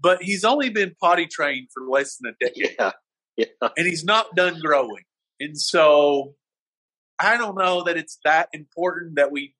but 0.00 0.22
he's 0.22 0.44
only 0.44 0.70
been 0.70 0.94
potty 1.02 1.26
trained 1.26 1.68
for 1.74 1.82
less 1.82 2.16
than 2.16 2.32
a 2.32 2.44
decade. 2.44 2.76
Yeah. 2.78 2.92
Yeah. 3.36 3.68
And 3.76 3.86
he's 3.86 4.04
not 4.04 4.36
done 4.36 4.60
growing. 4.60 5.02
And 5.40 5.58
so 5.58 6.36
I 7.18 7.36
don't 7.36 7.56
know 7.56 7.84
that 7.84 7.96
it's 7.96 8.18
that 8.24 8.48
important 8.52 9.16
that 9.16 9.30
we 9.30 9.54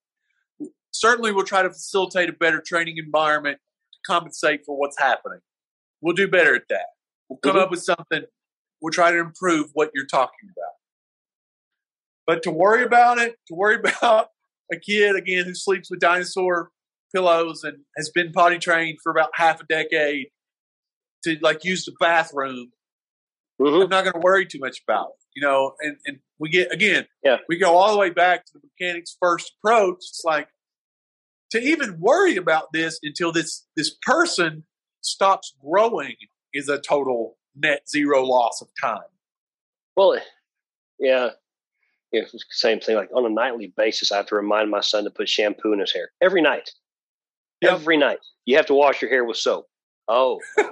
certainly 0.90 1.32
will 1.32 1.44
try 1.44 1.62
to 1.62 1.70
facilitate 1.70 2.28
a 2.28 2.32
better 2.32 2.62
training 2.64 2.96
environment 2.98 3.58
to 3.92 4.12
compensate 4.12 4.64
for 4.64 4.76
what's 4.76 4.98
happening. 4.98 5.40
We'll 6.00 6.14
do 6.14 6.28
better 6.28 6.54
at 6.54 6.64
that. 6.70 6.86
We'll 7.28 7.38
come 7.38 7.52
mm-hmm. 7.52 7.62
up 7.62 7.70
with 7.70 7.82
something. 7.82 8.22
We'll 8.80 8.92
try 8.92 9.10
to 9.10 9.18
improve 9.18 9.70
what 9.72 9.90
you're 9.94 10.06
talking 10.06 10.50
about. 10.56 10.72
But 12.26 12.42
to 12.44 12.50
worry 12.50 12.84
about 12.84 13.18
it, 13.18 13.36
to 13.48 13.54
worry 13.54 13.76
about 13.84 14.28
a 14.72 14.76
kid 14.76 15.16
again 15.16 15.44
who 15.44 15.54
sleeps 15.54 15.90
with 15.90 16.00
dinosaur 16.00 16.70
pillows 17.14 17.62
and 17.64 17.78
has 17.96 18.10
been 18.10 18.32
potty 18.32 18.58
trained 18.58 18.98
for 19.02 19.10
about 19.10 19.30
half 19.34 19.60
a 19.60 19.64
decade 19.64 20.26
to 21.24 21.38
like 21.40 21.64
use 21.64 21.84
the 21.84 21.92
bathroom, 22.00 22.70
mm-hmm. 23.60 23.82
I'm 23.82 23.88
not 23.88 24.04
going 24.04 24.14
to 24.14 24.20
worry 24.20 24.46
too 24.46 24.58
much 24.58 24.82
about 24.86 25.08
it. 25.08 25.24
You 25.36 25.42
know, 25.42 25.72
and, 25.80 25.96
and 26.06 26.18
we 26.38 26.48
get 26.48 26.72
again, 26.72 27.06
yeah. 27.22 27.38
we 27.48 27.58
go 27.58 27.76
all 27.76 27.92
the 27.92 27.98
way 27.98 28.10
back 28.10 28.44
to 28.46 28.52
the 28.54 28.60
mechanics 28.78 29.16
first 29.20 29.52
approach. 29.58 29.98
It's 29.98 30.22
like 30.24 30.48
to 31.50 31.60
even 31.60 32.00
worry 32.00 32.36
about 32.36 32.72
this 32.72 32.98
until 33.02 33.32
this 33.32 33.66
this 33.76 33.96
person 34.02 34.64
stops 35.00 35.54
growing 35.62 36.16
is 36.52 36.68
a 36.68 36.80
total 36.80 37.36
net 37.54 37.88
zero 37.88 38.24
loss 38.24 38.60
of 38.60 38.68
time. 38.82 39.08
Well, 39.96 40.18
yeah, 40.98 41.30
you 42.12 42.22
know, 42.22 42.26
same 42.50 42.80
thing. 42.80 42.96
Like 42.96 43.10
on 43.14 43.26
a 43.26 43.30
nightly 43.30 43.72
basis, 43.76 44.10
I 44.10 44.16
have 44.16 44.26
to 44.26 44.36
remind 44.36 44.70
my 44.70 44.80
son 44.80 45.04
to 45.04 45.10
put 45.10 45.28
shampoo 45.28 45.72
in 45.72 45.80
his 45.80 45.92
hair 45.92 46.10
every 46.22 46.42
night. 46.42 46.70
Yep. 47.60 47.72
Every 47.72 47.96
night, 47.96 48.18
you 48.44 48.56
have 48.56 48.66
to 48.66 48.74
wash 48.74 49.00
your 49.00 49.10
hair 49.10 49.24
with 49.24 49.36
soap. 49.36 49.66
Oh, 50.06 50.38
and 50.58 50.66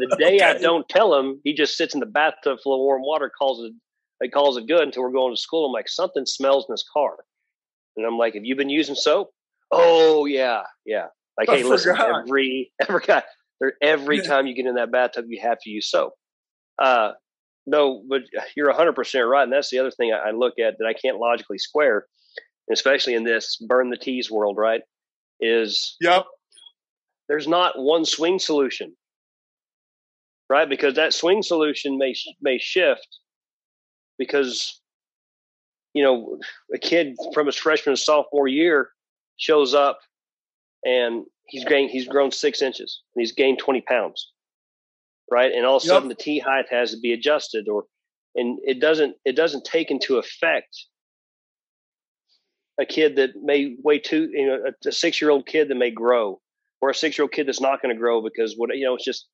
the 0.00 0.16
day 0.18 0.36
okay. 0.36 0.44
I 0.44 0.54
don't 0.54 0.88
tell 0.88 1.14
him, 1.14 1.40
he 1.44 1.52
just 1.52 1.76
sits 1.76 1.92
in 1.92 2.00
the 2.00 2.06
bathtub 2.06 2.58
full 2.62 2.74
of 2.74 2.78
warm 2.78 3.02
water, 3.02 3.30
calls 3.30 3.62
it, 3.64 3.72
he 4.22 4.28
calls 4.28 4.56
it 4.56 4.66
good 4.66 4.82
until 4.82 5.02
we're 5.02 5.12
going 5.12 5.34
to 5.34 5.40
school. 5.40 5.66
I'm 5.66 5.72
like, 5.72 5.88
something 5.88 6.26
smells 6.26 6.66
in 6.68 6.72
this 6.72 6.84
car, 6.92 7.16
and 7.96 8.06
I'm 8.06 8.18
like, 8.18 8.34
have 8.34 8.44
you 8.44 8.56
been 8.56 8.70
using 8.70 8.94
soap? 8.94 9.30
Oh 9.70 10.26
yeah, 10.26 10.62
yeah. 10.84 11.06
Like, 11.38 11.48
I 11.48 11.56
hey, 11.56 11.62
forgot. 11.62 11.72
listen, 11.72 11.96
every 11.98 12.72
every 12.80 13.00
guy, 13.00 13.22
every 13.82 14.20
time 14.20 14.46
you 14.46 14.54
get 14.54 14.66
in 14.66 14.74
that 14.74 14.92
bathtub, 14.92 15.26
you 15.28 15.40
have 15.40 15.58
to 15.62 15.70
use 15.70 15.90
soap. 15.90 16.14
Uh, 16.78 17.12
no, 17.66 18.02
but 18.08 18.22
you're 18.56 18.72
100% 18.72 19.30
right. 19.30 19.44
And 19.44 19.52
that's 19.52 19.70
the 19.70 19.78
other 19.78 19.90
thing 19.90 20.12
I 20.12 20.30
look 20.30 20.58
at 20.58 20.78
that 20.78 20.86
I 20.86 20.94
can't 20.94 21.18
logically 21.18 21.58
square, 21.58 22.06
especially 22.72 23.14
in 23.14 23.24
this 23.24 23.56
burn 23.56 23.90
the 23.90 23.96
tees 23.96 24.30
world, 24.30 24.56
right? 24.58 24.82
Is 25.40 25.96
yep. 26.00 26.26
there's 27.28 27.48
not 27.48 27.78
one 27.78 28.04
swing 28.04 28.38
solution, 28.38 28.94
right? 30.50 30.68
Because 30.68 30.94
that 30.94 31.14
swing 31.14 31.42
solution 31.42 31.96
may 31.96 32.14
may 32.42 32.58
shift 32.58 33.06
because 34.20 34.80
you 35.94 36.04
know 36.04 36.38
a 36.72 36.78
kid 36.78 37.16
from 37.34 37.46
his 37.46 37.56
freshman 37.56 37.96
to 37.96 38.00
sophomore 38.00 38.46
year 38.46 38.90
shows 39.36 39.74
up 39.74 39.98
and 40.84 41.24
he's 41.48 41.64
gained 41.64 41.90
he's 41.90 42.06
grown 42.06 42.30
six 42.30 42.62
inches 42.62 43.02
and 43.16 43.20
he's 43.20 43.32
gained 43.32 43.58
20 43.58 43.80
pounds 43.80 44.30
right? 45.30 45.52
And 45.52 45.64
all 45.64 45.76
of 45.76 45.84
a 45.84 45.86
sudden 45.86 46.08
the 46.08 46.14
tee 46.14 46.40
height 46.40 46.66
has 46.70 46.90
to 46.90 46.98
be 46.98 47.12
adjusted, 47.12 47.68
or 47.68 47.84
and 48.34 48.58
it 48.64 48.80
doesn't 48.80 49.16
it 49.24 49.36
doesn't 49.36 49.64
take 49.64 49.90
into 49.90 50.18
effect 50.18 50.76
a 52.80 52.84
kid 52.84 53.16
that 53.16 53.30
may 53.42 53.76
weigh 53.82 53.98
two, 53.98 54.28
you 54.32 54.46
know, 54.46 54.64
a, 54.66 54.88
a 54.88 54.92
six 54.92 55.20
year 55.20 55.30
old 55.30 55.46
kid 55.46 55.68
that 55.68 55.76
may 55.76 55.90
grow, 55.90 56.40
or 56.80 56.90
a 56.90 56.94
six 56.94 57.16
year 57.16 57.24
old 57.24 57.32
kid 57.32 57.46
that's 57.46 57.60
not 57.60 57.80
going 57.80 57.94
to 57.94 57.98
grow 57.98 58.20
because 58.20 58.54
what 58.56 58.76
you 58.76 58.84
know, 58.84 58.96
it's 58.96 59.04
just 59.04 59.28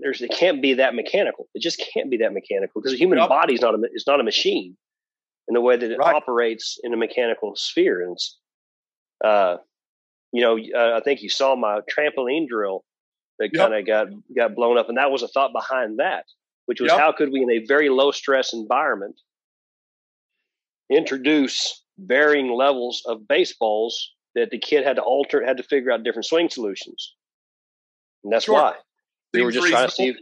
there's 0.00 0.20
it 0.20 0.30
can't 0.30 0.60
be 0.62 0.74
that 0.74 0.94
mechanical. 0.94 1.48
It 1.54 1.62
just 1.62 1.82
can't 1.92 2.10
be 2.10 2.18
that 2.18 2.32
mechanical 2.32 2.80
because 2.80 2.92
the 2.92 2.98
human 2.98 3.18
yep. 3.18 3.28
body 3.28 3.54
is 3.54 3.60
not 3.60 3.74
a 3.74 3.82
is 3.92 4.04
not 4.06 4.20
a 4.20 4.24
machine 4.24 4.76
in 5.48 5.54
the 5.54 5.60
way 5.60 5.76
that 5.76 5.90
it 5.90 5.98
right. 5.98 6.14
operates 6.14 6.78
in 6.82 6.92
a 6.92 6.96
mechanical 6.96 7.54
sphere. 7.56 8.02
And 8.02 8.18
uh, 9.24 9.56
you 10.32 10.42
know, 10.42 10.58
uh, 10.58 10.96
I 10.96 11.00
think 11.02 11.22
you 11.22 11.28
saw 11.28 11.56
my 11.56 11.80
trampoline 11.80 12.48
drill 12.48 12.84
that 13.38 13.50
yep. 13.52 13.68
kind 13.68 13.74
of 13.74 13.86
got 13.86 14.08
got 14.36 14.54
blown 14.54 14.78
up, 14.78 14.88
and 14.88 14.98
that 14.98 15.10
was 15.10 15.22
a 15.22 15.28
thought 15.28 15.52
behind 15.52 15.98
that, 15.98 16.24
which 16.66 16.80
was 16.80 16.90
yep. 16.90 17.00
how 17.00 17.12
could 17.12 17.32
we, 17.32 17.42
in 17.42 17.50
a 17.50 17.64
very 17.66 17.88
low 17.88 18.10
stress 18.10 18.52
environment, 18.52 19.20
introduce 20.90 21.84
varying 21.98 22.52
levels 22.52 23.02
of 23.06 23.28
baseballs 23.28 24.10
that 24.34 24.50
the 24.50 24.58
kid 24.58 24.84
had 24.84 24.96
to 24.96 25.02
alter, 25.02 25.44
had 25.44 25.58
to 25.58 25.62
figure 25.62 25.92
out 25.92 26.02
different 26.02 26.26
swing 26.26 26.48
solutions, 26.48 27.14
and 28.24 28.32
that's 28.32 28.46
sure. 28.46 28.54
why 28.54 28.74
we 29.32 29.42
were 29.42 29.52
just 29.52 29.68
trying 29.68 29.88
to 29.88 29.94
see. 29.94 30.08
If, 30.08 30.16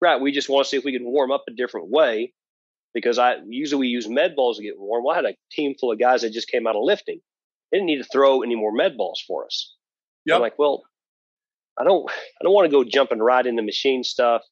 right, 0.00 0.20
we 0.20 0.32
just 0.32 0.48
want 0.48 0.64
to 0.64 0.68
see 0.68 0.76
if 0.76 0.84
we 0.84 0.92
can 0.92 1.04
warm 1.04 1.30
up 1.30 1.44
a 1.48 1.52
different 1.52 1.90
way 1.90 2.32
because 2.94 3.18
I 3.18 3.36
usually 3.46 3.80
we 3.80 3.88
use 3.88 4.08
med 4.08 4.34
balls 4.34 4.56
to 4.56 4.62
get 4.62 4.78
warm. 4.78 5.04
Well, 5.04 5.14
I 5.14 5.16
had 5.16 5.26
a 5.26 5.34
team 5.52 5.74
full 5.78 5.92
of 5.92 5.98
guys 5.98 6.22
that 6.22 6.32
just 6.32 6.48
came 6.48 6.66
out 6.66 6.76
of 6.76 6.82
lifting. 6.82 7.20
They 7.70 7.78
didn't 7.78 7.86
need 7.86 7.98
to 7.98 8.08
throw 8.08 8.42
any 8.42 8.54
more 8.54 8.72
med 8.72 8.96
balls 8.96 9.22
for 9.26 9.44
us. 9.44 9.74
I'm 10.36 10.40
like, 10.40 10.58
well, 10.58 10.82
I 11.78 11.84
don't 11.84 12.10
I 12.10 12.42
don't 12.42 12.52
want 12.52 12.66
to 12.66 12.70
go 12.70 12.84
jumping 12.84 13.18
right 13.18 13.46
into 13.46 13.62
machine 13.62 14.02
stuff. 14.02 14.42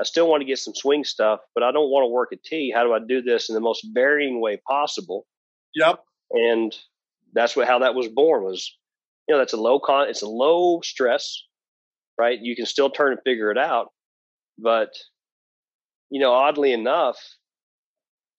I 0.00 0.04
still 0.04 0.28
want 0.28 0.40
to 0.40 0.46
get 0.46 0.58
some 0.58 0.74
swing 0.74 1.04
stuff, 1.04 1.40
but 1.54 1.62
I 1.62 1.70
don't 1.70 1.90
want 1.90 2.02
to 2.02 2.08
work 2.08 2.32
a 2.32 2.36
tee. 2.36 2.72
How 2.74 2.82
do 2.82 2.92
I 2.92 2.98
do 2.98 3.22
this 3.22 3.48
in 3.48 3.54
the 3.54 3.60
most 3.60 3.86
varying 3.92 4.40
way 4.40 4.60
possible? 4.68 5.26
Yep. 5.74 6.00
And 6.32 6.74
that's 7.34 7.54
what 7.54 7.68
how 7.68 7.78
that 7.78 7.94
was 7.94 8.08
born 8.08 8.42
was, 8.42 8.76
you 9.28 9.34
know, 9.34 9.38
that's 9.38 9.52
a 9.52 9.60
low 9.60 9.78
con 9.78 10.08
it's 10.08 10.22
a 10.22 10.28
low 10.28 10.80
stress, 10.82 11.44
right? 12.22 12.38
You 12.40 12.54
can 12.54 12.66
still 12.66 12.88
turn 12.88 13.12
and 13.12 13.20
figure 13.24 13.50
it 13.50 13.58
out. 13.58 13.88
But, 14.56 14.90
you 16.08 16.20
know, 16.20 16.32
oddly 16.32 16.72
enough, 16.72 17.18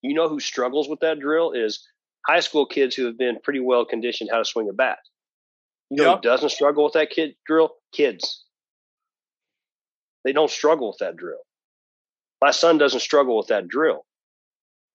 you 0.01 0.13
know 0.13 0.29
who 0.29 0.39
struggles 0.39 0.87
with 0.87 1.01
that 1.01 1.19
drill 1.19 1.51
is 1.51 1.85
high 2.25 2.39
school 2.39 2.65
kids 2.65 2.95
who 2.95 3.05
have 3.05 3.17
been 3.17 3.39
pretty 3.43 3.59
well 3.59 3.83
conditioned 3.83 4.29
how 4.31 4.37
to 4.37 4.45
swing 4.45 4.69
a 4.69 4.73
bat. 4.73 4.99
You 5.89 5.97
know 5.97 6.09
yep. 6.11 6.15
who 6.17 6.21
doesn't 6.21 6.49
struggle 6.49 6.85
with 6.85 6.93
that 6.93 7.09
kid 7.09 7.35
drill? 7.45 7.71
Kids. 7.93 8.45
They 10.23 10.31
don't 10.31 10.49
struggle 10.49 10.87
with 10.87 10.99
that 10.99 11.17
drill. 11.17 11.41
My 12.41 12.51
son 12.51 12.77
doesn't 12.77 13.01
struggle 13.01 13.37
with 13.37 13.47
that 13.47 13.67
drill. 13.67 14.05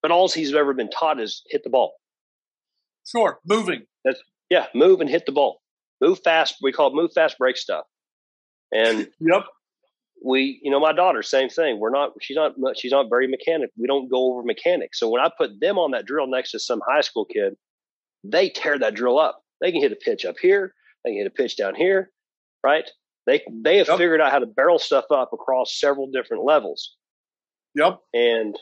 But 0.00 0.10
all 0.12 0.28
he's 0.28 0.54
ever 0.54 0.72
been 0.72 0.90
taught 0.90 1.20
is 1.20 1.42
hit 1.50 1.62
the 1.62 1.70
ball. 1.70 1.92
Sure, 3.06 3.38
moving. 3.46 3.82
That's 4.04 4.20
yeah, 4.48 4.66
move 4.74 5.00
and 5.00 5.10
hit 5.10 5.26
the 5.26 5.32
ball. 5.32 5.60
Move 6.00 6.20
fast. 6.24 6.56
We 6.62 6.72
call 6.72 6.88
it 6.88 6.94
move 6.94 7.12
fast, 7.12 7.36
break 7.36 7.56
stuff. 7.56 7.84
And 8.72 9.08
yep, 9.20 9.44
we, 10.24 10.60
you 10.62 10.70
know, 10.70 10.80
my 10.80 10.92
daughter, 10.92 11.22
same 11.22 11.48
thing. 11.48 11.78
We're 11.78 11.90
not. 11.90 12.12
She's 12.20 12.36
not. 12.36 12.54
She's 12.76 12.92
not 12.92 13.08
very 13.08 13.26
mechanic. 13.26 13.70
We 13.76 13.86
don't 13.86 14.10
go 14.10 14.32
over 14.32 14.42
mechanics. 14.42 14.98
So 14.98 15.08
when 15.08 15.22
I 15.22 15.30
put 15.36 15.60
them 15.60 15.78
on 15.78 15.92
that 15.92 16.06
drill 16.06 16.26
next 16.26 16.52
to 16.52 16.58
some 16.58 16.80
high 16.86 17.00
school 17.00 17.24
kid, 17.24 17.56
they 18.24 18.48
tear 18.48 18.78
that 18.78 18.94
drill 18.94 19.18
up. 19.18 19.42
They 19.60 19.72
can 19.72 19.80
hit 19.80 19.92
a 19.92 19.96
pitch 19.96 20.24
up 20.24 20.36
here. 20.40 20.74
They 21.04 21.10
can 21.10 21.18
hit 21.18 21.26
a 21.26 21.30
pitch 21.30 21.56
down 21.56 21.74
here. 21.74 22.10
Right. 22.62 22.88
They 23.26 23.42
they 23.62 23.78
have 23.78 23.88
yep. 23.88 23.98
figured 23.98 24.20
out 24.20 24.32
how 24.32 24.38
to 24.38 24.46
barrel 24.46 24.78
stuff 24.78 25.04
up 25.10 25.32
across 25.32 25.78
several 25.78 26.10
different 26.10 26.44
levels. 26.44 26.96
Yep. 27.74 28.00
And 28.14 28.56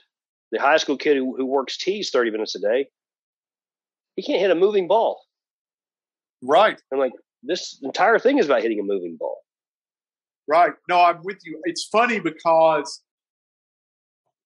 the 0.53 0.61
high 0.61 0.77
school 0.77 0.97
kid 0.97 1.17
who, 1.17 1.37
who 1.37 1.47
works 1.47 1.77
tees 1.77 2.11
30 2.11 2.31
minutes 2.31 2.55
a 2.55 2.61
day, 2.61 2.89
he 4.17 4.23
can't 4.23 4.41
hit 4.41 4.51
a 4.51 4.55
moving 4.55 4.89
ball. 4.89 5.21
Right. 6.43 6.81
I'm 6.93 6.99
like, 6.99 7.13
this 7.43 7.79
entire 7.83 8.19
thing 8.19 8.39
is 8.39 8.47
about 8.47 8.63
hitting 8.63 8.81
a 8.81 8.83
moving 8.83 9.17
ball. 9.17 9.39
Right. 10.49 10.72
No, 10.88 11.01
I'm 11.01 11.20
with 11.22 11.38
you. 11.44 11.61
It's 11.64 11.84
funny 11.84 12.20
because 12.20 13.03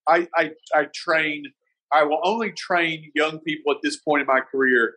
I, 0.08 0.28
I, 0.34 0.52
I 0.74 0.86
train, 0.94 1.44
I 1.92 2.04
will 2.04 2.20
only 2.22 2.52
train 2.52 3.10
young 3.14 3.38
people 3.40 3.72
at 3.72 3.78
this 3.82 3.96
point 3.96 4.22
in 4.22 4.26
my 4.26 4.40
career 4.40 4.94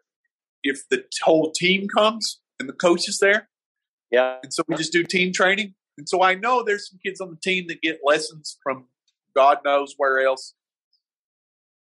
if 0.63 0.87
the 0.89 1.03
whole 1.21 1.51
team 1.51 1.87
comes 1.87 2.39
and 2.59 2.69
the 2.69 2.73
coach 2.73 3.09
is 3.09 3.19
there. 3.19 3.49
Yeah. 4.11 4.37
And 4.43 4.53
so 4.53 4.63
we 4.67 4.75
just 4.75 4.93
do 4.93 5.03
team 5.03 5.33
training. 5.33 5.73
And 5.97 6.07
so 6.07 6.23
I 6.23 6.35
know 6.35 6.63
there's 6.63 6.89
some 6.89 6.99
kids 7.05 7.19
on 7.19 7.29
the 7.29 7.37
team 7.37 7.65
that 7.67 7.81
get 7.81 7.99
lessons 8.03 8.57
from 8.63 8.85
God 9.35 9.59
knows 9.65 9.95
where 9.97 10.25
else. 10.25 10.53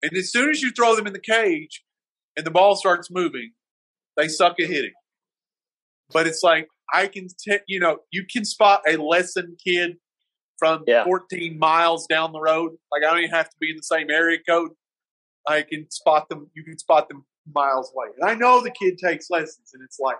And 0.03 0.15
as 0.15 0.31
soon 0.31 0.49
as 0.49 0.61
you 0.61 0.71
throw 0.71 0.95
them 0.95 1.07
in 1.07 1.13
the 1.13 1.19
cage 1.19 1.83
and 2.37 2.45
the 2.45 2.51
ball 2.51 2.75
starts 2.75 3.11
moving, 3.11 3.51
they 4.17 4.27
suck 4.27 4.59
at 4.59 4.67
hitting. 4.67 4.93
But 6.11 6.27
it's 6.27 6.43
like 6.43 6.67
I 6.93 7.07
can, 7.07 7.27
t- 7.39 7.59
you 7.67 7.79
know, 7.79 7.99
you 8.11 8.25
can 8.31 8.45
spot 8.45 8.81
a 8.87 8.97
lesson 8.97 9.55
kid 9.63 9.97
from 10.57 10.83
yeah. 10.85 11.03
14 11.03 11.57
miles 11.57 12.05
down 12.07 12.31
the 12.33 12.39
road. 12.39 12.73
Like 12.91 13.03
I 13.03 13.11
don't 13.11 13.23
even 13.23 13.31
have 13.31 13.49
to 13.49 13.55
be 13.59 13.71
in 13.71 13.77
the 13.77 13.83
same 13.83 14.09
area 14.09 14.37
code. 14.47 14.71
I 15.47 15.63
can 15.63 15.89
spot 15.89 16.29
them. 16.29 16.51
You 16.53 16.63
can 16.63 16.77
spot 16.77 17.09
them 17.09 17.25
miles 17.51 17.91
away. 17.95 18.09
And 18.19 18.29
I 18.29 18.35
know 18.35 18.61
the 18.61 18.71
kid 18.71 18.97
takes 18.97 19.29
lessons, 19.29 19.71
and 19.73 19.81
it's 19.83 19.99
like, 19.99 20.17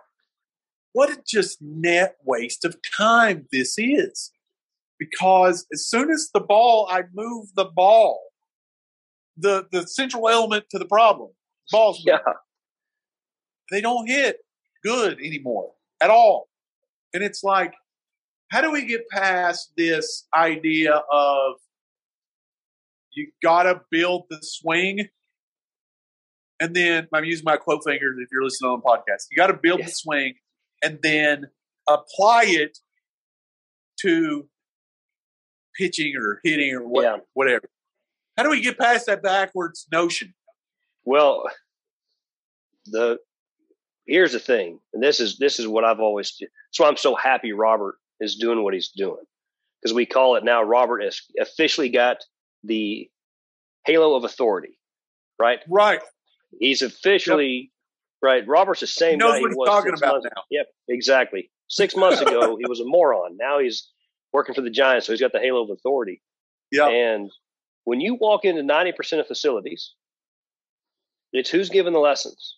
what 0.94 1.12
a 1.12 1.22
just 1.28 1.62
net 1.62 2.16
waste 2.26 2.66
of 2.66 2.76
time 2.98 3.48
this 3.52 3.76
is 3.78 4.32
because 4.98 5.66
as 5.74 5.88
soon 5.88 6.10
as 6.12 6.30
the 6.34 6.40
ball, 6.40 6.88
I 6.90 7.04
move 7.14 7.48
the 7.56 7.66
ball, 7.66 8.22
the 9.38 9.68
the 9.72 9.88
central 9.88 10.28
element 10.28 10.66
to 10.72 10.80
the 10.80 10.86
problem, 10.86 11.30
balls, 11.72 12.04
yeah. 12.06 12.18
they 13.72 13.82
don't 13.82 14.08
hit 14.08 14.38
good 14.84 15.20
anymore 15.20 15.72
at 16.02 16.10
all. 16.10 16.48
And 17.14 17.24
it's 17.24 17.44
like, 17.44 17.74
how 18.50 18.62
do 18.62 18.72
we 18.72 18.86
get 18.86 19.08
past 19.10 19.72
this 19.78 20.28
idea 20.36 20.94
of 21.12 21.56
you 23.14 23.32
got 23.42 23.64
to 23.64 23.82
build 23.90 24.26
the 24.30 24.40
swing? 24.42 25.08
And 26.60 26.76
then 26.76 27.08
I'm 27.14 27.26
using 27.26 27.46
my 27.46 27.58
quote 27.58 27.82
fingers 27.86 28.18
if 28.20 28.30
you're 28.32 28.44
listening 28.44 28.72
on 28.72 28.82
the 28.84 28.88
podcast. 28.88 29.26
You 29.32 29.38
got 29.38 29.48
to 29.48 29.60
build 29.62 29.80
yes. 29.80 29.90
the 29.90 29.96
swing 29.96 30.34
and 30.84 31.00
then 31.02 31.46
apply 31.90 32.46
it 32.48 32.78
to 34.02 34.48
pitching 35.78 36.14
or 36.18 36.40
hitting 36.44 36.74
or 36.74 36.88
what, 36.88 37.04
yeah. 37.04 37.18
whatever. 37.34 37.70
How 38.38 38.44
do 38.44 38.50
we 38.50 38.62
get 38.62 38.78
past 38.78 39.08
that 39.08 39.24
backwards 39.24 39.88
notion? 39.92 40.34
Well, 41.04 41.44
the 42.86 43.18
here's 44.08 44.34
the 44.34 44.40
thing, 44.40 44.80
and 44.94 45.02
this 45.02 45.20
is 45.20 45.38
this 45.38 45.60
is 45.60 45.68
what 45.68 45.84
I've 45.84 46.00
always. 46.00 46.36
That's 46.40 46.80
why 46.80 46.88
I'm 46.88 46.98
so 46.98 47.16
happy 47.16 47.54
Robert 47.54 47.96
is 48.20 48.36
doing 48.36 48.64
what 48.64 48.74
he's 48.74 48.90
doing 48.90 49.24
because 49.82 49.94
we 49.94 50.06
call 50.06 50.36
it 50.36 50.44
now. 50.44 50.64
Robert 50.64 51.04
has 51.04 51.22
officially 51.40 51.90
got 51.90 52.18
the 52.64 53.10
halo 53.86 54.16
of 54.16 54.24
authority, 54.24 54.78
right? 55.40 55.60
Right. 55.68 56.02
He's 56.60 56.82
officially 56.82 57.54
yep. 57.54 57.70
right. 58.22 58.48
Robert's 58.48 58.82
the 58.82 58.88
same 58.88 59.12
he 59.12 59.18
knows 59.18 59.36
guy 59.36 59.42
what 59.42 59.52
he 59.52 59.56
was 59.56 59.70
talking 59.70 59.94
about 59.94 60.14
months, 60.14 60.28
now. 60.36 60.44
Yep, 60.52 60.68
exactly. 60.90 61.50
Six 61.68 61.96
months 61.96 62.22
ago, 62.22 62.58
he 62.58 62.68
was 62.68 62.80
a 62.80 62.86
moron. 62.86 63.38
Now 63.38 63.60
he's 63.60 63.90
working 64.34 64.54
for 64.54 64.62
the 64.62 64.70
Giants, 64.70 65.08
so 65.08 65.14
he's 65.14 65.22
got 65.22 65.32
the 65.32 65.40
halo 65.40 65.64
of 65.64 65.70
authority. 65.70 66.22
Yeah. 66.72 66.88
And 66.88 67.32
when 67.86 68.02
you 68.02 68.16
walk 68.16 68.46
into 68.46 68.62
90% 68.62 69.20
of 69.20 69.28
facilities, 69.28 69.94
it's 71.34 71.50
who's 71.50 71.70
giving 71.70 71.94
the 71.94 72.00
lessons. 72.00 72.58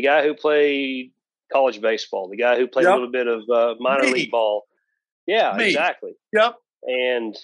The 0.00 0.06
guy 0.06 0.22
who 0.22 0.32
played 0.32 1.12
college 1.52 1.82
baseball, 1.82 2.30
the 2.30 2.36
guy 2.38 2.56
who 2.56 2.66
played 2.66 2.84
yep. 2.84 2.92
a 2.92 2.94
little 2.94 3.10
bit 3.10 3.26
of 3.26 3.42
uh, 3.50 3.74
minor 3.78 4.04
Me. 4.04 4.12
league 4.12 4.30
ball. 4.30 4.64
Yeah, 5.26 5.52
Me. 5.58 5.66
exactly. 5.66 6.12
Yep. 6.32 6.54
And 6.84 7.36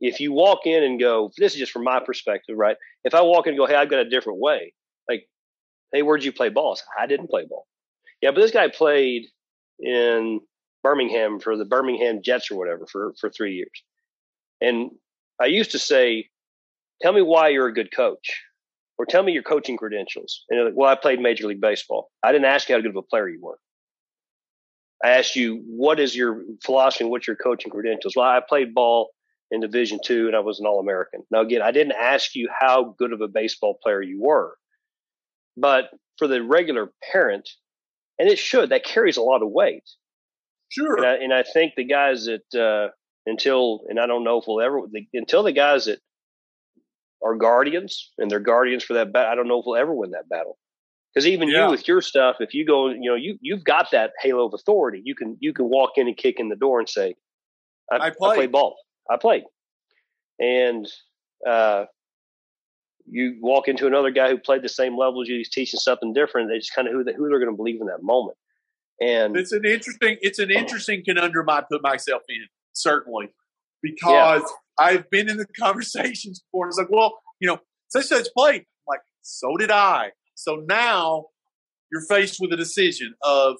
if 0.00 0.18
you 0.18 0.32
walk 0.32 0.66
in 0.66 0.82
and 0.82 0.98
go, 0.98 1.30
this 1.38 1.52
is 1.52 1.60
just 1.60 1.70
from 1.70 1.84
my 1.84 2.00
perspective, 2.04 2.56
right? 2.58 2.76
If 3.04 3.14
I 3.14 3.22
walk 3.22 3.46
in 3.46 3.52
and 3.52 3.58
go, 3.60 3.66
hey, 3.66 3.76
I've 3.76 3.90
got 3.90 4.00
a 4.00 4.10
different 4.10 4.40
way, 4.40 4.74
like, 5.08 5.28
hey, 5.92 6.02
where'd 6.02 6.24
you 6.24 6.32
play 6.32 6.48
ball? 6.48 6.76
I 6.98 7.06
didn't 7.06 7.30
play 7.30 7.46
ball. 7.48 7.64
Yeah, 8.20 8.32
but 8.32 8.40
this 8.40 8.50
guy 8.50 8.66
played 8.66 9.26
in 9.78 10.40
Birmingham 10.82 11.38
for 11.38 11.56
the 11.56 11.64
Birmingham 11.64 12.22
Jets 12.24 12.50
or 12.50 12.58
whatever 12.58 12.86
for, 12.90 13.14
for 13.20 13.30
three 13.30 13.54
years. 13.54 13.84
And 14.60 14.90
I 15.40 15.46
used 15.46 15.70
to 15.70 15.78
say, 15.78 16.28
tell 17.00 17.12
me 17.12 17.22
why 17.22 17.50
you're 17.50 17.68
a 17.68 17.72
good 17.72 17.94
coach 17.94 18.42
or 18.98 19.06
tell 19.06 19.22
me 19.22 19.32
your 19.32 19.42
coaching 19.42 19.76
credentials. 19.76 20.44
And 20.48 20.58
they're 20.58 20.66
like, 20.66 20.76
well, 20.76 20.90
I 20.90 20.94
played 20.94 21.20
Major 21.20 21.46
League 21.46 21.60
Baseball. 21.60 22.10
I 22.22 22.32
didn't 22.32 22.46
ask 22.46 22.68
you 22.68 22.74
how 22.74 22.80
good 22.80 22.90
of 22.90 22.96
a 22.96 23.02
player 23.02 23.28
you 23.28 23.40
were. 23.42 23.58
I 25.04 25.10
asked 25.10 25.36
you, 25.36 25.62
what 25.66 26.00
is 26.00 26.16
your 26.16 26.42
philosophy 26.64 27.04
and 27.04 27.10
what's 27.10 27.26
your 27.26 27.36
coaching 27.36 27.70
credentials? 27.70 28.14
Well, 28.16 28.26
I 28.26 28.40
played 28.40 28.74
ball 28.74 29.10
in 29.50 29.60
Division 29.60 29.98
two 30.02 30.26
and 30.28 30.36
I 30.36 30.40
was 30.40 30.60
an 30.60 30.66
All 30.66 30.80
American. 30.80 31.22
Now, 31.30 31.40
again, 31.40 31.62
I 31.62 31.72
didn't 31.72 31.96
ask 32.00 32.34
you 32.34 32.48
how 32.58 32.94
good 32.98 33.12
of 33.12 33.20
a 33.20 33.28
baseball 33.28 33.78
player 33.82 34.00
you 34.00 34.22
were. 34.22 34.56
But 35.56 35.90
for 36.18 36.26
the 36.26 36.42
regular 36.42 36.92
parent, 37.12 37.48
and 38.18 38.28
it 38.28 38.38
should, 38.38 38.70
that 38.70 38.84
carries 38.84 39.16
a 39.16 39.22
lot 39.22 39.42
of 39.42 39.50
weight. 39.50 39.84
Sure. 40.70 40.96
And 40.96 41.06
I, 41.06 41.14
and 41.16 41.34
I 41.34 41.42
think 41.42 41.74
the 41.76 41.84
guys 41.84 42.26
that 42.26 42.58
uh, 42.58 42.92
until 43.26 43.82
and 43.88 44.00
I 44.00 44.06
don't 44.06 44.24
know 44.24 44.38
if 44.38 44.44
we'll 44.46 44.60
ever 44.60 44.82
the, 44.90 45.06
until 45.12 45.42
the 45.42 45.52
guys 45.52 45.84
that 45.84 46.00
are 47.24 47.34
guardians 47.34 48.12
and 48.18 48.30
they're 48.30 48.40
guardians 48.40 48.84
for 48.84 48.94
that 48.94 49.12
battle. 49.12 49.32
I 49.32 49.34
don't 49.34 49.48
know 49.48 49.58
if 49.58 49.64
we'll 49.66 49.76
ever 49.76 49.94
win 49.94 50.10
that 50.10 50.28
battle 50.28 50.58
Because 51.12 51.26
even 51.26 51.48
yeah. 51.48 51.64
you 51.64 51.70
with 51.70 51.88
your 51.88 52.02
stuff, 52.02 52.36
if 52.40 52.54
you 52.54 52.66
go, 52.66 52.90
you 52.90 53.10
know, 53.10 53.14
you 53.14 53.38
you've 53.40 53.64
got 53.64 53.90
that 53.92 54.12
halo 54.20 54.46
of 54.46 54.54
authority. 54.54 55.00
You 55.04 55.14
can 55.14 55.36
you 55.40 55.52
can 55.52 55.68
walk 55.68 55.92
in 55.96 56.06
and 56.06 56.16
kick 56.16 56.38
in 56.38 56.48
the 56.48 56.56
door 56.56 56.78
and 56.80 56.88
say, 56.88 57.14
"I, 57.90 57.96
I, 57.96 58.10
played. 58.10 58.32
I 58.32 58.34
played 58.36 58.52
ball. 58.52 58.76
I 59.10 59.16
played." 59.16 59.44
And 60.38 60.86
uh, 61.46 61.84
you 63.06 63.38
walk 63.40 63.68
into 63.68 63.86
another 63.86 64.10
guy 64.10 64.30
who 64.30 64.38
played 64.38 64.62
the 64.62 64.68
same 64.68 64.96
level 64.96 65.22
as 65.22 65.28
you, 65.28 65.36
he's 65.36 65.50
teaching 65.50 65.80
something 65.80 66.12
different. 66.12 66.48
They 66.48 66.58
just 66.58 66.74
kind 66.74 66.88
of 66.88 66.94
who, 66.94 67.04
they, 67.04 67.12
who 67.12 67.28
they're 67.28 67.38
going 67.38 67.50
to 67.50 67.56
believe 67.56 67.80
in 67.80 67.86
that 67.86 68.02
moment. 68.02 68.36
And 69.00 69.36
it's 69.36 69.52
an 69.52 69.64
interesting, 69.64 70.18
it's 70.20 70.38
an 70.38 70.50
interesting 70.50 71.02
conundrum 71.04 71.48
I 71.50 71.62
put 71.70 71.82
myself 71.82 72.22
in, 72.28 72.46
certainly, 72.72 73.28
because 73.84 74.42
yeah. 74.42 74.86
I've 74.86 75.10
been 75.10 75.28
in 75.28 75.36
the 75.36 75.46
conversations 75.60 76.40
before. 76.40 76.68
It's 76.68 76.78
like, 76.78 76.90
well, 76.90 77.18
you 77.40 77.46
know, 77.46 77.58
such 77.88 78.06
such 78.06 78.26
played. 78.36 78.62
I'm 78.62 78.88
like, 78.88 79.00
so 79.22 79.56
did 79.56 79.70
I. 79.70 80.10
So 80.34 80.56
now 80.66 81.26
you're 81.92 82.04
faced 82.08 82.38
with 82.40 82.52
a 82.52 82.56
decision 82.56 83.14
of 83.22 83.56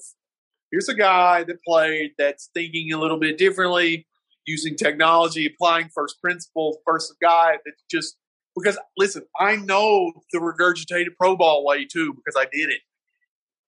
here's 0.71 0.89
a 0.89 0.95
guy 0.95 1.43
that 1.43 1.57
played 1.65 2.11
that's 2.17 2.49
thinking 2.53 2.91
a 2.91 2.99
little 2.99 3.19
bit 3.19 3.37
differently, 3.37 4.07
using 4.45 4.75
technology, 4.75 5.45
applying 5.45 5.89
first 5.93 6.21
principles, 6.21 6.77
versus 6.87 7.15
a 7.21 7.25
guy 7.25 7.57
that 7.63 7.73
just 7.89 8.17
because 8.57 8.77
listen, 8.97 9.23
I 9.39 9.57
know 9.57 10.11
the 10.33 10.39
regurgitated 10.39 11.15
pro 11.19 11.37
ball 11.37 11.65
way 11.65 11.85
too 11.85 12.13
because 12.13 12.35
I 12.37 12.47
did 12.51 12.69
it. 12.69 12.81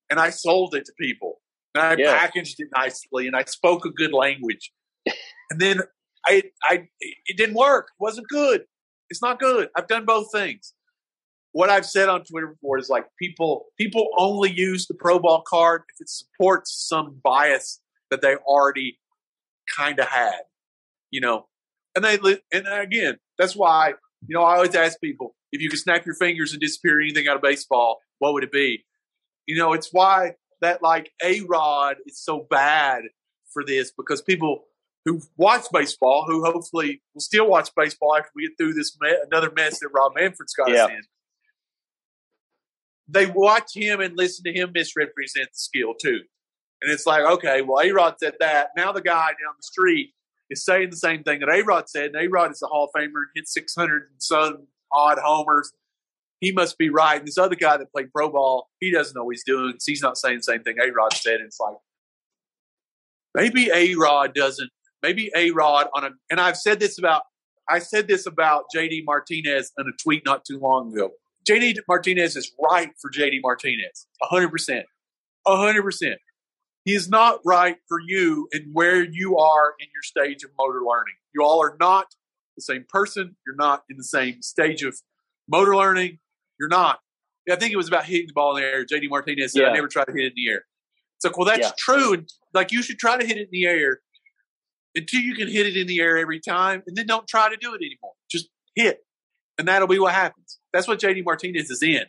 And 0.10 0.20
I 0.20 0.30
sold 0.30 0.74
it 0.74 0.86
to 0.86 0.94
people. 1.00 1.42
And 1.76 1.84
I 1.84 1.96
yeah. 1.98 2.18
packaged 2.18 2.56
it 2.60 2.70
nicely 2.76 3.28
and 3.28 3.36
I 3.36 3.44
spoke 3.44 3.86
a 3.86 3.92
good 3.92 4.14
language. 4.14 4.72
and 5.52 5.60
then 5.60 5.82
I 6.28 6.44
I 6.64 6.88
it 7.00 7.38
didn't 7.38 7.56
work. 7.56 7.88
It 7.88 8.04
wasn't 8.04 8.28
good. 8.28 8.66
It's 9.10 9.22
not 9.22 9.40
good. 9.40 9.70
I've 9.76 9.88
done 9.88 10.06
both 10.06 10.32
things. 10.32 10.74
What 11.54 11.70
I've 11.70 11.86
said 11.86 12.10
on 12.10 12.24
Twitter 12.24 12.48
before 12.48 12.78
is 12.78 12.90
like 12.90 13.06
people 13.20 13.66
people 13.78 14.10
only 14.18 14.52
use 14.52 14.88
the 14.88 14.94
pro 14.94 15.20
ball 15.20 15.44
card 15.48 15.84
if 15.94 16.02
it 16.02 16.10
supports 16.10 16.86
some 16.88 17.20
bias 17.24 17.82
that 18.12 18.22
they 18.22 18.36
already 18.36 19.00
kind 19.76 20.00
of 20.00 20.08
had, 20.08 20.42
you 21.12 21.22
know. 21.22 21.48
And 21.96 22.06
they 22.06 22.18
and 22.52 22.68
again, 22.68 23.18
that's 23.40 23.56
why 23.56 23.94
you 24.26 24.36
know, 24.36 24.44
I 24.44 24.56
always 24.56 24.76
ask 24.76 25.00
people 25.00 25.36
if 25.52 25.62
you 25.62 25.70
could 25.70 25.80
snap 25.80 26.06
your 26.06 26.16
fingers 26.16 26.52
and 26.52 26.62
disappear 26.62 27.02
anything 27.02 27.28
out 27.28 27.36
of 27.36 27.42
baseball, 27.42 28.00
what 28.20 28.34
would 28.34 28.44
it 28.44 28.52
be? 28.52 28.84
You 29.46 29.58
know, 29.58 29.74
it's 29.74 29.90
why 29.92 30.34
that 30.62 30.82
like 30.82 31.12
A 31.24 31.42
Rod 31.42 31.98
is 32.06 32.24
so 32.24 32.46
bad 32.50 33.04
for 33.54 33.64
this 33.66 33.92
because 33.98 34.22
people 34.22 34.64
who 35.08 35.22
watch 35.38 35.64
baseball, 35.72 36.26
who 36.28 36.44
hopefully 36.44 37.02
will 37.14 37.22
still 37.22 37.48
watch 37.48 37.70
baseball 37.78 38.18
after 38.18 38.30
we 38.36 38.46
get 38.46 38.58
through 38.58 38.74
this 38.74 38.98
me- 39.00 39.18
another 39.32 39.50
mess 39.56 39.80
that 39.80 39.88
Rob 39.94 40.12
Manfred's 40.16 40.54
got 40.54 40.70
us 40.70 40.90
in, 40.90 41.02
they 43.08 43.26
watch 43.26 43.72
him 43.74 44.02
and 44.02 44.18
listen 44.18 44.44
to 44.44 44.52
him 44.52 44.72
misrepresent 44.74 45.48
the 45.48 45.58
skill 45.58 45.94
too. 45.94 46.20
And 46.82 46.92
it's 46.92 47.06
like, 47.06 47.24
okay, 47.24 47.62
well, 47.62 47.82
A 47.88 47.90
Rod 47.92 48.16
said 48.20 48.34
that. 48.42 48.72
Now 48.76 48.92
the 48.92 49.02
guy 49.02 49.28
down 49.28 49.54
the 49.56 49.64
street 49.64 50.10
is 50.50 50.66
saying 50.66 50.90
the 50.90 50.98
same 50.98 51.24
thing 51.24 51.40
that 51.40 51.50
A 51.50 51.62
Rod 51.62 51.88
said. 51.88 52.12
And 52.14 52.26
A 52.26 52.28
Rod 52.28 52.52
is 52.52 52.62
a 52.62 52.68
Hall 52.68 52.84
of 52.84 52.90
Famer 52.92 53.06
and 53.06 53.32
hit 53.34 53.48
600 53.48 54.10
and 54.12 54.22
some 54.22 54.68
odd 54.92 55.20
homers. 55.20 55.72
He 56.42 56.52
must 56.52 56.78
be 56.78 56.90
right. 56.90 57.18
And 57.18 57.26
this 57.26 57.38
other 57.38 57.56
guy 57.56 57.78
that 57.78 57.94
played 57.94 58.12
pro 58.12 58.30
ball, 58.30 58.70
he 58.82 58.92
doesn't 58.92 59.16
know 59.16 59.24
what 59.24 59.36
he's 59.36 59.46
doing. 59.46 59.76
So 59.80 59.90
he's 59.90 60.02
not 60.02 60.18
saying 60.18 60.40
the 60.40 60.44
same 60.44 60.64
thing 60.64 60.76
A 60.84 60.92
Rod 60.92 61.14
said. 61.14 61.36
And 61.36 61.46
it's 61.46 61.62
like, 61.62 61.78
maybe 63.34 63.70
A 63.74 63.96
Rod 63.96 64.36
doesn't, 64.36 64.70
maybe 65.08 65.32
A 65.36 65.52
Rod 65.52 65.88
on 65.96 66.04
a, 66.04 66.10
and 66.30 66.40
I've 66.40 66.58
said 66.58 66.80
this 66.80 67.00
about, 67.00 67.24
I 67.70 67.80
said 67.80 68.08
this 68.08 68.26
about 68.26 68.66
JD 68.76 69.06
Martinez 69.06 69.72
in 69.78 69.88
a 69.88 69.92
tweet 70.04 70.26
not 70.26 70.44
too 70.46 70.60
long 70.60 70.94
ago. 70.94 71.12
JD 71.50 71.78
Martinez 71.88 72.36
is 72.36 72.52
right 72.62 72.92
for 73.02 73.10
JD 73.10 73.40
Martinez, 73.42 74.08
100%. 74.30 74.84
100%. 75.48 76.16
He 76.84 76.94
is 76.94 77.10
not 77.10 77.40
right 77.46 77.78
for 77.88 78.00
you 78.06 78.50
and 78.52 78.66
where 78.74 79.04
you 79.04 79.38
are 79.38 79.74
in 79.80 79.88
your 79.94 80.04
stage 80.04 80.44
of 80.44 80.52
motor 80.58 80.80
learning. 80.80 81.16
You 81.34 81.44
all 81.44 81.62
are 81.62 81.78
not 81.80 82.08
the 82.58 82.62
same 82.62 82.86
person. 82.88 83.36
You're 83.46 83.56
not 83.56 83.84
in 83.90 83.98
the 83.98 84.04
same 84.04 84.42
stage 84.42 84.84
of 84.84 84.98
motor 85.50 85.76
learning. 85.76 86.20
You're 86.60 86.70
not. 86.70 87.00
I 87.50 87.56
think 87.56 87.72
it 87.72 87.78
was 87.78 87.88
about 87.88 88.06
hitting 88.06 88.28
the 88.28 88.34
ball 88.34 88.58
in 88.58 88.64
the 88.64 88.68
air. 88.68 88.86
JD 88.86 89.10
Martinez 89.10 89.54
said, 89.54 89.62
yeah. 89.62 89.68
I 89.70 89.74
never 89.74 89.88
try 89.88 90.04
to 90.04 90.12
hit 90.12 90.22
it 90.22 90.28
in 90.28 90.34
the 90.36 90.50
air. 90.50 90.66
It's 91.16 91.26
like, 91.26 91.38
well, 91.38 91.46
that's 91.46 91.68
yeah. 91.68 91.72
true. 91.78 92.14
And 92.14 92.30
like, 92.54 92.74
you 92.74 92.82
should 92.82 93.00
try 93.00 93.18
to 93.18 93.26
hit 93.26 93.38
it 93.38 93.44
in 93.44 93.50
the 93.52 93.66
air 93.66 94.00
until 94.98 95.22
you 95.22 95.36
can 95.36 95.48
hit 95.48 95.66
it 95.66 95.78
in 95.78 95.88
the 95.88 96.02
air 96.02 96.18
every 96.18 96.40
time. 96.40 96.84
And 96.88 96.98
then 96.98 97.06
don't 97.06 97.28
try 97.28 97.50
to 97.50 97.56
do 97.56 97.74
it 97.74 97.78
anymore. 97.78 98.14
Just 98.30 98.50
hit. 98.76 99.00
And 99.58 99.68
that'll 99.68 99.88
be 99.88 100.00
what 100.00 100.14
happens. 100.14 100.60
That's 100.74 100.88
what 100.88 101.00
JD 101.00 101.24
Martinez 101.24 101.70
is 101.70 101.82
in. 101.82 102.04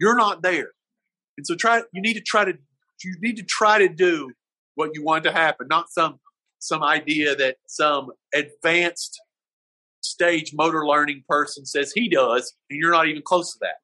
You're 0.00 0.16
not 0.16 0.42
there. 0.42 0.70
And 1.36 1.46
so 1.46 1.54
try, 1.54 1.82
you 1.92 2.00
need 2.00 2.14
to 2.14 2.22
try 2.22 2.44
to 2.44 2.54
you 3.04 3.16
need 3.20 3.36
to 3.36 3.42
try 3.42 3.78
to 3.78 3.88
do 3.88 4.30
what 4.74 4.90
you 4.94 5.02
want 5.02 5.24
to 5.24 5.32
happen, 5.32 5.66
not 5.68 5.90
some 5.90 6.18
some 6.58 6.82
idea 6.82 7.34
that 7.34 7.56
some 7.66 8.10
advanced 8.34 9.18
stage 10.02 10.52
motor 10.54 10.86
learning 10.86 11.24
person 11.28 11.64
says 11.64 11.92
he 11.92 12.08
does, 12.08 12.54
and 12.68 12.78
you're 12.78 12.92
not 12.92 13.08
even 13.08 13.22
close 13.24 13.52
to 13.52 13.58
that. 13.62 13.76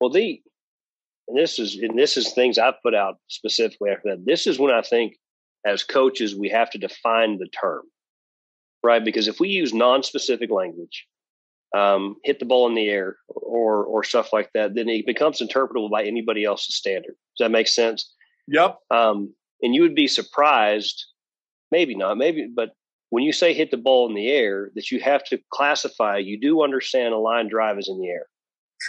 Well, 0.00 0.10
the 0.10 0.40
and 1.28 1.36
this 1.36 1.58
is 1.58 1.76
and 1.76 1.98
this 1.98 2.16
is 2.16 2.32
things 2.32 2.58
I've 2.58 2.80
put 2.82 2.94
out 2.94 3.16
specifically 3.28 3.90
after 3.90 4.10
that. 4.10 4.24
This 4.24 4.46
is 4.46 4.58
when 4.58 4.72
I 4.72 4.82
think 4.82 5.16
as 5.64 5.82
coaches 5.82 6.34
we 6.34 6.48
have 6.48 6.70
to 6.70 6.78
define 6.78 7.38
the 7.38 7.48
term, 7.48 7.82
right? 8.82 9.04
Because 9.04 9.28
if 9.28 9.40
we 9.40 9.48
use 9.48 9.72
non-specific 9.72 10.50
language, 10.50 11.06
um, 11.76 12.16
hit 12.24 12.38
the 12.38 12.44
ball 12.44 12.68
in 12.68 12.74
the 12.74 12.88
air 12.88 13.16
or 13.28 13.84
or 13.84 14.04
stuff 14.04 14.32
like 14.32 14.50
that, 14.54 14.74
then 14.74 14.88
it 14.88 15.06
becomes 15.06 15.40
interpretable 15.40 15.90
by 15.90 16.04
anybody 16.04 16.44
else's 16.44 16.76
standard. 16.76 17.16
Does 17.36 17.44
that 17.44 17.50
make 17.50 17.68
sense? 17.68 18.12
Yep. 18.48 18.78
Um, 18.90 19.34
and 19.62 19.74
you 19.74 19.82
would 19.82 19.94
be 19.94 20.06
surprised, 20.06 21.04
maybe 21.72 21.94
not, 21.96 22.18
maybe, 22.18 22.48
but 22.54 22.70
when 23.10 23.22
you 23.22 23.32
say 23.32 23.54
hit 23.54 23.70
the 23.70 23.76
ball 23.76 24.08
in 24.08 24.14
the 24.14 24.28
air, 24.28 24.70
that 24.74 24.90
you 24.90 25.00
have 25.00 25.24
to 25.24 25.38
classify. 25.52 26.18
You 26.18 26.38
do 26.40 26.64
understand 26.64 27.14
a 27.14 27.18
line 27.18 27.48
drive 27.48 27.78
is 27.78 27.88
in 27.88 28.00
the 28.00 28.08
air. 28.08 28.26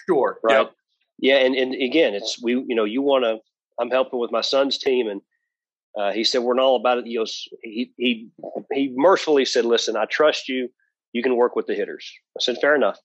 Sure. 0.08 0.40
Right. 0.44 0.58
Yep. 0.58 0.72
Yeah, 1.20 1.38
and 1.38 1.56
and 1.56 1.74
again, 1.76 2.14
it's 2.14 2.42
we. 2.42 2.54
You 2.54 2.76
know, 2.76 2.84
you 2.84 3.02
want 3.02 3.24
to. 3.24 3.38
I'm 3.80 3.90
helping 3.90 4.20
with 4.20 4.32
my 4.32 4.42
son's 4.42 4.78
team, 4.78 5.08
and 5.08 5.22
uh, 5.98 6.12
he 6.12 6.24
said 6.24 6.42
we're 6.42 6.56
not 6.56 6.66
all 6.66 6.76
about 6.76 7.00
it. 7.00 7.08
You 7.08 7.20
know, 7.20 7.26
he 7.64 7.92
he 7.98 8.30
he 8.74 8.94
mercifully 8.96 9.46
said, 9.46 9.66
"Listen, 9.66 9.96
I 9.96 10.06
trust 10.06 10.50
you 10.50 10.70
you 11.16 11.24
can 11.24 11.38
work 11.38 11.56
with 11.56 11.66
the 11.66 11.74
hitters. 11.74 12.12
I 12.38 12.42
said, 12.42 12.58
fair 12.60 12.76
enough. 12.76 13.00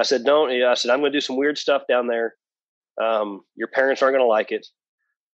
I 0.00 0.02
said, 0.02 0.24
don't. 0.24 0.50
I 0.50 0.74
said, 0.74 0.90
I'm 0.90 0.98
going 0.98 1.12
to 1.12 1.16
do 1.16 1.22
some 1.22 1.36
weird 1.36 1.56
stuff 1.56 1.82
down 1.88 2.08
there. 2.08 2.34
Um, 3.00 3.42
your 3.54 3.68
parents 3.68 4.02
aren't 4.02 4.14
going 4.14 4.24
to 4.24 4.28
like 4.28 4.50
it. 4.50 4.66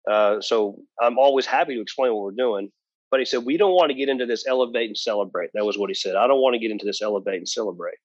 Uh, 0.09 0.43
so 0.43 0.77
I'm 1.01 1.19
always 1.19 1.47
happy 1.47 1.75
to 1.75 1.81
explain 1.81 2.13
what 2.13 2.23
we're 2.23 2.33
doing. 2.33 2.71
But 3.11 3.21
he 3.21 3.25
said, 3.25 3.47
we 3.47 3.57
don't 3.57 3.73
want 3.73 3.91
to 3.91 3.97
get 3.97 4.11
into 4.11 4.27
this 4.27 4.47
elevate 4.47 4.89
and 4.89 4.97
celebrate. 4.97 5.51
That 5.55 5.65
was 5.65 5.79
what 5.79 5.89
he 5.89 5.95
said. 5.95 6.15
I 6.15 6.27
don't 6.27 6.43
want 6.43 6.53
to 6.53 6.59
get 6.59 6.71
into 6.71 6.85
this 6.85 7.01
elevate 7.01 7.39
and 7.39 7.49
celebrate. 7.49 7.97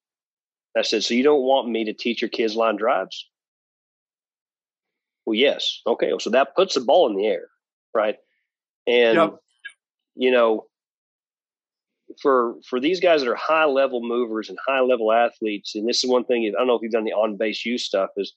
I 0.78 0.84
said, 0.84 1.04
so 1.04 1.14
you 1.14 1.24
don't 1.24 1.44
want 1.44 1.68
me 1.68 1.84
to 1.84 1.94
teach 1.94 2.22
your 2.22 2.30
kids 2.30 2.56
line 2.56 2.78
drives? 2.78 3.30
Well, 5.26 5.36
yes. 5.36 5.82
Okay. 5.86 6.14
So 6.22 6.30
that 6.30 6.56
puts 6.56 6.76
the 6.76 6.82
ball 6.82 7.10
in 7.10 7.18
the 7.18 7.28
air, 7.28 7.50
right? 7.94 8.16
And, 8.88 9.18
yep. 9.18 9.36
you 10.16 10.32
know, 10.32 10.66
for 12.22 12.56
for 12.68 12.80
these 12.80 13.00
guys 13.00 13.22
that 13.22 13.30
are 13.30 13.36
high 13.36 13.66
level 13.66 14.02
movers 14.02 14.50
and 14.50 14.58
high 14.66 14.80
level 14.80 15.12
athletes, 15.12 15.76
and 15.76 15.88
this 15.88 16.04
is 16.04 16.10
one 16.10 16.24
thing 16.24 16.46
I 16.46 16.58
don't 16.58 16.68
know 16.68 16.76
if 16.76 16.82
you've 16.82 16.92
done 16.92 17.04
the 17.04 17.12
OnBaseU 17.12 17.80
stuff 17.80 18.10
is 18.18 18.34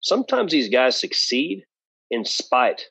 sometimes 0.00 0.52
these 0.52 0.68
guys 0.68 0.98
succeed 0.98 1.64
in 2.10 2.24
spite. 2.24 2.82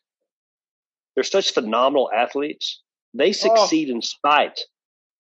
They're 1.15 1.23
such 1.23 1.53
phenomenal 1.53 2.09
athletes. 2.15 2.81
They 3.13 3.29
oh. 3.29 3.33
succeed 3.33 3.89
oh. 3.89 3.95
in 3.95 4.01
spite 4.01 4.59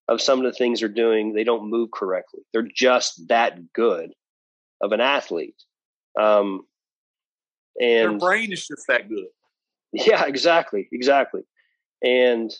of 0.07 0.21
some 0.21 0.39
of 0.39 0.45
the 0.45 0.57
things 0.57 0.79
they're 0.79 0.89
doing. 0.89 1.33
They 1.33 1.43
don't 1.43 1.69
move 1.69 1.89
correctly. 1.91 2.41
They're 2.53 2.67
just 2.73 3.27
that 3.29 3.73
good 3.73 4.11
of 4.81 4.91
an 4.91 5.01
athlete. 5.01 5.55
Um, 6.19 6.65
and 7.79 8.11
their 8.11 8.17
brain 8.17 8.51
is 8.51 8.67
just 8.67 8.87
that 8.87 9.09
good. 9.09 9.27
Yeah, 9.91 10.25
exactly, 10.25 10.87
exactly. 10.91 11.41
And 12.03 12.51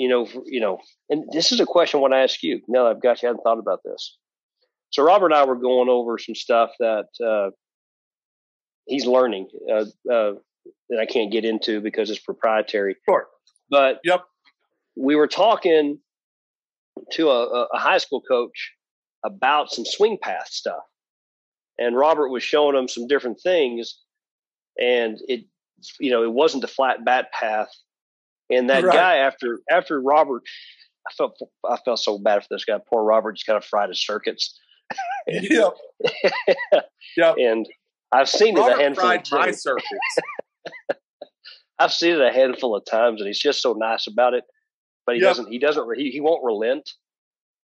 you 0.00 0.08
know, 0.08 0.26
you 0.46 0.60
know, 0.60 0.78
and 1.10 1.24
this 1.30 1.52
is 1.52 1.60
a 1.60 1.66
question 1.66 1.98
I 1.98 2.00
want 2.00 2.14
to 2.14 2.18
ask 2.18 2.42
you. 2.42 2.62
Now 2.68 2.84
that 2.84 2.96
I've 2.96 3.02
got 3.02 3.22
you, 3.22 3.28
I 3.28 3.30
hadn't 3.30 3.42
thought 3.42 3.58
about 3.58 3.80
this. 3.84 4.16
So 4.88 5.02
Robert 5.02 5.26
and 5.26 5.34
I 5.34 5.44
were 5.44 5.56
going 5.56 5.90
over 5.90 6.16
some 6.16 6.34
stuff 6.34 6.70
that 6.80 7.06
uh, 7.22 7.50
he's 8.86 9.04
learning 9.04 9.48
uh, 9.70 9.84
uh, 10.10 10.32
that 10.88 10.98
I 11.00 11.04
can't 11.04 11.30
get 11.30 11.44
into 11.44 11.82
because 11.82 12.08
it's 12.08 12.18
proprietary. 12.18 12.96
Sure. 13.06 13.26
But 13.68 14.00
yep, 14.02 14.24
we 14.96 15.16
were 15.16 15.28
talking 15.28 15.98
to 17.12 17.28
a, 17.28 17.66
a 17.72 17.78
high 17.78 17.98
school 17.98 18.22
coach 18.22 18.72
about 19.22 19.70
some 19.70 19.84
swing 19.84 20.16
path 20.20 20.48
stuff, 20.48 20.82
and 21.78 21.94
Robert 21.94 22.30
was 22.30 22.42
showing 22.42 22.74
him 22.74 22.88
some 22.88 23.06
different 23.06 23.38
things, 23.42 23.98
and 24.80 25.18
it, 25.28 25.44
you 26.00 26.10
know, 26.10 26.22
it 26.22 26.32
wasn't 26.32 26.62
the 26.62 26.68
flat 26.68 27.04
bat 27.04 27.30
path 27.32 27.68
and 28.50 28.68
that 28.70 28.84
right. 28.84 28.92
guy, 28.94 29.16
after 29.16 29.60
after 29.70 30.00
Robert, 30.00 30.42
I 31.08 31.12
felt 31.14 31.38
I 31.68 31.76
felt 31.84 31.98
so 32.00 32.18
bad 32.18 32.42
for 32.42 32.48
this 32.50 32.64
guy. 32.64 32.78
Poor 32.88 33.02
Robert 33.04 33.32
just 33.32 33.46
kind 33.46 33.56
of 33.56 33.64
fried 33.64 33.88
his 33.88 34.04
circuits. 34.04 34.58
yeah. 35.26 35.68
yeah. 37.16 37.32
And 37.38 37.66
I've 38.12 38.28
seen 38.28 38.56
Robert 38.56 38.72
it 38.72 38.78
a 38.78 38.82
handful 38.82 39.04
fried 39.04 39.20
of 39.26 39.32
my 39.32 39.44
times. 39.46 39.62
circuits. 39.62 39.88
I've 41.78 41.92
seen 41.92 42.14
it 42.14 42.20
a 42.20 42.32
handful 42.32 42.76
of 42.76 42.84
times, 42.84 43.20
and 43.20 43.26
he's 43.28 43.38
just 43.38 43.62
so 43.62 43.72
nice 43.72 44.06
about 44.06 44.34
it. 44.34 44.44
But 45.06 45.14
he 45.16 45.22
Yep. 45.22 45.30
doesn't. 45.30 45.48
He 45.48 45.58
doesn't. 45.58 45.96
He, 45.98 46.10
he 46.10 46.20
won't 46.20 46.44
relent. 46.44 46.90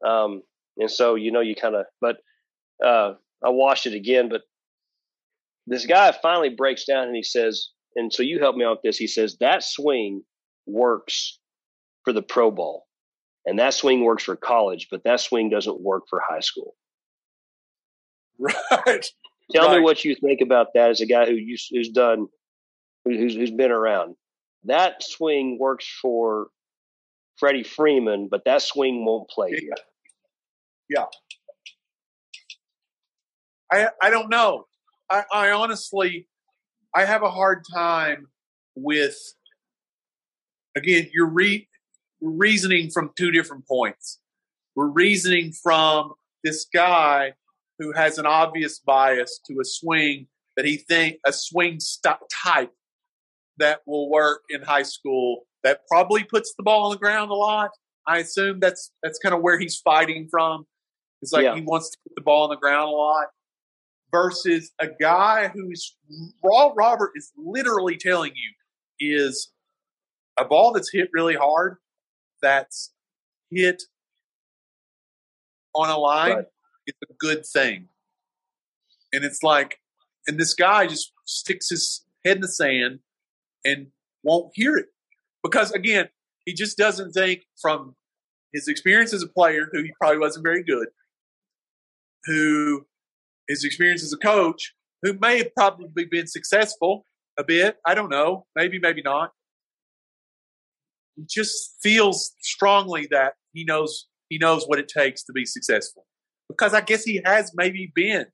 Um, 0.06 0.42
and 0.76 0.90
so 0.90 1.14
you 1.14 1.32
know, 1.32 1.40
you 1.40 1.56
kind 1.56 1.74
of. 1.74 1.86
But 2.00 2.16
uh, 2.84 3.14
I 3.44 3.48
watched 3.48 3.86
it 3.86 3.94
again. 3.94 4.28
But 4.28 4.42
this 5.66 5.86
guy 5.86 6.12
finally 6.12 6.50
breaks 6.50 6.84
down 6.84 7.06
and 7.06 7.16
he 7.16 7.22
says, 7.22 7.70
and 7.96 8.12
so 8.12 8.22
you 8.22 8.38
help 8.38 8.54
me 8.56 8.64
out 8.64 8.72
with 8.76 8.82
this. 8.82 8.98
He 8.98 9.06
says 9.06 9.36
that 9.40 9.62
swing 9.64 10.22
works 10.66 11.38
for 12.04 12.12
the 12.12 12.22
pro 12.22 12.50
ball. 12.50 12.86
and 13.46 13.58
that 13.58 13.74
swing 13.74 14.02
works 14.04 14.24
for 14.24 14.36
college, 14.36 14.88
but 14.90 15.04
that 15.04 15.20
swing 15.20 15.50
doesn't 15.50 15.80
work 15.80 16.04
for 16.08 16.20
high 16.26 16.40
school. 16.40 16.74
right. 18.38 19.04
Tell 19.52 19.68
Right. 19.68 19.76
me 19.78 19.82
what 19.82 20.04
you 20.04 20.14
think 20.14 20.40
about 20.40 20.68
that 20.74 20.90
as 20.90 21.00
a 21.02 21.06
guy 21.06 21.26
who 21.26 21.34
used, 21.34 21.68
who's 21.70 21.90
done, 21.90 22.26
who- 23.04 23.16
who's 23.18 23.34
who's 23.34 23.50
been 23.50 23.70
around. 23.70 24.16
That 24.64 25.02
swing 25.02 25.58
works 25.58 25.86
for 26.00 26.48
Freddie 27.36 27.64
Freeman, 27.64 28.28
but 28.30 28.44
that 28.46 28.62
swing 28.62 29.04
won't 29.04 29.28
play 29.28 29.50
here. 29.50 29.74
Yeah. 30.88 31.04
I 33.72 33.88
I 34.02 34.10
don't 34.10 34.30
know. 34.30 34.66
I, 35.10 35.24
I 35.32 35.50
honestly 35.50 36.28
I 36.94 37.04
have 37.04 37.22
a 37.22 37.30
hard 37.30 37.62
time 37.72 38.28
with 38.74 39.16
again 40.76 41.08
you're 41.12 41.28
re, 41.30 41.68
reasoning 42.20 42.90
from 42.90 43.10
two 43.16 43.30
different 43.30 43.66
points. 43.66 44.18
We're 44.74 44.88
reasoning 44.88 45.52
from 45.52 46.12
this 46.42 46.66
guy 46.72 47.34
who 47.78 47.92
has 47.92 48.18
an 48.18 48.26
obvious 48.26 48.78
bias 48.78 49.40
to 49.46 49.54
a 49.60 49.64
swing 49.64 50.26
that 50.56 50.64
he 50.64 50.76
think 50.76 51.18
a 51.26 51.32
swing 51.32 51.80
st- 51.80 52.16
type 52.44 52.72
that 53.58 53.80
will 53.86 54.10
work 54.10 54.42
in 54.50 54.62
high 54.62 54.82
school 54.82 55.46
that 55.62 55.80
probably 55.88 56.24
puts 56.24 56.54
the 56.56 56.62
ball 56.62 56.84
on 56.86 56.90
the 56.90 56.98
ground 56.98 57.30
a 57.30 57.34
lot. 57.34 57.70
I 58.06 58.18
assume 58.18 58.60
that's 58.60 58.92
that's 59.02 59.18
kind 59.18 59.34
of 59.34 59.40
where 59.42 59.58
he's 59.58 59.78
fighting 59.78 60.28
from. 60.30 60.66
It's 61.22 61.32
like 61.32 61.44
Yeah. 61.44 61.54
he 61.54 61.62
wants 61.62 61.90
to 61.90 61.98
put 62.06 62.14
the 62.16 62.22
ball 62.22 62.44
on 62.44 62.50
the 62.50 62.56
ground 62.56 62.88
a 62.88 62.92
lot 62.92 63.26
versus 64.12 64.72
a 64.78 64.88
guy 65.00 65.48
who's 65.48 65.96
Raw 66.44 66.72
Robert 66.76 67.12
is 67.16 67.32
literally 67.36 67.96
telling 67.96 68.32
you 68.34 68.52
is 69.00 69.50
a 70.38 70.44
ball 70.44 70.72
that's 70.72 70.90
hit 70.92 71.08
really 71.12 71.34
hard, 71.34 71.76
that's 72.42 72.92
hit 73.50 73.82
on 75.74 75.90
a 75.90 75.98
line, 75.98 76.36
Right. 76.36 76.44
it's 76.86 76.98
a 77.08 77.12
good 77.18 77.44
thing. 77.46 77.88
And 79.12 79.24
it's 79.24 79.42
like, 79.42 79.78
and 80.26 80.38
this 80.38 80.54
guy 80.54 80.86
just 80.86 81.12
sticks 81.24 81.68
his 81.70 82.04
head 82.24 82.36
in 82.36 82.42
the 82.42 82.48
sand 82.48 83.00
and 83.64 83.88
won't 84.22 84.50
hear 84.54 84.76
it. 84.76 84.86
Because 85.42 85.70
again, 85.72 86.08
he 86.46 86.52
just 86.54 86.76
doesn't 86.78 87.12
think 87.12 87.42
from 87.60 87.94
his 88.52 88.68
experience 88.68 89.12
as 89.12 89.22
a 89.22 89.28
player, 89.28 89.68
who 89.72 89.82
he 89.82 89.92
probably 90.00 90.18
wasn't 90.18 90.44
very 90.44 90.62
good, 90.62 90.88
who 92.24 92.86
his 93.48 93.64
experience 93.64 94.02
as 94.02 94.12
a 94.12 94.16
coach, 94.16 94.74
who 95.02 95.14
may 95.20 95.38
have 95.38 95.54
probably 95.54 96.06
been 96.06 96.26
successful 96.26 97.04
a 97.38 97.44
bit. 97.44 97.76
I 97.86 97.94
don't 97.94 98.08
know. 98.10 98.46
Maybe, 98.56 98.78
maybe 98.78 99.02
not. 99.02 99.32
He 101.16 101.24
just 101.28 101.76
feels 101.82 102.34
strongly 102.40 103.06
that 103.10 103.34
he 103.52 103.64
knows 103.64 104.06
he 104.28 104.38
knows 104.38 104.64
what 104.66 104.78
it 104.78 104.88
takes 104.88 105.22
to 105.24 105.32
be 105.32 105.44
successful. 105.44 106.06
Because 106.48 106.74
I 106.74 106.80
guess 106.80 107.04
he 107.04 107.20
has 107.24 107.52
maybe 107.54 107.92
been. 107.94 108.26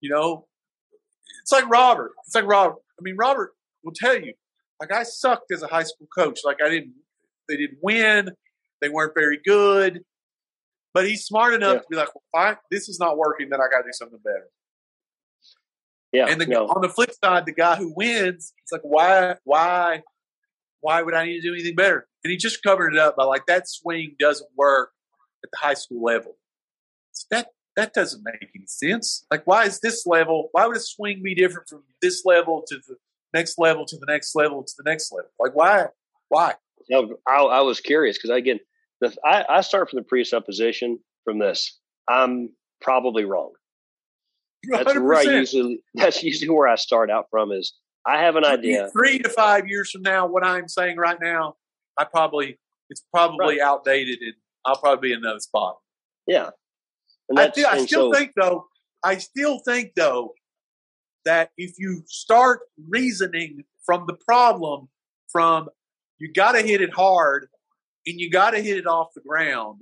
You 0.00 0.10
know, 0.10 0.46
it's 1.42 1.52
like 1.52 1.68
Robert. 1.68 2.12
It's 2.26 2.34
like 2.34 2.46
Robert. 2.46 2.76
I 2.98 3.02
mean, 3.02 3.16
Robert 3.16 3.52
will 3.82 3.92
tell 3.94 4.16
you, 4.18 4.34
like 4.80 4.92
I 4.92 5.02
sucked 5.02 5.50
as 5.52 5.62
a 5.62 5.66
high 5.66 5.82
school 5.84 6.08
coach. 6.16 6.40
Like 6.44 6.58
I 6.64 6.68
didn't 6.68 6.94
they 7.48 7.56
didn't 7.56 7.78
win. 7.82 8.30
They 8.80 8.88
weren't 8.88 9.14
very 9.14 9.38
good. 9.44 10.02
But 10.92 11.08
he's 11.08 11.24
smart 11.24 11.54
enough 11.54 11.74
Yeah. 11.74 11.80
to 11.80 11.86
be 11.90 11.96
like, 11.96 12.08
well, 12.14 12.22
fine, 12.32 12.56
this 12.70 12.88
is 12.88 13.00
not 13.00 13.16
working, 13.18 13.48
then 13.50 13.60
I 13.60 13.64
got 13.68 13.78
to 13.78 13.84
do 13.84 13.92
something 13.92 14.20
better. 14.22 14.46
Yeah, 16.12 16.26
And 16.28 16.40
the, 16.40 16.46
no. 16.46 16.66
on 16.68 16.82
the 16.82 16.88
flip 16.88 17.10
side, 17.12 17.46
the 17.46 17.52
guy 17.52 17.74
who 17.74 17.92
wins, 17.96 18.52
it's 18.62 18.70
like, 18.70 18.82
why, 18.84 19.34
why, 19.42 20.02
why 20.84 21.00
would 21.00 21.14
I 21.14 21.24
need 21.24 21.40
to 21.40 21.48
do 21.48 21.54
anything 21.54 21.74
better? 21.74 22.06
And 22.22 22.30
he 22.30 22.36
just 22.36 22.62
covered 22.62 22.92
it 22.92 22.98
up 22.98 23.16
by 23.16 23.24
like 23.24 23.46
that 23.46 23.66
swing 23.66 24.16
doesn't 24.20 24.50
work 24.54 24.90
at 25.42 25.50
the 25.50 25.56
high 25.58 25.72
school 25.72 26.02
level. 26.02 26.36
So 27.12 27.26
that 27.30 27.48
that 27.74 27.94
doesn't 27.94 28.22
make 28.22 28.50
any 28.54 28.66
sense. 28.66 29.24
Like, 29.30 29.46
why 29.46 29.64
is 29.64 29.80
this 29.80 30.06
level? 30.06 30.50
Why 30.52 30.66
would 30.66 30.76
a 30.76 30.80
swing 30.80 31.22
be 31.24 31.34
different 31.34 31.70
from 31.70 31.84
this 32.02 32.26
level 32.26 32.64
to 32.68 32.76
the 32.86 32.96
next 33.32 33.58
level 33.58 33.86
to 33.86 33.96
the 33.96 34.04
next 34.06 34.36
level 34.36 34.62
to 34.62 34.72
the 34.76 34.88
next 34.88 35.10
level? 35.10 35.30
Like, 35.40 35.54
why? 35.54 35.86
Why? 36.28 36.54
No, 36.90 37.16
I, 37.26 37.36
I 37.36 37.60
was 37.62 37.80
curious 37.80 38.18
because 38.18 38.36
again, 38.36 38.60
the, 39.00 39.16
I, 39.24 39.44
I 39.48 39.60
start 39.62 39.88
from 39.88 40.00
the 40.00 40.04
presupposition 40.04 40.98
from 41.24 41.38
this. 41.38 41.80
I'm 42.06 42.50
probably 42.82 43.24
wrong. 43.24 43.52
That's 44.70 44.94
where 44.94 45.14
I 45.14 45.22
usually 45.22 45.80
that's 45.94 46.22
usually 46.22 46.50
where 46.50 46.68
I 46.68 46.74
start 46.74 47.10
out 47.10 47.28
from 47.30 47.52
is 47.52 47.72
I 48.06 48.18
have 48.18 48.36
an 48.36 48.44
idea. 48.44 48.90
Three 48.90 49.18
to 49.18 49.28
five 49.28 49.66
years 49.66 49.90
from 49.90 50.02
now, 50.02 50.26
what 50.26 50.44
I'm 50.44 50.68
saying 50.68 50.96
right 50.98 51.18
now, 51.20 51.56
I 51.96 52.04
probably 52.04 52.58
it's 52.90 53.02
probably 53.12 53.60
outdated, 53.60 54.18
and 54.20 54.34
I'll 54.64 54.76
probably 54.76 55.08
be 55.08 55.12
in 55.12 55.20
another 55.20 55.40
spot. 55.40 55.78
Yeah. 56.26 56.50
And 57.28 57.38
I, 57.38 57.50
I 57.68 57.84
still 57.86 58.12
so, 58.12 58.18
think 58.18 58.32
though. 58.36 58.66
I 59.02 59.18
still 59.18 59.58
think 59.58 59.92
though 59.96 60.34
that 61.24 61.50
if 61.56 61.74
you 61.78 62.02
start 62.06 62.60
reasoning 62.88 63.64
from 63.84 64.04
the 64.06 64.14
problem, 64.14 64.88
from 65.28 65.68
you 66.18 66.32
got 66.32 66.52
to 66.52 66.62
hit 66.62 66.80
it 66.80 66.92
hard 66.92 67.48
and 68.06 68.20
you 68.20 68.30
got 68.30 68.50
to 68.50 68.60
hit 68.60 68.76
it 68.76 68.86
off 68.86 69.08
the 69.14 69.22
ground. 69.22 69.80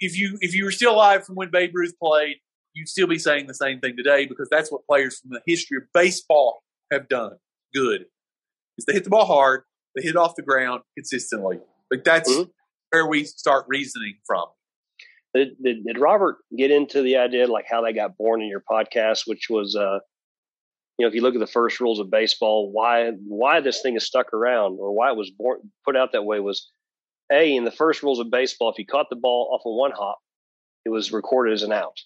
If 0.00 0.18
you 0.18 0.38
if 0.40 0.54
you 0.54 0.64
were 0.64 0.72
still 0.72 0.94
alive 0.94 1.24
from 1.24 1.36
when 1.36 1.50
Babe 1.50 1.70
Ruth 1.74 1.94
played, 1.98 2.38
you'd 2.74 2.88
still 2.88 3.06
be 3.06 3.18
saying 3.18 3.46
the 3.46 3.54
same 3.54 3.80
thing 3.80 3.96
today 3.96 4.26
because 4.26 4.48
that's 4.50 4.70
what 4.70 4.86
players 4.86 5.18
from 5.20 5.30
the 5.30 5.40
history 5.46 5.78
of 5.78 5.84
baseball 5.94 6.62
have 6.92 7.08
done. 7.08 7.32
Good 7.74 8.06
is 8.78 8.84
they 8.86 8.92
hit 8.92 9.04
the 9.04 9.10
ball 9.10 9.26
hard, 9.26 9.62
they 9.94 10.02
hit 10.02 10.10
it 10.10 10.16
off 10.16 10.34
the 10.36 10.42
ground 10.42 10.82
consistently. 10.96 11.60
Like 11.90 12.04
that's 12.04 12.30
Mhm. 12.30 12.50
where 12.90 13.06
we 13.06 13.24
start 13.24 13.64
reasoning 13.68 14.18
from. 14.26 14.46
did, 15.34 15.56
did, 15.62 15.84
did 15.84 15.98
Robert 15.98 16.36
get 16.56 16.70
into 16.70 17.02
the 17.02 17.16
idea 17.16 17.46
like 17.48 17.64
how 17.68 17.82
they 17.82 17.92
got 17.92 18.16
born 18.16 18.40
in 18.40 18.48
your 18.48 18.62
podcast, 18.70 19.22
which 19.26 19.48
was, 19.50 19.74
uh, 19.74 19.98
you 20.96 21.04
know, 21.04 21.08
if 21.08 21.14
you 21.14 21.22
look 21.22 21.34
at 21.34 21.40
the 21.40 21.46
first 21.48 21.80
rules 21.80 21.98
of 21.98 22.08
baseball, 22.08 22.70
why 22.70 23.10
why 23.26 23.60
this 23.60 23.82
thing 23.82 23.96
is 23.96 24.06
stuck 24.06 24.32
around 24.32 24.78
or 24.80 24.92
why 24.92 25.10
it 25.10 25.16
was 25.16 25.30
born 25.36 25.72
put 25.84 25.96
out 25.96 26.12
that 26.12 26.22
way 26.24 26.38
was 26.38 26.70
a 27.32 27.56
in 27.56 27.64
the 27.64 27.72
first 27.72 28.02
rules 28.04 28.20
of 28.20 28.30
baseball, 28.30 28.70
if 28.70 28.78
you 28.78 28.86
caught 28.86 29.10
the 29.10 29.16
ball 29.16 29.50
off 29.52 29.62
of 29.68 29.74
one 29.74 29.90
hop, 29.90 30.18
it 30.84 30.90
was 30.90 31.12
recorded 31.12 31.52
as 31.52 31.64
an 31.64 31.72
out. 31.72 31.96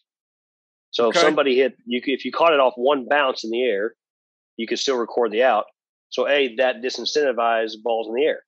So 0.90 1.06
Okay. 1.08 1.18
if 1.18 1.22
somebody 1.24 1.56
hit 1.56 1.74
you, 1.86 2.00
if 2.04 2.24
you 2.24 2.32
caught 2.32 2.52
it 2.52 2.60
off 2.60 2.74
one 2.76 3.06
bounce 3.08 3.44
in 3.44 3.50
the 3.50 3.62
air, 3.62 3.94
you 4.56 4.66
could 4.66 4.78
still 4.78 4.96
record 4.96 5.30
the 5.32 5.42
out. 5.42 5.66
So 6.10 6.26
a 6.26 6.54
that 6.56 6.76
disincentivized 6.82 7.82
balls 7.82 8.08
in 8.08 8.14
the 8.14 8.24
air 8.24 8.40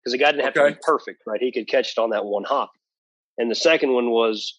because 0.00 0.12
the 0.12 0.18
guy 0.18 0.30
didn't 0.32 0.44
have 0.44 0.54
to 0.54 0.66
be 0.68 0.78
perfect, 0.82 1.22
right? 1.26 1.40
He 1.40 1.52
could 1.52 1.68
catch 1.68 1.92
it 1.96 2.00
on 2.00 2.10
that 2.10 2.24
one 2.24 2.44
hop. 2.44 2.70
And 3.38 3.50
the 3.50 3.54
second 3.54 3.92
one 3.92 4.10
was 4.10 4.58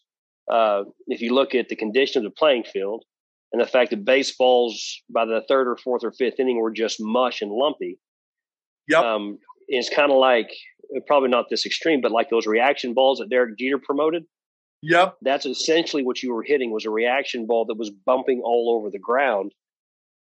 uh, 0.51 0.83
if 1.07 1.21
you 1.21 1.33
look 1.33 1.55
at 1.55 1.69
the 1.69 1.75
condition 1.75 2.23
of 2.23 2.31
the 2.31 2.35
playing 2.35 2.63
field 2.63 3.03
and 3.51 3.61
the 3.61 3.65
fact 3.65 3.89
that 3.91 4.05
baseballs 4.05 5.01
by 5.09 5.25
the 5.25 5.41
third 5.47 5.67
or 5.67 5.77
fourth 5.77 6.03
or 6.03 6.11
fifth 6.11 6.39
inning 6.39 6.59
were 6.59 6.71
just 6.71 6.97
mush 6.99 7.41
and 7.41 7.51
lumpy, 7.51 7.97
Yep. 8.87 9.03
um, 9.03 9.39
it's 9.67 9.89
kind 9.89 10.11
of 10.11 10.17
like 10.19 10.51
probably 11.07 11.29
not 11.29 11.49
this 11.49 11.65
extreme, 11.65 11.99
but 12.01 12.11
like 12.11 12.29
those 12.29 12.45
reaction 12.45 12.93
balls 12.93 13.17
that 13.17 13.29
Derek 13.29 13.57
Jeter 13.57 13.79
promoted. 13.79 14.25
Yep. 14.81 15.17
That's 15.21 15.45
essentially 15.45 16.03
what 16.03 16.21
you 16.21 16.33
were 16.33 16.43
hitting 16.43 16.71
was 16.71 16.85
a 16.85 16.89
reaction 16.89 17.47
ball 17.47 17.65
that 17.65 17.77
was 17.77 17.89
bumping 17.89 18.41
all 18.43 18.75
over 18.77 18.89
the 18.89 18.99
ground, 18.99 19.51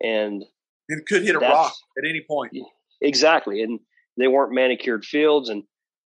and 0.01 0.43
It 0.88 1.05
could 1.07 1.23
hit 1.23 1.35
a 1.35 1.39
rock 1.39 1.73
at 1.97 2.07
any 2.07 2.23
point. 2.27 2.53
Exactly, 3.01 3.61
and 3.61 3.80
they 4.17 4.27
weren't 4.27 4.53
manicured 4.53 5.03
fields, 5.03 5.49
and 5.49 5.63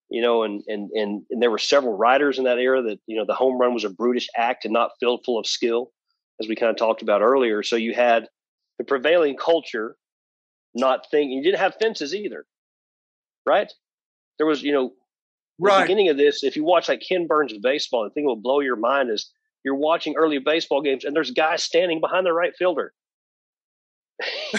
you 0.09 0.21
know, 0.21 0.43
and 0.43 0.63
and 0.67 0.89
and, 0.91 1.23
and 1.29 1.41
there 1.41 1.51
were 1.51 1.59
several 1.59 1.95
writers 1.95 2.39
in 2.39 2.45
that 2.45 2.57
era 2.57 2.81
that 2.81 2.99
you 3.05 3.17
know 3.17 3.25
the 3.25 3.35
home 3.35 3.59
run 3.59 3.73
was 3.73 3.83
a 3.83 3.89
brutish 3.89 4.27
act 4.35 4.65
and 4.65 4.73
not 4.73 4.91
filled 4.99 5.21
full 5.25 5.37
of 5.37 5.45
skill, 5.45 5.91
as 6.41 6.47
we 6.47 6.55
kind 6.55 6.71
of 6.71 6.77
talked 6.77 7.01
about 7.01 7.21
earlier. 7.21 7.61
So 7.61 7.75
you 7.75 7.93
had 7.93 8.27
the 8.79 8.83
prevailing 8.83 9.37
culture 9.37 9.95
not 10.73 11.05
thinking. 11.11 11.37
You 11.37 11.43
didn't 11.43 11.59
have 11.59 11.75
fences 11.79 12.15
either, 12.15 12.45
right? 13.45 13.71
There 14.37 14.47
was, 14.47 14.63
you 14.63 14.71
know, 14.71 14.93
the 15.59 15.65
Right. 15.65 15.81
beginning 15.83 16.09
of 16.09 16.17
this. 16.17 16.43
If 16.43 16.55
you 16.55 16.63
watch 16.63 16.89
like 16.89 17.01
Ken 17.07 17.27
Burns' 17.27 17.53
baseball, 17.61 18.03
the 18.03 18.09
thing 18.09 18.23
that 18.23 18.29
will 18.29 18.35
blow 18.35 18.59
your 18.61 18.75
mind 18.75 19.09
is 19.09 19.31
you're 19.63 19.75
watching 19.75 20.15
early 20.15 20.39
baseball 20.39 20.81
games 20.81 21.03
and 21.05 21.15
there's 21.15 21.31
guys 21.31 21.63
standing 21.63 21.99
behind 21.99 22.25
the 22.25 22.33
right 22.33 22.55
fielder. 22.57 22.93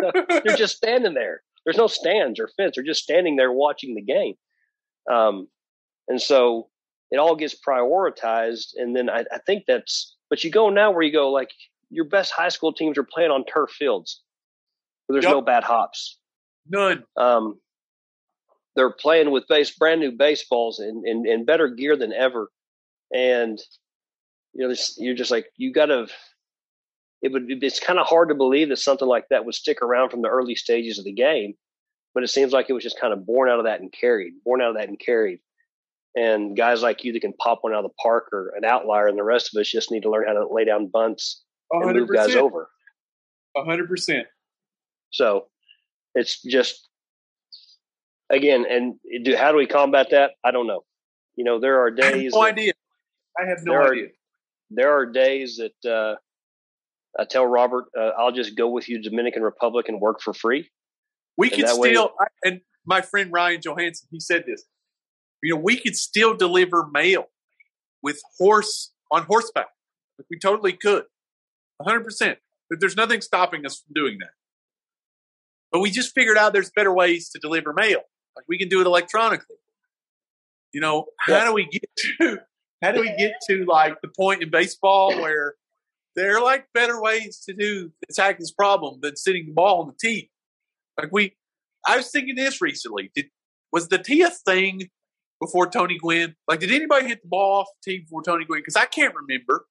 they're 0.00 0.56
just 0.56 0.76
standing 0.76 1.14
there. 1.14 1.42
There's 1.64 1.76
no 1.76 1.86
stands 1.86 2.38
or 2.38 2.48
fence. 2.56 2.76
They're 2.76 2.84
just 2.84 3.02
standing 3.02 3.36
there 3.36 3.52
watching 3.52 3.94
the 3.94 4.02
game. 4.02 4.34
Um, 5.10 5.48
and 6.08 6.20
so 6.20 6.68
it 7.10 7.16
all 7.18 7.34
gets 7.36 7.56
prioritized. 7.66 8.68
And 8.76 8.94
then 8.94 9.10
I, 9.10 9.24
I 9.32 9.38
think 9.46 9.64
that's, 9.66 10.16
but 10.30 10.42
you 10.44 10.50
go 10.50 10.70
now 10.70 10.90
where 10.92 11.02
you 11.02 11.12
go 11.12 11.30
like, 11.30 11.50
your 11.90 12.04
best 12.04 12.32
high 12.32 12.48
school 12.48 12.72
teams 12.72 12.98
are 12.98 13.04
playing 13.04 13.30
on 13.30 13.44
turf 13.44 13.70
fields 13.70 14.20
where 15.06 15.14
there's 15.14 15.24
Yep. 15.24 15.32
no 15.32 15.40
bad 15.40 15.62
hops. 15.64 16.18
None. 16.68 17.04
Um, 17.16 17.60
they're 18.76 18.90
playing 18.90 19.30
with 19.30 19.48
base 19.48 19.70
brand 19.76 20.00
new 20.00 20.12
baseballs 20.12 20.78
and 20.78 21.06
in, 21.06 21.26
in, 21.26 21.44
better 21.44 21.68
gear 21.68 21.96
than 21.96 22.12
ever, 22.12 22.50
and 23.12 23.58
you 24.52 24.62
know 24.62 24.68
this, 24.68 24.96
you're 24.98 25.14
just 25.14 25.30
like 25.30 25.46
you 25.56 25.72
got 25.72 25.86
to. 25.86 26.06
It 27.22 27.32
would. 27.32 27.46
It's 27.48 27.80
kind 27.80 27.98
of 27.98 28.06
hard 28.06 28.28
to 28.28 28.34
believe 28.34 28.68
that 28.68 28.76
something 28.76 29.08
like 29.08 29.24
that 29.30 29.44
would 29.44 29.54
stick 29.54 29.82
around 29.82 30.10
from 30.10 30.22
the 30.22 30.28
early 30.28 30.54
stages 30.54 30.98
of 30.98 31.04
the 31.06 31.12
game, 31.12 31.54
but 32.14 32.22
it 32.22 32.28
seems 32.28 32.52
like 32.52 32.66
it 32.68 32.74
was 32.74 32.84
just 32.84 33.00
kind 33.00 33.12
of 33.12 33.26
born 33.26 33.48
out 33.48 33.58
of 33.58 33.64
that 33.64 33.80
and 33.80 33.92
carried, 33.92 34.34
born 34.44 34.60
out 34.60 34.70
of 34.70 34.76
that 34.76 34.88
and 34.88 35.00
carried. 35.00 35.40
And 36.14 36.56
guys 36.56 36.82
like 36.82 37.04
you 37.04 37.12
that 37.12 37.20
can 37.20 37.34
pop 37.34 37.58
one 37.62 37.74
out 37.74 37.84
of 37.84 37.90
the 37.90 38.02
park 38.02 38.32
are 38.32 38.52
an 38.56 38.64
outlier, 38.64 39.06
and 39.06 39.18
the 39.18 39.24
rest 39.24 39.54
of 39.54 39.60
us 39.60 39.68
just 39.68 39.90
need 39.90 40.02
to 40.02 40.10
learn 40.10 40.26
how 40.26 40.34
to 40.34 40.46
lay 40.50 40.64
down 40.64 40.88
bunts 40.88 41.42
and 41.70 41.96
move 41.96 42.08
guys 42.12 42.30
100%. 42.30 42.36
over. 42.36 42.68
100%. 43.56 44.22
So 45.12 45.46
it's 46.14 46.42
just 46.42 46.88
again, 48.30 48.64
and 48.68 48.94
do 49.24 49.36
how 49.36 49.52
do 49.52 49.58
we 49.58 49.66
combat 49.66 50.08
that? 50.10 50.32
I 50.44 50.50
don't 50.50 50.66
know. 50.66 50.84
You 51.36 51.44
know, 51.44 51.60
there 51.60 51.80
are 51.80 51.88
I 52.00 52.04
have 52.04 52.14
days. 52.14 52.32
no 52.34 52.40
that- 52.42 52.52
idea. 52.52 52.72
I 53.38 53.46
have 53.46 53.58
no 53.64 53.72
there 53.72 53.82
are- 53.82 53.92
idea. 53.92 54.08
There 54.70 54.92
are 54.98 55.06
days 55.06 55.58
that 55.58 55.88
uh, 55.90 56.16
I 57.18 57.24
tell 57.24 57.46
Robert, 57.46 57.84
uh, 57.96 58.10
"I'll 58.18 58.32
just 58.32 58.56
go 58.56 58.68
with 58.68 58.88
you 58.88 59.00
Dominican 59.00 59.42
Republic 59.42 59.88
and 59.88 60.00
work 60.00 60.20
for 60.20 60.32
free." 60.34 60.70
We 61.36 61.50
And 61.52 61.62
could 61.64 61.78
way- 61.78 61.90
still, 61.92 62.14
I- 62.20 62.26
and 62.48 62.60
my 62.84 63.00
friend 63.00 63.32
Ryan 63.32 63.60
Johansson, 63.62 64.08
he 64.10 64.18
said 64.20 64.44
this. 64.46 64.64
You 65.42 65.54
know, 65.54 65.60
we 65.60 65.78
could 65.78 65.94
still 65.96 66.34
deliver 66.34 66.86
mail 66.90 67.26
with 68.02 68.20
horse 68.38 68.92
on 69.12 69.22
horseback. 69.24 69.68
Like 70.18 70.26
we 70.30 70.38
totally 70.38 70.72
could, 70.72 71.04
hundred 71.80 72.02
percent. 72.04 72.38
But 72.68 72.80
there's 72.80 72.96
nothing 72.96 73.20
stopping 73.20 73.64
us 73.66 73.80
from 73.80 73.92
doing 73.94 74.18
that. 74.18 74.30
But 75.70 75.80
we 75.80 75.90
just 75.90 76.12
figured 76.14 76.36
out 76.38 76.52
there's 76.52 76.70
better 76.74 76.92
ways 76.92 77.28
to 77.30 77.38
deliver 77.38 77.72
mail. 77.72 78.00
Like 78.36 78.44
we 78.48 78.58
can 78.58 78.68
do 78.68 78.80
it 78.80 78.86
electronically. 78.86 79.56
You 80.72 80.80
know, 80.80 81.06
how 81.20 81.44
do 81.44 81.54
we 81.54 81.66
get 81.66 81.88
to? 82.20 82.38
How 82.82 82.92
do 82.92 83.00
we 83.00 83.14
get 83.16 83.32
to 83.48 83.64
like 83.64 84.00
the 84.02 84.08
point 84.08 84.42
in 84.42 84.50
baseball 84.50 85.18
where 85.18 85.54
there 86.14 86.36
are 86.36 86.42
like 86.42 86.66
better 86.74 87.00
ways 87.00 87.42
to 87.46 87.54
do 87.54 87.90
attack 88.10 88.38
this 88.38 88.52
problem 88.52 89.00
than 89.02 89.16
sitting 89.16 89.46
the 89.46 89.52
ball 89.52 89.80
on 89.80 89.88
the 89.88 89.94
tee? 89.98 90.30
Like 90.98 91.10
we, 91.12 91.34
I 91.86 91.96
was 91.96 92.10
thinking 92.10 92.34
this 92.34 92.60
recently. 92.60 93.10
Did 93.14 93.26
was 93.72 93.88
the 93.88 93.98
tee 93.98 94.22
a 94.22 94.30
thing 94.30 94.90
before 95.40 95.68
Tony 95.68 95.98
Gwynn? 95.98 96.36
Like, 96.48 96.60
did 96.60 96.70
anybody 96.70 97.08
hit 97.08 97.22
the 97.22 97.28
ball 97.28 97.60
off 97.60 97.68
the 97.82 97.90
tee 97.90 97.98
before 98.00 98.22
Tony 98.22 98.44
Gwynn? 98.44 98.60
Because 98.60 98.76
I 98.76 98.86
can't 98.86 99.14
remember. 99.14 99.66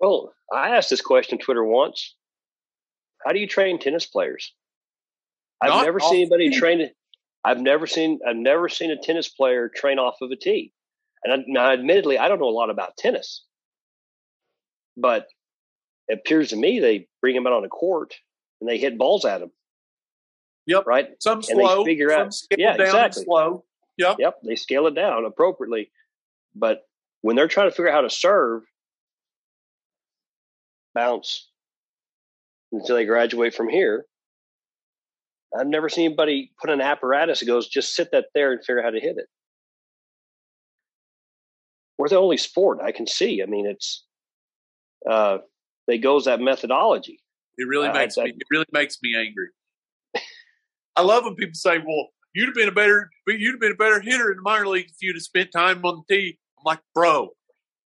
Well, 0.00 0.32
I 0.52 0.76
asked 0.76 0.90
this 0.90 1.00
question 1.00 1.38
Twitter 1.38 1.64
once. 1.64 2.16
How 3.24 3.32
do 3.32 3.38
you 3.38 3.46
train 3.46 3.78
tennis 3.78 4.06
players? 4.06 4.54
I've 5.60 5.70
Not 5.70 5.84
never 5.84 6.00
seen 6.00 6.22
anybody 6.22 6.50
train 6.50 6.80
it. 6.80 6.96
I've 7.44 7.60
never 7.60 7.86
seen. 7.86 8.20
I've 8.26 8.36
never 8.36 8.68
seen 8.68 8.90
a 8.90 8.96
tennis 8.96 9.28
player 9.28 9.68
train 9.68 9.98
off 9.98 10.16
of 10.20 10.30
a 10.30 10.36
tee. 10.36 10.72
And 11.24 11.32
I, 11.32 11.36
now, 11.46 11.72
admittedly, 11.72 12.18
I 12.18 12.28
don't 12.28 12.40
know 12.40 12.48
a 12.48 12.50
lot 12.50 12.70
about 12.70 12.96
tennis, 12.96 13.44
but 14.96 15.26
it 16.08 16.18
appears 16.18 16.50
to 16.50 16.56
me 16.56 16.80
they 16.80 17.08
bring 17.20 17.36
him 17.36 17.46
out 17.46 17.52
on 17.52 17.64
a 17.64 17.68
court 17.68 18.14
and 18.60 18.68
they 18.68 18.78
hit 18.78 18.98
balls 18.98 19.24
at 19.24 19.42
him. 19.42 19.50
Yep. 20.66 20.86
Right. 20.86 21.08
Some 21.20 21.42
slow, 21.42 21.84
figure 21.84 22.10
some 22.10 22.20
out- 22.22 22.34
scale 22.34 22.58
yeah, 22.58 22.76
down 22.76 22.86
exactly. 22.86 23.24
slow. 23.24 23.64
Yep. 23.96 24.16
Yep. 24.18 24.36
They 24.44 24.56
scale 24.56 24.86
it 24.86 24.94
down 24.94 25.24
appropriately, 25.24 25.90
but 26.54 26.82
when 27.22 27.36
they're 27.36 27.48
trying 27.48 27.68
to 27.68 27.74
figure 27.74 27.88
out 27.90 27.94
how 27.96 28.00
to 28.02 28.10
serve, 28.10 28.62
bounce 30.94 31.48
until 32.72 32.96
they 32.96 33.04
graduate 33.04 33.54
from 33.54 33.68
here. 33.68 34.06
I've 35.58 35.66
never 35.66 35.88
seen 35.88 36.06
anybody 36.06 36.52
put 36.60 36.70
an 36.70 36.80
apparatus 36.80 37.40
that 37.40 37.46
goes, 37.46 37.68
just 37.68 37.94
sit 37.94 38.10
that 38.12 38.26
there 38.34 38.52
and 38.52 38.60
figure 38.60 38.78
out 38.80 38.84
how 38.84 38.90
to 38.90 39.00
hit 39.00 39.16
it. 39.18 39.26
We're 41.98 42.08
the 42.08 42.16
only 42.16 42.36
sport 42.36 42.78
I 42.82 42.92
can 42.92 43.06
see. 43.06 43.42
I 43.42 43.46
mean, 43.46 43.66
it's 43.66 44.04
uh, 45.08 45.38
they 45.86 45.98
goes 45.98 46.24
that 46.24 46.40
methodology. 46.40 47.20
It 47.58 47.66
really 47.68 47.88
I- 47.88 47.92
makes 47.92 48.16
I- 48.16 48.24
me. 48.24 48.30
It 48.30 48.46
really 48.50 48.66
makes 48.72 48.98
me 49.02 49.14
angry. 49.16 49.48
I 50.96 51.02
love 51.02 51.24
when 51.24 51.34
people 51.34 51.54
say, 51.54 51.78
"Well, 51.78 52.08
you'd 52.34 52.46
have 52.46 52.54
been 52.54 52.68
a 52.68 52.72
better, 52.72 53.10
you'd 53.26 53.52
have 53.52 53.60
been 53.60 53.72
a 53.72 53.76
better 53.76 54.00
hitter 54.00 54.30
in 54.30 54.36
the 54.36 54.42
minor 54.42 54.66
league 54.66 54.86
if 54.86 54.96
you'd 55.00 55.16
have 55.16 55.22
spent 55.22 55.50
time 55.52 55.84
on 55.84 56.02
the 56.08 56.14
tee." 56.14 56.38
I'm 56.58 56.64
like, 56.64 56.80
bro, 56.94 57.30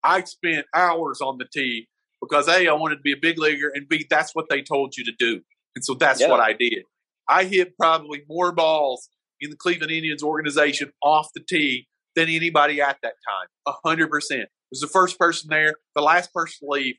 I 0.04 0.24
spent 0.24 0.66
hours 0.74 1.22
on 1.22 1.38
the 1.38 1.46
tee 1.46 1.88
because 2.22 2.48
a, 2.48 2.68
I 2.68 2.74
wanted 2.74 2.96
to 2.98 3.02
be 3.02 3.12
a 3.14 3.18
big 3.18 3.38
leaguer, 3.40 3.70
and 3.74 3.88
b, 3.88 4.06
that's 4.10 4.34
what 4.36 4.46
they 4.50 4.62
told 4.62 4.96
you 4.98 5.04
to 5.06 5.12
do, 5.20 5.42
and 5.76 5.84
so 5.86 5.94
that's 5.94 6.20
Yeah. 6.22 6.30
what 6.30 6.40
I 6.40 6.54
did. 6.54 6.84
I 7.30 7.46
hit 7.46 7.78
probably 7.78 8.24
more 8.28 8.52
balls 8.52 9.10
in 9.42 9.50
the 9.50 9.56
Cleveland 9.56 9.92
Indians 9.92 10.24
organization 10.24 10.92
off 11.04 11.30
the 11.36 11.42
tee 11.48 11.88
than 12.16 12.30
anybody 12.30 12.82
at 12.82 12.98
that 13.04 13.14
time. 13.28 13.76
Hundred 13.86 14.10
percent. 14.10 14.50
Was 14.72 14.82
the 14.82 14.88
first 14.88 15.18
person 15.18 15.50
there, 15.50 15.76
the 15.96 16.02
last 16.02 16.34
person 16.34 16.68
to 16.68 16.72
leave. 16.72 16.96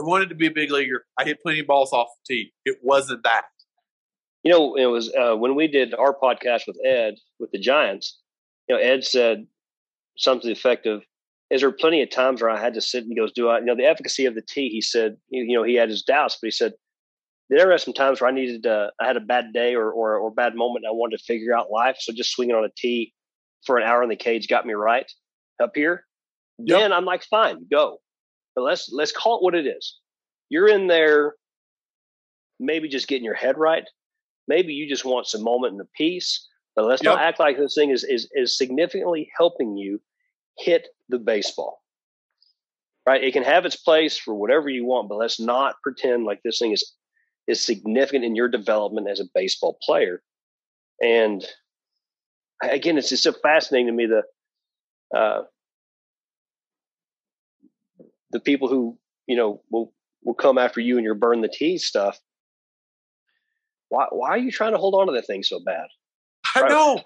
I 0.00 0.02
wanted 0.02 0.28
to 0.30 0.34
be 0.34 0.46
a 0.46 0.50
big 0.50 0.72
leaguer. 0.72 1.04
I 1.18 1.24
hit 1.24 1.40
plenty 1.40 1.60
of 1.60 1.66
balls 1.66 1.92
off 1.92 2.08
the 2.28 2.34
tee. 2.34 2.52
It 2.64 2.78
wasn't 2.82 3.22
that. 3.22 3.44
You 4.42 4.52
know, 4.52 4.74
it 4.74 4.86
was 4.86 5.12
uh, 5.14 5.36
when 5.36 5.54
we 5.54 5.68
did 5.68 5.94
our 5.94 6.14
podcast 6.14 6.66
with 6.66 6.78
Ed 6.84 7.14
with 7.38 7.50
the 7.52 7.58
Giants. 7.58 8.18
You 8.68 8.76
know, 8.76 8.82
Ed 8.82 9.04
said 9.04 9.46
something 10.16 10.42
to 10.42 10.46
the 10.48 10.52
effect 10.52 10.86
of, 10.86 11.04
"Is 11.50 11.60
there 11.60 11.70
plenty 11.70 12.02
of 12.02 12.10
times 12.10 12.42
where 12.42 12.50
I 12.50 12.60
had 12.60 12.74
to 12.74 12.80
sit 12.80 13.04
and 13.04 13.10
he 13.10 13.16
goes, 13.16 13.32
do 13.32 13.48
I? 13.48 13.60
You 13.60 13.66
know, 13.66 13.76
the 13.76 13.86
efficacy 13.86 14.26
of 14.26 14.34
the 14.34 14.42
tee." 14.42 14.68
He 14.68 14.80
said, 14.80 15.16
you 15.28 15.56
know, 15.56 15.62
he 15.62 15.74
had 15.74 15.88
his 15.88 16.02
doubts, 16.02 16.36
but 16.40 16.48
he 16.48 16.50
said 16.50 16.72
there 17.50 17.72
are 17.72 17.78
some 17.78 17.94
times 17.94 18.20
where 18.20 18.30
I 18.30 18.34
needed, 18.34 18.66
uh, 18.66 18.90
I 19.00 19.06
had 19.06 19.16
a 19.16 19.20
bad 19.20 19.52
day 19.52 19.74
or 19.74 19.90
or 19.90 20.16
or 20.16 20.30
bad 20.30 20.54
moment. 20.54 20.84
And 20.84 20.90
I 20.90 20.94
wanted 20.94 21.18
to 21.18 21.24
figure 21.24 21.56
out 21.56 21.70
life, 21.70 21.96
so 22.00 22.12
just 22.12 22.32
swinging 22.32 22.54
on 22.54 22.64
a 22.64 22.70
tee 22.76 23.12
for 23.66 23.76
an 23.78 23.84
hour 23.84 24.02
in 24.02 24.08
the 24.08 24.16
cage 24.16 24.48
got 24.48 24.66
me 24.66 24.74
right 24.74 25.10
up 25.62 25.72
here. 25.74 26.04
Yep. 26.58 26.78
Then 26.78 26.92
I'm 26.92 27.04
like, 27.04 27.24
fine, 27.24 27.66
go. 27.70 27.98
But 28.54 28.62
let's 28.62 28.90
let's 28.92 29.12
call 29.12 29.38
it 29.38 29.42
what 29.42 29.54
it 29.54 29.66
is. 29.66 29.98
You're 30.48 30.68
in 30.68 30.86
there, 30.86 31.34
maybe 32.60 32.88
just 32.88 33.08
getting 33.08 33.24
your 33.24 33.34
head 33.34 33.58
right. 33.58 33.84
Maybe 34.46 34.74
you 34.74 34.88
just 34.88 35.04
want 35.04 35.26
some 35.26 35.42
moment 35.42 35.72
in 35.72 35.78
the 35.78 35.88
peace. 35.96 36.46
But 36.76 36.86
let's 36.86 37.02
not 37.02 37.20
act 37.20 37.38
like 37.38 37.56
this 37.56 37.74
thing 37.74 37.90
is, 37.90 38.04
is 38.04 38.28
is 38.34 38.58
significantly 38.58 39.30
helping 39.36 39.76
you 39.76 40.00
hit 40.58 40.88
the 41.08 41.18
baseball. 41.18 41.80
Right? 43.06 43.22
It 43.22 43.32
can 43.32 43.44
have 43.44 43.66
its 43.66 43.76
place 43.76 44.16
for 44.16 44.34
whatever 44.34 44.68
you 44.68 44.84
want, 44.84 45.08
but 45.08 45.16
let's 45.16 45.38
not 45.38 45.76
pretend 45.82 46.24
like 46.24 46.40
this 46.42 46.58
thing 46.58 46.72
is 46.72 46.94
is 47.46 47.64
significant 47.64 48.24
in 48.24 48.34
your 48.34 48.48
development 48.48 49.08
as 49.08 49.20
a 49.20 49.24
baseball 49.34 49.78
player. 49.82 50.22
And 51.02 51.44
again, 52.62 52.96
it's 52.98 53.08
just 53.08 53.22
so 53.22 53.32
fascinating 53.32 53.86
to 53.88 53.92
me 53.92 54.06
the 54.06 54.22
uh, 55.16 55.42
the 58.30 58.40
people 58.40 58.68
who 58.68 58.98
you 59.26 59.36
know 59.36 59.62
will 59.70 59.92
will 60.24 60.34
come 60.34 60.58
after 60.58 60.80
you 60.80 60.96
and 60.96 61.04
your 61.04 61.14
burn 61.14 61.40
the 61.40 61.48
tee 61.48 61.78
stuff. 61.78 62.18
Why 63.88 64.06
why 64.10 64.30
are 64.30 64.38
you 64.38 64.50
trying 64.50 64.72
to 64.72 64.78
hold 64.78 64.94
on 64.94 65.06
to 65.06 65.12
that 65.12 65.26
thing 65.26 65.42
so 65.42 65.60
bad? 65.64 65.86
I 66.54 66.60
Right. 66.62 66.70
know. 66.70 67.02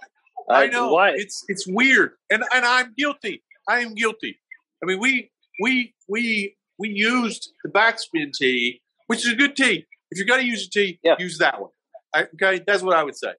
I 0.51 0.65
Uh, 0.65 0.66
know. 0.69 0.93
Why? 0.93 1.10
It's 1.10 1.44
it's 1.48 1.66
weird, 1.66 2.12
and 2.31 2.43
and 2.55 2.65
I'm 2.65 2.94
guilty. 2.97 3.43
I 3.69 3.81
am 3.81 3.94
guilty. 3.94 4.39
I 4.82 4.86
mean, 4.86 5.01
we 5.01 5.31
we 5.60 5.94
we 6.09 6.56
we 6.78 6.89
used 6.89 7.51
the 7.65 7.70
backspin 7.70 8.32
tee, 8.32 8.81
which 9.09 9.27
is 9.27 9.32
a 9.32 9.36
good 9.36 9.56
tee. 9.56 9.86
If 10.10 10.18
you're 10.18 10.26
going 10.26 10.40
to 10.40 10.47
use 10.47 10.66
a 10.66 10.70
tee, 10.70 10.98
Yeah. 11.02 11.16
use 11.18 11.39
that 11.39 11.60
one. 11.60 11.70
I, 12.14 12.26
okay, 12.35 12.62
that's 12.66 12.82
what 12.82 12.97
I 12.97 13.02
would 13.05 13.16
say. 13.16 13.32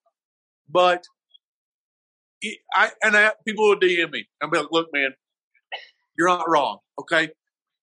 But 0.70 1.04
I 2.74 2.92
and 3.04 3.16
I, 3.18 3.32
people 3.46 3.68
will 3.68 3.80
DM 3.80 4.12
me. 4.12 4.28
and 4.42 4.52
be 4.52 4.58
like, 4.60 4.68
look, 4.72 4.88
man, 4.94 5.14
you're 6.18 6.28
not 6.28 6.48
wrong. 6.50 6.80
Okay, 7.00 7.30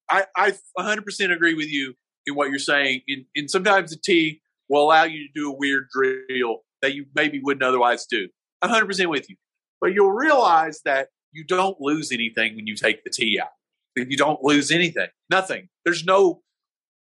I 0.09 0.27
I 0.37 0.53
100% 0.79 1.33
agree 1.35 1.55
with 1.55 1.69
you 1.69 1.95
in 2.27 2.35
what 2.35 2.49
you're 2.51 2.59
saying. 2.59 3.03
And, 3.09 3.25
and 3.35 3.51
sometimes 3.51 3.91
the 3.91 3.99
T 4.03 4.41
will 4.69 4.83
allow 4.85 5.05
you 5.05 5.27
to 5.27 5.33
do 5.35 5.53
a 5.53 5.57
weird 5.57 5.89
drill 5.93 6.61
that 6.83 6.95
you 6.95 7.07
maybe 7.15 7.41
wouldn't 7.43 7.63
otherwise 7.63 8.07
do. 8.07 8.29
100% 8.65 9.11
with 9.11 9.29
you. 9.31 9.37
But 9.81 9.93
you'll 9.93 10.13
realize 10.13 10.81
that 10.85 11.09
you 11.33 11.45
don't 11.45 11.81
lose 11.81 12.11
anything 12.13 12.57
when 12.57 12.67
you 12.67 12.75
take 12.77 13.05
the 13.05 13.11
T 13.11 13.39
out. 13.41 13.49
You 13.97 14.17
don't 14.17 14.43
lose 14.43 14.71
anything. 14.71 15.09
Nothing. 15.31 15.69
There's 15.85 16.05
no, 16.05 16.43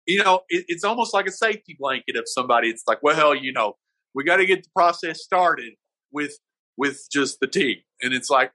you 0.08 0.22
know, 0.24 0.40
it, 0.48 0.64
it's 0.68 0.84
almost 0.84 1.14
like 1.14 1.26
a 1.26 1.30
safety 1.32 1.76
blanket 1.78 2.16
of 2.16 2.24
somebody. 2.26 2.68
It's 2.68 2.82
like, 2.88 3.02
well, 3.02 3.34
you 3.34 3.52
know, 3.52 3.76
we 4.14 4.24
got 4.24 4.36
to 4.36 4.46
get 4.46 4.64
the 4.64 4.70
process 4.74 5.22
started 5.22 5.74
with 6.10 6.32
with 6.76 7.06
just 7.12 7.38
the 7.40 7.46
tee. 7.46 7.84
And 8.02 8.14
it's 8.14 8.30
like, 8.30 8.52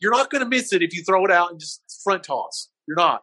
you're 0.00 0.10
not 0.12 0.30
going 0.30 0.42
to 0.42 0.48
miss 0.48 0.72
it 0.72 0.82
if 0.82 0.94
you 0.94 1.02
throw 1.04 1.24
it 1.24 1.30
out 1.30 1.50
and 1.50 1.60
just 1.60 1.82
front 2.02 2.24
toss. 2.24 2.68
You're 2.86 2.96
not. 2.96 3.22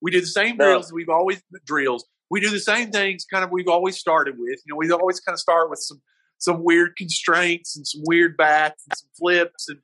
We 0.00 0.10
do 0.10 0.20
the 0.20 0.26
same 0.26 0.56
No. 0.56 0.64
drills 0.64 0.92
we've 0.92 1.08
always 1.08 1.42
drills. 1.66 2.06
We 2.30 2.40
do 2.40 2.50
the 2.50 2.60
same 2.60 2.90
things 2.90 3.26
kind 3.30 3.44
of 3.44 3.50
we've 3.50 3.68
always 3.68 3.98
started 3.98 4.36
with. 4.38 4.60
You 4.64 4.72
know, 4.72 4.76
we 4.76 4.90
always 4.90 5.20
kind 5.20 5.34
of 5.34 5.40
start 5.40 5.68
with 5.68 5.80
some 5.80 6.00
some 6.38 6.64
weird 6.64 6.96
constraints 6.96 7.76
and 7.76 7.86
some 7.86 8.00
weird 8.06 8.36
bats 8.36 8.82
and 8.88 8.96
some 8.96 9.08
flips 9.18 9.68
and 9.68 9.78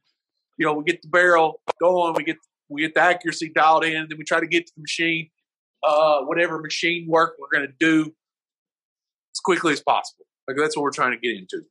you 0.57 0.65
know 0.67 0.73
we 0.73 0.85
get 0.85 1.03
the 1.03 1.09
barrel 1.09 1.61
going 1.79 2.15
we 2.17 2.25
get 2.25 2.37
we 2.71 2.81
get 2.81 2.95
the 2.95 3.01
accuracy 3.01 3.51
dialed 3.55 3.85
in 3.85 3.95
and 3.95 4.09
then 4.11 4.17
we 4.17 4.25
try 4.25 4.41
to 4.41 4.47
get 4.47 4.67
to 4.67 4.73
the 4.75 4.81
machine 4.81 5.29
uh, 5.87 6.21
whatever 6.23 6.59
machine 6.59 7.07
work 7.09 7.37
we're 7.39 7.57
going 7.57 7.67
to 7.67 7.75
do 7.79 8.03
as 8.03 9.41
quickly 9.45 9.73
as 9.73 9.81
possible. 9.81 10.27
Like 10.49 10.57
that's 10.57 10.77
what 10.77 10.83
we're 10.83 10.91
trying 10.91 11.13
to 11.13 11.19
get 11.19 11.37
into. 11.37 11.63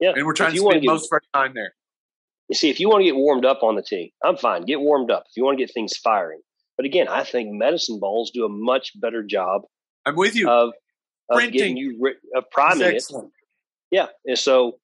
Yeah, 0.00 0.12
and 0.14 0.26
we're 0.26 0.34
trying 0.34 0.52
to 0.52 0.58
spend 0.58 0.82
get, 0.82 0.88
most 0.88 1.06
of 1.06 1.12
our 1.12 1.22
time 1.34 1.52
there. 1.54 1.74
You 2.48 2.54
see, 2.54 2.70
if 2.70 2.78
you 2.78 2.88
want 2.88 3.00
to 3.00 3.04
get 3.04 3.16
warmed 3.16 3.44
up 3.44 3.62
on 3.62 3.74
the 3.74 3.82
tee, 3.82 4.12
I'm 4.22 4.36
fine. 4.36 4.64
Get 4.64 4.80
warmed 4.80 5.10
up. 5.10 5.24
If 5.28 5.36
you 5.36 5.44
want 5.44 5.58
to 5.58 5.64
get 5.64 5.72
things 5.72 5.96
firing, 5.96 6.40
but 6.76 6.86
again, 6.86 7.08
I 7.08 7.24
think 7.24 7.52
medicine 7.52 7.98
balls 7.98 8.30
do 8.32 8.44
a 8.44 8.48
much 8.48 8.92
better 9.00 9.22
job. 9.22 9.62
I'm 10.04 10.14
with 10.14 10.36
you 10.36 10.48
of, 10.48 10.72
of 11.30 11.40
getting 11.50 11.76
you 11.76 12.14
of 12.34 12.44
priming 12.50 12.96
it. 12.96 13.04
Yeah, 13.90 14.06
and 14.24 14.38
so 14.38 14.78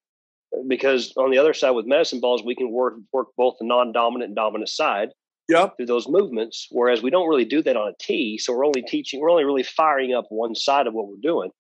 because 0.68 1.12
on 1.16 1.30
the 1.30 1.38
other 1.38 1.54
side 1.54 1.70
with 1.70 1.86
medicine 1.86 2.20
balls, 2.20 2.42
we 2.44 2.54
can 2.54 2.70
work 2.70 2.94
work 3.12 3.28
both 3.36 3.56
the 3.58 3.66
non-dominant 3.66 4.28
and 4.30 4.36
dominant 4.36 4.68
side. 4.68 5.10
Yep. 5.48 5.76
Through 5.76 5.86
those 5.86 6.08
movements, 6.08 6.68
whereas 6.70 7.02
we 7.02 7.10
don't 7.10 7.28
really 7.28 7.44
do 7.44 7.62
that 7.62 7.76
on 7.76 7.88
a 7.88 7.94
tee, 8.00 8.38
so 8.38 8.54
we're 8.54 8.66
only 8.66 8.82
teaching, 8.82 9.20
we're 9.20 9.30
only 9.30 9.44
really 9.44 9.64
firing 9.64 10.14
up 10.14 10.26
one 10.30 10.54
side 10.54 10.86
of 10.86 10.94
what 10.94 11.08
we're 11.08 11.16
doing. 11.20 11.50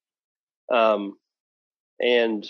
Um, 0.72 1.16
and 2.00 2.46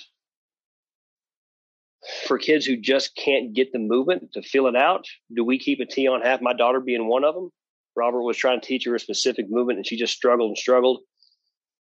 for 2.26 2.38
kids 2.38 2.66
who 2.66 2.76
just 2.76 3.14
can't 3.16 3.54
get 3.54 3.72
the 3.72 3.78
movement 3.78 4.32
to 4.32 4.42
fill 4.42 4.66
it 4.66 4.76
out, 4.76 5.06
do 5.34 5.44
we 5.44 5.58
keep 5.58 5.80
a 5.80 5.86
tee 5.86 6.08
on 6.08 6.20
half? 6.20 6.40
My 6.40 6.52
daughter 6.52 6.80
being 6.80 7.06
one 7.06 7.24
of 7.24 7.34
them. 7.34 7.50
Robert 7.94 8.22
was 8.22 8.36
trying 8.36 8.60
to 8.60 8.66
teach 8.66 8.84
her 8.86 8.94
a 8.94 9.00
specific 9.00 9.46
movement 9.50 9.78
and 9.78 9.86
she 9.86 9.96
just 9.96 10.14
struggled 10.14 10.48
and 10.48 10.58
struggled. 10.58 11.00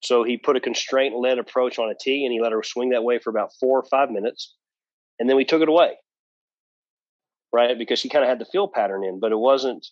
So 0.02 0.22
he 0.22 0.36
put 0.36 0.56
a 0.56 0.60
constraint 0.60 1.16
led 1.16 1.38
approach 1.38 1.78
on 1.78 1.90
a 1.90 1.94
tee 1.98 2.24
and 2.24 2.32
he 2.32 2.40
let 2.40 2.52
her 2.52 2.62
swing 2.62 2.90
that 2.90 3.02
way 3.02 3.18
for 3.18 3.30
about 3.30 3.50
four 3.58 3.78
or 3.78 3.84
five 3.90 4.10
minutes. 4.10 4.54
And 5.18 5.28
then 5.28 5.36
we 5.36 5.44
took 5.44 5.62
it 5.62 5.68
away. 5.68 5.96
Right? 7.52 7.78
Because 7.78 7.98
she 7.98 8.08
kind 8.08 8.24
of 8.24 8.28
had 8.28 8.38
the 8.38 8.44
feel 8.44 8.68
pattern 8.68 9.04
in, 9.04 9.20
but 9.20 9.32
it 9.32 9.38
wasn't, 9.38 9.86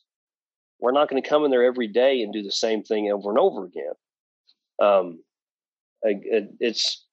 we're 0.81 0.93
not 0.93 1.09
going 1.09 1.23
to 1.23 1.29
come 1.29 1.45
in 1.45 1.51
there 1.51 1.65
every 1.65 1.89
day 1.89 2.23
and 2.23 2.33
do 2.33 2.43
the 2.43 2.53
same 2.53 2.83
thing 2.83 3.11
over 3.11 3.31
and 3.31 3.39
over 3.39 3.65
again. 3.65 3.93
Um, 4.83 5.21
it's, 6.03 7.07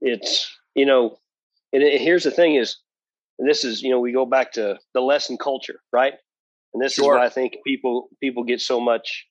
it's, 0.00 0.56
you 0.74 0.86
know, 0.86 1.18
and 1.72 1.82
here's 1.82 2.24
the 2.24 2.30
thing 2.30 2.54
is, 2.54 2.78
this 3.38 3.64
is, 3.64 3.82
you 3.82 3.90
know, 3.90 4.00
we 4.00 4.12
go 4.12 4.26
back 4.26 4.52
to 4.52 4.78
the 4.94 5.00
lesson 5.00 5.36
culture, 5.36 5.80
right? 5.92 6.14
And 6.74 6.82
this 6.82 6.94
sure. 6.94 7.14
is 7.14 7.18
why 7.18 7.26
I 7.26 7.28
think 7.28 7.56
people 7.66 8.08
people 8.20 8.44
get 8.44 8.60
so 8.60 8.80
much 8.80 9.26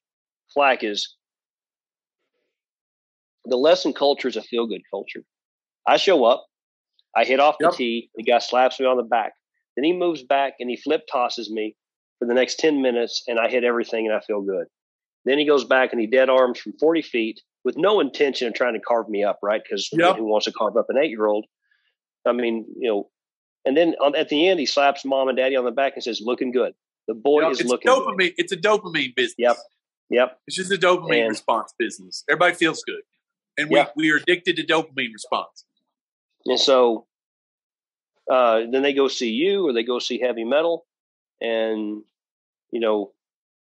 flack 0.54 0.84
is 0.84 1.16
the 3.46 3.58
lesson 3.58 3.94
culture 3.94 4.28
is 4.28 4.36
a 4.36 4.42
feel 4.42 4.68
good 4.68 4.82
culture. 4.92 5.24
I 5.88 5.98
show 5.98 6.26
up, 6.26 6.47
I 7.18 7.26
hit 7.26 7.40
off 7.40 7.56
the 7.60 7.66
yep. 7.66 7.74
tee, 7.74 8.10
the 8.16 8.24
guy 8.24 8.38
slaps 8.38 8.80
me 8.80 8.86
on 8.86 8.98
the 8.98 9.04
back. 9.04 9.34
Then 9.76 9.84
he 9.84 9.94
moves 9.94 10.24
back 10.24 10.54
and 10.60 10.70
he 10.70 10.78
flip 10.78 11.02
tosses 11.12 11.52
me 11.52 11.76
for 12.20 12.28
the 12.28 12.34
next 12.34 12.60
10 12.60 12.82
minutes 12.82 13.24
and 13.28 13.40
I 13.40 13.50
hit 13.50 13.64
everything 13.64 14.06
and 14.06 14.16
I 14.16 14.20
feel 14.20 14.42
good. 14.42 14.68
Then 15.26 15.40
he 15.40 15.46
goes 15.46 15.66
back 15.66 15.92
and 15.92 16.00
he 16.00 16.08
dead 16.08 16.30
arms 16.30 16.60
from 16.60 16.74
40 16.80 17.02
feet 17.02 17.42
with 17.66 17.76
no 17.76 18.00
intention 18.00 18.48
of 18.48 18.54
trying 18.54 18.76
to 18.76 18.80
carve 18.80 19.10
me 19.10 19.24
up, 19.24 19.40
right? 19.42 19.62
Because 19.64 19.90
yep. 19.92 20.18
who 20.18 20.26
wants 20.26 20.46
to 20.46 20.54
carve 20.54 20.78
up 20.78 20.86
an 20.90 20.98
eight 20.98 21.10
year 21.10 21.26
old? 21.26 21.46
I 22.26 22.34
mean, 22.34 22.66
you 22.78 22.90
know, 22.90 23.10
and 23.66 23.76
then 23.76 23.96
on, 24.02 24.16
at 24.16 24.30
the 24.30 24.48
end, 24.48 24.60
he 24.60 24.66
slaps 24.66 25.04
mom 25.04 25.28
and 25.28 25.38
daddy 25.38 25.56
on 25.56 25.66
the 25.66 25.72
back 25.72 25.94
and 25.96 26.04
says, 26.04 26.22
looking 26.24 26.52
good. 26.52 26.74
The 27.08 27.14
boy 27.14 27.42
yep, 27.42 27.52
is 27.52 27.62
it's 27.62 27.70
looking. 27.70 27.90
Dopamine. 27.90 28.18
Good. 28.18 28.34
It's 28.38 28.52
a 28.52 28.58
dopamine 28.58 29.16
business. 29.16 29.36
Yep. 29.38 29.58
Yep. 30.10 30.40
It's 30.48 30.56
just 30.56 30.72
a 30.72 30.76
dopamine 30.78 31.22
and, 31.22 31.30
response 31.30 31.74
business. 31.80 32.24
Everybody 32.30 32.56
feels 32.56 32.84
good, 32.86 33.02
and 33.58 33.70
we 33.70 33.84
we 33.96 34.12
are 34.12 34.18
addicted 34.18 34.58
to 34.58 34.66
dopamine 34.66 35.14
response. 35.14 35.66
And 36.46 36.60
so, 36.60 37.07
uh, 38.32 38.62
then 38.72 38.82
they 38.82 38.94
go 38.94 39.08
see 39.08 39.32
you, 39.32 39.68
or 39.68 39.74
they 39.74 39.84
go 39.84 40.00
see 40.00 40.20
heavy 40.20 40.44
mettle, 40.44 40.86
and 41.42 42.04
you 42.72 42.80
know, 42.80 43.12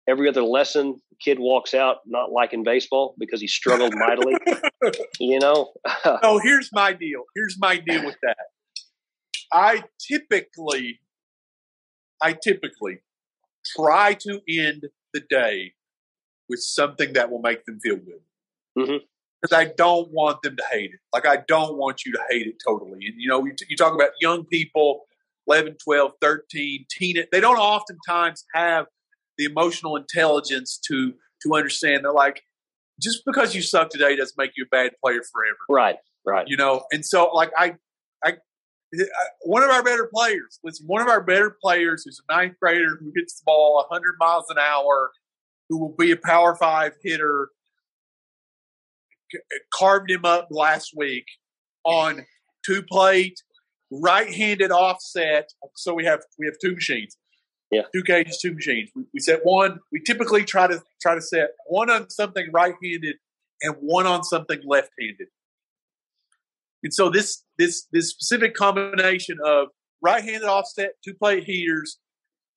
every 0.08 0.28
other 0.28 0.42
lesson, 0.42 1.00
kid 1.20 1.38
walks 1.38 1.74
out 1.74 1.98
not 2.06 2.30
liking 2.32 2.62
baseball 2.62 3.14
because 3.18 3.40
he 3.40 3.46
struggled 3.46 3.94
mightily. 3.96 4.34
you 5.20 5.38
know. 5.38 5.72
oh, 6.04 6.40
here's 6.42 6.70
my 6.72 6.92
deal. 6.92 7.22
Here's 7.34 7.56
my 7.58 7.76
deal 7.76 8.04
with 8.04 8.16
that. 8.22 8.36
I 9.52 9.84
typically, 9.98 11.00
I 12.20 12.34
typically 12.34 12.98
try 13.76 14.14
to 14.14 14.40
end 14.48 14.86
the 15.14 15.20
day 15.30 15.72
with 16.48 16.60
something 16.60 17.12
that 17.14 17.30
will 17.30 17.40
make 17.40 17.64
them 17.64 17.78
feel 17.80 17.96
good. 17.96 18.20
Mm-hmm 18.78 19.04
because 19.43 19.56
I 19.56 19.73
don't 19.77 20.10
want 20.12 20.43
them 20.43 20.56
to 20.56 20.64
hate 20.70 20.90
it. 20.93 21.01
Like 21.12 21.27
I 21.27 21.39
don't 21.48 21.77
want 21.77 22.05
you 22.05 22.12
to 22.12 22.20
hate 22.31 22.47
it 22.47 22.56
totally. 22.64 23.06
And 23.06 23.14
you 23.19 23.28
know, 23.28 23.44
you, 23.44 23.55
you, 23.69 23.77
talk 23.77 23.94
about 23.94 24.10
young 24.20 24.44
people, 24.44 25.02
11, 25.48 25.77
12, 25.82 26.12
13, 26.20 26.86
teen, 26.90 27.16
they 27.32 27.40
don't 27.40 27.59
oftentimes 27.59 28.44
have 28.55 28.86
the 29.39 29.44
emotional 29.44 29.97
intelligence 29.97 30.78
to 30.89 31.14
to 31.43 31.55
understand 31.56 32.05
They're 32.05 32.12
like 32.12 32.43
just 33.01 33.23
because 33.27 33.55
you 33.55 33.62
suck 33.62 33.90
today 33.90 34.14
doesn't 34.14 34.39
make 34.39 34.52
you 34.56 34.64
a 34.64 34.69
bad 34.69 34.93
player 35.05 35.23
forever. 35.32 35.56
Right. 35.69 35.97
Right. 36.24 36.47
You 36.47 36.56
know, 36.56 36.85
and 36.93 37.05
so 37.05 37.31
like 37.32 37.51
I 37.59 37.74
I 38.24 38.35
one 39.44 39.62
of 39.62 39.70
our 39.70 39.82
better 39.82 40.09
players, 40.14 40.60
listen, 40.62 40.86
one 40.86 41.02
of 41.02 41.09
our 41.09 41.23
better 41.23 41.56
players 41.62 42.05
who's 42.05 42.20
a 42.28 42.32
ninth 42.32 42.55
grader 42.60 42.97
who 43.01 43.10
hits 43.16 43.40
the 43.40 43.43
ball 43.47 43.85
100 43.90 44.14
miles 44.20 44.44
an 44.51 44.59
hour, 44.59 45.10
who 45.69 45.81
will 45.81 45.94
be 45.98 46.12
a 46.12 46.16
power 46.16 46.55
five 46.55 46.93
hitter, 47.02 47.48
carved 49.72 50.10
him 50.10 50.24
up 50.24 50.48
last 50.50 50.92
week 50.96 51.24
on 51.84 52.24
two 52.64 52.82
plate, 52.82 53.42
right 53.90 54.32
handed 54.32 54.70
offset. 54.70 55.50
So 55.74 55.94
we 55.94 56.04
have 56.04 56.20
we 56.38 56.46
have 56.46 56.56
two 56.62 56.74
machines. 56.74 57.16
Yeah. 57.70 57.82
Two 57.94 58.02
cages, 58.02 58.38
two 58.38 58.52
machines. 58.54 58.90
We, 58.94 59.04
we 59.14 59.20
set 59.20 59.40
one. 59.44 59.80
We 59.90 60.00
typically 60.00 60.44
try 60.44 60.66
to 60.66 60.82
try 61.00 61.14
to 61.14 61.22
set 61.22 61.52
one 61.66 61.88
on 61.88 62.10
something 62.10 62.46
right-handed 62.52 63.16
and 63.62 63.76
one 63.80 64.06
on 64.06 64.24
something 64.24 64.60
left-handed. 64.66 65.28
And 66.82 66.92
so 66.92 67.09
this 67.09 67.44
this 67.59 67.86
this 67.92 68.10
specific 68.10 68.54
combination 68.54 69.38
of 69.42 69.68
right-handed 70.02 70.44
offset, 70.44 70.92
two 71.02 71.14
plate 71.14 71.44
heaters, 71.44 71.98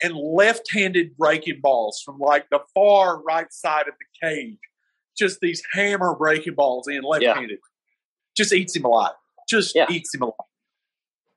and 0.01 0.13
left-handed 0.15 1.15
breaking 1.15 1.61
balls 1.61 2.01
from 2.03 2.19
like 2.19 2.47
the 2.51 2.59
far 2.73 3.21
right 3.23 3.51
side 3.53 3.87
of 3.87 3.93
the 3.97 4.27
cage, 4.27 4.57
just 5.17 5.39
these 5.41 5.61
hammer 5.73 6.15
breaking 6.15 6.55
balls 6.55 6.87
in 6.87 7.03
left-handed, 7.03 7.49
yeah. 7.51 7.57
just 8.35 8.53
eats 8.53 8.75
him 8.75 8.85
alive. 8.85 9.13
Just 9.49 9.75
yeah. 9.75 9.85
eats 9.89 10.13
him 10.13 10.21
alive. 10.21 10.33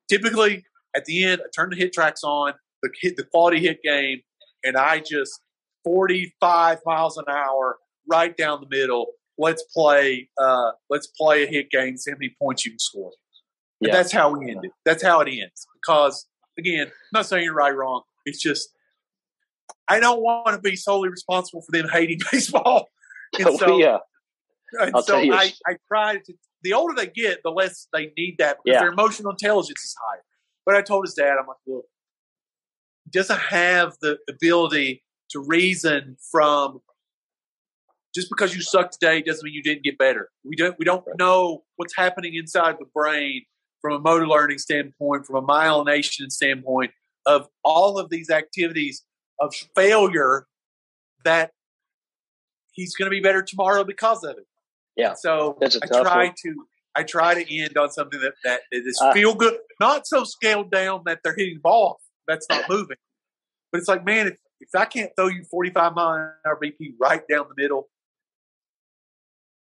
Typically, 0.09 0.65
at 0.97 1.05
the 1.05 1.25
end, 1.25 1.41
I 1.43 1.49
turn 1.55 1.71
the 1.71 1.77
HitTrax 1.77 2.25
on 2.25 2.55
the 2.83 2.91
hit 3.01 3.17
the 3.17 3.25
quality 3.25 3.61
hit 3.61 3.83
game, 3.83 4.21
and 4.65 4.77
I 4.77 5.01
just 5.01 5.41
45 5.85 6.79
miles 6.87 7.17
an 7.17 7.25
hour 7.29 7.79
right 8.09 8.37
down 8.37 8.61
the 8.61 8.77
middle. 8.77 9.07
Let's 9.37 9.63
play. 9.75 10.29
Uh, 10.39 10.73
let's 10.91 11.07
play 11.07 11.45
a 11.45 11.47
hit 11.47 11.71
game. 11.71 11.97
See 11.97 12.11
how 12.11 12.17
many 12.17 12.35
points 12.41 12.65
you 12.65 12.73
can 12.73 12.79
score. 12.79 13.13
Yeah. 13.81 13.93
That's 13.93 14.13
how 14.13 14.37
we 14.37 14.51
end 14.51 14.65
it. 14.65 14.73
That's 14.85 15.03
how 15.03 15.21
it 15.21 15.29
ends. 15.29 15.67
Because 15.75 16.27
again, 16.59 16.87
I'm 16.87 16.93
not 17.13 17.27
saying 17.27 17.45
you're 17.45 17.55
right 17.55 17.73
or 17.73 17.77
wrong. 17.77 18.03
It's 18.25 18.41
just 18.41 18.71
I 19.87 20.01
don't 20.01 20.21
want 20.21 20.49
to 20.49 20.59
be 20.59 20.77
solely 20.77 21.09
responsible 21.09 21.63
for 21.63 21.73
them 21.73 21.89
hating 21.89 22.19
baseball. 22.33 22.89
And 23.39 23.57
so, 23.59 23.79
yeah. 23.79 23.99
And 24.73 24.95
I'll 24.95 25.03
so 25.03 25.19
I, 25.19 25.53
I 25.67 25.77
try 25.89 26.17
to. 26.17 26.35
The 26.63 26.73
older 26.73 26.95
they 26.95 27.07
get, 27.07 27.41
the 27.45 27.51
less 27.51 27.87
they 27.93 28.13
need 28.17 28.37
that 28.39 28.59
because 28.63 28.77
yeah. 28.77 28.81
their 28.81 28.93
emotional 28.93 29.31
intelligence 29.31 29.81
is 29.85 29.95
higher. 30.09 30.23
But 30.67 30.75
I 30.75 30.83
told 30.83 31.07
his 31.07 31.15
dad, 31.15 31.37
I'm 31.41 31.47
like, 31.47 31.57
look, 31.67 31.85
he 33.05 33.11
doesn't 33.17 33.39
have 33.39 33.95
the 34.03 34.19
ability 34.29 35.05
to 35.31 35.41
reason 35.41 36.17
from 36.31 36.81
just 38.15 38.29
because 38.29 38.55
you 38.55 38.61
suck 38.61 38.91
today 38.91 39.23
doesn't 39.23 39.45
mean 39.45 39.55
you 39.55 39.63
didn't 39.63 39.85
get 39.85 39.99
better. 39.99 40.31
We 40.45 40.57
don't 40.57 40.77
we 40.79 40.85
don't 40.85 41.05
know 41.19 41.63
what's 41.77 41.95
happening 41.97 42.35
inside 42.35 42.77
the 42.79 42.87
brain 42.93 43.43
from 43.81 43.95
a 43.95 43.99
motor 44.01 44.27
learning 44.27 44.59
standpoint, 44.59 45.27
from 45.27 45.37
a 45.37 45.43
myelination 45.43 46.31
standpoint 46.31 46.91
of 47.27 47.47
all 47.65 47.99
of 47.99 48.11
these 48.11 48.31
activities 48.31 49.05
of 49.41 49.55
failure 49.77 50.47
that 51.25 51.53
he's 52.79 52.95
going 52.95 53.07
to 53.07 53.11
be 53.11 53.21
better 53.21 53.43
tomorrow 53.43 53.85
because 53.85 54.23
of 54.25 54.39
it. 54.39 54.47
Yeah. 54.97 55.15
So 55.15 55.59
I 55.61 55.69
try 55.87 56.25
one. 56.27 56.35
to 56.45 56.55
I 56.95 57.03
try 57.03 57.35
to 57.35 57.57
end 57.57 57.77
on 57.77 57.91
something 57.91 58.21
that 58.21 58.35
that 58.45 58.61
is 58.73 58.99
uh, 59.03 59.13
feel 59.13 59.35
good, 59.35 59.55
not 59.81 60.07
so 60.07 60.25
scaled 60.25 60.71
down 60.71 61.03
that 61.07 61.21
they're 61.23 61.35
hitting 61.37 61.55
the 61.55 61.61
ball 61.61 62.01
that's 62.27 62.47
not 62.49 62.65
moving. 62.69 62.97
But 63.73 63.79
it's 63.79 63.89
like, 63.89 64.05
man, 64.05 64.29
if, 64.29 64.37
if 64.61 64.69
I 64.75 64.85
can't 64.85 65.11
throw 65.17 65.29
you 65.29 65.45
45 65.51 65.95
mile 65.95 66.15
an 66.15 66.33
hour 66.47 66.59
BP 66.63 66.95
right 67.01 67.23
down 67.29 67.47
the 67.49 67.61
middle, 67.61 67.89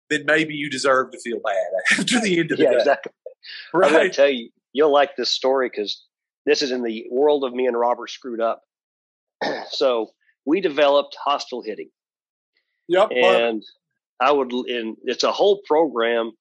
then 0.10 0.24
maybe 0.26 0.54
you 0.56 0.70
deserve 0.70 1.12
to 1.12 1.20
feel 1.20 1.40
bad 1.44 1.56
after 2.00 2.20
the 2.22 2.40
end 2.40 2.52
of 2.52 2.58
the 2.58 2.64
yeah, 2.64 2.72
day. 2.72 2.78
Exactly. 2.78 3.12
Right. 3.74 3.88
I'm 3.88 3.94
going 3.94 4.10
to 4.10 4.16
tell 4.16 4.30
you, 4.30 4.50
you'll 4.74 4.92
like 4.92 5.16
this 5.16 5.34
story 5.34 5.70
because 5.70 6.04
this 6.46 6.62
is 6.62 6.72
in 6.72 6.84
the 6.84 7.06
world 7.10 7.44
of 7.44 7.54
me 7.54 7.68
and 7.68 7.78
Robert 7.78 8.10
screwed 8.10 8.42
up. 8.42 8.62
so 9.70 10.10
we 10.46 10.62
developed 10.62 11.16
hostile 11.24 11.64
hitting. 11.64 11.90
Yep. 12.88 13.10
And 13.12 13.64
I 14.20 14.32
would, 14.32 14.52
and 14.52 14.96
it's 15.04 15.24
a 15.24 15.32
whole 15.32 15.62
program 15.66 16.32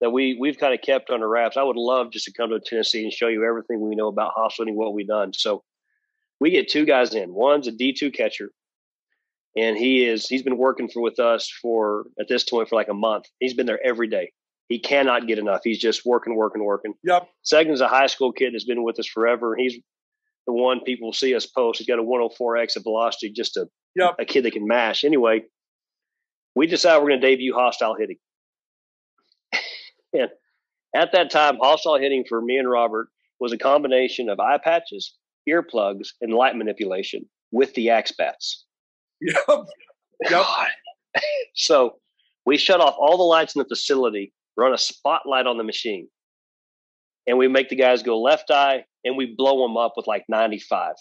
that 0.00 0.10
we 0.10 0.36
we've 0.38 0.58
kind 0.58 0.74
of 0.74 0.80
kept 0.82 1.10
under 1.10 1.28
wraps. 1.28 1.56
I 1.56 1.62
would 1.62 1.76
love 1.76 2.10
just 2.10 2.26
to 2.26 2.32
come 2.32 2.50
to 2.50 2.60
Tennessee 2.60 3.04
and 3.04 3.12
show 3.12 3.28
you 3.28 3.44
everything 3.44 3.80
we 3.80 3.94
know 3.94 4.08
about 4.08 4.32
hitting, 4.56 4.76
what 4.76 4.94
we've 4.94 5.06
done. 5.06 5.32
So 5.32 5.62
we 6.40 6.50
get 6.50 6.68
two 6.68 6.84
guys 6.84 7.14
in. 7.14 7.32
One's 7.32 7.66
a 7.66 7.72
D 7.72 7.92
two 7.92 8.10
catcher, 8.10 8.50
and 9.56 9.76
he 9.76 10.04
is 10.04 10.26
he's 10.26 10.42
been 10.42 10.58
working 10.58 10.88
for 10.88 11.00
with 11.00 11.18
us 11.18 11.50
for 11.62 12.06
at 12.20 12.28
this 12.28 12.44
point 12.44 12.68
for 12.68 12.76
like 12.76 12.88
a 12.88 12.94
month. 12.94 13.24
He's 13.40 13.54
been 13.54 13.66
there 13.66 13.84
every 13.84 14.08
day. 14.08 14.32
He 14.68 14.80
cannot 14.80 15.28
get 15.28 15.38
enough. 15.38 15.60
He's 15.62 15.78
just 15.78 16.04
working, 16.04 16.34
working, 16.34 16.64
working. 16.64 16.94
Yep. 17.04 17.28
Second's 17.42 17.80
a 17.80 17.88
high 17.88 18.08
school 18.08 18.32
kid 18.32 18.52
that's 18.52 18.64
been 18.64 18.82
with 18.82 18.98
us 18.98 19.06
forever. 19.06 19.54
He's 19.56 19.76
the 20.46 20.52
one 20.52 20.80
people 20.80 21.12
see 21.12 21.34
us 21.34 21.46
post. 21.46 21.78
He's 21.78 21.86
got 21.86 22.00
a 22.00 22.02
104 22.02 22.56
exit 22.56 22.82
velocity, 22.82 23.30
just 23.30 23.56
a 23.56 23.68
yep. 23.94 24.16
a 24.18 24.24
kid 24.24 24.44
that 24.44 24.52
can 24.52 24.66
mash. 24.66 25.04
Anyway, 25.04 25.44
we 26.56 26.66
decided 26.66 27.02
we're 27.02 27.10
going 27.10 27.20
to 27.20 27.26
debut 27.26 27.54
hostile 27.54 27.94
hitting. 27.94 28.16
and 30.12 30.30
at 30.94 31.12
that 31.12 31.30
time, 31.30 31.58
hostile 31.60 31.98
hitting 31.98 32.24
for 32.26 32.40
me 32.40 32.56
and 32.56 32.68
Robert 32.68 33.08
was 33.38 33.52
a 33.52 33.58
combination 33.58 34.30
of 34.30 34.40
eye 34.40 34.58
patches, 34.58 35.14
earplugs, 35.48 36.08
and 36.22 36.32
light 36.32 36.56
manipulation 36.56 37.26
with 37.52 37.74
the 37.74 37.90
axe 37.90 38.12
bats. 38.18 38.64
Yep. 39.20 39.66
Yep. 40.30 40.46
so 41.54 41.96
we 42.46 42.56
shut 42.56 42.80
off 42.80 42.96
all 42.98 43.18
the 43.18 43.22
lights 43.22 43.54
in 43.54 43.60
the 43.60 43.68
facility, 43.68 44.32
run 44.56 44.72
a 44.72 44.78
spotlight 44.78 45.46
on 45.46 45.58
the 45.58 45.64
machine, 45.64 46.08
and 47.26 47.36
we 47.36 47.48
make 47.48 47.68
the 47.68 47.76
guys 47.76 48.02
go 48.02 48.20
left 48.20 48.50
eye 48.50 48.84
and 49.04 49.16
we 49.16 49.34
blow 49.36 49.66
them 49.66 49.76
up 49.76 49.92
with 49.96 50.06
like 50.06 50.24
95. 50.28 50.94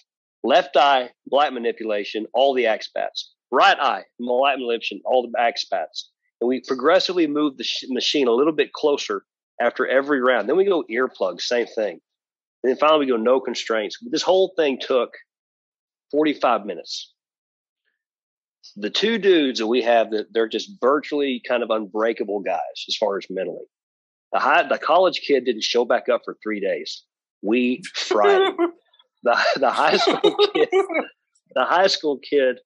Left 0.43 0.75
eye, 0.75 1.11
light 1.31 1.53
manipulation, 1.53 2.25
all 2.33 2.53
the 2.53 2.67
axe 2.67 2.89
bats. 2.93 3.33
Right 3.55 3.77
eye, 3.79 4.03
light 4.19 4.57
manipulation, 4.57 5.01
all 5.05 5.21
the 5.21 5.39
axe 5.39 5.65
bats. 5.65 6.09
And 6.41 6.47
we 6.49 6.61
progressively 6.67 7.27
move 7.27 7.57
the 7.57 7.63
sh- 7.63 7.85
machine 7.89 8.27
a 8.27 8.31
little 8.31 8.53
bit 8.53 8.73
closer 8.73 9.23
after 9.61 9.87
every 9.87 10.21
round. 10.21 10.49
Then 10.49 10.57
we 10.57 10.65
go 10.65 10.83
earplugs, 10.91 11.41
same 11.41 11.67
thing. 11.67 11.99
And 12.63 12.69
then 12.69 12.77
finally 12.77 12.99
we 12.99 13.11
go 13.11 13.17
no 13.17 13.39
constraints. 13.39 13.97
This 14.11 14.23
whole 14.23 14.53
thing 14.57 14.77
took 14.79 15.11
45 16.11 16.65
minutes 16.65 17.13
the 18.75 18.89
two 18.89 19.17
dudes 19.17 19.59
that 19.59 19.67
we 19.67 19.81
have 19.83 20.11
that 20.11 20.27
they're 20.33 20.47
just 20.47 20.71
virtually 20.81 21.41
kind 21.47 21.63
of 21.63 21.69
unbreakable 21.69 22.41
guys 22.41 22.85
as 22.87 22.95
far 22.95 23.17
as 23.17 23.25
mentally. 23.29 23.65
The 24.33 24.39
high, 24.39 24.67
the 24.67 24.77
college 24.77 25.21
kid 25.21 25.45
didn't 25.45 25.63
show 25.63 25.85
back 25.85 26.09
up 26.09 26.21
for 26.25 26.35
three 26.43 26.59
days. 26.59 27.03
We 27.41 27.83
fried 27.93 28.41
him. 28.41 28.57
the 29.23 29.37
the 29.57 29.71
high 29.71 29.97
school 29.97 30.35
kid. 30.53 30.69
The 31.53 31.63
high 31.63 31.87
school 31.87 32.19
kid 32.19 32.57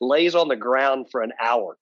lays 0.00 0.34
on 0.34 0.48
the 0.48 0.56
ground 0.56 1.06
for 1.10 1.22
an 1.22 1.32
hour 1.42 1.76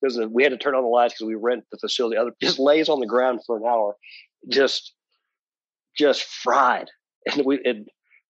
because 0.00 0.18
we 0.30 0.42
had 0.42 0.50
to 0.50 0.58
turn 0.58 0.74
on 0.74 0.82
the 0.82 0.88
lights 0.88 1.14
because 1.14 1.26
we 1.26 1.34
rent 1.34 1.64
the 1.70 1.78
facility. 1.78 2.16
Other 2.16 2.32
just 2.40 2.58
lays 2.58 2.88
on 2.88 3.00
the 3.00 3.06
ground 3.06 3.40
for 3.46 3.56
an 3.56 3.64
hour, 3.66 3.96
just 4.48 4.94
just 5.96 6.24
fried. 6.24 6.88
And 7.30 7.46
we 7.46 7.60
and 7.64 7.86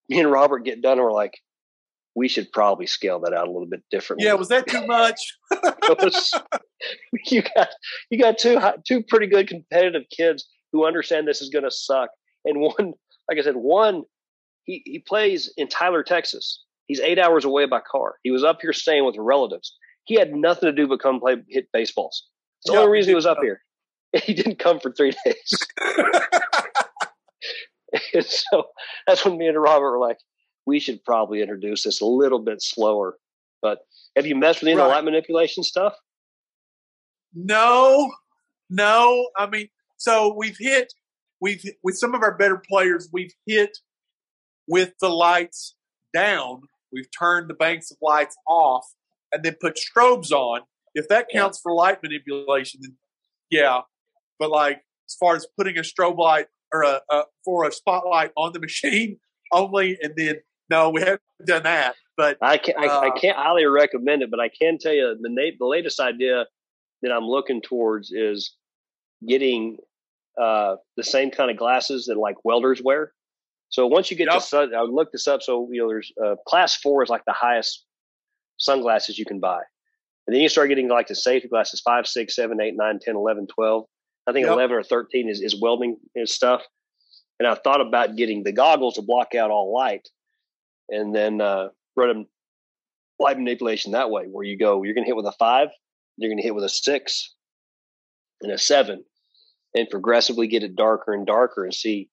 me 0.08 0.20
and 0.20 0.30
Robert 0.30 0.60
get 0.60 0.82
done 0.82 0.98
and 0.98 1.02
we're 1.02 1.12
like, 1.12 1.32
we 2.14 2.28
should 2.28 2.52
probably 2.52 2.86
scale 2.86 3.20
that 3.20 3.32
out 3.32 3.48
a 3.48 3.50
little 3.50 3.68
bit 3.68 3.82
differently. 3.90 4.26
Yeah, 4.26 4.34
was 4.34 4.48
that 4.48 4.66
too 4.66 4.86
much? 4.86 5.18
was, 5.50 6.32
you 7.26 7.42
got 7.54 7.68
you 8.10 8.18
got 8.18 8.38
two 8.38 8.60
two 8.86 9.02
pretty 9.02 9.26
good 9.26 9.48
competitive 9.48 10.02
kids 10.14 10.46
who 10.72 10.86
understand 10.86 11.26
this 11.26 11.40
is 11.40 11.48
going 11.48 11.64
to 11.64 11.70
suck, 11.70 12.10
and 12.44 12.60
one, 12.60 12.92
like 13.28 13.38
I 13.38 13.42
said, 13.42 13.56
one 13.56 14.02
he 14.64 14.82
he 14.84 14.98
plays 14.98 15.52
in 15.56 15.68
Tyler, 15.68 16.02
Texas. 16.02 16.62
He's 16.92 17.00
eight 17.00 17.18
hours 17.18 17.46
away 17.46 17.64
by 17.64 17.80
car. 17.80 18.16
He 18.22 18.30
was 18.30 18.44
up 18.44 18.58
here 18.60 18.74
staying 18.74 19.06
with 19.06 19.16
relatives. 19.16 19.74
He 20.04 20.16
had 20.16 20.34
nothing 20.34 20.66
to 20.66 20.72
do 20.72 20.86
but 20.86 21.00
come 21.00 21.20
play 21.20 21.36
hit 21.48 21.68
baseballs. 21.72 22.28
It's 22.60 22.70
the 22.70 22.76
only 22.76 22.92
reason 22.92 23.12
he 23.12 23.14
was 23.14 23.24
up 23.24 23.38
here. 23.40 23.62
He 24.24 24.34
didn't 24.34 24.58
come 24.58 24.78
for 24.78 24.92
three 24.92 25.14
days. 25.24 25.58
and 28.12 28.26
so 28.26 28.64
that's 29.06 29.24
when 29.24 29.38
me 29.38 29.48
and 29.48 29.58
Robert 29.58 29.90
were 29.90 29.98
like, 29.98 30.18
we 30.66 30.78
should 30.80 31.02
probably 31.02 31.40
introduce 31.40 31.84
this 31.84 32.02
a 32.02 32.04
little 32.04 32.40
bit 32.40 32.60
slower. 32.60 33.16
But 33.62 33.78
have 34.14 34.26
you 34.26 34.36
messed 34.36 34.60
with 34.60 34.68
any 34.68 34.76
right. 34.76 34.82
of 34.82 34.90
the 34.90 34.94
light 34.96 35.04
manipulation 35.04 35.62
stuff? 35.62 35.94
No, 37.32 38.12
no. 38.68 39.30
I 39.38 39.48
mean, 39.48 39.68
so 39.96 40.34
we've 40.36 40.58
hit, 40.58 40.92
we've 41.40 41.64
with 41.82 41.96
some 41.96 42.14
of 42.14 42.20
our 42.20 42.36
better 42.36 42.60
players, 42.68 43.08
we've 43.10 43.32
hit 43.46 43.78
with 44.68 44.92
the 45.00 45.08
lights 45.08 45.74
down. 46.12 46.60
We've 46.92 47.08
turned 47.18 47.48
the 47.48 47.54
banks 47.54 47.90
of 47.90 47.98
lights 48.02 48.36
off 48.46 48.84
and 49.32 49.42
then 49.42 49.56
put 49.60 49.76
strobes 49.76 50.30
on. 50.30 50.60
If 50.94 51.08
that 51.08 51.28
counts 51.30 51.58
for 51.60 51.72
light 51.72 52.02
manipulation, 52.02 52.80
then 52.82 52.96
yeah. 53.50 53.80
But 54.38 54.50
like 54.50 54.82
as 55.08 55.16
far 55.18 55.36
as 55.36 55.46
putting 55.56 55.78
a 55.78 55.82
strobe 55.82 56.18
light 56.18 56.46
or 56.72 56.82
a, 56.82 57.00
a 57.10 57.22
for 57.44 57.66
a 57.66 57.72
spotlight 57.72 58.32
on 58.36 58.52
the 58.52 58.60
machine 58.68 59.18
only, 59.52 59.98
and 60.02 60.14
then 60.16 60.36
no, 60.70 60.90
we 60.90 61.00
haven't 61.00 61.20
done 61.46 61.62
that. 61.64 61.94
But 62.16 62.38
I 62.42 62.58
can't. 62.58 62.78
Uh, 62.78 63.00
I, 63.00 63.06
I, 63.08 63.18
can't 63.18 63.36
highly 63.36 63.64
recommend 63.64 64.22
it. 64.22 64.30
But 64.30 64.40
I 64.40 64.48
can 64.48 64.78
tell 64.78 64.92
you 64.92 65.16
the 65.20 65.28
na- 65.28 65.56
the 65.58 65.66
latest 65.66 66.00
idea 66.00 66.46
that 67.02 67.10
I'm 67.12 67.24
looking 67.24 67.62
towards 67.62 68.12
is 68.12 68.54
getting 69.26 69.78
uh, 70.40 70.76
the 70.96 71.04
same 71.04 71.30
kind 71.30 71.50
of 71.50 71.56
glasses 71.56 72.06
that 72.06 72.18
like 72.18 72.44
welders 72.44 72.82
wear. 72.82 73.12
So 73.72 73.86
once 73.86 74.10
you 74.10 74.16
get 74.16 74.28
yep. 74.30 74.42
to, 74.42 74.70
I 74.76 74.82
would 74.82 74.92
look 74.92 75.12
this 75.12 75.26
up. 75.26 75.42
So 75.42 75.68
you 75.72 75.80
know, 75.80 75.88
there's 75.88 76.12
uh, 76.24 76.36
class 76.46 76.76
four 76.76 77.02
is 77.02 77.08
like 77.08 77.24
the 77.26 77.32
highest 77.32 77.84
sunglasses 78.58 79.18
you 79.18 79.24
can 79.24 79.40
buy, 79.40 79.60
and 80.26 80.34
then 80.34 80.42
you 80.42 80.48
start 80.48 80.68
getting 80.68 80.88
like 80.88 81.08
the 81.08 81.14
safety 81.14 81.48
glasses 81.48 81.80
five, 81.84 82.06
six, 82.06 82.36
seven, 82.36 82.60
eight, 82.60 82.74
nine, 82.76 82.98
10, 83.00 83.16
11, 83.16 83.48
12. 83.48 83.84
I 84.28 84.32
think 84.32 84.46
yep. 84.46 84.52
11 84.52 84.76
or 84.76 84.82
13 84.84 85.28
is, 85.28 85.40
is 85.40 85.60
welding 85.60 85.96
is 86.14 86.32
stuff. 86.32 86.62
And 87.40 87.48
I 87.48 87.56
thought 87.56 87.80
about 87.80 88.14
getting 88.14 88.44
the 88.44 88.52
goggles 88.52 88.94
to 88.94 89.02
block 89.02 89.34
out 89.34 89.50
all 89.50 89.74
light 89.74 90.08
and 90.88 91.14
then 91.14 91.40
uh, 91.40 91.68
run 91.96 92.26
light 93.18 93.38
manipulation 93.38 93.92
that 93.92 94.10
way, 94.10 94.24
where 94.26 94.44
you 94.44 94.56
go, 94.56 94.82
you're 94.82 94.94
going 94.94 95.04
to 95.04 95.08
hit 95.08 95.16
with 95.16 95.26
a 95.26 95.32
five, 95.38 95.68
you're 96.16 96.28
going 96.28 96.38
to 96.38 96.42
hit 96.42 96.54
with 96.54 96.64
a 96.64 96.68
six, 96.68 97.34
and 98.42 98.52
a 98.52 98.58
seven, 98.58 99.02
and 99.74 99.88
progressively 99.88 100.46
get 100.46 100.62
it 100.62 100.76
darker 100.76 101.14
and 101.14 101.26
darker, 101.26 101.64
and 101.64 101.74
see, 101.74 102.08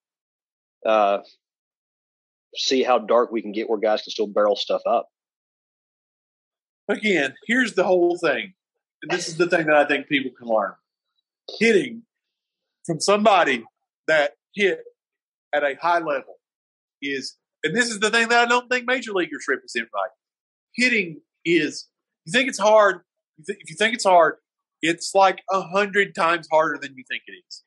uh, 0.86 1.20
see 2.56 2.84
how 2.84 3.00
dark 3.00 3.32
we 3.32 3.42
can 3.42 3.52
get, 3.52 3.70
where 3.70 3.80
guys 3.80 4.02
can 4.02 4.12
still 4.12 4.28
barrel 4.28 4.56
stuff 4.56 4.82
up. 4.86 5.08
Again, 6.88 7.36
here's 7.46 7.74
the 7.74 7.84
whole 7.84 8.18
thing, 8.18 8.54
and 9.04 9.12
this 9.12 9.28
is 9.28 9.38
the 9.38 9.48
thing 9.48 9.68
that 9.68 9.76
I 9.76 9.86
think 9.86 10.08
people 10.08 10.32
can 10.38 10.48
learn: 10.48 10.74
hitting 11.60 12.04
from 12.86 13.00
somebody 13.00 13.64
that 14.08 14.32
hit 14.56 14.82
at 15.54 15.64
a 15.64 15.76
high 15.80 16.00
level 16.00 16.36
is 17.02 17.38
and 17.64 17.76
this 17.76 17.90
is 17.90 18.00
the 18.00 18.10
thing 18.10 18.30
that 18.30 18.40
I 18.40 18.46
don't 18.46 18.70
think 18.70 18.86
major 18.88 19.12
leaguers 19.12 19.46
represent 19.48 19.90
right. 19.94 20.10
Hitting 20.76 21.22
is, 21.44 21.88
you 22.26 22.32
think 22.32 22.48
it's 22.48 22.60
hard. 22.60 23.02
If 23.48 23.70
you 23.70 23.76
think 23.76 23.96
it's 23.96 24.06
hard, 24.06 24.36
it's 24.82 25.14
like 25.14 25.42
a 25.52 25.62
hundred 25.62 26.16
times 26.16 26.48
harder 26.52 26.78
than 26.82 26.96
you 26.96 27.04
think 27.10 27.24
it 27.28 27.34
is. 27.48 27.64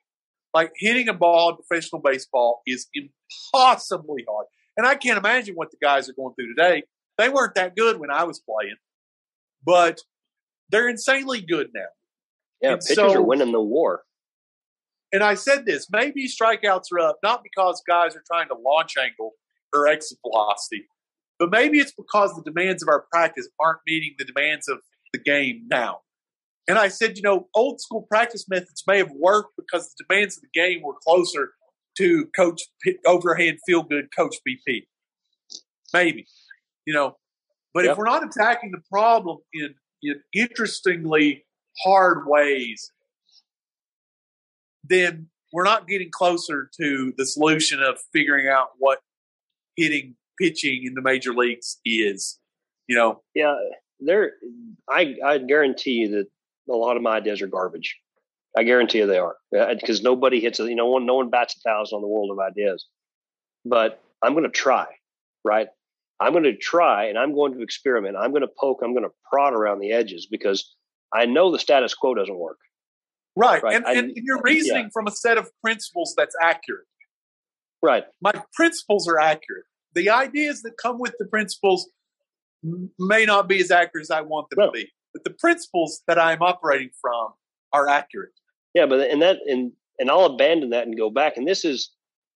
Like 0.55 0.73
hitting 0.77 1.09
a 1.09 1.15
ball 1.15 1.51
in 1.51 1.57
professional 1.57 2.01
baseball 2.01 2.63
is 2.67 2.87
impossibly 2.95 4.25
hard. 4.29 4.47
And 4.77 4.87
I 4.87 4.95
can't 4.95 5.19
imagine 5.19 5.55
what 5.55 5.71
the 5.71 5.77
guys 5.83 6.09
are 6.09 6.15
going 6.15 6.35
through 6.35 6.55
today. 6.55 6.85
They 7.19 7.29
weren't 7.29 7.55
that 7.57 7.77
good 7.77 8.01
when 8.01 8.11
I 8.11 8.25
was 8.25 8.41
playing, 8.41 8.77
but 9.65 10.01
they're 10.71 10.89
insanely 10.89 11.43
good 11.43 11.69
now. 11.75 11.87
Yeah, 12.63 12.73
and 12.73 12.81
pitchers 12.81 12.97
so, 12.97 13.15
are 13.15 13.23
winning 13.23 13.53
the 13.53 13.61
war. 13.61 14.03
And 15.13 15.23
I 15.23 15.35
said 15.35 15.67
this 15.67 15.89
maybe 15.91 16.27
strikeouts 16.27 16.93
are 16.93 17.01
up, 17.01 17.19
not 17.23 17.43
because 17.43 17.83
guys 17.87 18.17
are 18.17 18.23
trying 18.27 18.49
to 18.49 18.55
launch 18.55 18.97
angle 18.97 19.33
or 19.75 19.87
exit 19.87 20.19
velocity. 20.27 20.87
But 21.39 21.51
maybe 21.51 21.79
it's 21.79 21.93
because 21.93 22.35
the 22.35 22.43
demands 22.43 22.83
of 22.83 22.89
our 22.89 23.05
practice 23.13 23.49
aren't 23.61 23.81
meeting 23.87 24.15
the 24.19 24.25
demands 24.25 24.69
of 24.69 24.79
the 25.13 25.19
game 25.19 25.67
now. 25.71 26.01
And 26.69 26.79
I 26.79 26.89
said, 26.89 27.17
you 27.17 27.23
know, 27.23 27.49
old 27.55 27.81
school 27.81 28.07
practice 28.09 28.49
methods 28.49 28.85
may 28.87 28.99
have 28.99 29.11
worked 29.11 29.55
because 29.57 29.93
the 29.93 30.05
demands 30.09 30.37
of 30.37 30.43
the 30.43 30.49
game 30.55 30.83
were 30.83 30.95
closer 31.05 31.51
to 31.99 32.27
coach 32.35 32.63
overhand 33.07 33.59
feel 33.67 33.83
good 33.83 34.09
coach 34.17 34.37
BP. 34.47 34.87
Maybe, 35.93 36.27
you 36.87 36.95
know, 36.95 37.17
but 37.75 37.85
yep. 37.85 37.93
if 37.93 37.99
we're 37.99 38.05
not 38.05 38.25
attacking 38.25 38.71
the 38.71 38.83
problem 38.91 39.39
in, 39.53 39.75
in 40.03 40.21
interestingly 40.35 41.45
hard 41.85 42.27
ways, 42.27 42.91
then 44.85 45.29
we're 45.53 45.65
not 45.65 45.87
getting 45.87 46.11
closer 46.11 46.71
to 46.81 47.13
the 47.17 47.27
solution 47.27 47.83
of 47.83 47.99
figuring 48.13 48.49
out 48.49 48.69
what 48.79 49.01
hitting 49.77 50.17
pitching 50.41 50.85
in 50.85 50.95
the 50.95 51.03
major 51.03 51.33
leagues 51.33 51.79
is. 51.85 52.39
You 52.89 52.97
know, 52.97 53.23
yeah, 53.35 53.55
there. 54.01 54.33
I 54.89 55.15
I 55.25 55.39
guarantee 55.39 55.93
you 55.93 56.11
that 56.11 56.27
a 56.69 56.77
lot 56.77 56.97
of 56.97 57.03
my 57.03 57.17
ideas 57.17 57.41
are 57.43 57.47
garbage. 57.47 57.99
I 58.57 58.65
guarantee 58.65 58.99
you 58.99 59.07
they 59.07 59.19
are 59.19 59.37
because 59.51 60.03
nobody 60.03 60.41
hits. 60.41 60.61
a, 60.61 60.65
You 60.65 60.75
know, 60.75 60.87
one 60.87 61.07
no 61.07 61.15
one 61.15 61.31
bats 61.31 61.57
a 61.57 61.61
thousand 61.69 61.97
on 61.97 62.03
the 62.03 62.09
world 62.09 62.31
of 62.31 62.39
ideas. 62.39 62.87
But 63.65 64.03
I'm 64.23 64.33
going 64.33 64.45
to 64.45 64.51
try, 64.51 64.87
right? 65.45 65.69
I'm 66.21 66.33
going 66.33 66.45
to 66.45 66.57
try 66.57 67.07
and 67.07 67.19
I'm 67.19 67.35
going 67.35 67.55
to 67.55 67.63
experiment. 67.63 68.17
I'm 68.17 68.31
going 68.31 68.43
to 68.43 68.51
poke. 68.61 68.81
I'm 68.85 68.93
going 68.93 69.05
to 69.05 69.15
prod 69.29 69.55
around 69.55 69.81
the 69.81 69.93
edges 69.93 70.27
because 70.31 70.75
I 71.13 71.27
know 71.27 71.51
the 71.51 71.59
status 71.59 71.95
quo 71.95 72.15
doesn't 72.15 72.39
work. 72.39 72.59
Right, 73.35 73.63
right? 73.63 73.77
And, 73.77 73.87
I, 73.87 73.93
and, 73.95 74.13
you're 74.15 74.43
reasoning 74.43 74.85
yeah. 74.85 74.91
from 74.93 75.07
a 75.07 75.11
set 75.11 75.39
of 75.39 75.51
principles 75.63 76.15
that's 76.17 76.37
accurate. 76.41 76.87
Right. 77.83 78.05
My 78.21 78.33
principles 78.53 79.09
are 79.09 79.19
accurate. 79.19 79.65
The 79.95 80.11
ideas 80.11 80.63
that 80.63 80.77
come 80.81 80.99
with 80.99 81.15
the 81.19 81.27
principles 81.27 81.89
may 82.99 83.25
not 83.25 83.49
be 83.49 83.61
as 83.61 83.71
accurate 83.71 84.05
as 84.05 84.11
I 84.11 84.21
want 84.21 84.51
them 84.51 84.61
no. 84.61 84.67
to 84.67 84.73
be, 84.73 84.89
but 85.13 85.25
the 85.25 85.31
principles 85.31 86.03
that 86.07 86.19
I'm 86.19 86.43
operating 86.43 86.91
from 87.01 87.33
are 87.73 87.89
accurate. 87.89 88.33
Yeah, 88.75 88.87
but 88.87 89.11
and 89.11 89.23
that 89.23 89.39
and 89.47 89.73
and 89.99 90.11
I'll 90.11 90.25
abandon 90.25 90.71
that 90.71 90.87
and 90.87 90.97
go 90.97 91.11
back. 91.11 91.37
And 91.37 91.47
this 91.47 91.65
is, 91.65 91.91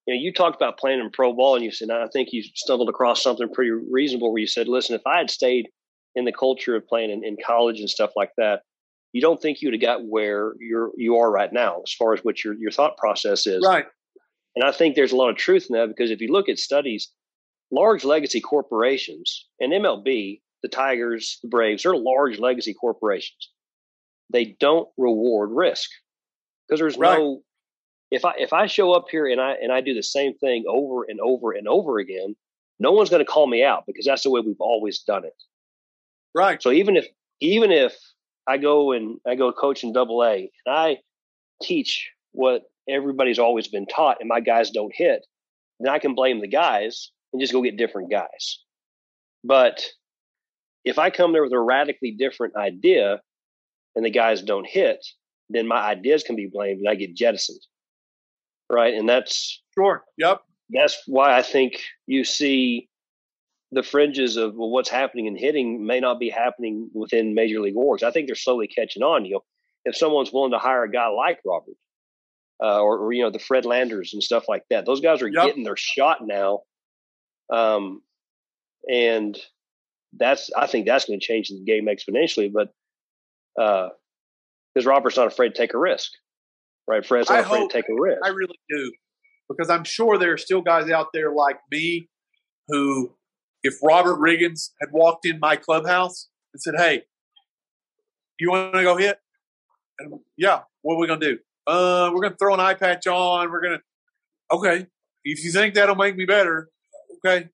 you 0.06 0.14
know, 0.14 0.20
you 0.20 0.32
talked 0.32 0.56
about 0.56 0.78
playing 0.78 1.00
in 1.00 1.10
pro 1.10 1.32
ball, 1.32 1.54
and 1.54 1.64
you 1.64 1.70
said 1.70 1.90
I 1.90 2.06
think 2.12 2.28
you 2.32 2.42
stumbled 2.54 2.88
across 2.88 3.22
something 3.22 3.48
pretty 3.52 3.70
reasonable 3.70 4.32
where 4.32 4.40
you 4.40 4.46
said, 4.46 4.68
listen, 4.68 4.94
if 4.94 5.06
I 5.06 5.18
had 5.18 5.30
stayed 5.30 5.68
in 6.14 6.24
the 6.24 6.32
culture 6.32 6.76
of 6.76 6.86
playing 6.86 7.10
in, 7.10 7.24
in 7.24 7.36
college 7.44 7.80
and 7.80 7.90
stuff 7.90 8.10
like 8.16 8.30
that, 8.38 8.62
you 9.12 9.20
don't 9.20 9.40
think 9.40 9.60
you 9.60 9.68
would 9.68 9.74
have 9.74 9.80
got 9.80 10.06
where 10.06 10.54
you're 10.60 10.90
you 10.96 11.16
are 11.16 11.30
right 11.30 11.52
now 11.52 11.80
as 11.86 11.92
far 11.92 12.12
as 12.12 12.20
what 12.20 12.44
your 12.44 12.54
your 12.54 12.70
thought 12.70 12.96
process 12.96 13.46
is. 13.46 13.64
Right. 13.66 13.86
And 14.54 14.64
I 14.64 14.72
think 14.72 14.94
there's 14.94 15.12
a 15.12 15.16
lot 15.16 15.30
of 15.30 15.36
truth 15.36 15.66
in 15.68 15.76
that 15.78 15.88
because 15.88 16.10
if 16.10 16.20
you 16.20 16.32
look 16.32 16.48
at 16.48 16.58
studies, 16.58 17.10
large 17.70 18.04
legacy 18.04 18.40
corporations 18.40 19.46
and 19.60 19.72
MLB, 19.72 20.40
the 20.62 20.68
Tigers, 20.68 21.38
the 21.42 21.48
Braves, 21.48 21.82
they're 21.82 21.94
large 21.94 22.38
legacy 22.38 22.72
corporations. 22.72 23.50
They 24.32 24.56
don't 24.58 24.88
reward 24.96 25.50
risk 25.52 25.90
because 26.66 26.80
there's 26.80 26.96
right. 26.96 27.18
no. 27.18 27.42
If 28.10 28.24
I 28.24 28.34
if 28.38 28.52
I 28.52 28.66
show 28.66 28.92
up 28.92 29.06
here 29.10 29.26
and 29.26 29.40
I 29.40 29.52
and 29.54 29.72
I 29.72 29.80
do 29.80 29.94
the 29.94 30.02
same 30.02 30.34
thing 30.34 30.64
over 30.68 31.04
and 31.08 31.20
over 31.20 31.52
and 31.52 31.66
over 31.66 31.98
again, 31.98 32.36
no 32.78 32.92
one's 32.92 33.10
going 33.10 33.24
to 33.24 33.30
call 33.30 33.46
me 33.46 33.64
out 33.64 33.84
because 33.86 34.06
that's 34.06 34.22
the 34.22 34.30
way 34.30 34.40
we've 34.40 34.60
always 34.60 35.00
done 35.00 35.24
it. 35.24 35.34
Right. 36.34 36.62
So 36.62 36.70
even 36.70 36.96
if 36.96 37.06
even 37.40 37.72
if 37.72 37.94
I 38.46 38.58
go 38.58 38.92
and 38.92 39.18
I 39.26 39.34
go 39.34 39.52
coach 39.52 39.82
in 39.82 39.92
double 39.92 40.22
A 40.22 40.50
and 40.66 40.76
I 40.76 40.98
teach 41.62 42.10
what 42.32 42.62
everybody's 42.88 43.38
always 43.38 43.68
been 43.68 43.86
taught 43.86 44.18
and 44.20 44.28
my 44.28 44.40
guys 44.40 44.70
don't 44.70 44.92
hit, 44.94 45.26
then 45.80 45.92
I 45.92 45.98
can 45.98 46.14
blame 46.14 46.40
the 46.40 46.48
guys 46.48 47.10
and 47.32 47.40
just 47.40 47.52
go 47.52 47.62
get 47.62 47.76
different 47.76 48.10
guys. 48.10 48.62
But 49.42 49.84
if 50.84 50.98
I 50.98 51.10
come 51.10 51.32
there 51.32 51.42
with 51.42 51.52
a 51.52 51.58
radically 51.58 52.12
different 52.12 52.56
idea 52.56 53.20
and 53.94 54.04
the 54.04 54.10
guys 54.10 54.42
don't 54.42 54.66
hit, 54.66 55.04
then 55.48 55.66
my 55.66 55.80
ideas 55.80 56.22
can 56.22 56.36
be 56.36 56.48
blamed 56.52 56.80
and 56.80 56.88
I 56.88 56.94
get 56.94 57.14
jettisoned. 57.14 57.60
Right. 58.70 58.94
And 58.94 59.08
that's 59.08 59.62
sure. 59.78 60.04
Yep. 60.18 60.40
That's 60.70 61.00
why 61.06 61.36
I 61.36 61.42
think 61.42 61.80
you 62.06 62.24
see 62.24 62.88
the 63.72 63.82
fringes 63.82 64.36
of 64.36 64.54
well, 64.54 64.70
what's 64.70 64.88
happening 64.88 65.26
in 65.26 65.36
hitting 65.36 65.86
may 65.86 66.00
not 66.00 66.18
be 66.18 66.30
happening 66.30 66.90
within 66.94 67.34
major 67.34 67.60
league 67.60 67.76
orgs. 67.76 68.02
I 68.02 68.10
think 68.10 68.26
they're 68.26 68.36
slowly 68.36 68.66
catching 68.66 69.02
on. 69.02 69.24
You 69.24 69.34
know, 69.34 69.44
if 69.84 69.96
someone's 69.96 70.32
willing 70.32 70.52
to 70.52 70.58
hire 70.58 70.84
a 70.84 70.90
guy 70.90 71.08
like 71.08 71.40
Robert, 71.44 71.76
uh, 72.62 72.80
or, 72.80 72.98
or, 72.98 73.12
you 73.12 73.22
know 73.22 73.30
the 73.30 73.38
Fred 73.38 73.64
Landers 73.66 74.14
and 74.14 74.22
stuff 74.22 74.44
like 74.48 74.64
that, 74.70 74.86
those 74.86 75.00
guys 75.00 75.20
are 75.20 75.28
yep. 75.28 75.46
getting 75.46 75.62
their 75.62 75.76
shot 75.76 76.26
now. 76.26 76.60
Um, 77.52 78.02
and 78.90 79.38
that's 80.16 80.50
I 80.56 80.66
think 80.66 80.86
that's 80.86 81.04
going 81.04 81.20
to 81.20 81.26
change 81.26 81.48
the 81.48 81.62
game 81.64 81.86
exponentially. 81.86 82.50
But 82.52 82.70
because 84.76 84.86
Robert's 84.86 85.16
not 85.16 85.26
afraid 85.26 85.54
to 85.54 85.54
take 85.54 85.72
a 85.72 85.78
risk, 85.78 86.10
right? 86.86 87.04
Fred's 87.04 87.30
not 87.30 87.38
I 87.38 87.40
afraid 87.40 87.60
hope, 87.60 87.70
to 87.70 87.78
take 87.78 87.88
a 87.88 87.94
risk. 87.98 88.20
I 88.22 88.28
really 88.28 88.58
do, 88.68 88.92
because 89.48 89.70
I'm 89.70 89.84
sure 89.84 90.18
there 90.18 90.34
are 90.34 90.38
still 90.38 90.60
guys 90.60 90.90
out 90.90 91.06
there 91.14 91.32
like 91.32 91.56
me 91.70 92.10
who 92.68 93.14
if 93.62 93.76
Robert 93.82 94.18
Riggins 94.18 94.70
had 94.82 94.90
walked 94.92 95.24
in 95.24 95.40
my 95.40 95.56
clubhouse 95.56 96.28
and 96.52 96.60
said, 96.60 96.74
"Hey, 96.76 97.04
you 98.38 98.50
want 98.50 98.74
to 98.74 98.82
go 98.82 98.98
hit?" 98.98 99.18
And 99.98 100.20
yeah, 100.36 100.60
what 100.82 100.96
are 100.96 100.98
we 100.98 101.06
gonna 101.06 101.20
do? 101.20 101.38
Uh, 101.66 102.10
we're 102.12 102.20
gonna 102.20 102.36
throw 102.36 102.52
an 102.52 102.60
eye 102.60 102.74
patch 102.74 103.06
on. 103.06 103.50
We're 103.50 103.62
gonna 103.62 103.80
okay. 104.52 104.86
If 105.24 105.42
you 105.42 105.52
think 105.52 105.74
that'll 105.74 105.96
make 105.96 106.16
me 106.16 106.26
better, 106.26 106.68
okay. 107.24 107.48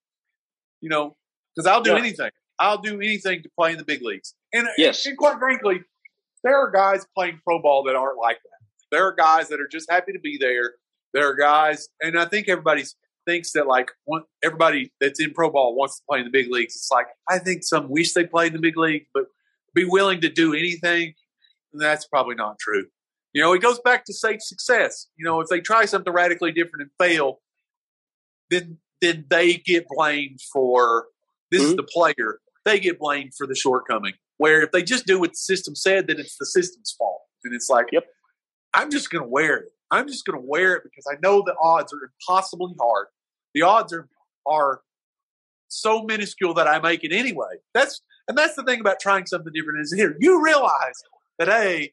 You 0.81 0.89
know, 0.89 1.17
because 1.55 1.69
I'll 1.69 1.83
do 1.83 1.93
yeah. 1.93 1.99
anything. 1.99 2.31
I'll 2.59 2.79
do 2.79 2.97
anything 2.97 3.45
to 3.45 3.51
play 3.57 3.73
in 3.73 3.79
the 3.79 3.85
big 3.85 4.03
leagues. 4.03 4.35
And, 4.53 4.69
yes. 4.77 5.07
and 5.07 5.17
quite 5.17 5.39
frankly, 5.39 5.83
there 6.45 6.57
are 6.57 6.71
guys 6.71 7.07
playing 7.17 7.41
pro 7.45 7.61
ball 7.61 7.85
that 7.85 7.97
aren't 7.97 8.19
like 8.19 8.39
that. 8.43 8.67
There 8.91 9.07
are 9.07 9.15
guys 9.15 9.49
that 9.49 9.61
are 9.61 9.69
just 9.69 9.91
happy 9.91 10.13
to 10.13 10.19
be 10.19 10.39
there. 10.39 10.75
There 11.15 11.29
are 11.29 11.35
guys, 11.35 11.89
and 12.01 12.19
I 12.19 12.25
think 12.25 12.49
everybody 12.49 12.85
thinks 13.27 13.53
that 13.53 13.67
like 13.67 13.91
one, 14.05 14.23
everybody 14.43 14.93
that's 15.01 15.21
in 15.21 15.33
pro 15.33 15.51
ball 15.51 15.75
wants 15.75 15.99
to 15.99 16.05
play 16.09 16.19
in 16.19 16.25
the 16.25 16.31
big 16.31 16.51
leagues. 16.51 16.75
It's 16.75 16.91
like 16.91 17.07
I 17.29 17.39
think 17.39 17.63
some 17.65 17.89
wish 17.89 18.13
they 18.13 18.25
played 18.25 18.49
in 18.49 18.55
the 18.55 18.61
big 18.61 18.77
league, 18.77 19.07
but 19.15 19.25
be 19.75 19.85
willing 19.85 20.21
to 20.23 20.29
do 20.29 20.55
anything. 20.55 21.15
That's 21.73 22.07
probably 22.07 22.35
not 22.35 22.59
true. 22.59 22.85
You 23.33 23.43
know, 23.43 23.55
it 23.55 23.63
goes 23.63 23.81
back 23.81 24.05
to 24.07 24.13
safe 24.13 24.43
success. 24.43 25.07
You 25.17 25.25
know, 25.25 25.41
if 25.41 25.49
they 25.49 25.61
try 25.61 25.87
something 25.87 26.13
radically 26.13 26.53
different 26.53 26.83
and 26.83 26.91
fail, 26.99 27.41
then 28.51 28.79
then 29.01 29.25
they 29.31 29.55
get 29.55 29.87
blamed 29.89 30.41
for 30.53 31.07
this 31.51 31.63
mm-hmm. 31.63 31.71
is 31.71 31.77
the 31.77 31.83
player. 31.83 32.41
They 32.65 32.79
get 32.79 32.99
blamed 32.99 33.33
for 33.37 33.47
the 33.47 33.55
shortcoming. 33.55 34.15
Where 34.43 34.61
if 34.63 34.73
they 34.73 34.83
just 34.83 35.07
do 35.07 35.21
what 35.21 35.31
the 35.31 35.37
system 35.37 35.77
said, 35.77 36.09
then 36.09 36.19
it's 36.19 36.37
the 36.37 36.47
system's 36.47 36.93
fault. 36.99 37.21
And 37.45 37.55
it's 37.55 37.71
like, 37.71 37.87
yep. 37.93 38.07
I'm 38.75 38.91
just 38.91 39.09
going 39.09 39.23
to 39.23 39.29
wear 39.29 39.59
it. 39.59 39.69
I'm 39.93 40.09
just 40.09 40.27
going 40.27 40.37
to 40.37 40.45
wear 40.45 40.75
it 40.75 40.83
because 40.83 41.05
I 41.09 41.15
know 41.23 41.45
the 41.47 41.55
odds 41.63 41.93
are 41.93 42.11
impossibly 42.11 42.75
hard. 42.81 43.07
The 43.55 43.63
odds 43.63 43.93
are 43.93 44.09
are 44.45 44.81
so 45.69 46.03
minuscule 46.03 46.55
that 46.55 46.67
I 46.67 46.81
make 46.81 47.05
it 47.05 47.13
anyway. 47.13 47.55
That's 47.73 48.03
and 48.27 48.37
that's 48.37 48.57
the 48.57 48.65
thing 48.65 48.81
about 48.81 48.99
trying 48.99 49.27
something 49.27 49.53
different 49.55 49.81
is 49.81 49.93
here 49.93 50.17
you 50.19 50.45
realize 50.45 50.99
that 51.39 51.49
a 51.49 51.93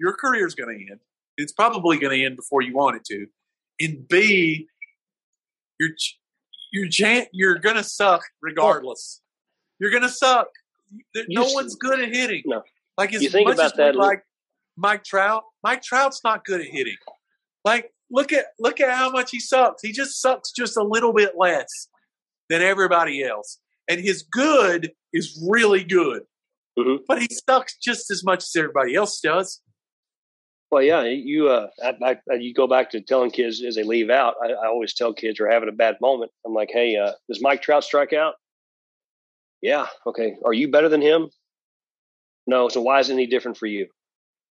your 0.00 0.14
career 0.14 0.46
is 0.46 0.54
going 0.54 0.74
to 0.74 0.92
end. 0.92 1.00
It's 1.36 1.52
probably 1.52 1.98
going 1.98 2.18
to 2.18 2.24
end 2.24 2.36
before 2.36 2.62
you 2.62 2.74
want 2.74 2.96
it 2.96 3.04
to. 3.04 3.26
And 3.80 4.08
B, 4.08 4.66
you're 5.78 5.90
you're 6.72 7.26
you're 7.32 7.58
going 7.58 7.76
to 7.76 7.84
suck 7.84 8.22
regardless. 8.40 9.20
You're 9.78 9.90
going 9.90 10.04
to 10.04 10.08
suck. 10.08 10.48
No 11.28 11.44
one's 11.52 11.74
good 11.76 12.00
at 12.00 12.08
hitting. 12.14 12.42
No. 12.46 12.62
Like 12.98 13.14
as 13.14 13.22
you 13.22 13.30
think 13.30 13.48
much 13.48 13.54
about 13.54 13.72
as 13.72 13.76
that, 13.78 13.96
like 13.96 14.22
Mike 14.76 15.04
Trout. 15.04 15.44
Mike 15.62 15.82
Trout's 15.82 16.20
not 16.24 16.44
good 16.44 16.60
at 16.60 16.66
hitting. 16.66 16.96
Like 17.64 17.92
look 18.10 18.32
at 18.32 18.46
look 18.58 18.80
at 18.80 18.90
how 18.90 19.10
much 19.10 19.30
he 19.30 19.40
sucks. 19.40 19.82
He 19.82 19.92
just 19.92 20.20
sucks 20.20 20.52
just 20.52 20.76
a 20.76 20.82
little 20.82 21.12
bit 21.12 21.32
less 21.36 21.88
than 22.48 22.62
everybody 22.62 23.24
else, 23.24 23.58
and 23.88 24.00
his 24.00 24.22
good 24.22 24.92
is 25.12 25.42
really 25.48 25.84
good. 25.84 26.22
Mm-hmm. 26.78 27.04
But 27.06 27.20
he 27.20 27.28
sucks 27.48 27.76
just 27.76 28.10
as 28.10 28.24
much 28.24 28.42
as 28.42 28.52
everybody 28.56 28.94
else 28.94 29.20
does. 29.20 29.60
Well, 30.70 30.82
yeah, 30.82 31.02
you 31.02 31.48
uh, 31.48 31.68
I, 31.82 32.16
I, 32.30 32.34
you 32.34 32.54
go 32.54 32.66
back 32.66 32.90
to 32.90 33.00
telling 33.02 33.30
kids 33.30 33.62
as 33.62 33.74
they 33.74 33.82
leave 33.82 34.08
out. 34.08 34.34
I, 34.42 34.52
I 34.52 34.66
always 34.68 34.94
tell 34.94 35.12
kids 35.12 35.38
who 35.38 35.44
are 35.44 35.50
having 35.50 35.68
a 35.68 35.72
bad 35.72 35.96
moment. 36.00 36.30
I'm 36.46 36.54
like, 36.54 36.70
hey, 36.72 36.96
uh, 36.96 37.12
does 37.28 37.42
Mike 37.42 37.60
Trout 37.60 37.84
strike 37.84 38.14
out? 38.14 38.34
Yeah. 39.62 39.86
Okay. 40.06 40.34
Are 40.44 40.52
you 40.52 40.68
better 40.70 40.88
than 40.88 41.00
him? 41.00 41.30
No. 42.46 42.68
So 42.68 42.82
why 42.82 43.00
isn't 43.00 43.16
he 43.16 43.26
different 43.26 43.56
for 43.56 43.66
you? 43.66 43.86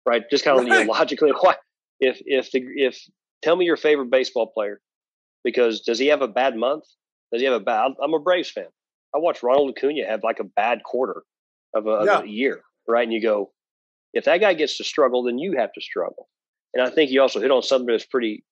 Right. 0.07 0.23
Just 0.31 0.45
kind 0.45 0.59
of 0.59 0.65
right. 0.65 0.81
you 0.81 0.87
know, 0.87 0.93
logically, 0.93 1.33
why? 1.41 1.57
If 1.99 2.23
if 2.25 2.51
the 2.53 2.63
if 2.77 2.99
tell 3.43 3.57
me 3.57 3.67
your 3.67 3.77
favorite 3.77 4.11
baseball 4.11 4.47
player, 4.47 4.81
because 5.45 5.81
does 5.81 5.99
he 5.99 6.07
have 6.07 6.23
a 6.23 6.29
bad 6.29 6.57
month? 6.57 6.85
Does 7.33 7.43
he 7.43 7.47
have 7.47 7.61
a 7.61 7.61
bad? 7.61 7.93
I'm 8.03 8.15
a 8.15 8.19
Braves 8.19 8.51
fan. 8.51 8.67
I 9.15 9.19
watched 9.19 9.43
Ronald 9.43 9.75
Acuna 9.77 10.07
have 10.07 10.23
like 10.23 10.39
a 10.39 10.45
bad 10.45 10.83
quarter 10.85 11.25
of 11.75 11.87
a, 11.87 12.03
yeah. 12.05 12.19
of 12.19 12.25
a 12.25 12.29
year, 12.29 12.63
right? 12.89 13.03
And 13.03 13.13
you 13.13 13.21
go, 13.21 13.51
if 14.13 14.25
that 14.25 14.41
guy 14.41 14.55
gets 14.55 14.77
to 14.79 14.85
struggle, 14.85 15.23
then 15.23 15.39
you 15.39 15.57
have 15.57 15.73
to 15.73 15.81
struggle. 15.81 16.29
And 16.75 16.83
I 16.85 16.91
think 16.91 17.11
you 17.11 17.21
also 17.21 17.41
hit 17.41 17.51
on 17.51 17.63
something 17.63 17.87
that's 17.87 18.07
pretty. 18.07 18.45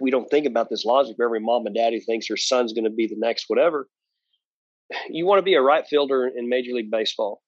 We 0.00 0.10
don't 0.10 0.30
think 0.30 0.46
about 0.46 0.70
this 0.70 0.84
logic. 0.84 1.16
Every 1.20 1.40
mom 1.40 1.66
and 1.66 1.74
daddy 1.74 1.98
thinks 2.00 2.28
their 2.28 2.36
son's 2.36 2.72
going 2.72 2.84
to 2.84 2.90
be 2.90 3.06
the 3.06 3.16
next 3.18 3.46
whatever. 3.48 3.88
You 5.08 5.26
want 5.26 5.38
to 5.38 5.42
be 5.42 5.54
a 5.54 5.62
right 5.62 5.86
fielder 5.86 6.30
in 6.34 6.48
Major 6.48 6.72
League 6.72 6.90
Baseball. 6.90 7.42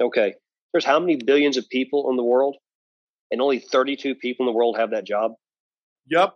Okay, 0.00 0.34
there's 0.72 0.84
how 0.84 0.98
many 0.98 1.16
billions 1.16 1.56
of 1.56 1.68
people 1.68 2.08
in 2.10 2.16
the 2.16 2.24
world, 2.24 2.56
and 3.30 3.40
only 3.40 3.58
32 3.58 4.14
people 4.16 4.46
in 4.46 4.52
the 4.52 4.56
world 4.56 4.76
have 4.78 4.90
that 4.90 5.06
job. 5.06 5.32
Yep. 6.10 6.34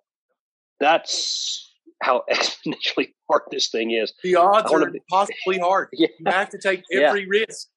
That's 0.80 1.72
how 2.02 2.22
exponentially 2.30 3.12
hard 3.30 3.42
this 3.50 3.68
thing 3.70 3.92
is. 3.92 4.12
The 4.22 4.36
odds 4.36 4.72
are 4.72 4.90
be, 4.90 4.98
impossibly 5.10 5.58
hard. 5.58 5.88
Yeah. 5.92 6.08
You 6.18 6.32
have 6.32 6.50
to 6.50 6.58
take 6.58 6.82
every 6.92 7.20
yeah. 7.20 7.26
risk. 7.28 7.68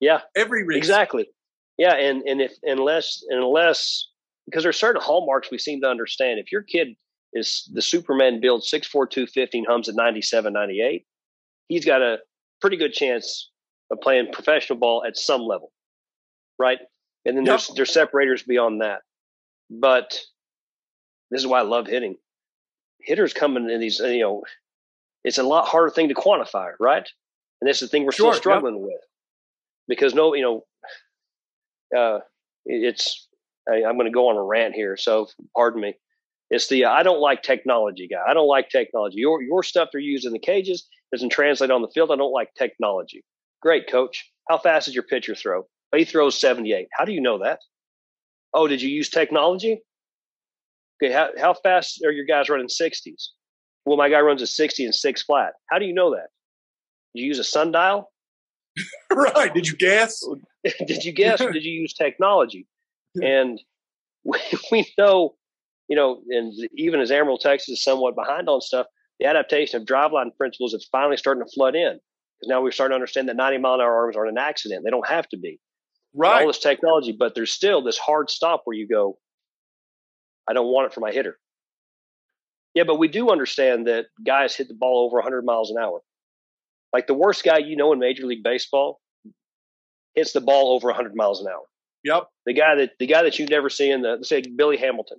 Yeah. 0.00 0.20
Every 0.36 0.64
risk. 0.64 0.78
Exactly. 0.78 1.26
Yeah, 1.78 1.94
and 1.94 2.22
and 2.22 2.40
if 2.40 2.52
unless 2.64 3.22
unless 3.30 4.08
because 4.46 4.64
there's 4.64 4.78
certain 4.78 5.00
hallmarks 5.00 5.50
we 5.50 5.58
seem 5.58 5.80
to 5.82 5.88
understand. 5.88 6.40
If 6.40 6.50
your 6.50 6.62
kid 6.62 6.88
is 7.34 7.70
the 7.72 7.82
Superman 7.82 8.40
build 8.40 8.62
6'4", 8.62 8.90
250 9.10 9.64
hums 9.68 9.88
at 9.88 9.94
97, 9.94 10.52
98, 10.52 11.04
he's 11.68 11.84
got 11.84 12.02
a 12.02 12.18
pretty 12.60 12.76
good 12.76 12.92
chance 12.92 13.50
of 13.90 14.00
playing 14.00 14.32
professional 14.32 14.78
ball 14.78 15.04
at 15.06 15.16
some 15.16 15.42
level, 15.42 15.70
right? 16.58 16.78
And 17.24 17.36
then 17.36 17.44
yep. 17.44 17.52
there's 17.52 17.68
there's 17.76 17.92
separators 17.92 18.42
beyond 18.42 18.80
that. 18.80 19.00
But 19.70 20.20
this 21.30 21.40
is 21.40 21.46
why 21.46 21.60
I 21.60 21.62
love 21.62 21.86
hitting. 21.86 22.16
Hitters 23.00 23.32
coming 23.32 23.70
in 23.70 23.80
these, 23.80 24.00
you 24.00 24.20
know, 24.20 24.42
it's 25.24 25.38
a 25.38 25.42
lot 25.42 25.66
harder 25.66 25.90
thing 25.90 26.08
to 26.08 26.14
quantify, 26.14 26.72
right? 26.80 27.08
And 27.60 27.68
this 27.68 27.82
is 27.82 27.88
the 27.88 27.92
thing 27.92 28.04
we're 28.04 28.12
sure, 28.12 28.32
still 28.32 28.40
struggling 28.40 28.76
yep. 28.76 28.84
with 28.84 29.00
because 29.88 30.14
no, 30.14 30.34
you 30.34 30.42
know, 31.92 31.98
uh, 31.98 32.20
it's 32.66 33.28
I, 33.70 33.76
am 33.76 33.96
going 33.96 34.06
to 34.06 34.12
go 34.12 34.28
on 34.28 34.36
a 34.36 34.42
rant 34.42 34.74
here, 34.74 34.96
so 34.96 35.28
pardon 35.54 35.80
me. 35.80 35.94
It's 36.50 36.68
the 36.68 36.86
I 36.86 37.02
don't 37.02 37.20
like 37.20 37.42
technology 37.42 38.08
guy. 38.08 38.22
I 38.26 38.32
don't 38.32 38.48
like 38.48 38.70
technology. 38.70 39.18
Your 39.18 39.42
your 39.42 39.62
stuff 39.62 39.90
they're 39.92 40.00
using 40.00 40.30
in 40.30 40.32
the 40.32 40.38
cages 40.38 40.86
doesn't 41.12 41.30
translate 41.30 41.70
on 41.70 41.82
the 41.82 41.88
field. 41.88 42.10
I 42.10 42.16
don't 42.16 42.32
like 42.32 42.54
technology. 42.54 43.24
Great, 43.62 43.90
coach. 43.90 44.30
How 44.48 44.58
fast 44.58 44.88
is 44.88 44.94
your 44.94 45.04
pitcher 45.04 45.34
throw? 45.34 45.66
Oh, 45.92 45.96
he 45.96 46.04
throws 46.04 46.38
78. 46.40 46.88
How 46.92 47.04
do 47.04 47.12
you 47.12 47.20
know 47.20 47.38
that? 47.42 47.60
Oh, 48.54 48.66
did 48.66 48.82
you 48.82 48.88
use 48.88 49.08
technology? 49.08 49.82
Okay, 51.02 51.12
how, 51.12 51.30
how 51.38 51.54
fast 51.54 52.02
are 52.04 52.10
your 52.10 52.24
guys 52.24 52.48
running 52.48 52.68
60s? 52.68 53.28
Well, 53.84 53.96
my 53.96 54.08
guy 54.08 54.20
runs 54.20 54.42
a 54.42 54.46
60 54.46 54.84
and 54.84 54.94
six 54.94 55.22
flat. 55.22 55.54
How 55.70 55.78
do 55.78 55.86
you 55.86 55.94
know 55.94 56.10
that? 56.10 56.28
Did 57.14 57.22
you 57.22 57.26
use 57.26 57.38
a 57.38 57.44
sundial? 57.44 58.10
right. 59.12 59.52
Did 59.52 59.66
you 59.66 59.76
guess? 59.76 60.22
did 60.86 61.04
you 61.04 61.12
guess 61.12 61.40
or 61.40 61.52
did 61.52 61.64
you 61.64 61.72
use 61.72 61.94
technology? 61.94 62.66
And 63.22 63.58
we, 64.22 64.38
we 64.70 64.86
know, 64.98 65.34
you 65.88 65.96
know, 65.96 66.20
and 66.28 66.52
even 66.76 67.00
as 67.00 67.10
Amarillo, 67.10 67.38
Texas 67.40 67.70
is 67.70 67.82
somewhat 67.82 68.14
behind 68.14 68.48
on 68.48 68.60
stuff, 68.60 68.86
the 69.18 69.26
adaptation 69.26 69.80
of 69.80 69.86
driveline 69.86 70.36
principles 70.36 70.74
is 70.74 70.88
finally 70.90 71.16
starting 71.16 71.44
to 71.44 71.50
flood 71.50 71.74
in. 71.74 71.98
Because 72.38 72.48
now 72.48 72.62
we're 72.62 72.70
starting 72.70 72.92
to 72.92 72.96
understand 72.96 73.28
that 73.28 73.36
90 73.36 73.58
mile 73.58 73.74
an 73.74 73.80
hour 73.80 74.04
arms 74.04 74.16
aren't 74.16 74.30
an 74.30 74.38
accident. 74.38 74.84
They 74.84 74.90
don't 74.90 75.08
have 75.08 75.28
to 75.30 75.36
be. 75.36 75.58
Right. 76.14 76.42
All 76.42 76.46
this 76.46 76.58
technology, 76.58 77.14
but 77.18 77.34
there's 77.34 77.52
still 77.52 77.82
this 77.82 77.98
hard 77.98 78.30
stop 78.30 78.62
where 78.64 78.76
you 78.76 78.86
go, 78.86 79.18
I 80.48 80.52
don't 80.52 80.68
want 80.68 80.86
it 80.86 80.94
for 80.94 81.00
my 81.00 81.10
hitter. 81.10 81.38
Yeah, 82.74 82.84
but 82.84 82.98
we 82.98 83.08
do 83.08 83.30
understand 83.30 83.86
that 83.88 84.06
guys 84.24 84.54
hit 84.54 84.68
the 84.68 84.74
ball 84.74 85.04
over 85.04 85.16
100 85.16 85.44
miles 85.44 85.70
an 85.70 85.78
hour. 85.78 86.00
Like 86.92 87.06
the 87.06 87.14
worst 87.14 87.44
guy 87.44 87.58
you 87.58 87.76
know 87.76 87.92
in 87.92 87.98
Major 87.98 88.24
League 88.24 88.42
Baseball 88.42 89.00
hits 90.14 90.32
the 90.32 90.40
ball 90.40 90.74
over 90.74 90.86
100 90.86 91.14
miles 91.14 91.40
an 91.40 91.48
hour. 91.48 91.64
Yep. 92.04 92.28
The 92.46 92.54
guy 92.54 92.76
that 92.76 92.92
the 92.98 93.06
guy 93.06 93.22
that 93.22 93.38
you've 93.38 93.50
never 93.50 93.68
seen, 93.68 94.02
the 94.02 94.18
say 94.22 94.42
Billy 94.42 94.76
Hamilton, 94.76 95.18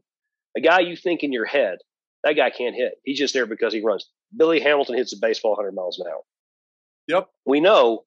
a 0.57 0.61
guy 0.61 0.79
you 0.79 0.95
think 0.95 1.23
in 1.23 1.31
your 1.31 1.45
head 1.45 1.79
that 2.23 2.33
guy 2.33 2.49
can't 2.49 2.75
hit. 2.75 2.93
He's 3.03 3.17
just 3.17 3.33
there 3.33 3.45
because 3.45 3.73
he 3.73 3.81
runs. 3.81 4.09
Billy 4.35 4.59
Hamilton 4.59 4.95
hits 4.95 5.11
the 5.11 5.17
baseball 5.21 5.51
100 5.51 5.73
miles 5.73 5.99
an 5.99 6.07
hour. 6.07 6.21
Yep. 7.07 7.29
We 7.45 7.59
know 7.59 8.03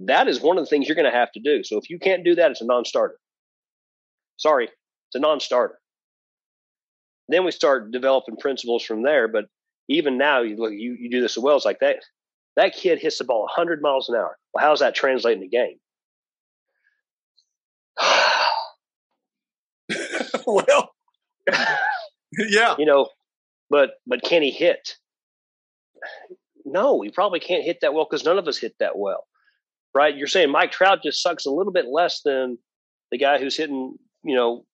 that 0.00 0.28
is 0.28 0.40
one 0.40 0.58
of 0.58 0.64
the 0.64 0.70
things 0.70 0.88
you're 0.88 0.96
going 0.96 1.10
to 1.10 1.16
have 1.16 1.32
to 1.32 1.40
do. 1.40 1.62
So 1.64 1.78
if 1.78 1.90
you 1.90 1.98
can't 1.98 2.24
do 2.24 2.34
that, 2.36 2.50
it's 2.50 2.60
a 2.60 2.66
non-starter. 2.66 3.16
Sorry, 4.36 4.64
it's 4.64 5.14
a 5.14 5.18
non-starter. 5.18 5.78
Then 7.28 7.44
we 7.44 7.50
start 7.50 7.90
developing 7.90 8.36
principles 8.36 8.84
from 8.84 9.02
there. 9.02 9.28
But 9.28 9.46
even 9.88 10.18
now, 10.18 10.42
you 10.42 10.56
look, 10.56 10.72
you, 10.72 10.96
you 10.98 11.10
do 11.10 11.20
this 11.20 11.36
as 11.36 11.42
well. 11.42 11.56
It's 11.56 11.64
like 11.64 11.80
that. 11.80 11.96
That 12.56 12.74
kid 12.74 13.00
hits 13.00 13.18
the 13.18 13.24
ball 13.24 13.42
100 13.42 13.82
miles 13.82 14.08
an 14.08 14.16
hour. 14.16 14.38
Well, 14.52 14.64
how's 14.64 14.80
that 14.80 14.94
translate 14.94 15.34
in 15.36 15.40
the 15.40 15.48
game? 15.48 15.78
well, 20.46 20.94
yeah. 22.38 22.74
You 22.78 22.86
know, 22.86 23.08
but 23.70 23.90
but 24.06 24.22
can 24.22 24.42
he 24.42 24.50
hit? 24.50 24.96
No, 26.64 27.02
he 27.02 27.10
probably 27.10 27.40
can't 27.40 27.64
hit 27.64 27.78
that 27.82 27.94
well 27.94 28.06
because 28.08 28.24
none 28.24 28.38
of 28.38 28.48
us 28.48 28.58
hit 28.58 28.74
that 28.80 28.96
well, 28.96 29.26
right? 29.94 30.16
You're 30.16 30.26
saying 30.26 30.50
Mike 30.50 30.72
Trout 30.72 31.02
just 31.02 31.22
sucks 31.22 31.46
a 31.46 31.50
little 31.50 31.72
bit 31.72 31.86
less 31.86 32.22
than 32.22 32.58
the 33.10 33.18
guy 33.18 33.38
who's 33.38 33.56
hitting, 33.56 33.96
you 34.22 34.34
know, 34.34 34.64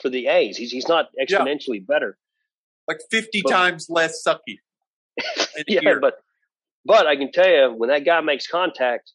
for 0.00 0.08
the 0.08 0.26
A's. 0.26 0.56
He's 0.56 0.70
he's 0.70 0.88
not 0.88 1.08
exponentially 1.20 1.80
yeah. 1.80 1.86
better, 1.88 2.18
like 2.86 2.98
fifty 3.10 3.42
but, 3.42 3.50
times 3.50 3.86
less 3.88 4.22
sucky. 4.26 4.58
yeah, 5.66 5.80
year. 5.82 6.00
but 6.00 6.14
but 6.84 7.06
I 7.06 7.16
can 7.16 7.32
tell 7.32 7.48
you 7.48 7.74
when 7.76 7.90
that 7.90 8.04
guy 8.04 8.20
makes 8.20 8.46
contact, 8.46 9.12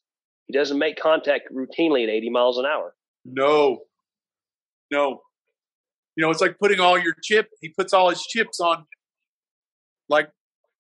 he 0.48 0.54
doesn't 0.54 0.78
make 0.78 1.00
contact 1.00 1.50
routinely 1.52 2.04
at 2.04 2.10
80 2.10 2.30
miles 2.30 2.58
an 2.58 2.66
hour. 2.66 2.94
No, 3.24 3.82
no. 4.92 5.22
You 6.16 6.24
know, 6.24 6.30
it's 6.30 6.42
like 6.42 6.58
putting 6.60 6.80
all 6.80 6.98
your 6.98 7.16
chip. 7.24 7.50
He 7.62 7.70
puts 7.70 7.94
all 7.94 8.10
his 8.10 8.22
chips 8.22 8.60
on 8.60 8.86
like 10.10 10.30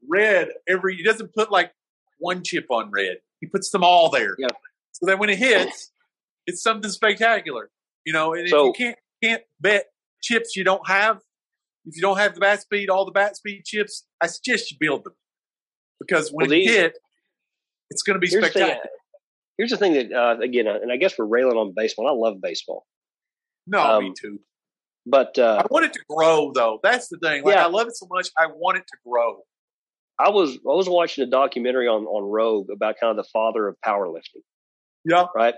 red 0.08 0.50
every. 0.68 0.96
He 0.96 1.04
doesn't 1.04 1.34
put 1.34 1.52
like 1.52 1.72
one 2.20 2.44
chip 2.44 2.66
on 2.70 2.92
red. 2.92 3.18
He 3.42 3.48
puts 3.48 3.70
them 3.70 3.84
all 3.84 4.10
there. 4.10 4.36
Yeah. 4.38 4.48
So 4.94 5.06
that 5.08 5.20
when 5.20 5.30
it 5.30 5.38
hits, 5.38 5.92
it's 6.48 6.62
something 6.62 6.90
spectacular. 6.90 7.70
You 8.06 8.14
know, 8.14 8.34
and 8.34 8.48
so, 8.48 8.70
if 8.70 8.80
you 8.80 8.86
can't 8.86 8.98
can't 9.24 9.44
bet 9.60 9.86
chips 10.22 10.56
you 10.56 10.64
don't 10.64 10.88
have, 10.88 11.18
if 11.86 11.96
you 11.96 12.02
don't 12.02 12.18
have 12.18 12.36
the 12.36 12.40
bat 12.40 12.62
speed, 12.62 12.90
all 12.90 13.06
the 13.06 13.12
bat 13.12 13.36
speed 13.36 13.64
chips, 13.66 14.06
I 14.22 14.28
suggest 14.28 14.72
you 14.72 14.78
build 14.80 15.04
them 15.04 15.14
because 16.00 16.30
when 16.32 16.50
well, 16.50 16.58
these, 16.58 16.70
it 16.70 16.74
hit, 16.74 16.98
it's 17.90 18.04
going 18.04 18.16
to 18.16 18.20
be 18.20 18.28
here's 18.28 18.44
spectacular. 18.44 18.82
The 18.84 18.90
here's 19.58 19.72
the 19.72 19.78
thing 19.78 19.94
that 19.94 20.12
uh, 20.12 20.40
again, 20.40 20.68
uh, 20.68 20.80
and 20.82 20.92
I 20.92 20.98
guess 20.98 21.18
we're 21.18 21.26
railing 21.26 21.58
on 21.58 21.74
baseball. 21.76 22.08
I 22.08 22.12
love 22.12 22.42
baseball. 22.42 22.86
No, 23.68 23.82
um, 23.82 24.04
me 24.04 24.14
too. 24.20 24.40
But 25.06 25.38
uh, 25.38 25.64
I 25.64 25.68
want 25.70 25.86
it 25.86 25.94
to 25.94 26.00
grow, 26.10 26.52
though. 26.54 26.80
That's 26.82 27.10
the 27.10 27.18
thing. 27.18 27.44
Like 27.44 27.56
yeah. 27.56 27.66
I 27.66 27.68
love 27.68 27.88
it 27.88 27.96
so 27.96 28.08
much, 28.10 28.30
I 28.38 28.48
want 28.48 28.78
it 28.78 28.86
to 28.88 28.98
grow. 29.08 29.38
I 30.18 30.30
was 30.30 30.56
I 30.56 30.74
was 30.74 30.88
watching 30.88 31.24
a 31.24 31.28
documentary 31.28 31.88
on 31.88 32.06
on 32.06 32.24
Rogue 32.24 32.70
about 32.72 32.96
kind 33.00 33.12
of 33.12 33.18
the 33.18 33.30
father 33.32 33.68
of 33.68 33.76
powerlifting. 33.86 34.44
Yeah. 35.04 35.26
Right. 35.36 35.56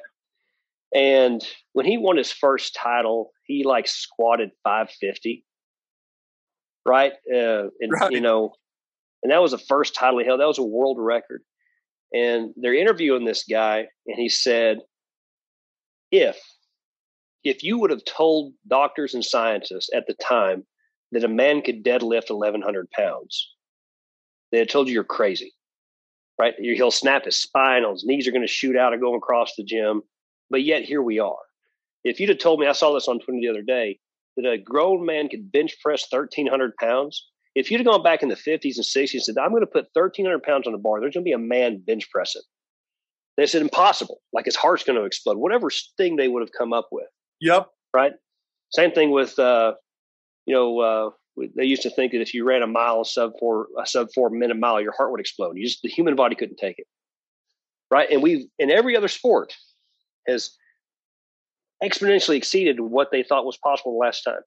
And 0.93 1.45
when 1.73 1.85
he 1.85 1.97
won 1.97 2.17
his 2.17 2.31
first 2.31 2.75
title, 2.75 3.31
he 3.45 3.63
like 3.63 3.87
squatted 3.87 4.51
550. 4.63 5.45
Right. 6.85 7.13
Uh, 7.31 7.67
and 7.79 7.91
right. 7.91 8.11
you 8.11 8.21
know, 8.21 8.53
and 9.21 9.31
that 9.31 9.41
was 9.41 9.51
the 9.51 9.57
first 9.57 9.95
title 9.95 10.19
he 10.19 10.25
held. 10.25 10.39
That 10.39 10.47
was 10.47 10.57
a 10.57 10.63
world 10.63 10.97
record. 10.99 11.41
And 12.13 12.53
they're 12.55 12.73
interviewing 12.73 13.25
this 13.25 13.43
guy, 13.43 13.87
and 14.05 14.17
he 14.17 14.29
said, 14.29 14.77
if 16.09 16.39
if 17.49 17.63
you 17.63 17.77
would 17.77 17.91
have 17.91 18.03
told 18.05 18.53
doctors 18.67 19.13
and 19.13 19.23
scientists 19.23 19.89
at 19.93 20.07
the 20.07 20.13
time 20.15 20.65
that 21.11 21.23
a 21.23 21.27
man 21.27 21.61
could 21.61 21.83
deadlift 21.83 22.29
1,100 22.29 22.91
pounds, 22.91 23.53
they 24.51 24.59
had 24.59 24.69
told 24.69 24.87
you 24.87 24.93
you're 24.93 25.03
crazy, 25.03 25.53
right? 26.39 26.53
He'll 26.59 26.91
snap 26.91 27.25
his 27.25 27.37
spine, 27.37 27.83
his 27.89 28.05
knees 28.05 28.27
are 28.27 28.31
going 28.31 28.41
to 28.41 28.47
shoot 28.47 28.75
out 28.75 28.93
or 28.93 28.97
go 28.97 29.15
across 29.15 29.55
the 29.55 29.63
gym. 29.63 30.01
But 30.49 30.63
yet 30.63 30.83
here 30.83 31.01
we 31.01 31.19
are. 31.19 31.35
If 32.03 32.19
you'd 32.19 32.29
have 32.29 32.37
told 32.37 32.59
me, 32.59 32.67
I 32.67 32.71
saw 32.71 32.93
this 32.93 33.07
on 33.07 33.19
Twitter 33.19 33.39
the 33.41 33.49
other 33.49 33.61
day, 33.61 33.99
that 34.37 34.49
a 34.49 34.57
grown 34.57 35.05
man 35.05 35.29
could 35.29 35.51
bench 35.51 35.75
press 35.81 36.07
1,300 36.09 36.75
pounds, 36.77 37.27
if 37.55 37.71
you'd 37.71 37.79
have 37.79 37.87
gone 37.87 38.03
back 38.03 38.21
in 38.21 38.29
the 38.29 38.35
50s 38.35 38.75
and 38.77 38.85
60s 38.85 39.13
and 39.13 39.23
said, 39.23 39.37
I'm 39.37 39.49
going 39.49 39.61
to 39.61 39.67
put 39.67 39.89
1,300 39.93 40.43
pounds 40.43 40.67
on 40.67 40.73
the 40.73 40.79
bar, 40.79 41.01
there's 41.01 41.15
going 41.15 41.23
to 41.23 41.29
be 41.29 41.33
a 41.33 41.39
man 41.39 41.79
bench 41.79 42.09
pressing. 42.11 42.43
They 43.35 43.47
said, 43.47 43.61
impossible. 43.61 44.21
Like 44.31 44.45
his 44.45 44.55
heart's 44.55 44.83
going 44.83 44.99
to 44.99 45.05
explode. 45.05 45.37
Whatever 45.37 45.69
thing 45.97 46.15
they 46.15 46.27
would 46.27 46.41
have 46.41 46.51
come 46.57 46.71
up 46.71 46.89
with. 46.91 47.07
Yep. 47.41 47.67
Right. 47.93 48.13
Same 48.71 48.91
thing 48.91 49.11
with, 49.11 49.37
uh, 49.39 49.73
you 50.45 50.53
know, 50.53 50.79
uh, 50.79 51.09
they 51.55 51.65
used 51.65 51.83
to 51.83 51.89
think 51.89 52.11
that 52.13 52.21
if 52.21 52.33
you 52.33 52.43
ran 52.45 52.63
a 52.63 52.67
mile, 52.67 53.01
a 53.01 53.05
sub 53.05 53.31
four, 53.39 53.67
a 53.81 53.85
sub 53.85 54.07
four 54.13 54.29
minute 54.29 54.57
mile, 54.57 54.81
your 54.81 54.93
heart 54.93 55.11
would 55.11 55.19
explode. 55.19 55.55
You 55.55 55.65
just, 55.65 55.81
the 55.81 55.89
human 55.89 56.15
body 56.15 56.35
couldn't 56.35 56.57
take 56.57 56.79
it. 56.79 56.87
Right. 57.89 58.09
And 58.09 58.21
we've, 58.21 58.47
in 58.59 58.71
every 58.71 58.97
other 58.97 59.07
sport, 59.07 59.53
has 60.27 60.51
exponentially 61.83 62.35
exceeded 62.35 62.79
what 62.79 63.11
they 63.11 63.23
thought 63.23 63.45
was 63.45 63.57
possible 63.57 63.93
the 63.93 64.05
last 64.05 64.23
time. 64.23 64.41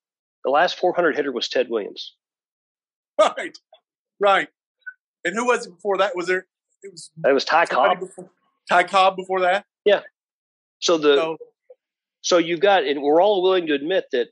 The 0.44 0.50
last 0.50 0.78
400 0.78 1.16
hitter 1.16 1.32
was 1.32 1.48
Ted 1.48 1.68
Williams. 1.70 2.14
Right. 3.18 3.56
Right. 4.18 4.48
And 5.24 5.34
who 5.34 5.46
was 5.46 5.66
it 5.66 5.70
before 5.70 5.98
that? 5.98 6.16
Was 6.16 6.26
there? 6.26 6.46
It 6.82 6.92
was. 6.92 7.10
It 7.24 7.32
was 7.32 7.44
Ty 7.44 7.66
Cobb. 7.66 8.00
Before, 8.00 8.30
Ty 8.68 8.84
Cobb 8.84 9.16
before 9.16 9.40
that. 9.40 9.66
Yeah. 9.84 10.00
So 10.80 10.96
the 10.96 11.16
so, 11.16 11.36
so 12.22 12.38
you've 12.38 12.60
got, 12.60 12.84
and 12.84 13.02
we're 13.02 13.22
all 13.22 13.42
willing 13.42 13.66
to 13.66 13.74
admit 13.74 14.06
that 14.12 14.28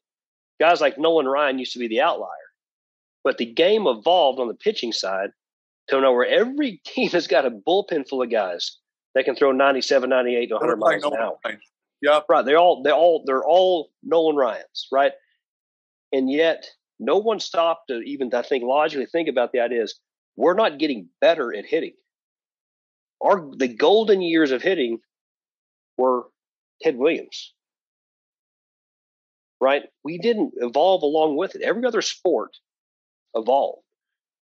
guys 0.60 0.80
like 0.80 0.98
Nolan 0.98 1.26
Ryan 1.26 1.58
used 1.58 1.72
to 1.72 1.78
be 1.78 1.88
the 1.88 2.00
outlier, 2.00 2.28
but 3.24 3.38
the 3.38 3.46
game 3.46 3.86
evolved 3.86 4.40
on 4.40 4.48
the 4.48 4.54
pitching 4.54 4.92
side 4.92 5.30
to 5.88 6.00
know 6.00 6.12
where 6.12 6.26
every 6.26 6.80
team 6.84 7.10
has 7.10 7.26
got 7.26 7.46
a 7.46 7.50
bullpen 7.50 8.08
full 8.08 8.22
of 8.22 8.30
guys 8.30 8.76
that 9.14 9.24
can 9.24 9.34
throw 9.34 9.52
97, 9.52 10.08
98 10.08 10.46
to 10.46 10.54
100 10.54 10.76
miles 10.76 11.04
an 11.04 11.12
hour. 11.18 11.38
Yep. 12.02 12.26
Right. 12.28 12.44
They're 12.44 12.58
all, 12.58 12.82
they're 12.82 12.94
all, 12.94 13.24
they're 13.26 13.44
all 13.44 13.90
Nolan 14.04 14.36
Ryans, 14.36 14.86
right? 14.92 15.12
And 16.12 16.30
yet 16.30 16.64
no 17.00 17.18
one 17.18 17.40
stopped 17.40 17.88
to 17.88 18.00
even, 18.02 18.32
I 18.32 18.42
think, 18.42 18.64
logically 18.64 19.06
think 19.06 19.28
about 19.28 19.52
the 19.52 19.60
idea 19.60 19.82
is 19.82 19.98
we're 20.36 20.54
not 20.54 20.78
getting 20.78 21.08
better 21.20 21.54
at 21.56 21.64
hitting. 21.64 21.94
Our, 23.20 23.50
the 23.56 23.66
golden 23.66 24.20
years 24.22 24.52
of 24.52 24.62
hitting 24.62 25.00
were 25.96 26.26
Ted 26.80 26.96
Williams 26.96 27.52
right? 29.60 29.82
We 30.04 30.18
didn't 30.18 30.52
evolve 30.56 31.02
along 31.02 31.36
with 31.36 31.54
it. 31.54 31.62
Every 31.62 31.84
other 31.84 32.02
sport 32.02 32.50
evolved. 33.34 33.82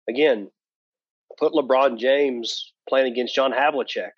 Again, 0.08 0.50
put 1.38 1.52
LeBron 1.52 1.98
James 1.98 2.72
playing 2.88 3.12
against 3.12 3.34
John 3.34 3.52
Havlicek, 3.52 4.10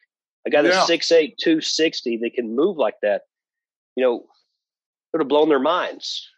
a 0.46 0.50
guy 0.50 0.62
that's 0.62 0.88
yeah. 0.88 0.96
6'8", 0.96 1.34
260 1.38 2.18
that 2.18 2.34
can 2.34 2.54
move 2.54 2.76
like 2.76 2.96
that. 3.02 3.22
You 3.96 4.04
know, 4.04 4.26
would 5.12 5.20
have 5.20 5.28
blown 5.28 5.48
their 5.48 5.60
minds. 5.60 6.28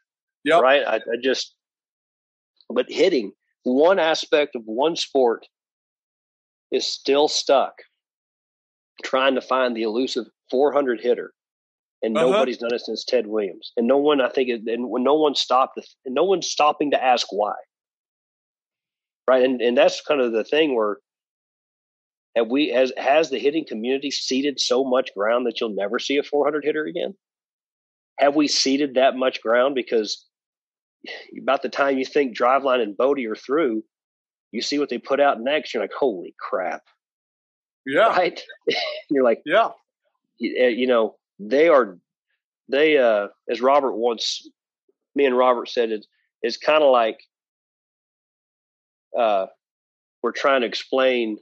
Yeah. 0.45 0.61
Right. 0.61 0.83
I, 0.87 0.97
I 0.97 1.17
just, 1.23 1.55
but 2.69 2.87
hitting 2.89 3.33
one 3.63 3.99
aspect 3.99 4.57
of 4.57 4.63
one 4.65 4.97
sport 4.97 5.47
is 6.71 6.87
still 6.87 7.29
stuck 7.29 7.75
trying 9.03 9.35
to 9.35 9.41
find 9.41 9.77
the 9.77 9.83
elusive 9.83 10.27
400 10.51 11.01
hitter 11.01 11.33
and 12.05 12.17
uh-huh. 12.17 12.31
nobody's 12.31 12.59
done 12.59 12.75
it 12.75 12.83
since 12.83 13.05
Ted 13.05 13.27
Williams. 13.27 13.73
And 13.77 13.87
no 13.87 13.97
one, 13.97 14.21
I 14.21 14.29
think, 14.29 14.51
and 14.51 14.91
when 14.91 15.03
no 15.03 15.15
one 15.15 15.35
stopped, 15.35 15.81
and 16.05 16.15
no 16.15 16.25
one's 16.25 16.47
stopping 16.47 16.91
to 16.91 17.03
ask 17.03 17.27
why. 17.31 17.55
Right, 19.27 19.43
and 19.43 19.63
and 19.63 19.77
that's 19.77 20.03
kind 20.03 20.21
of 20.21 20.33
the 20.33 20.45
thing 20.45 20.75
where 20.75 20.99
Have 22.37 22.49
we 22.49 22.69
has 22.69 22.93
has 22.99 23.31
the 23.31 23.39
hitting 23.39 23.65
community 23.67 24.11
ceded 24.11 24.61
so 24.61 24.85
much 24.85 25.15
ground 25.17 25.47
that 25.47 25.61
you'll 25.61 25.75
never 25.75 25.99
see 25.99 26.19
a 26.19 26.23
400 26.23 26.63
hitter 26.63 26.85
again? 26.85 27.15
Have 28.19 28.37
we 28.37 28.49
ceded 28.49 28.95
that 28.95 29.17
much 29.17 29.41
ground 29.41 29.75
because 29.75 30.27
about 31.41 31.63
the 31.63 31.71
time 31.71 31.99
you 31.99 32.05
think 32.05 32.37
Driveline 32.37 32.83
and 32.83 32.97
Boddy 32.97 33.27
are 33.27 33.35
through, 33.35 33.83
you 34.53 34.61
see 34.61 34.79
what 34.79 34.91
they 34.91 34.99
put 34.99 35.21
out 35.21 35.41
next. 35.41 35.73
You're 35.73 35.83
like, 35.83 35.93
holy 35.99 36.35
crap! 36.39 36.83
Yeah, 37.87 38.09
right. 38.09 38.41
you're 39.11 39.25
like, 39.25 39.41
yeah. 39.47 39.71
You, 40.39 40.67
you 40.67 40.87
know, 40.87 41.17
they 41.39 41.69
are. 41.69 41.99
They, 42.69 42.97
uh, 42.97 43.29
as 43.51 43.61
Robert 43.61 43.93
once, 43.95 44.49
me 45.15 45.27
and 45.27 45.37
Robert 45.37 45.69
said, 45.69 45.91
it, 45.91 46.07
it's 46.43 46.57
kind 46.57 46.83
of 46.83 46.91
like 46.91 47.21
uh, 49.19 49.47
we're 50.23 50.33
trying 50.33 50.63
to 50.63 50.67
explain. 50.67 51.39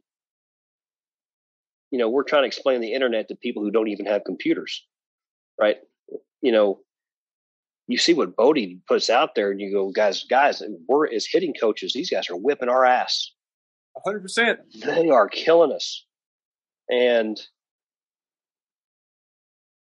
You 1.90 1.98
know, 1.98 2.08
we're 2.08 2.24
trying 2.24 2.42
to 2.42 2.46
explain 2.46 2.80
the 2.80 2.94
internet 2.94 3.28
to 3.28 3.36
people 3.36 3.62
who 3.62 3.70
don't 3.70 3.88
even 3.88 4.06
have 4.06 4.24
computers, 4.24 4.84
right? 5.60 5.76
You 6.40 6.50
know, 6.50 6.80
you 7.86 7.98
see 7.98 8.14
what 8.14 8.34
Boddy 8.34 8.80
puts 8.88 9.10
out 9.10 9.34
there, 9.34 9.50
and 9.50 9.60
you 9.60 9.70
go, 9.70 9.90
guys, 9.90 10.24
guys, 10.24 10.62
we're 10.88 11.12
as 11.12 11.26
hitting 11.26 11.54
coaches, 11.58 11.92
these 11.92 12.10
guys 12.10 12.30
are 12.30 12.36
whipping 12.36 12.70
our 12.70 12.84
ass. 12.84 13.32
hundred 14.04 14.22
percent. 14.22 14.60
They 14.84 15.10
are 15.10 15.28
killing 15.28 15.72
us. 15.72 16.06
And 16.90 17.38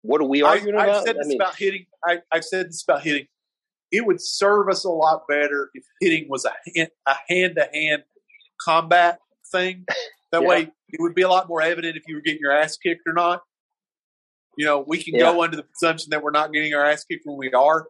what 0.03 0.21
are 0.21 0.29
we 0.29 0.43
arguing 0.43 0.77
I, 0.77 0.85
about? 0.85 0.97
I've 0.97 1.05
said 1.05 1.17
this 1.17 1.27
I 1.27 1.29
mean, 1.29 1.41
about 1.41 1.57
hitting. 1.57 1.87
I, 2.07 2.19
I've 2.33 2.45
said 2.45 2.69
this 2.69 2.83
about 2.87 3.03
hitting. 3.03 3.27
It 3.93 4.07
would 4.07 4.21
serve 4.21 4.69
us 4.69 4.85
a 4.85 4.89
lot 4.91 5.23
better 5.29 5.71
if 5.75 5.85
hitting 6.01 6.29
was 6.29 6.45
a 6.45 6.53
a 7.07 7.15
hand 7.29 7.57
to 7.57 7.69
hand 7.73 8.03
combat 8.61 9.19
thing. 9.53 9.85
That 10.33 10.43
Yeah. 10.43 10.49
way, 10.49 10.61
it 10.91 11.01
would 11.01 11.17
be 11.17 11.23
a 11.23 11.29
lot 11.29 11.49
more 11.49 11.61
evident 11.61 11.97
if 11.97 12.05
you 12.07 12.15
were 12.15 12.21
getting 12.21 12.39
your 12.41 12.53
ass 12.53 12.77
kicked 12.77 13.03
or 13.05 13.13
not. 13.13 13.43
You 14.57 14.65
know, 14.65 14.85
we 14.87 15.03
can 15.03 15.15
Yeah. 15.17 15.33
go 15.33 15.43
under 15.43 15.57
the 15.57 15.65
presumption 15.65 16.11
that 16.11 16.23
we're 16.23 16.31
not 16.31 16.53
getting 16.53 16.73
our 16.73 16.85
ass 16.85 17.03
kicked 17.03 17.27
when 17.27 17.37
we 17.37 17.51
are. 17.53 17.89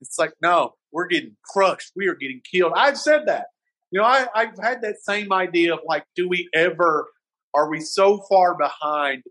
It's 0.00 0.18
like, 0.18 0.32
no, 0.40 0.72
we're 0.90 1.06
getting 1.06 1.36
crushed. 1.44 1.92
We 1.94 2.06
are 2.08 2.14
getting 2.14 2.40
killed. 2.50 2.72
I've 2.74 2.96
said 2.96 3.26
that. 3.26 3.48
You 3.90 4.00
know, 4.00 4.06
I, 4.06 4.26
I've 4.34 4.58
had 4.58 4.80
that 4.82 4.96
same 5.02 5.30
idea 5.34 5.74
of 5.74 5.80
like, 5.84 6.04
do 6.16 6.30
we 6.30 6.48
ever, 6.54 7.08
are 7.52 7.68
we 7.68 7.80
so 7.80 8.22
far 8.26 8.56
behind? 8.56 9.22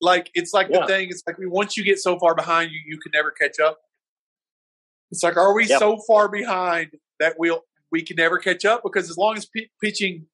Like, 0.00 0.30
it's 0.34 0.52
like 0.54 0.68
Yeah. 0.70 0.80
the 0.80 0.86
thing, 0.86 1.08
it's 1.10 1.22
like 1.26 1.38
we 1.38 1.46
once 1.46 1.76
you 1.76 1.84
get 1.84 1.98
so 1.98 2.18
far 2.18 2.34
behind, 2.34 2.70
you, 2.70 2.80
you 2.86 2.98
can 2.98 3.10
never 3.12 3.30
catch 3.30 3.58
up. 3.58 3.78
It's 5.10 5.22
like, 5.22 5.36
are 5.36 5.54
we 5.54 5.66
Yep. 5.66 5.78
so 5.78 5.98
far 6.06 6.28
behind 6.28 6.90
that 7.18 7.34
we'll, 7.38 7.64
we 7.90 8.02
can 8.02 8.16
never 8.16 8.38
catch 8.38 8.64
up? 8.64 8.82
Because 8.84 9.10
as 9.10 9.16
long 9.16 9.36
as 9.36 9.46
p- 9.46 9.70
pitching 9.82 10.26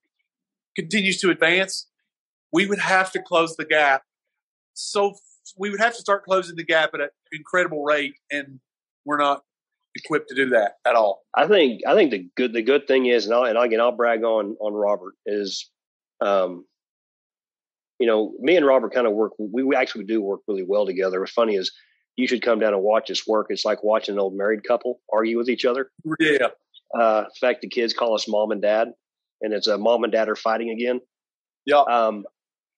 continues 0.77 1.21
to 1.21 1.31
advance, 1.31 1.89
we 2.53 2.67
would 2.67 2.81
have 2.81 3.11
to 3.13 3.23
close 3.23 3.57
the 3.57 3.65
gap. 3.65 4.03
So 4.75 5.15
we 5.57 5.71
would 5.71 5.81
have 5.81 5.95
to 5.95 6.01
start 6.01 6.25
closing 6.25 6.57
the 6.57 6.65
gap 6.65 6.91
at 6.95 7.01
an 7.01 7.09
incredible 7.33 7.85
rate, 7.85 8.15
and 8.31 8.59
we're 9.05 9.19
not 9.19 9.43
equipped 9.95 10.29
to 10.29 10.35
do 10.35 10.49
that 10.51 10.79
at 10.85 10.97
all. 10.97 11.23
I 11.37 11.47
think 11.47 11.83
I 11.87 11.95
think 11.95 12.11
the 12.11 12.29
good 12.37 12.53
the 12.53 12.63
good 12.63 12.89
thing 12.89 13.07
is, 13.07 13.27
and, 13.27 13.35
I'll, 13.35 13.45
and 13.45 13.57
again 13.57 13.81
I'll 13.81 13.93
brag 13.93 14.25
on 14.25 14.57
on 14.61 14.73
Robert 14.73 15.15
is, 15.27 15.71
um, 16.21 16.65
you 17.99 18.07
know, 18.07 18.33
me 18.41 18.57
and 18.57 18.67
Robert 18.67 18.93
kind 18.93 19.07
of 19.07 19.13
work. 19.13 19.33
We, 19.39 19.63
we 19.63 19.77
actually 19.77 20.05
do 20.05 20.21
work 20.21 20.41
really 20.49 20.65
well 20.67 20.87
together. 20.87 21.21
What's 21.21 21.33
funny 21.33 21.57
is 21.57 21.73
you 22.17 22.27
should 22.27 22.43
come 22.43 22.59
down 22.59 22.75
and 22.75 22.83
watch 22.83 23.11
us 23.11 23.27
work. 23.27 23.47
It's 23.51 23.65
like 23.65 23.83
watching 23.83 24.15
an 24.15 24.19
old 24.19 24.37
married 24.37 24.65
couple 24.67 25.01
argue 25.13 25.39
with 25.39 25.49
each 25.49 25.65
other. 25.65 25.91
Yeah, 26.19 26.49
Uh, 26.99 27.25
in 27.27 27.31
fact, 27.41 27.61
the 27.61 27.69
kids 27.69 27.93
call 27.93 28.15
us 28.15 28.29
mom 28.29 28.51
and 28.51 28.63
dad, 28.63 28.93
and 29.41 29.53
it's 29.53 29.67
a 29.67 29.79
mom 29.79 30.05
and 30.05 30.13
dad 30.13 30.29
are 30.29 30.37
fighting 30.37 30.71
again. 30.71 31.01
yeah, 31.67 31.81
Um, 31.81 32.25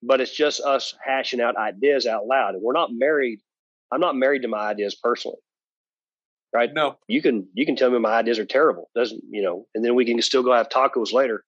but 0.03 0.21
it's 0.21 0.35
just 0.35 0.61
us 0.61 0.95
hashing 1.05 1.41
out 1.41 1.57
ideas 1.57 2.07
out 2.07 2.27
loud, 2.27 2.55
and 2.55 2.63
we're 2.63 2.73
not 2.73 2.91
married. 2.93 3.41
I'm 3.93 4.01
not 4.01 4.17
married 4.17 4.43
to 4.43 4.49
my 4.49 4.69
ideas 4.69 4.95
personally. 4.95 5.39
Right? 6.53 6.73
no, 6.73 6.97
you 7.07 7.21
can 7.21 7.47
you 7.53 7.67
can 7.67 7.77
tell 7.77 7.91
me 7.91 7.99
my 7.99 8.15
ideas 8.15 8.39
are 8.39 8.47
terrible 8.47 8.89
doesn't 8.95 9.23
you 9.29 9.43
know 9.43 9.67
and 9.75 9.85
then 9.85 9.95
we 9.95 10.07
can 10.07 10.23
still 10.23 10.43
go 10.43 10.55
have 10.55 10.71
tacos 10.71 11.13
later 11.13 11.45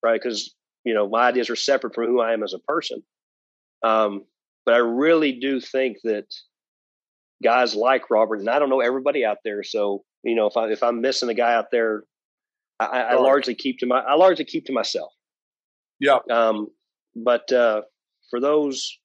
right 0.00 0.20
because 0.22 0.54
you 0.84 0.94
know 0.94 1.08
my 1.08 1.28
ideas 1.28 1.50
are 1.50 1.56
separate 1.56 1.94
from 1.94 2.06
who 2.06 2.20
i 2.20 2.32
am 2.32 2.42
as 2.42 2.54
a 2.54 2.58
person. 2.60 3.02
Um, 3.82 4.24
but 4.64 4.74
i 4.74 4.78
really 4.78 5.32
do 5.32 5.60
think 5.60 5.98
that 6.04 6.26
guys 7.42 7.74
like 7.74 8.10
robert 8.10 8.40
and 8.40 8.48
i 8.48 8.58
don't 8.58 8.70
know 8.70 8.80
everybody 8.80 9.24
out 9.24 9.38
there 9.44 9.62
so 9.62 10.04
you 10.22 10.34
know 10.34 10.46
if 10.46 10.56
i 10.56 10.70
if 10.70 10.82
i'm 10.82 11.00
missing 11.00 11.28
a 11.28 11.34
guy 11.34 11.54
out 11.54 11.70
there 11.70 12.04
i, 12.80 12.86
I 12.86 13.00
I 13.00 13.14
largely 13.16 13.54
keep 13.54 13.78
to 13.80 13.86
my 13.86 14.00
i 14.00 14.14
largely 14.14 14.44
keep 14.44 14.66
to 14.66 14.72
myself. 14.72 15.12
Yeah, 16.00 16.18
um, 16.30 16.68
but 17.14 17.50
uh, 17.52 17.82
for 18.30 18.40
those 18.40 18.98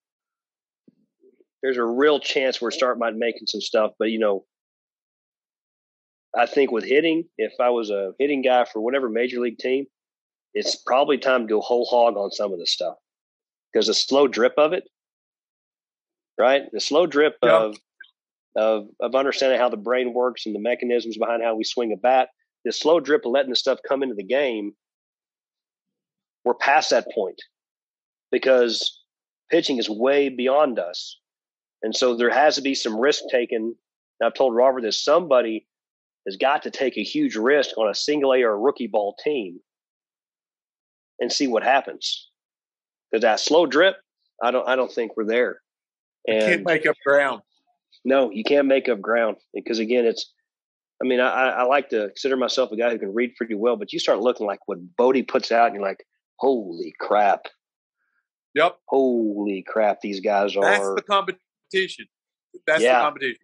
there's 1.61 1.77
a 1.77 1.83
real 1.83 2.19
chance 2.19 2.61
we're 2.61 2.71
starting 2.71 2.99
by 2.99 3.11
making 3.11 3.47
some 3.47 3.61
stuff 3.61 3.91
but 3.99 4.09
you 4.09 4.19
know 4.19 4.45
I 6.37 6.45
think 6.45 6.71
with 6.71 6.83
hitting, 6.83 7.25
if 7.37 7.53
I 7.59 7.69
was 7.69 7.89
a 7.89 8.13
hitting 8.19 8.41
guy 8.41 8.65
for 8.65 8.81
whatever 8.81 9.09
major 9.09 9.39
league 9.39 9.57
team, 9.57 9.85
it's 10.53 10.75
probably 10.75 11.17
time 11.17 11.41
to 11.41 11.47
go 11.47 11.61
whole 11.61 11.85
hog 11.85 12.17
on 12.17 12.31
some 12.31 12.51
of 12.51 12.59
this 12.59 12.71
stuff 12.71 12.95
because 13.71 13.87
the 13.87 13.93
slow 13.93 14.27
drip 14.27 14.53
of 14.57 14.73
it, 14.73 14.83
right? 16.37 16.63
The 16.71 16.79
slow 16.79 17.05
drip 17.05 17.37
Yeah. 17.43 17.57
of 17.57 17.77
of 18.55 18.89
of 18.99 19.15
understanding 19.15 19.59
how 19.59 19.69
the 19.69 19.77
brain 19.77 20.13
works 20.13 20.45
and 20.45 20.55
the 20.55 20.59
mechanisms 20.59 21.17
behind 21.17 21.43
how 21.43 21.55
we 21.55 21.63
swing 21.63 21.93
a 21.93 21.97
bat. 21.97 22.29
The 22.65 22.71
slow 22.71 22.99
drip 22.99 23.25
of 23.25 23.31
letting 23.31 23.51
the 23.51 23.55
stuff 23.55 23.79
come 23.87 24.03
into 24.03 24.15
the 24.15 24.23
game. 24.23 24.75
We're 26.43 26.55
past 26.55 26.89
that 26.89 27.05
point 27.13 27.41
because 28.31 29.03
pitching 29.51 29.77
is 29.77 29.89
way 29.89 30.29
beyond 30.29 30.79
us, 30.79 31.19
and 31.83 31.95
so 31.95 32.15
there 32.15 32.31
has 32.31 32.55
to 32.55 32.61
be 32.61 32.75
some 32.75 32.99
risk 32.99 33.23
taken. 33.31 33.75
And 34.19 34.27
I've 34.27 34.33
told 34.33 34.55
Robert 34.55 34.81
that 34.81 34.93
somebody 34.93 35.67
has 36.25 36.35
got 36.35 36.63
to 36.63 36.71
take 36.71 36.97
a 36.97 37.03
huge 37.03 37.35
risk 37.35 37.77
on 37.77 37.89
a 37.89 37.95
single 37.95 38.33
A 38.33 38.41
or 38.43 38.51
a 38.51 38.57
rookie 38.57 38.87
ball 38.87 39.15
team 39.23 39.61
and 41.19 41.31
see 41.31 41.47
what 41.47 41.63
happens. 41.63 42.29
Because 43.11 43.21
that 43.23 43.39
slow 43.39 43.65
drip, 43.65 43.95
I 44.43 44.51
don't 44.51 44.67
I 44.67 44.75
don't 44.75 44.91
think 44.91 45.17
we're 45.17 45.25
there. 45.25 45.61
you 46.27 46.39
can't 46.39 46.65
make 46.65 46.85
up 46.85 46.95
ground. 47.05 47.41
no, 48.05 48.29
you 48.31 48.43
can't 48.43 48.67
make 48.67 48.87
up 48.89 49.01
ground 49.01 49.37
because 49.53 49.79
again, 49.79 50.05
it's. 50.05 50.31
I 51.01 51.07
mean, 51.07 51.21
I, 51.21 51.49
I 51.51 51.63
like 51.63 51.87
to 51.91 52.07
consider 52.09 52.35
myself 52.35 52.73
a 52.73 52.75
guy 52.75 52.89
who 52.91 52.99
can 52.99 53.13
read 53.13 53.33
pretty 53.37 53.55
well, 53.55 53.77
but 53.77 53.93
you 53.93 53.99
start 53.99 54.19
looking 54.19 54.45
like 54.45 54.59
what 54.65 54.79
Boddy 54.97 55.23
puts 55.23 55.49
out, 55.49 55.67
and 55.67 55.75
you're 55.75 55.81
like, 55.83 56.03
"Holy 56.39 56.93
crap! 56.99 57.45
Yep, 58.53 58.77
Holy 58.89 59.63
crap! 59.65 60.01
These 60.01 60.19
guys 60.19 60.57
are. 60.57 60.61
that's 60.61 60.89
the 60.95 61.01
competition. 61.03 62.05
That's 62.67 62.83
Yeah. 62.83 62.97
the 62.99 63.03
competition. 63.05 63.37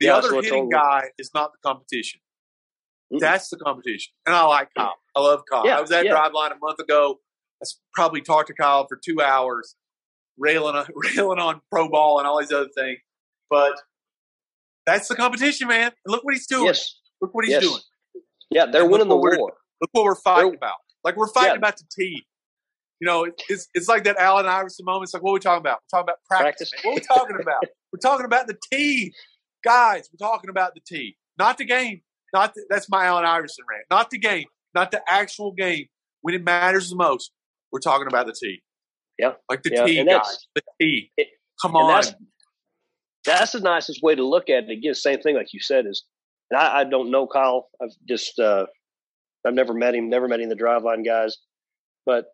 The 0.00 0.06
Yeah, 0.06 0.16
other 0.16 0.32
hitting 0.40 0.70
guy 0.70 1.10
is 1.18 1.30
not 1.34 1.52
the 1.52 1.58
competition. 1.62 2.20
That's 3.10 3.48
the 3.48 3.56
competition. 3.56 4.12
And 4.26 4.34
I 4.34 4.44
like 4.46 4.68
Kyle. 4.76 4.94
I 5.14 5.20
love 5.20 5.42
Kyle. 5.50 5.66
Yeah, 5.66 5.78
I 5.78 5.80
was 5.80 5.92
at 5.92 6.04
yeah. 6.04 6.14
Driveline 6.14 6.52
a 6.52 6.58
month 6.60 6.78
ago. 6.80 7.20
I 7.62 7.66
probably 7.94 8.20
talked 8.20 8.48
to 8.48 8.54
Kyle 8.54 8.86
for 8.88 8.98
two 9.02 9.20
hours, 9.20 9.76
railing 10.38 10.74
on, 10.76 10.86
railing 11.16 11.38
on 11.38 11.60
pro 11.70 11.88
ball 11.88 12.18
and 12.18 12.26
all 12.26 12.40
these 12.40 12.52
other 12.52 12.68
things. 12.76 12.98
But 13.50 13.74
that's 14.86 15.08
the 15.08 15.14
competition, 15.16 15.68
man. 15.68 15.92
And 16.04 16.12
look 16.12 16.24
what 16.24 16.34
he's 16.34 16.46
doing. 16.46 16.66
yes, 16.66 16.98
Look 17.20 17.34
what 17.34 17.44
he's 17.44 17.52
yes, 17.52 17.62
doing. 17.62 17.80
yeah, 18.50 18.66
they're 18.66 18.82
And 18.82 18.90
winning 18.90 19.08
the 19.08 19.16
war. 19.16 19.32
Look 19.80 19.90
what 19.92 20.04
we're 20.04 20.14
fighting 20.16 20.50
They're- 20.50 20.56
about. 20.56 20.76
Like 21.04 21.16
we're 21.16 21.28
fighting 21.28 21.52
Yeah. 21.52 21.58
about 21.58 21.76
the 21.76 21.84
T. 21.94 22.24
You 23.00 23.06
know, 23.06 23.26
it's 23.48 23.68
it's 23.74 23.88
like 23.88 24.04
that 24.04 24.16
Allen 24.16 24.46
Iverson 24.46 24.84
moment. 24.86 25.04
It's 25.04 25.14
like, 25.14 25.22
what 25.22 25.32
are 25.32 25.34
we 25.34 25.40
talking 25.40 25.60
about? 25.60 25.80
We're 25.92 25.98
talking 25.98 26.04
about 26.10 26.18
practice. 26.28 26.70
Practice. 26.70 26.84
What 26.84 26.92
are 26.92 26.94
we 26.94 27.00
talking 27.00 27.36
about? 27.42 27.62
we're 27.92 27.98
talking 27.98 28.24
about 28.24 28.46
the 28.46 28.56
T, 28.72 29.12
guys. 29.62 30.08
We're 30.12 30.26
talking 30.26 30.48
about 30.48 30.74
the 30.74 30.80
T, 30.86 31.16
not 31.38 31.58
the 31.58 31.64
game. 31.66 32.00
Not 32.34 32.52
the, 32.54 32.64
that's 32.68 32.88
my 32.90 33.04
Allen 33.06 33.24
Iverson 33.24 33.64
rant. 33.70 33.84
Not 33.90 34.10
the 34.10 34.18
game. 34.18 34.46
Not 34.74 34.90
the 34.90 35.00
actual 35.08 35.52
game. 35.52 35.86
When 36.22 36.34
it 36.34 36.42
matters 36.44 36.90
the 36.90 36.96
most, 36.96 37.30
we're 37.70 37.78
talking 37.80 38.06
about 38.08 38.26
the 38.26 38.34
T. 38.38 38.62
Yeah. 39.18 39.32
like 39.48 39.62
the 39.62 39.70
Yeah, 39.72 39.84
T, 39.86 39.98
and 40.00 40.08
guys. 40.08 40.46
The 40.54 40.62
T. 40.80 41.12
it- 41.16 41.28
Come 41.62 41.76
on. 41.76 41.88
that's 41.88 42.12
that's 43.24 43.52
the 43.52 43.60
nicest 43.60 44.02
way 44.02 44.14
to 44.16 44.26
look 44.26 44.50
at 44.50 44.64
it. 44.64 44.70
Again, 44.70 44.94
same 44.94 45.20
thing 45.20 45.36
like 45.36 45.52
you 45.52 45.60
said 45.60 45.86
is, 45.86 46.04
and 46.50 46.60
I, 46.60 46.80
I 46.80 46.84
don't 46.84 47.10
know 47.12 47.26
Kyle. 47.26 47.68
I've 47.80 47.90
just 48.08 48.38
uh, 48.40 48.66
I've 49.46 49.54
never 49.54 49.72
met 49.72 49.94
him, 49.94 50.08
never 50.10 50.26
met 50.26 50.40
any 50.40 50.50
of 50.50 50.58
the 50.58 50.62
driveline 50.62 51.04
guys, 51.06 51.36
but 52.04 52.26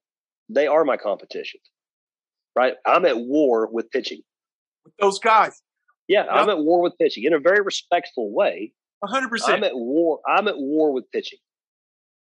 they 0.49 0.67
are 0.67 0.85
my 0.85 0.97
competition. 0.97 1.61
Right? 2.57 2.75
I'm 2.87 3.05
at 3.05 3.19
war 3.19 3.69
with 3.71 3.91
pitching. 3.91 4.23
With 4.85 4.95
those 4.99 5.19
guys, 5.19 5.61
Yeah, 6.09 6.25
I'm 6.25 6.49
at 6.49 6.59
war 6.59 6.81
with 6.83 6.95
pitching 6.99 7.25
in 7.25 7.35
a 7.35 7.39
very 7.39 7.61
respectful 7.61 8.33
way. 8.35 8.73
Hundred 9.09 9.31
I'm 9.47 9.65
at 9.65 9.75
war. 9.75 10.21
I'm 10.29 10.49
at 10.49 10.59
war 10.59 10.93
with 10.93 11.11
pitching. 11.13 11.39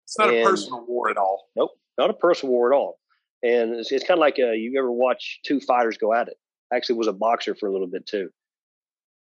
It's 0.05 0.17
not 0.19 0.29
a 0.29 0.43
personal 0.43 0.85
war 0.87 1.09
at 1.09 1.17
all. 1.17 1.47
Nope, 1.55 1.71
not 1.97 2.09
a 2.09 2.13
personal 2.13 2.53
war 2.53 2.71
at 2.73 2.75
all. 2.77 2.99
And 3.41 3.75
it's, 3.75 3.91
it's 3.91 4.05
kind 4.05 4.17
of 4.17 4.21
like 4.21 4.35
uh, 4.39 4.51
you 4.51 4.73
ever 4.77 4.91
watch 4.91 5.39
two 5.45 5.59
fighters 5.59 5.97
go 5.97 6.13
at 6.13 6.27
it. 6.27 6.35
I 6.71 6.77
actually 6.77 6.95
was 6.95 7.07
a 7.07 7.13
boxer 7.13 7.55
for 7.55 7.67
a 7.67 7.71
little 7.71 7.87
bit 7.87 8.05
too. 8.05 8.29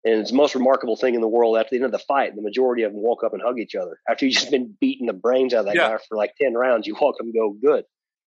And 0.05 0.19
it's 0.19 0.31
the 0.31 0.37
most 0.37 0.53
remarkable 0.55 0.95
thing 0.97 1.15
in 1.15 1.21
the 1.21 1.27
world. 1.27 1.57
After 1.57 1.69
the 1.71 1.75
end 1.77 1.85
of 1.85 1.91
the 1.91 1.99
fight, 1.99 2.35
the 2.35 2.41
majority 2.41 2.83
of 2.83 2.91
them 2.91 3.01
walk 3.01 3.23
up 3.23 3.33
and 3.33 3.41
hug 3.41 3.59
each 3.59 3.75
other. 3.75 3.99
After 4.09 4.25
you've 4.25 4.35
just 4.35 4.51
been 4.51 4.75
beating 4.81 5.07
the 5.07 5.13
brains 5.13 5.53
out 5.53 5.61
of 5.61 5.65
that 5.67 5.75
Yeah. 5.75 5.89
guy 5.89 5.97
for 6.09 6.17
like 6.17 6.33
10 6.41 6.53
rounds, 6.55 6.87
you 6.87 6.95
walk 6.99 7.15
up 7.19 7.21
and 7.25 7.33
go, 7.33 7.51
good. 7.51 7.85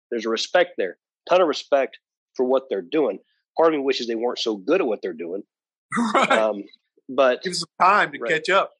There's 0.09 0.25
a 0.25 0.29
respect 0.29 0.71
there. 0.77 0.97
ton 1.29 1.41
of 1.41 1.47
respect 1.47 1.99
for 2.35 2.45
what 2.45 2.63
they're 2.69 2.81
doing. 2.81 3.19
Part 3.57 3.73
of 3.73 3.79
me 3.79 3.83
wishes 3.83 4.07
they 4.07 4.15
weren't 4.15 4.39
so 4.39 4.55
good 4.55 4.81
at 4.81 4.87
what 4.87 5.01
they're 5.01 5.13
doing. 5.13 5.43
right. 6.13 6.31
Um, 6.31 6.63
but 7.09 7.43
Give 7.43 7.55
some 7.55 7.67
time 7.81 8.11
to 8.11 8.19
right. 8.19 8.31
catch 8.31 8.49
up. 8.49 8.71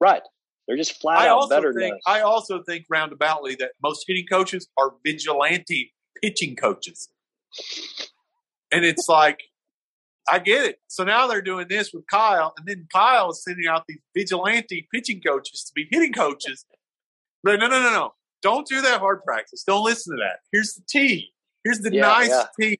Right, 0.00 0.22
they're 0.66 0.76
just 0.76 1.00
flat 1.00 1.18
I 1.18 1.28
out 1.28 1.38
also 1.38 1.48
better 1.56 1.72
think 1.72 1.92
than 1.92 1.92
us. 1.94 2.00
I 2.06 2.20
also 2.20 2.62
think 2.62 2.86
roundaboutly 2.92 3.58
that 3.58 3.72
most 3.82 4.04
hitting 4.06 4.26
coaches 4.26 4.68
are 4.78 4.92
vigilante 5.04 5.92
pitching 6.22 6.56
coaches. 6.56 7.08
And 8.72 8.84
it's 8.84 9.08
like 9.08 9.40
I 10.30 10.38
get 10.38 10.64
it. 10.64 10.80
So 10.86 11.02
now 11.02 11.26
they're 11.26 11.42
doing 11.42 11.66
this 11.68 11.92
with 11.92 12.06
Kyle, 12.06 12.52
and 12.56 12.66
then 12.68 12.86
Kyle 12.92 13.30
is 13.30 13.42
sending 13.42 13.66
out 13.66 13.84
these 13.88 13.98
vigilante 14.16 14.86
pitching 14.94 15.20
coaches 15.20 15.64
to 15.64 15.72
be 15.74 15.88
hitting 15.90 16.12
coaches. 16.12 16.64
But 17.42 17.58
no, 17.58 17.66
no, 17.66 17.82
no, 17.82 17.92
no. 17.92 18.14
Don't 18.42 18.66
do 18.66 18.80
that 18.80 19.00
hard 19.00 19.22
practice. 19.24 19.64
Don't 19.66 19.84
listen 19.84 20.16
to 20.16 20.22
that. 20.22 20.40
Here's 20.52 20.74
the 20.74 20.82
tee. 20.88 21.32
Here's 21.64 21.80
the 21.80 21.92
Yeah, 21.92 22.02
nice 22.02 22.46
yeah. 22.58 22.74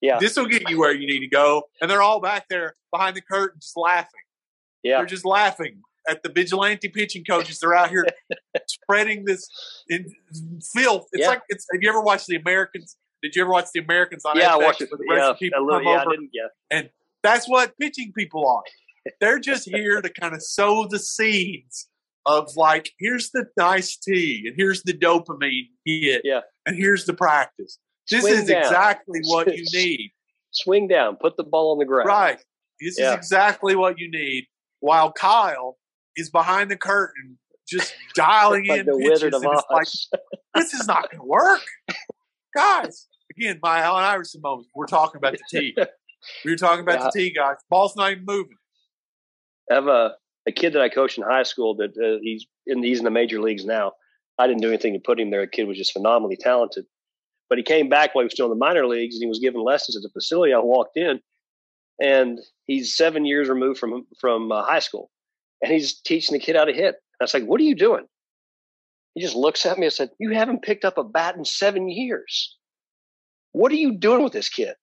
yeah, 0.00 0.18
This 0.18 0.36
will 0.36 0.46
get 0.46 0.68
you 0.70 0.78
where 0.78 0.94
you 0.94 1.06
need 1.06 1.20
to 1.20 1.28
go. 1.28 1.64
And 1.80 1.90
they're 1.90 2.00
all 2.02 2.20
back 2.20 2.48
there 2.48 2.76
behind 2.90 3.16
the 3.16 3.20
curtain 3.22 3.58
just 3.60 3.76
laughing. 3.76 4.20
yeah, 4.82 4.98
They're 4.98 5.06
just 5.06 5.26
laughing 5.26 5.82
at 6.08 6.22
the 6.22 6.30
vigilante 6.30 6.88
pitching 6.88 7.24
coaches. 7.24 7.58
They're 7.60 7.74
out 7.74 7.90
here 7.90 8.06
spreading 8.66 9.24
this 9.24 9.46
in 9.88 10.06
filth. 10.74 11.06
It's 11.12 11.22
Yeah. 11.22 11.28
like 11.28 11.42
it's. 11.48 11.66
Have 11.72 11.82
you 11.82 11.88
ever 11.88 12.00
watched 12.00 12.26
the 12.26 12.36
Americans? 12.36 12.96
Did 13.22 13.36
you 13.36 13.42
ever 13.42 13.50
watch 13.52 13.66
the 13.72 13.80
Americans 13.80 14.24
on 14.24 14.36
yeah. 14.36 14.52
I 14.54 14.56
watched 14.56 14.80
it. 14.80 14.90
where 14.90 14.98
the 14.98 15.06
rest 15.14 15.24
Yeah, 15.26 15.30
of 15.30 15.38
people 15.38 15.64
little, 15.64 15.80
come 15.80 15.86
yeah, 15.88 15.98
I 15.98 16.02
over? 16.02 16.10
didn't. 16.10 16.30
Yeah, 16.32 16.82
That's 17.22 17.48
what 17.48 17.76
pitching 17.78 18.12
people 18.16 18.46
are. 18.48 18.62
They're 19.20 19.38
just 19.38 19.68
here 19.68 20.00
to 20.02 20.08
kind 20.12 20.34
of 20.34 20.42
sow 20.42 20.86
the 20.88 20.98
seeds 20.98 21.88
of 22.26 22.48
like, 22.56 22.90
here's 22.98 23.30
the 23.30 23.46
nice 23.56 23.96
tea, 23.96 24.42
and 24.46 24.54
here's 24.56 24.82
the 24.84 24.92
dopamine 24.92 25.68
hit, 25.84 26.22
Yeah. 26.24 26.40
and 26.66 26.76
here's 26.76 27.04
the 27.04 27.14
practice. 27.14 27.78
This 28.10 28.22
Swing 28.22 28.34
is 28.34 28.44
down. 28.46 28.62
exactly 28.62 29.20
what 29.24 29.56
you 29.56 29.64
need. 29.72 30.10
swing 30.50 30.86
down, 30.88 31.16
put 31.16 31.36
the 31.36 31.44
ball 31.44 31.72
on 31.72 31.78
the 31.78 31.84
ground. 31.84 32.06
Right. 32.08 32.40
This 32.80 32.98
Yeah. 32.98 33.10
is 33.12 33.16
exactly 33.16 33.74
what 33.76 33.98
you 33.98 34.10
need. 34.10 34.46
While 34.80 35.12
Kyle 35.12 35.78
is 36.16 36.30
behind 36.30 36.70
the 36.70 36.76
curtain, 36.76 37.38
just 37.68 37.94
dialing 38.14 38.66
like 38.66 38.80
in 38.80 38.86
the 38.86 38.92
pitches, 38.92 39.10
Wizard 39.10 39.34
of 39.34 39.42
and 39.42 39.52
it's 39.52 39.64
like 39.70 40.20
this 40.54 40.74
is 40.74 40.86
not 40.86 41.10
going 41.10 41.20
to 41.20 41.26
work, 41.26 41.60
guys. 42.54 43.06
Again, 43.36 43.58
my 43.62 43.80
Allen 43.80 44.04
Iverson 44.04 44.40
moment. 44.42 44.68
We're 44.74 44.86
talking 44.86 45.16
about 45.18 45.32
the 45.34 45.38
tee. 45.50 45.74
We 46.44 46.50
were 46.50 46.56
talking 46.56 46.82
about 46.82 46.98
Yeah. 47.00 47.04
the 47.12 47.18
tee, 47.18 47.32
guys. 47.34 47.56
Ball's 47.70 47.96
not 47.96 48.12
even 48.12 48.24
moving. 48.26 48.56
I 49.70 49.74
have 49.74 49.86
a, 49.88 50.14
a 50.46 50.52
kid 50.52 50.74
that 50.74 50.82
I 50.82 50.88
coached 50.88 51.16
in 51.18 51.24
high 51.24 51.44
school 51.44 51.74
that 51.76 51.90
uh, 51.96 52.18
he's 52.22 52.46
in 52.66 52.82
he's 52.82 52.98
in 52.98 53.04
the 53.04 53.10
major 53.10 53.40
leagues 53.40 53.64
now. 53.64 53.92
I 54.38 54.46
didn't 54.46 54.62
do 54.62 54.68
anything 54.68 54.92
to 54.94 54.98
put 54.98 55.18
him 55.20 55.30
there. 55.30 55.40
The 55.42 55.46
kid 55.46 55.66
was 55.68 55.78
just 55.78 55.92
phenomenally 55.92 56.36
talented. 56.36 56.84
But 57.48 57.58
he 57.58 57.64
came 57.64 57.88
back 57.88 58.14
while 58.14 58.22
he 58.22 58.26
was 58.26 58.32
still 58.32 58.46
in 58.46 58.50
the 58.50 58.56
minor 58.56 58.86
leagues 58.86 59.14
and 59.16 59.22
he 59.22 59.28
was 59.28 59.38
giving 59.38 59.60
lessons 59.62 59.94
at 59.96 60.02
the 60.02 60.08
facility. 60.10 60.52
I 60.54 60.58
walked 60.58 60.96
in 60.96 61.20
and 62.00 62.38
he's 62.66 62.96
seven 62.96 63.24
years 63.24 63.48
removed 63.48 63.78
from 63.78 64.06
from 64.20 64.50
uh, 64.52 64.62
high 64.64 64.78
school 64.80 65.10
and 65.62 65.72
he's 65.72 66.00
teaching 66.00 66.34
the 66.34 66.40
kid 66.44 66.56
how 66.56 66.64
to 66.64 66.72
hit. 66.72 66.94
And 66.96 67.20
I 67.20 67.24
was 67.24 67.34
like, 67.34 67.44
"What 67.44 67.60
are 67.60 67.64
you 67.64 67.74
doing?" 67.74 68.06
He 69.14 69.20
just 69.20 69.36
looks 69.36 69.64
at 69.66 69.78
me 69.78 69.86
and 69.86 69.92
said, 69.92 70.10
"You 70.18 70.30
haven't 70.32 70.62
picked 70.62 70.84
up 70.84 70.98
a 70.98 71.04
bat 71.04 71.36
in 71.36 71.44
seven 71.44 71.88
years. 71.88 72.56
What 73.52 73.70
are 73.72 73.76
you 73.76 73.92
doing 73.98 74.22
with 74.24 74.32
this 74.32 74.48
kid?" 74.48 74.74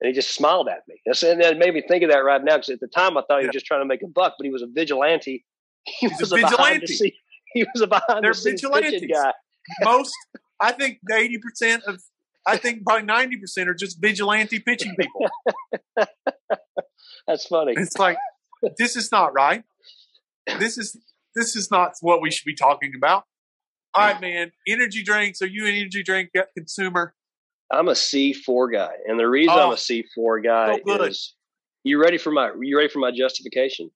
And 0.00 0.08
he 0.08 0.14
just 0.14 0.34
smiled 0.34 0.68
at 0.68 0.80
me. 0.88 1.00
And 1.06 1.42
that 1.42 1.58
made 1.58 1.74
me 1.74 1.82
think 1.86 2.02
of 2.02 2.10
that 2.10 2.18
right 2.24 2.42
now 2.42 2.56
because 2.56 2.70
at 2.70 2.80
the 2.80 2.86
time 2.86 3.18
I 3.18 3.22
thought 3.22 3.40
he 3.40 3.46
was 3.46 3.52
just 3.52 3.66
trying 3.66 3.82
to 3.82 3.86
make 3.86 4.02
a 4.02 4.06
buck, 4.08 4.34
but 4.38 4.44
he 4.44 4.50
was 4.50 4.62
a 4.62 4.66
vigilante. 4.66 5.44
He 5.86 6.08
He's 6.08 6.20
was 6.20 6.32
a, 6.32 6.36
vigilante. 6.36 6.86
the. 6.86 7.14
He 7.54 7.64
was 7.72 7.80
a 7.82 7.86
behind 7.86 8.22
They're 8.22 8.32
the 8.32 8.38
scenes 8.38 8.60
vigilantes. 8.60 9.10
guy. 9.10 9.32
Most, 9.82 10.12
I 10.60 10.72
think, 10.72 10.98
eighty 11.10 11.38
percent 11.38 11.82
of, 11.84 12.02
I 12.46 12.58
think 12.58 12.84
probably 12.84 13.06
ninety 13.06 13.38
percent 13.38 13.68
are 13.70 13.74
just 13.74 13.98
vigilante 14.00 14.58
pitching 14.58 14.94
people. 14.94 15.26
That's 17.26 17.46
funny. 17.46 17.74
It's 17.76 17.98
like 17.98 18.18
this 18.76 18.94
is 18.94 19.10
not 19.10 19.32
right. 19.32 19.64
This 20.58 20.78
is 20.78 20.96
this 21.34 21.56
is 21.56 21.70
not 21.70 21.92
what 22.00 22.20
we 22.20 22.30
should 22.30 22.44
be 22.44 22.54
talking 22.54 22.92
about. 22.96 23.24
All 23.94 24.04
right, 24.04 24.20
man. 24.20 24.52
Energy 24.68 25.02
drinks. 25.02 25.42
Are 25.42 25.46
you 25.46 25.66
an 25.66 25.74
energy 25.74 26.02
drink 26.02 26.30
consumer? 26.56 27.14
I'm 27.72 27.88
a 27.88 27.94
C 27.94 28.32
four 28.32 28.70
guy, 28.70 28.92
and 29.06 29.18
the 29.18 29.28
reason 29.28 29.54
Oh, 29.56 29.64
I'm 29.64 29.70
a 29.70 29.72
oh, 29.72 29.76
C 29.76 30.04
four 30.14 30.40
guy 30.40 30.78
so 30.86 31.02
is 31.04 31.34
you 31.84 32.00
ready 32.00 32.18
for 32.18 32.30
my 32.30 32.52
you 32.60 32.76
ready 32.76 32.88
for 32.88 32.98
my 32.98 33.10
justification? 33.10 33.90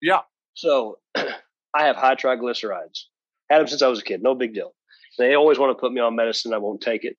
Yeah. 0.00 0.20
So 0.54 0.98
I 1.14 1.84
have 1.84 1.96
high 1.96 2.14
triglycerides. 2.14 3.04
Had 3.50 3.60
them 3.60 3.68
since 3.68 3.82
I 3.82 3.88
was 3.88 4.00
a 4.00 4.04
kid. 4.04 4.22
No 4.22 4.34
big 4.34 4.54
deal. 4.54 4.74
They 5.18 5.34
always 5.34 5.58
want 5.58 5.76
to 5.76 5.80
put 5.80 5.92
me 5.92 6.00
on 6.00 6.16
medicine. 6.16 6.54
I 6.54 6.58
won't 6.58 6.80
take 6.80 7.04
it. 7.04 7.16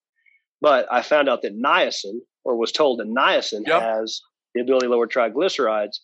But 0.62 0.88
I 0.92 1.02
found 1.02 1.30
out 1.30 1.42
that 1.44 1.58
niacin, 1.58 2.20
or 2.44 2.56
was 2.56 2.72
told 2.72 3.00
that 3.00 3.08
niacin 3.08 3.62
Yep. 3.66 3.82
has 3.82 4.22
the 4.54 4.62
ability 4.62 4.88
to 4.88 4.92
lower 4.92 5.08
triglycerides, 5.08 5.98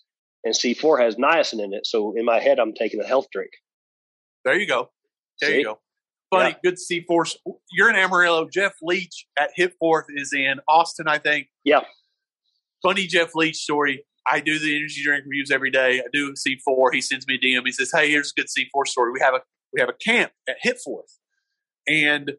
and 0.46 0.54
C4 0.54 1.02
has 1.02 1.16
niacin 1.16 1.62
in 1.62 1.74
it. 1.74 1.86
So 1.86 2.14
in 2.16 2.24
my 2.24 2.40
head, 2.40 2.60
I'm 2.60 2.74
taking 2.74 3.02
a 3.02 3.06
health 3.08 3.28
drink. 3.32 3.52
There 4.46 4.58
you 4.58 4.68
go. 4.68 4.92
There 5.42 5.50
See? 5.50 5.58
you 5.58 5.64
go. 5.66 5.80
Funny, 6.30 6.50
Yeah. 6.52 6.70
good 6.72 6.76
C4. 6.80 7.36
You're 7.72 7.90
in 7.90 7.96
Amarillo. 7.96 8.48
Jeff 8.50 8.74
Leach 8.82 9.26
at 9.38 9.50
Hit 9.56 9.74
Forth 9.80 10.06
is 10.10 10.32
in 10.34 10.60
Austin, 10.68 11.08
I 11.08 11.18
think. 11.18 11.48
Yeah. 11.64 11.82
Funny 12.82 13.08
Jeff 13.08 13.34
Leach 13.36 13.58
story. 13.58 14.06
I 14.28 14.40
do 14.40 14.58
the 14.58 14.76
energy 14.76 15.04
drink 15.04 15.24
reviews 15.26 15.52
every 15.52 15.70
day. 15.72 16.00
I 16.00 16.06
do 16.12 16.34
C4. 16.34 16.94
He 16.94 17.02
sends 17.02 17.28
me 17.28 17.36
a 17.36 17.38
DM. 17.40 17.64
He 17.66 17.72
says, 17.72 17.92
"Hey, 17.94 18.10
here's 18.10 18.32
a 18.36 18.40
good 18.42 18.48
C4 18.50 18.86
story. 18.88 19.12
We 19.12 19.20
have 19.20 19.34
a 19.36 19.42
we 19.74 19.80
have 19.82 19.90
a 19.90 19.94
camp 19.94 20.32
at 20.48 20.56
Hit 20.62 20.80
Forth, 20.80 21.20
and 21.88 22.32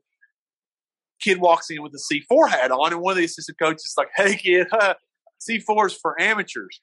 kid 1.20 1.39
walks 1.39 1.70
in 1.70 1.83
with 1.83 1.93
a 1.95 1.99
C4 1.99 2.49
hat 2.49 2.70
on, 2.73 2.93
and 2.93 3.01
one 3.03 3.12
of 3.12 3.19
the 3.19 3.24
assistant 3.24 3.59
coaches 3.59 3.85
is 3.85 3.95
like, 3.97 4.09
"Hey, 4.16 4.37
kid, 4.37 4.66
C4 5.49 5.87
is 5.87 5.95
for 5.95 6.20
amateurs." 6.20 6.81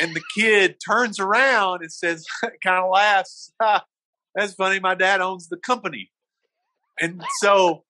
And 0.00 0.14
the 0.14 0.22
kid 0.36 0.76
turns 0.86 1.18
around 1.20 1.82
and 1.82 1.92
says, 1.92 2.24
kind 2.62 2.84
of 2.84 2.90
laughs, 2.90 3.52
"Ha, 3.62 3.84
"That's 4.34 4.54
funny. 4.54 4.80
My 4.80 4.94
dad 4.94 5.20
owns 5.20 5.48
the 5.48 5.56
company." 5.56 6.10
And 7.00 7.22
so 7.40 7.84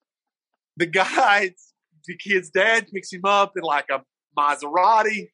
the 0.77 0.87
guy, 0.87 1.51
the 2.07 2.17
kid's 2.17 2.51
dad 2.51 2.87
picks 2.93 3.13
him 3.13 3.25
up 3.25 3.53
in 3.57 3.63
like 3.63 3.87
a 3.91 4.03
Maserati. 4.39 5.29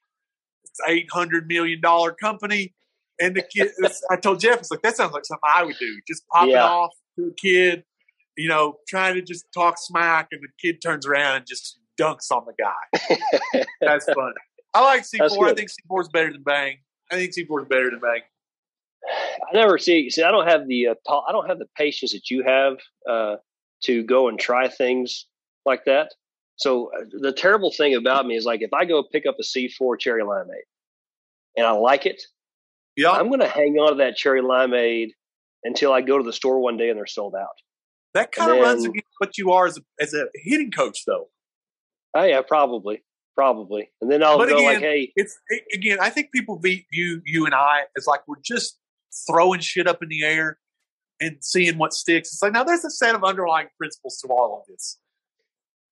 It's 0.65 0.81
eight 0.89 1.09
hundred 1.13 1.47
million 1.49 1.81
dollar 1.81 2.13
company. 2.13 2.75
And 3.21 3.35
the 3.37 3.43
kid, 3.43 3.71
I 4.11 4.17
told 4.17 4.41
Jeff, 4.41 4.61
it's 4.61 4.71
like 4.71 4.83
that 4.83 4.97
sounds 4.97 5.13
like 5.13 5.27
something 5.27 5.41
I 5.55 5.63
would 5.65 5.77
do. 5.79 6.01
Just 6.09 6.27
pop 6.29 6.49
Yeah. 6.49 6.65
off 6.65 6.91
to 7.19 7.27
a 7.27 7.35
kid, 7.35 7.85
you 8.37 8.49
know, 8.49 8.77
trying 8.89 9.15
to 9.15 9.23
just 9.23 9.45
talk 9.53 9.77
smack, 9.79 10.29
and 10.33 10.41
the 10.43 10.49
kid 10.61 10.81
turns 10.83 11.07
around 11.07 11.37
and 11.37 11.47
just 11.47 11.79
dunks 12.01 12.31
on 12.31 12.47
the 12.47 12.55
guy. 12.59 13.63
That's 13.81 14.07
fun. 14.07 14.33
I 14.75 14.83
like 14.83 15.03
C4. 15.03 15.51
I 15.51 15.55
think 15.55 15.71
C 15.71 15.77
four 15.89 16.01
is 16.03 16.09
better 16.09 16.33
than 16.33 16.43
Bang. 16.43 16.79
I 17.11 17.17
think 17.17 17.33
C 17.33 17.45
four 17.45 17.63
is 17.63 17.69
better 17.69 17.91
than 17.91 18.01
Bang. 18.01 18.21
I 19.09 19.55
never 19.55 19.79
see. 19.79 20.11
See, 20.11 20.23
I 20.23 20.31
don't 20.31 20.47
have 20.47 20.69
the 20.69 20.89
uh, 20.89 20.95
I 21.29 21.33
don't 21.33 21.49
have 21.49 21.59
the 21.59 21.67
patience 21.77 22.13
that 22.13 22.31
you 22.31 22.45
have 22.45 22.77
uh, 23.09 23.37
to 23.85 24.03
go 24.05 24.29
and 24.29 24.39
try 24.39 24.69
things 24.69 25.27
like 25.67 25.85
that. 25.87 26.13
So 26.57 26.91
uh, 26.97 27.05
the 27.21 27.33
terrible 27.33 27.73
thing 27.73 27.95
about 27.95 28.27
me 28.27 28.37
is 28.37 28.45
like 28.45 28.61
if 28.63 28.73
I 28.73 28.85
go 28.85 29.03
pick 29.03 29.25
up 29.27 29.37
a 29.41 29.43
C4 29.43 29.99
cherry 29.99 30.23
limeade 30.23 30.69
and 31.57 31.67
I 31.67 31.73
like 31.73 32.05
it, 32.05 32.21
Yeah, 32.97 33.11
I'm 33.11 33.29
going 33.29 33.41
to 33.41 33.49
hang 33.49 33.77
on 33.77 33.93
to 33.93 33.97
that 33.97 34.17
cherry 34.17 34.43
limeade 34.43 35.13
until 35.65 35.93
I 35.93 36.03
go 36.03 36.19
to 36.19 36.25
the 36.25 36.33
store 36.33 36.61
one 36.61 36.77
day 36.77 36.91
and 36.91 36.99
they're 36.99 37.07
sold 37.07 37.35
out. 37.35 37.49
that 38.13 38.33
kind 38.33 38.53
of 38.53 38.59
runs 38.59 38.85
against 38.85 39.09
what 39.19 39.39
you 39.39 39.53
are 39.53 39.67
as 39.67 39.79
a, 39.79 39.81
as 40.01 40.13
a 40.15 40.27
hitting 40.35 40.71
coach, 40.71 41.05
though. 41.07 41.29
Oh 42.15 42.25
yeah, 42.25 42.43
probably, 42.43 43.03
probably. 43.41 43.91
And 44.03 44.11
then 44.11 44.23
I'll 44.23 44.37
But 44.39 44.51
go 44.51 44.57
again, 44.59 44.75
like, 44.75 44.79
hey, 44.83 45.13
it's 45.17 45.39
a- 45.51 45.75
again. 45.75 45.99
I 46.01 46.11
think 46.11 46.31
people 46.31 46.59
view 46.59 46.83
you, 46.91 47.23
you 47.25 47.47
and 47.47 47.55
I 47.55 47.85
as 47.97 48.07
like 48.07 48.21
we're 48.29 48.37
just 48.45 48.79
throwing 49.27 49.61
shit 49.61 49.87
up 49.89 50.03
in 50.03 50.09
the 50.11 50.23
air 50.25 50.59
and 51.21 51.37
seeing 51.41 51.79
what 51.79 51.93
sticks. 51.95 52.29
It's 52.33 52.43
like 52.43 52.53
now 52.53 52.65
there's 52.65 52.85
a 52.85 52.91
set 52.91 53.15
of 53.15 53.25
underlying 53.25 53.69
principles 53.79 54.19
to 54.19 54.29
all 54.29 54.59
of 54.61 54.67
this. 54.69 54.99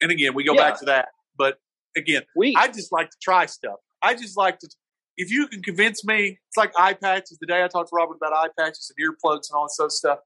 And 0.03 0.11
again, 0.11 0.35
we 0.35 0.45
go 0.45 0.53
Yeah. 0.55 0.71
back 0.71 0.79
to 0.81 0.85
that. 0.87 1.09
But 1.37 1.59
again, 1.97 2.23
we 2.37 2.55
I 2.57 2.69
just 2.69 2.93
like 2.93 3.09
to 3.11 3.17
try 3.23 3.47
stuff. 3.47 3.77
I 4.03 4.15
just 4.15 4.37
like 4.37 4.59
to. 4.61 4.69
If 5.17 5.33
you 5.33 5.49
can 5.49 5.63
convince 5.63 6.05
me, 6.05 6.39
it's 6.49 6.57
like 6.57 6.73
eye 6.79 6.93
patches. 6.95 7.39
The 7.41 7.47
day 7.47 7.65
I 7.65 7.69
talked 7.69 7.89
to 7.89 7.97
Robert 7.97 8.17
about 8.23 8.33
eye 8.35 8.51
patches 8.59 8.93
and 8.97 9.05
earplugs 9.09 9.51
and 9.51 9.57
all 9.57 9.65
this 9.65 9.79
other 9.81 9.91
stuff. 9.91 10.19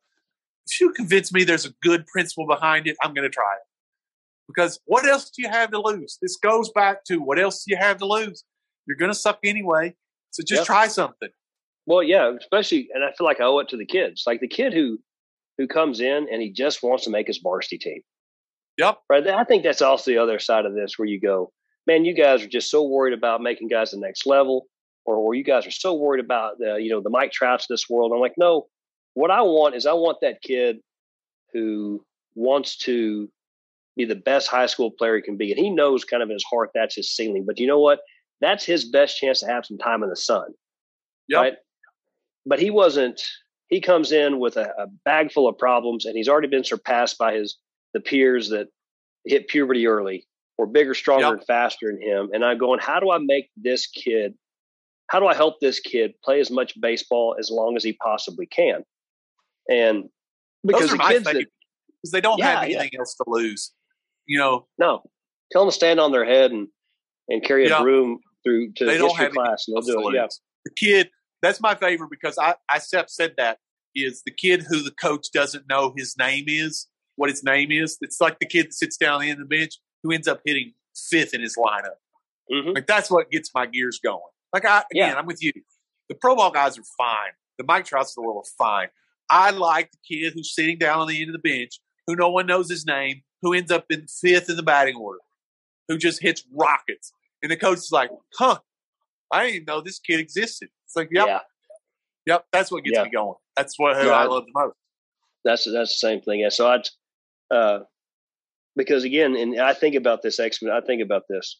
If 0.69 0.81
you 0.81 0.93
convince 0.93 1.33
me 1.33 1.45
there's 1.45 1.65
a 1.65 1.73
good 1.83 2.07
principle 2.09 2.47
behind 2.47 2.87
it, 2.87 2.97
I'm 3.03 3.15
going 3.15 3.25
to 3.25 3.31
try 3.33 3.55
it. 3.55 3.63
Because 4.55 4.79
what 4.85 5.07
else 5.07 5.31
do 5.31 5.43
you 5.43 5.49
have 5.49 5.71
to 5.71 5.81
lose? 5.81 6.19
This 6.21 6.37
goes 6.37 6.71
back 6.71 7.05
to 7.05 7.19
what 7.19 7.39
else 7.39 7.65
do 7.65 7.73
you 7.73 7.79
have 7.79 7.99
to 7.99 8.07
lose? 8.07 8.45
You're 8.87 8.97
going 8.97 9.11
to 9.11 9.19
suck 9.19 9.39
anyway. 9.45 9.95
So 10.31 10.43
just 10.43 10.61
Yep. 10.61 10.67
try 10.67 10.89
something. 10.89 11.29
Well, 11.87 12.03
yeah, 12.03 12.33
especially, 12.39 12.89
and 12.95 13.05
I 13.05 13.13
feel 13.13 13.27
like 13.27 13.41
I 13.41 13.45
owe 13.45 13.59
it 13.59 13.69
to 13.71 13.77
the 13.77 13.87
kids. 13.87 14.25
Like 14.27 14.41
the 14.41 14.49
kid 14.49 14.73
who 14.73 14.99
who 15.59 15.67
comes 15.67 16.01
in 16.01 16.29
and 16.33 16.41
he 16.41 16.51
just 16.51 16.83
wants 16.83 17.05
to 17.05 17.11
make 17.11 17.27
his 17.27 17.39
varsity 17.39 17.77
team. 17.77 18.01
Yep. 18.79 18.99
Right. 19.11 19.27
I 19.29 19.45
think 19.45 19.63
that's 19.63 19.83
also 19.83 20.11
the 20.11 20.19
other 20.19 20.39
side 20.39 20.65
of 20.65 20.75
this, 20.75 20.99
where 20.99 21.07
you 21.07 21.21
go, 21.21 21.53
man, 21.87 22.05
you 22.07 22.15
guys 22.15 22.43
are 22.43 22.49
just 22.49 22.71
so 22.71 22.83
worried 22.83 23.13
about 23.13 23.43
making 23.43 23.69
guys 23.69 23.91
the 23.91 23.99
next 23.99 24.25
level, 24.25 24.67
or, 25.05 25.17
or 25.17 25.35
you 25.35 25.45
guys 25.45 25.67
are 25.67 25.71
so 25.71 25.93
worried 25.95 26.25
about 26.25 26.59
the, 26.59 26.77
you 26.77 26.91
know, 26.91 27.01
the 27.03 27.11
Mike 27.11 27.33
Trouts 27.33 27.65
of 27.65 27.69
this 27.69 27.89
world. 27.91 28.13
I'm 28.13 28.21
like, 28.21 28.39
no. 28.39 28.67
What 29.15 29.31
I 29.31 29.43
want 29.43 29.75
is 29.75 29.85
I 29.85 29.93
want 29.93 30.19
that 30.23 30.41
kid 30.41 30.79
who 31.53 32.03
wants 32.35 32.79
to 32.79 33.29
be 33.97 34.05
the 34.05 34.17
best 34.17 34.49
high 34.49 34.67
school 34.67 34.91
player 34.91 35.17
he 35.17 35.23
can 35.23 35.37
be. 35.37 35.53
And 35.53 35.61
he 35.61 35.71
knows 35.71 36.05
kind 36.05 36.23
of 36.23 36.29
in 36.31 36.35
his 36.35 36.45
heart 36.49 36.71
that's 36.75 36.97
his 36.97 37.11
ceiling. 37.11 37.45
But 37.47 37.59
you 37.59 37.67
know 37.67 37.79
what? 37.81 38.01
That's 38.41 38.65
his 38.65 38.85
best 38.85 39.19
chance 39.19 39.41
to 39.41 39.47
have 39.47 39.67
some 39.67 39.79
time 39.79 40.03
in 40.03 40.09
the 40.09 40.17
sun. 40.17 40.49
Yep. 41.29 41.41
Right. 41.41 41.55
But 42.47 42.59
he 42.59 42.71
wasn't, 42.71 43.23
he 43.69 43.81
comes 43.81 44.13
in 44.13 44.41
with 44.41 44.57
a, 44.57 44.73
a 44.79 44.87
bag 45.05 45.33
full 45.33 45.49
of 45.49 45.57
problems 45.59 46.07
and 46.07 46.17
he's 46.17 46.29
already 46.29 46.49
been 46.49 46.65
surpassed 46.65 47.19
by 47.19 47.35
his 47.35 47.59
the 47.95 48.01
peers 48.01 48.49
that 48.49 48.69
hit 49.25 49.49
puberty 49.49 49.87
early 49.87 50.27
or 50.59 50.67
bigger, 50.67 50.95
stronger, 50.95 51.27
yep. 51.27 51.33
and 51.35 51.45
faster 51.45 51.87
than 51.87 52.01
him. 52.01 52.31
And 52.33 52.45
I'm 52.45 52.59
going, 52.59 52.81
how 52.81 53.01
do 53.01 53.11
I 53.11 53.19
make 53.19 53.51
this 53.57 53.87
kid, 53.87 54.35
how 55.09 55.21
do 55.21 55.27
I 55.27 55.35
help 55.35 55.61
this 55.61 55.79
kid 55.79 56.15
play 56.25 56.41
as 56.41 56.51
much 56.51 56.81
baseball 56.81 57.37
as 57.39 57.51
long 57.51 57.77
as 57.77 57.85
he 57.85 57.93
possibly 57.93 58.47
can? 58.47 58.83
And 59.71 60.09
because 60.65 60.91
the 60.91 60.99
kids 60.99 61.25
because 61.25 62.11
they 62.11 62.21
don't 62.21 62.39
yeah, 62.39 62.55
have 62.55 62.63
anything 62.65 62.91
yeah. 62.93 62.99
else 62.99 63.15
to 63.15 63.25
lose. 63.27 63.73
You 64.27 64.39
know, 64.39 64.67
no. 64.79 65.03
Tell 65.51 65.63
them 65.63 65.71
to 65.71 65.75
stand 65.75 66.01
on 66.01 66.13
their 66.13 66.25
head 66.25 66.51
and 66.51 66.69
and 67.29 67.43
carry 67.43 67.67
a 67.67 67.71
yeah. 67.71 67.83
broom 67.83 68.21
through 68.45 68.73
to 68.75 68.85
they 68.85 68.99
don't 68.99 69.17
have 69.17 69.33
class. 69.33 69.65
And 69.69 69.77
they'll 69.77 70.01
do 70.01 70.09
it. 70.09 70.15
Yeah. 70.15 70.27
The 70.65 70.73
kid, 70.79 71.11
that's 71.41 71.61
my 71.61 71.75
favorite 71.75 72.11
because 72.11 72.39
I 72.39 72.55
I 72.69 72.79
said 72.79 73.35
that 73.37 73.59
is 73.95 74.23
the 74.25 74.33
kid 74.33 74.65
who 74.69 74.83
the 74.83 74.93
coach 74.93 75.29
doesn't 75.33 75.69
know 75.69 75.93
his 75.97 76.17
name 76.19 76.45
is, 76.47 76.87
what 77.17 77.31
his 77.31 77.45
name 77.45 77.71
is. 77.71 77.99
It's 78.01 78.21
like 78.21 78.39
the 78.39 78.47
kid 78.47 78.67
that 78.67 78.75
sits 78.75 78.97
down 78.97 79.15
on 79.15 79.21
the 79.23 79.31
end 79.31 79.41
of 79.41 79.49
the 79.49 79.57
bench 79.57 79.75
who 80.03 80.13
ends 80.13 80.29
up 80.29 80.41
hitting 80.45 80.73
fifth 81.11 81.35
in 81.35 81.41
his 81.41 81.57
lineup. 81.57 81.97
Mm-hmm. 82.53 82.71
Like 82.71 82.87
that's 82.87 83.11
what 83.11 83.31
gets 83.31 83.51
my 83.55 83.67
gears 83.67 84.01
going. 84.03 84.21
Like 84.53 84.65
I 84.65 84.85
again, 84.91 85.11
yeah. 85.11 85.15
I'm 85.15 85.27
with 85.27 85.43
you. 85.43 85.53
The 86.09 86.15
pro 86.15 86.37
ball 86.37 86.51
guys 86.51 86.79
are 86.79 86.85
fine. 86.97 87.33
The 87.59 87.65
Mike 87.65 87.85
Trouts 87.85 88.13
of 88.13 88.17
the 88.17 88.23
world 88.23 88.45
are 88.45 88.67
fine. 88.67 88.89
I 89.31 89.51
like 89.51 89.91
the 89.91 89.99
kid 90.17 90.33
who's 90.35 90.55
sitting 90.55 90.79
down 90.79 91.01
on 91.01 91.09
the 91.09 91.21
end 91.21 91.35
of 91.35 91.41
the 91.41 91.49
bench, 91.49 91.81
who 92.07 92.17
no 92.17 92.31
one 92.31 92.47
knows 92.47 92.69
his 92.69 92.85
name, 92.85 93.23
who 93.43 93.53
ends 93.53 93.71
up 93.71 93.85
in 93.91 94.07
fifth 94.07 94.49
in 94.49 94.57
the 94.57 94.63
batting 94.63 94.97
order, 94.97 95.19
who 95.89 95.99
just 95.99 96.23
hits 96.23 96.45
rockets. 96.53 97.13
And 97.43 97.51
the 97.51 97.57
coach 97.57 97.79
is 97.79 97.93
like, 97.93 98.11
huh, 98.39 98.59
I 99.33 99.43
didn't 99.43 99.55
even 99.55 99.65
know 99.67 99.81
this 99.81 99.99
kid 99.99 100.21
existed. 100.21 100.71
It's 100.87 100.97
like, 100.97 101.09
yep. 101.13 101.27
Yeah. 101.27 101.41
Yep, 102.27 102.47
that's 102.53 102.71
what 102.71 102.85
gets 102.85 102.99
yeah. 102.99 103.05
me 103.05 103.11
going. 103.11 103.35
That's 103.57 103.79
what 103.79 103.97
yeah, 103.97 104.13
I 104.13 104.25
love 104.27 104.45
the 104.47 104.53
most. 104.55 104.77
That's 105.45 105.65
that's 105.65 105.91
the 105.91 106.09
same 106.09 106.21
thing. 106.21 106.41
Yeah. 106.41 106.51
So 106.51 106.69
I, 106.69 107.55
uh, 107.55 107.81
because 108.77 109.05
again, 109.05 109.35
and 109.37 109.61
I 109.61 109.75
think 109.75 109.97
about 109.97 110.23
this 110.23 110.39
X. 110.39 110.61
I 110.63 110.81
think 110.81 111.03
about 111.03 111.25
this. 111.29 111.59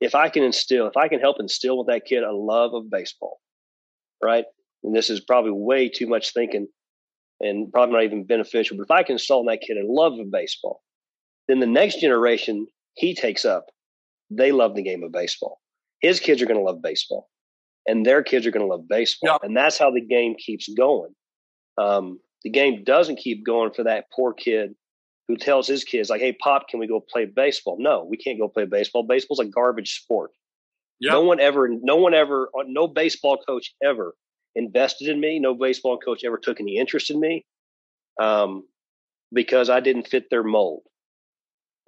If 0.00 0.14
I 0.14 0.30
can 0.30 0.42
instill, 0.42 0.86
if 0.86 0.96
I 0.96 1.08
can 1.08 1.20
help 1.20 1.36
instill 1.38 1.78
with 1.78 1.86
that 1.88 2.06
kid 2.06 2.22
a 2.22 2.32
love 2.32 2.72
of 2.74 2.90
baseball, 2.90 3.40
right? 4.22 4.46
And 4.82 4.96
this 4.96 5.10
is 5.10 5.20
probably 5.20 5.52
way 5.52 5.88
too 5.88 6.06
much 6.06 6.32
thinking 6.32 6.66
and 7.42 7.70
probably 7.72 7.94
not 7.94 8.04
even 8.04 8.24
beneficial. 8.24 8.76
But 8.76 8.84
if 8.84 8.90
I 8.90 9.02
can 9.02 9.14
install 9.14 9.40
in 9.40 9.46
that 9.46 9.60
kid 9.60 9.76
a 9.76 9.82
love 9.84 10.18
of 10.18 10.30
baseball, 10.30 10.82
then 11.48 11.60
the 11.60 11.66
next 11.66 12.00
generation 12.00 12.66
he 12.94 13.14
takes 13.14 13.44
up, 13.44 13.66
they 14.30 14.52
love 14.52 14.74
the 14.74 14.82
game 14.82 15.02
of 15.02 15.12
baseball. 15.12 15.60
His 16.00 16.20
kids 16.20 16.40
are 16.40 16.46
going 16.46 16.58
to 16.58 16.64
love 16.64 16.82
baseball, 16.82 17.28
and 17.86 18.06
their 18.06 18.22
kids 18.22 18.46
are 18.46 18.50
going 18.50 18.66
to 18.66 18.72
love 18.72 18.88
baseball, 18.88 19.38
and 19.42 19.56
that's 19.56 19.78
how 19.78 19.90
the 19.90 20.00
game 20.00 20.34
keeps 20.38 20.68
going. 20.72 21.14
Um, 21.78 22.20
the 22.44 22.50
game 22.50 22.84
doesn't 22.84 23.16
keep 23.16 23.44
going 23.44 23.72
for 23.72 23.84
that 23.84 24.06
poor 24.14 24.32
kid 24.32 24.74
who 25.28 25.36
tells 25.36 25.66
his 25.66 25.84
kids 25.84 26.10
like, 26.10 26.20
"Hey, 26.20 26.32
pop, 26.32 26.68
can 26.68 26.80
we 26.80 26.86
go 26.86 27.00
play 27.00 27.24
baseball?" 27.24 27.76
No, 27.78 28.04
we 28.04 28.16
can't 28.16 28.38
go 28.38 28.48
play 28.48 28.64
baseball. 28.64 29.04
Baseball's 29.04 29.40
a 29.40 29.44
garbage 29.44 30.00
sport. 30.00 30.32
Yep. 31.00 31.12
No 31.12 31.22
one 31.22 31.40
ever, 31.40 31.68
no 31.68 31.96
one 31.96 32.14
ever, 32.14 32.48
no 32.66 32.86
baseball 32.86 33.38
coach 33.46 33.74
ever 33.82 34.14
invested 34.54 35.08
in 35.08 35.20
me. 35.20 35.38
No 35.38 35.54
baseball 35.54 35.98
coach 35.98 36.24
ever 36.24 36.38
took 36.38 36.60
any 36.60 36.78
interest 36.78 37.10
in 37.10 37.20
me 37.20 37.44
um, 38.20 38.64
because 39.32 39.70
I 39.70 39.80
didn't 39.80 40.08
fit 40.08 40.30
their 40.30 40.42
mold. 40.42 40.82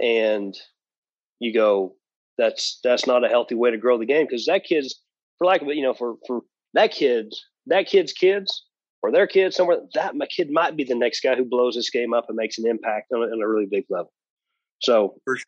And 0.01 0.55
you 1.39 1.53
go, 1.53 1.95
that's 2.37 2.81
that's 2.83 3.07
not 3.07 3.25
a 3.25 3.29
healthy 3.29 3.55
way 3.55 3.71
to 3.71 3.77
grow 3.77 3.99
the 3.99 4.07
game 4.07 4.27
because 4.27 4.47
that 4.47 4.65
kid's, 4.65 5.01
for 5.39 5.47
lack 5.47 5.63
of 5.63 5.69
it, 5.69 5.77
you 5.77 5.83
know, 5.83 5.95
for 5.95 6.17
for 6.27 6.43
that 6.75 6.91
kid's 6.91 7.45
that 7.67 7.87
kid's 7.87 8.13
kids 8.13 8.65
or 9.03 9.13
their 9.13 9.27
kids 9.27 9.55
somewhere, 9.55 9.79
that 9.95 10.17
my 10.17 10.27
kid 10.27 10.51
might 10.51 10.77
be 10.77 10.85
the 10.85 10.95
next 10.95 11.21
guy 11.21 11.37
who 11.37 11.45
blows 11.45 11.75
this 11.75 11.91
game 11.91 12.15
up 12.15 12.25
and 12.29 12.37
makes 12.37 12.59
an 12.59 12.67
impact 12.67 13.13
on, 13.13 13.21
on 13.21 13.43
a 13.43 13.49
really 13.49 13.67
big 13.67 13.85
level. 13.91 14.13
So, 14.81 15.15
for 15.25 15.37
sure, 15.37 15.45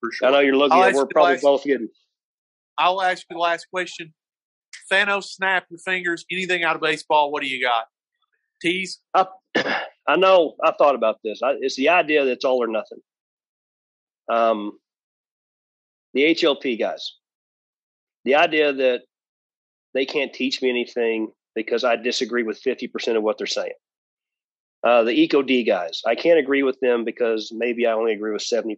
for 0.00 0.12
sure. 0.12 0.28
I 0.28 0.30
know 0.32 0.40
you're 0.40 0.56
looking 0.56 0.76
I'll 0.76 0.84
at. 0.84 0.94
We're 0.94 1.06
probably 1.06 1.34
last, 1.34 1.42
both 1.42 1.64
getting. 1.64 1.88
I'll 2.78 3.00
ask 3.00 3.24
you 3.30 3.36
the 3.36 3.40
last 3.40 3.66
question. 3.72 4.12
Thanos 4.90 5.24
snap 5.24 5.66
your 5.70 5.78
fingers, 5.78 6.24
anything 6.30 6.64
out 6.64 6.76
of 6.76 6.82
baseball, 6.82 7.32
what 7.32 7.42
do 7.42 7.48
you 7.48 7.62
got? 7.62 7.86
Tease? 8.62 9.00
I, 9.14 9.26
I 10.08 10.16
know. 10.16 10.54
I 10.64 10.72
thought 10.72 10.94
about 10.94 11.18
this. 11.24 11.40
I, 11.42 11.54
it's 11.60 11.76
the 11.76 11.88
idea 11.88 12.24
that 12.24 12.30
it's 12.30 12.44
all 12.44 12.62
or 12.62 12.68
nothing. 12.68 12.98
Um, 14.30 14.78
the 16.14 16.22
HLP 16.34 16.78
guys, 16.78 17.14
the 18.24 18.36
idea 18.36 18.72
that 18.72 19.02
they 19.94 20.04
can't 20.04 20.32
teach 20.32 20.62
me 20.62 20.68
anything 20.68 21.32
because 21.54 21.84
I 21.84 21.96
disagree 21.96 22.42
with 22.42 22.62
50% 22.62 23.16
of 23.16 23.22
what 23.22 23.38
they're 23.38 23.46
saying. 23.46 23.72
Uh, 24.84 25.02
the 25.02 25.12
Eco 25.12 25.42
D 25.42 25.64
guys, 25.64 26.02
I 26.06 26.14
can't 26.14 26.38
agree 26.38 26.62
with 26.62 26.78
them 26.80 27.04
because 27.04 27.50
maybe 27.52 27.86
I 27.86 27.92
only 27.92 28.12
agree 28.12 28.32
with 28.32 28.42
70%. 28.42 28.76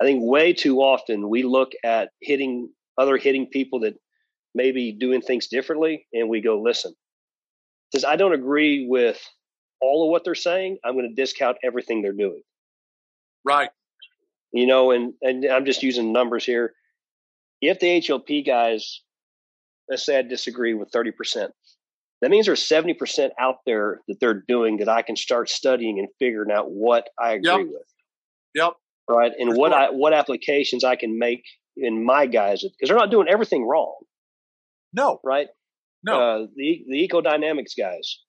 I 0.00 0.04
think 0.04 0.22
way 0.22 0.52
too 0.52 0.80
often 0.80 1.28
we 1.28 1.42
look 1.42 1.72
at 1.84 2.10
hitting 2.20 2.70
other 2.98 3.16
hitting 3.16 3.46
people 3.46 3.80
that 3.80 3.94
maybe 4.54 4.92
doing 4.92 5.20
things 5.20 5.46
differently 5.48 6.06
and 6.12 6.28
we 6.28 6.40
go 6.40 6.60
listen 6.60 6.94
says 7.92 8.04
i 8.04 8.16
don't 8.16 8.32
agree 8.32 8.86
with 8.88 9.20
all 9.80 10.04
of 10.04 10.10
what 10.10 10.24
they're 10.24 10.34
saying 10.34 10.78
i'm 10.84 10.94
going 10.94 11.08
to 11.08 11.14
discount 11.14 11.56
everything 11.62 12.02
they're 12.02 12.12
doing. 12.12 12.42
Right. 13.44 13.70
You 14.52 14.66
know 14.66 14.90
and 14.90 15.14
and 15.22 15.44
i'm 15.46 15.64
just 15.64 15.82
using 15.82 16.12
numbers 16.12 16.44
here. 16.44 16.74
If 17.60 17.80
the 17.80 18.00
hlp 18.00 18.46
guys 18.46 19.02
let's 19.88 20.04
say 20.04 20.18
i 20.18 20.22
disagree 20.22 20.74
with 20.74 20.90
30% 20.90 21.48
that 22.20 22.30
means 22.30 22.46
there's 22.46 22.68
70% 22.68 23.30
out 23.38 23.58
there 23.64 24.00
that 24.08 24.18
they're 24.20 24.42
doing 24.46 24.78
that 24.78 24.88
i 24.88 25.02
can 25.02 25.16
start 25.16 25.48
studying 25.48 25.98
and 25.98 26.08
figuring 26.18 26.50
out 26.50 26.70
what 26.70 27.08
i 27.18 27.32
agree 27.32 27.50
yep. 27.50 27.66
with. 27.66 27.82
Yep. 28.54 28.72
Right? 29.08 29.32
And 29.38 29.52
For 29.52 29.56
what 29.58 29.72
sure. 29.72 29.78
i 29.78 29.90
what 29.90 30.12
applications 30.12 30.84
i 30.84 30.96
can 30.96 31.18
make 31.18 31.44
in 31.76 32.04
my 32.04 32.26
guys 32.26 32.62
because 32.62 32.88
they're 32.88 32.98
not 32.98 33.10
doing 33.10 33.28
everything 33.28 33.66
wrong 33.66 33.94
no. 34.92 35.20
Right? 35.24 35.48
No. 36.02 36.20
Uh, 36.20 36.46
the 36.54 36.84
the 36.88 37.08
ecodynamics 37.08 37.72
guys. 37.76 38.20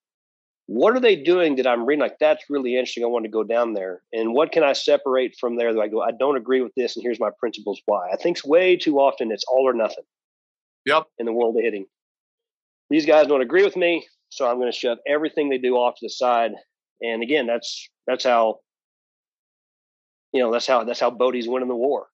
What 0.72 0.96
are 0.96 1.00
they 1.00 1.16
doing 1.16 1.56
that 1.56 1.66
I'm 1.66 1.84
reading 1.86 2.02
like 2.02 2.20
that's 2.20 2.44
really 2.48 2.76
interesting? 2.76 3.04
I 3.04 3.08
want 3.08 3.26
to 3.26 3.32
go 3.32 3.44
down 3.44 3.74
there. 3.74 4.04
And 4.14 4.34
what 4.34 4.52
can 4.52 4.64
I 4.64 4.74
separate 4.74 5.36
from 5.40 5.58
there 5.58 5.74
that 5.74 5.80
I 5.80 5.88
go, 5.88 6.02
I 6.04 6.12
don't 6.12 6.38
agree 6.38 6.62
with 6.62 6.74
this 6.78 6.96
and 6.96 7.02
here's 7.02 7.20
my 7.20 7.32
principles 7.40 7.82
why. 7.88 8.10
I 8.14 8.18
think 8.18 8.38
way 8.46 8.78
too 8.78 9.00
often 9.00 9.32
it's 9.32 9.44
all 9.48 9.68
or 9.68 9.74
nothing. 9.74 10.04
Yep. 10.86 11.06
In 11.18 11.26
the 11.26 11.34
world 11.34 11.58
of 11.58 11.64
hitting. 11.64 11.86
These 12.92 13.08
guys 13.08 13.26
don't 13.26 13.42
agree 13.42 13.64
with 13.64 13.76
me, 13.76 14.08
so 14.30 14.48
I'm 14.48 14.58
going 14.58 14.72
to 14.72 14.78
shove 14.78 15.00
everything 15.08 15.50
they 15.50 15.58
do 15.58 15.76
off 15.76 15.96
to 15.96 16.06
the 16.06 16.10
side. 16.10 16.52
And 17.02 17.24
again, 17.24 17.48
that's 17.48 17.90
that's 18.06 18.24
how 18.24 18.60
you 20.34 20.42
know, 20.42 20.52
that's 20.52 20.68
how 20.68 20.84
that's 20.84 21.00
how 21.00 21.10
Boddy's 21.10 21.48
winning 21.48 21.70
the 21.70 21.76
war. 21.76 22.08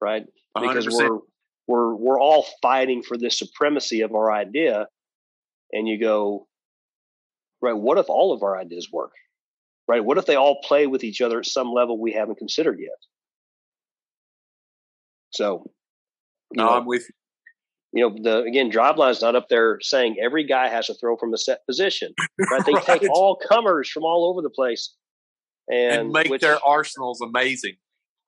Right? 0.00 0.24
Because 0.54 0.86
we 0.86 1.04
are 1.04 1.20
we're 1.66 1.94
we're 1.94 2.20
all 2.20 2.46
fighting 2.62 3.02
for 3.02 3.16
this 3.16 3.38
supremacy 3.38 4.00
of 4.00 4.14
our 4.14 4.32
idea. 4.32 4.86
And 5.72 5.88
you 5.88 5.98
go 5.98 6.46
right 7.60 7.76
what 7.76 7.98
if 7.98 8.06
all 8.08 8.32
of 8.32 8.42
our 8.42 8.58
ideas 8.58 8.88
work? 8.92 9.12
Right 9.88 10.04
what 10.04 10.18
if 10.18 10.26
they 10.26 10.36
all 10.36 10.60
play 10.62 10.86
with 10.86 11.04
each 11.04 11.20
other 11.20 11.40
at 11.40 11.46
some 11.46 11.72
level 11.72 12.00
we 12.00 12.12
haven't 12.12 12.38
considered 12.38 12.78
yet? 12.80 12.98
So 15.30 15.70
no 16.54 16.64
know, 16.64 16.70
i'm 16.70 16.86
with 16.86 17.02
you. 17.92 18.00
you 18.00 18.08
know 18.08 18.22
the 18.22 18.42
again 18.44 18.70
Driveline's 18.70 19.20
not 19.20 19.34
up 19.34 19.48
there 19.48 19.78
saying 19.82 20.16
every 20.22 20.44
guy 20.44 20.68
has 20.68 20.86
to 20.86 20.94
throw 20.94 21.16
from 21.16 21.34
a 21.34 21.38
set 21.38 21.66
position 21.66 22.14
right? 22.50 22.64
They 22.64 22.72
right. 22.74 22.84
take 22.84 23.10
all 23.10 23.36
comers 23.36 23.88
from 23.88 24.04
all 24.04 24.30
over 24.30 24.42
the 24.42 24.50
place 24.50 24.94
and, 25.68 26.00
and 26.00 26.10
make 26.10 26.28
which, 26.28 26.42
their 26.42 26.58
arsenals 26.64 27.20
amazing. 27.20 27.74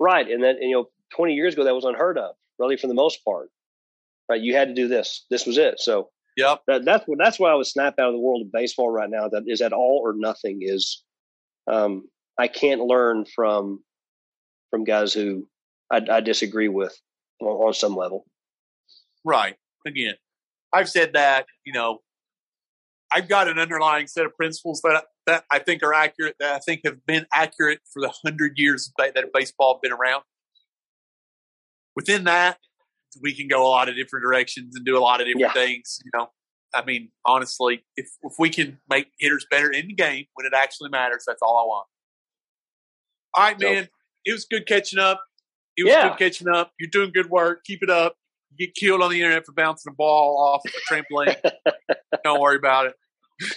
Right 0.00 0.28
and 0.28 0.42
then 0.42 0.56
you 0.60 0.74
know 0.74 0.86
20 1.14 1.34
years 1.34 1.54
ago 1.54 1.64
that 1.64 1.74
was 1.74 1.84
unheard 1.84 2.18
of 2.18 2.34
really 2.58 2.76
for 2.76 2.86
the 2.86 2.94
most 2.94 3.24
part. 3.24 3.48
Right, 4.28 4.40
you 4.40 4.54
had 4.54 4.68
to 4.68 4.74
do 4.74 4.88
this. 4.88 5.24
This 5.30 5.46
was 5.46 5.56
it. 5.56 5.80
So 5.80 6.10
yep. 6.36 6.60
that, 6.66 6.84
that's 6.84 7.04
what 7.06 7.18
that's 7.18 7.38
why 7.38 7.50
I 7.50 7.54
would 7.54 7.66
snap 7.66 7.94
out 7.98 8.08
of 8.08 8.14
the 8.14 8.20
world 8.20 8.42
of 8.42 8.52
baseball 8.52 8.90
right 8.90 9.08
now. 9.08 9.28
That 9.28 9.44
is 9.46 9.62
at 9.62 9.72
all 9.72 10.02
or 10.04 10.14
nothing. 10.14 10.58
Is 10.60 11.02
um, 11.70 12.08
I 12.38 12.48
can't 12.48 12.82
learn 12.82 13.24
from 13.34 13.82
from 14.70 14.84
guys 14.84 15.14
who 15.14 15.48
I, 15.90 16.02
I 16.10 16.20
disagree 16.20 16.68
with 16.68 16.94
on, 17.40 17.48
on 17.48 17.72
some 17.72 17.96
level. 17.96 18.26
Right. 19.24 19.56
Again, 19.86 20.14
I've 20.72 20.90
said 20.90 21.14
that. 21.14 21.46
You 21.64 21.72
know, 21.72 22.00
I've 23.10 23.28
got 23.28 23.48
an 23.48 23.58
underlying 23.58 24.06
set 24.08 24.26
of 24.26 24.36
principles 24.36 24.82
that 24.84 25.04
that 25.26 25.44
I 25.50 25.58
think 25.58 25.82
are 25.82 25.94
accurate. 25.94 26.36
That 26.38 26.54
I 26.54 26.58
think 26.58 26.82
have 26.84 27.04
been 27.06 27.26
accurate 27.32 27.80
for 27.92 28.02
the 28.02 28.12
hundred 28.24 28.52
years 28.56 28.92
that 28.98 29.14
baseball 29.32 29.74
has 29.74 29.88
been 29.88 29.98
around 29.98 30.22
within 31.98 32.22
that, 32.22 32.58
we 33.20 33.34
can 33.34 33.48
go 33.48 33.66
a 33.66 33.68
lot 33.68 33.88
of 33.88 33.96
different 33.96 34.24
directions 34.24 34.76
and 34.76 34.86
do 34.86 34.96
a 34.96 35.00
lot 35.00 35.20
of 35.20 35.26
different 35.26 35.52
yeah. 35.52 35.64
things. 35.64 35.98
You 36.04 36.12
know, 36.14 36.28
I 36.72 36.84
mean, 36.84 37.10
honestly, 37.26 37.84
if 37.96 38.08
if 38.22 38.34
we 38.38 38.50
can 38.50 38.78
make 38.88 39.08
hitters 39.18 39.44
better 39.50 39.70
in 39.72 39.88
the 39.88 39.94
game 39.94 40.26
when 40.34 40.46
it 40.46 40.52
actually 40.56 40.90
matters, 40.90 41.24
that's 41.26 41.42
all 41.42 41.58
I 41.58 41.66
want. 41.66 41.86
All 43.34 43.44
right, 43.44 43.60
man. 43.60 43.84
So, 43.84 43.88
it 44.26 44.32
was 44.32 44.44
good 44.44 44.66
catching 44.66 45.00
up. 45.00 45.20
It 45.76 45.84
was 45.84 45.92
yeah. 45.92 46.10
good 46.10 46.18
catching 46.18 46.48
up. 46.48 46.70
You're 46.78 46.90
doing 46.90 47.10
good 47.12 47.30
work. 47.30 47.64
Keep 47.64 47.82
it 47.82 47.90
up. 47.90 48.14
You 48.50 48.66
get 48.66 48.76
killed 48.76 49.02
on 49.02 49.10
the 49.10 49.18
internet 49.20 49.44
for 49.44 49.52
bouncing 49.52 49.90
a 49.92 49.94
ball 49.94 50.38
off 50.40 50.62
a 50.64 50.94
trampoline. 50.94 51.36
Don't 52.24 52.40
worry 52.40 52.56
about 52.56 52.86
it. 52.86 52.94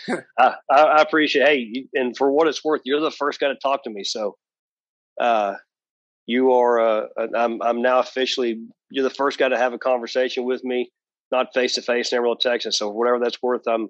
I, 0.40 0.56
I, 0.70 1.02
appreciate. 1.02 1.46
Hey, 1.46 1.86
and 1.94 2.16
for 2.16 2.32
what 2.32 2.48
it's 2.48 2.64
worth, 2.64 2.82
you're 2.86 3.00
the 3.00 3.12
first 3.12 3.40
guy 3.40 3.48
to 3.48 3.56
talk 3.56 3.84
to 3.84 3.90
me. 3.90 4.04
So, 4.04 4.36
uh, 5.20 5.56
you 6.26 6.54
are. 6.54 6.80
Uh, 6.80 7.08
I'm. 7.36 7.62
I'm 7.62 7.82
now 7.82 8.00
officially. 8.00 8.64
You're 8.90 9.04
the 9.04 9.10
first 9.10 9.38
guy 9.38 9.50
to 9.50 9.58
have 9.58 9.74
a 9.74 9.78
conversation 9.78 10.44
with 10.46 10.64
me, 10.64 10.92
not 11.32 11.54
face 11.54 11.76
to 11.76 11.82
face 11.82 12.12
in 12.12 12.18
Amarillo, 12.18 12.36
Texas. 12.40 12.78
So, 12.78 12.90
whatever 12.90 13.20
that's 13.20 13.42
worth, 13.42 13.68
I'm. 13.68 13.90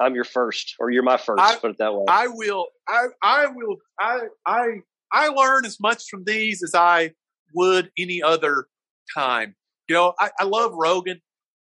I'm 0.00 0.14
your 0.16 0.24
first, 0.24 0.74
or 0.80 0.90
you're 0.90 1.04
my 1.04 1.16
first. 1.16 1.40
I, 1.40 1.56
put 1.56 1.70
it 1.70 1.78
that 1.78 1.94
way. 1.94 2.04
I 2.08 2.26
will. 2.28 2.66
I. 2.88 3.06
I 3.22 3.46
will. 3.46 3.76
I. 3.98 4.20
I. 4.46 4.66
I 5.12 5.28
learn 5.28 5.64
as 5.64 5.78
much 5.80 6.04
from 6.10 6.24
these 6.24 6.62
as 6.62 6.74
I 6.74 7.12
would 7.54 7.90
any 7.96 8.22
other 8.22 8.66
time. 9.14 9.54
You 9.88 9.94
know, 9.94 10.14
I, 10.18 10.30
I 10.40 10.44
love 10.44 10.72
Rogan. 10.74 11.20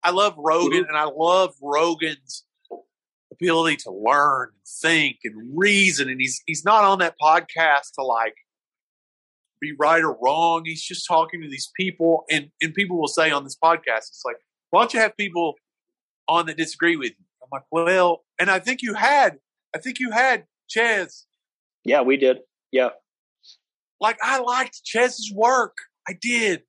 I 0.03 0.11
love 0.11 0.35
Rogan, 0.37 0.83
mm-hmm. 0.83 0.89
and 0.89 0.97
I 0.97 1.05
love 1.05 1.53
Rogan's 1.61 2.43
ability 3.31 3.77
to 3.77 3.91
learn 3.91 4.49
and 4.53 4.67
think 4.81 5.17
and 5.23 5.35
reason. 5.55 6.09
And 6.09 6.19
he's 6.19 6.41
he's 6.45 6.63
not 6.63 6.83
on 6.83 6.99
that 6.99 7.15
podcast 7.21 7.93
to 7.95 8.03
like 8.03 8.35
be 9.61 9.73
right 9.79 10.03
or 10.03 10.17
wrong. 10.21 10.63
He's 10.65 10.83
just 10.83 11.07
talking 11.07 11.41
to 11.41 11.49
these 11.49 11.71
people, 11.79 12.25
and 12.29 12.49
and 12.61 12.73
people 12.73 12.99
will 12.99 13.07
say 13.07 13.31
on 13.31 13.43
this 13.43 13.57
podcast, 13.61 14.09
it's 14.09 14.23
like, 14.25 14.37
why 14.69 14.81
don't 14.81 14.93
you 14.93 14.99
have 14.99 15.15
people 15.17 15.55
on 16.27 16.45
that 16.47 16.57
disagree 16.57 16.95
with 16.95 17.11
you? 17.11 17.25
I'm 17.43 17.49
like, 17.51 17.63
well, 17.71 18.23
and 18.39 18.49
I 18.49 18.59
think 18.59 18.81
you 18.81 18.95
had, 18.95 19.37
I 19.75 19.79
think 19.79 19.99
you 19.99 20.11
had 20.11 20.45
Chas. 20.67 21.25
Yeah, 21.83 22.01
we 22.01 22.17
did. 22.17 22.39
Yeah. 22.71 22.89
Like 24.01 24.17
I 24.21 24.39
liked 24.39 24.83
Chas's 24.83 25.31
work. 25.33 25.77
I 26.07 26.13
did. 26.19 26.63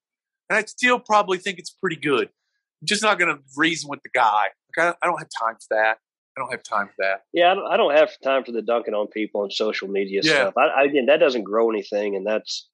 And 0.49 0.57
I 0.57 0.65
still 0.65 1.01
probably 1.01 1.39
think 1.39 1.59
it's 1.59 1.71
pretty 1.71 1.97
good. 1.97 2.29
I'm 2.29 2.87
just 2.87 3.03
not 3.03 3.19
going 3.19 3.35
to 3.35 3.43
reason 3.57 3.89
with 3.89 4.01
the 4.03 4.11
guy. 4.15 4.49
Like 4.77 4.95
I, 4.95 4.95
I 5.03 5.07
don't 5.07 5.19
have 5.19 5.31
time 5.43 5.55
for 5.55 5.75
that. 5.75 5.99
I 6.37 6.41
don't 6.41 6.51
have 6.51 6.63
time 6.63 6.89
for 6.89 6.95
that. 6.99 7.23
Yeah, 7.33 7.51
I 7.51 7.55
don't, 7.55 7.73
I 7.73 7.77
don't 7.79 7.97
have 7.97 8.11
time 8.23 8.45
for 8.45 8.53
the 8.53 8.61
dunking 8.61 8.93
on 8.93 9.07
people 9.07 9.41
on 9.41 9.51
social 9.51 9.89
media 9.89 10.21
yeah. 10.23 10.33
stuff. 10.33 10.55
I, 10.59 10.67
I, 10.67 10.83
again, 10.85 11.07
that 11.07 11.17
doesn't 11.19 11.45
grow 11.45 11.71
anything, 11.71 12.15
and 12.15 12.27
that's 12.27 12.69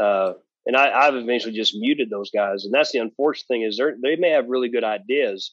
uh, 0.00 0.32
and 0.66 0.76
I, 0.76 1.04
have 1.04 1.16
eventually 1.16 1.54
just 1.54 1.74
muted 1.76 2.08
those 2.08 2.30
guys. 2.30 2.64
And 2.64 2.72
that's 2.72 2.92
the 2.92 2.98
unfortunate 2.98 3.46
thing 3.48 3.62
is 3.62 3.80
they 4.02 4.16
may 4.16 4.30
have 4.30 4.48
really 4.48 4.68
good 4.68 4.84
ideas, 4.84 5.52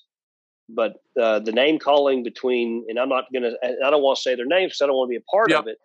but 0.69 0.97
uh, 1.19 1.39
the 1.39 1.51
name 1.51 1.79
calling 1.79 2.23
between 2.23 2.85
and 2.87 2.99
I'm 2.99 3.09
not 3.09 3.25
gonna 3.33 3.51
I 3.63 3.89
don't 3.89 4.03
want 4.03 4.17
to 4.17 4.21
say 4.21 4.35
their 4.35 4.45
names 4.45 4.71
because 4.71 4.81
I 4.81 4.87
don't 4.87 4.95
want 4.95 5.09
to 5.09 5.17
be 5.17 5.23
a 5.23 5.31
part 5.31 5.49
yep. 5.49 5.61
of 5.61 5.67
it. 5.67 5.77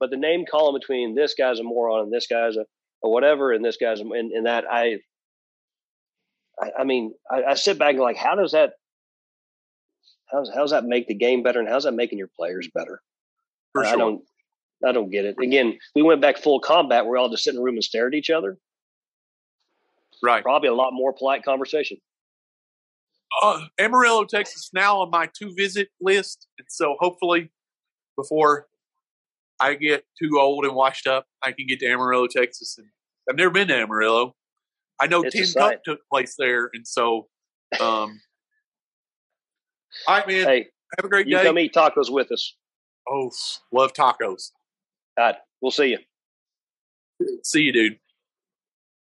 But 0.00 0.10
the 0.10 0.16
name 0.16 0.44
calling 0.50 0.78
between 0.78 1.14
this 1.14 1.34
guy's 1.34 1.60
a 1.60 1.62
moron 1.62 2.00
and 2.00 2.12
this 2.12 2.26
guy's 2.26 2.56
a, 2.56 2.64
a 3.04 3.08
whatever 3.08 3.52
and 3.52 3.64
this 3.64 3.76
guy's 3.76 4.00
a, 4.00 4.04
and, 4.04 4.32
and 4.32 4.46
that 4.46 4.64
I 4.68 4.98
I, 6.60 6.70
I 6.80 6.84
mean, 6.84 7.14
I, 7.30 7.42
I, 7.44 7.54
sit 7.54 7.78
back 7.78 7.94
and 7.94 8.00
like, 8.00 8.16
how 8.16 8.34
does 8.34 8.52
that, 8.52 8.74
how's 10.30 10.50
how's 10.54 10.70
that 10.70 10.84
make 10.84 11.08
the 11.08 11.14
game 11.14 11.42
better, 11.42 11.60
and 11.60 11.68
how's 11.68 11.84
that 11.84 11.92
making 11.92 12.18
your 12.18 12.30
players 12.36 12.68
better? 12.74 13.00
For 13.72 13.84
sure. 13.84 13.92
I 13.92 13.96
don't, 13.96 14.22
I 14.84 14.92
don't 14.92 15.10
get 15.10 15.24
it. 15.24 15.36
Again, 15.42 15.78
we 15.94 16.02
went 16.02 16.20
back 16.20 16.38
full 16.38 16.60
combat. 16.60 17.06
We're 17.06 17.18
all 17.18 17.28
just 17.28 17.44
sitting 17.44 17.58
in 17.58 17.62
a 17.62 17.64
room 17.64 17.74
and 17.74 17.84
stare 17.84 18.06
at 18.06 18.14
each 18.14 18.30
other. 18.30 18.58
Right. 20.22 20.42
Probably 20.42 20.68
a 20.68 20.74
lot 20.74 20.92
more 20.92 21.12
polite 21.12 21.44
conversation. 21.44 21.98
Uh, 23.42 23.60
Amarillo, 23.78 24.24
Texas, 24.24 24.70
now 24.74 25.00
on 25.00 25.10
my 25.10 25.28
two 25.36 25.54
visit 25.56 25.88
list, 26.00 26.48
and 26.58 26.66
so 26.68 26.96
hopefully, 27.00 27.50
before 28.16 28.66
I 29.58 29.74
get 29.74 30.04
too 30.20 30.38
old 30.38 30.64
and 30.64 30.74
washed 30.74 31.06
up, 31.06 31.26
I 31.42 31.52
can 31.52 31.66
get 31.66 31.80
to 31.80 31.86
Amarillo, 31.86 32.26
Texas. 32.26 32.76
And 32.76 32.88
I've 33.28 33.36
never 33.36 33.50
been 33.50 33.68
to 33.68 33.74
Amarillo, 33.74 34.34
I 35.02 35.06
know 35.08 35.22
it's 35.22 35.34
Tin 35.34 35.60
Cup 35.60 35.82
took 35.84 35.98
place 36.08 36.36
there, 36.38 36.70
and 36.74 36.86
so. 36.86 37.26
Um, 37.80 38.20
all 40.06 40.18
right, 40.18 40.28
man. 40.28 40.46
Hey, 40.46 40.66
have 40.96 41.04
a 41.04 41.08
great 41.08 41.26
you 41.26 41.36
day. 41.36 41.44
come 41.44 41.58
eat 41.58 41.74
tacos 41.74 42.08
with 42.10 42.30
us. 42.30 42.54
Oh, 43.08 43.30
love 43.72 43.92
tacos. 43.94 44.50
All 45.18 45.24
right, 45.26 45.36
we'll 45.60 45.70
see 45.70 45.88
you. 45.88 45.98
See 47.44 47.62
you, 47.62 47.72
dude. 47.72 47.98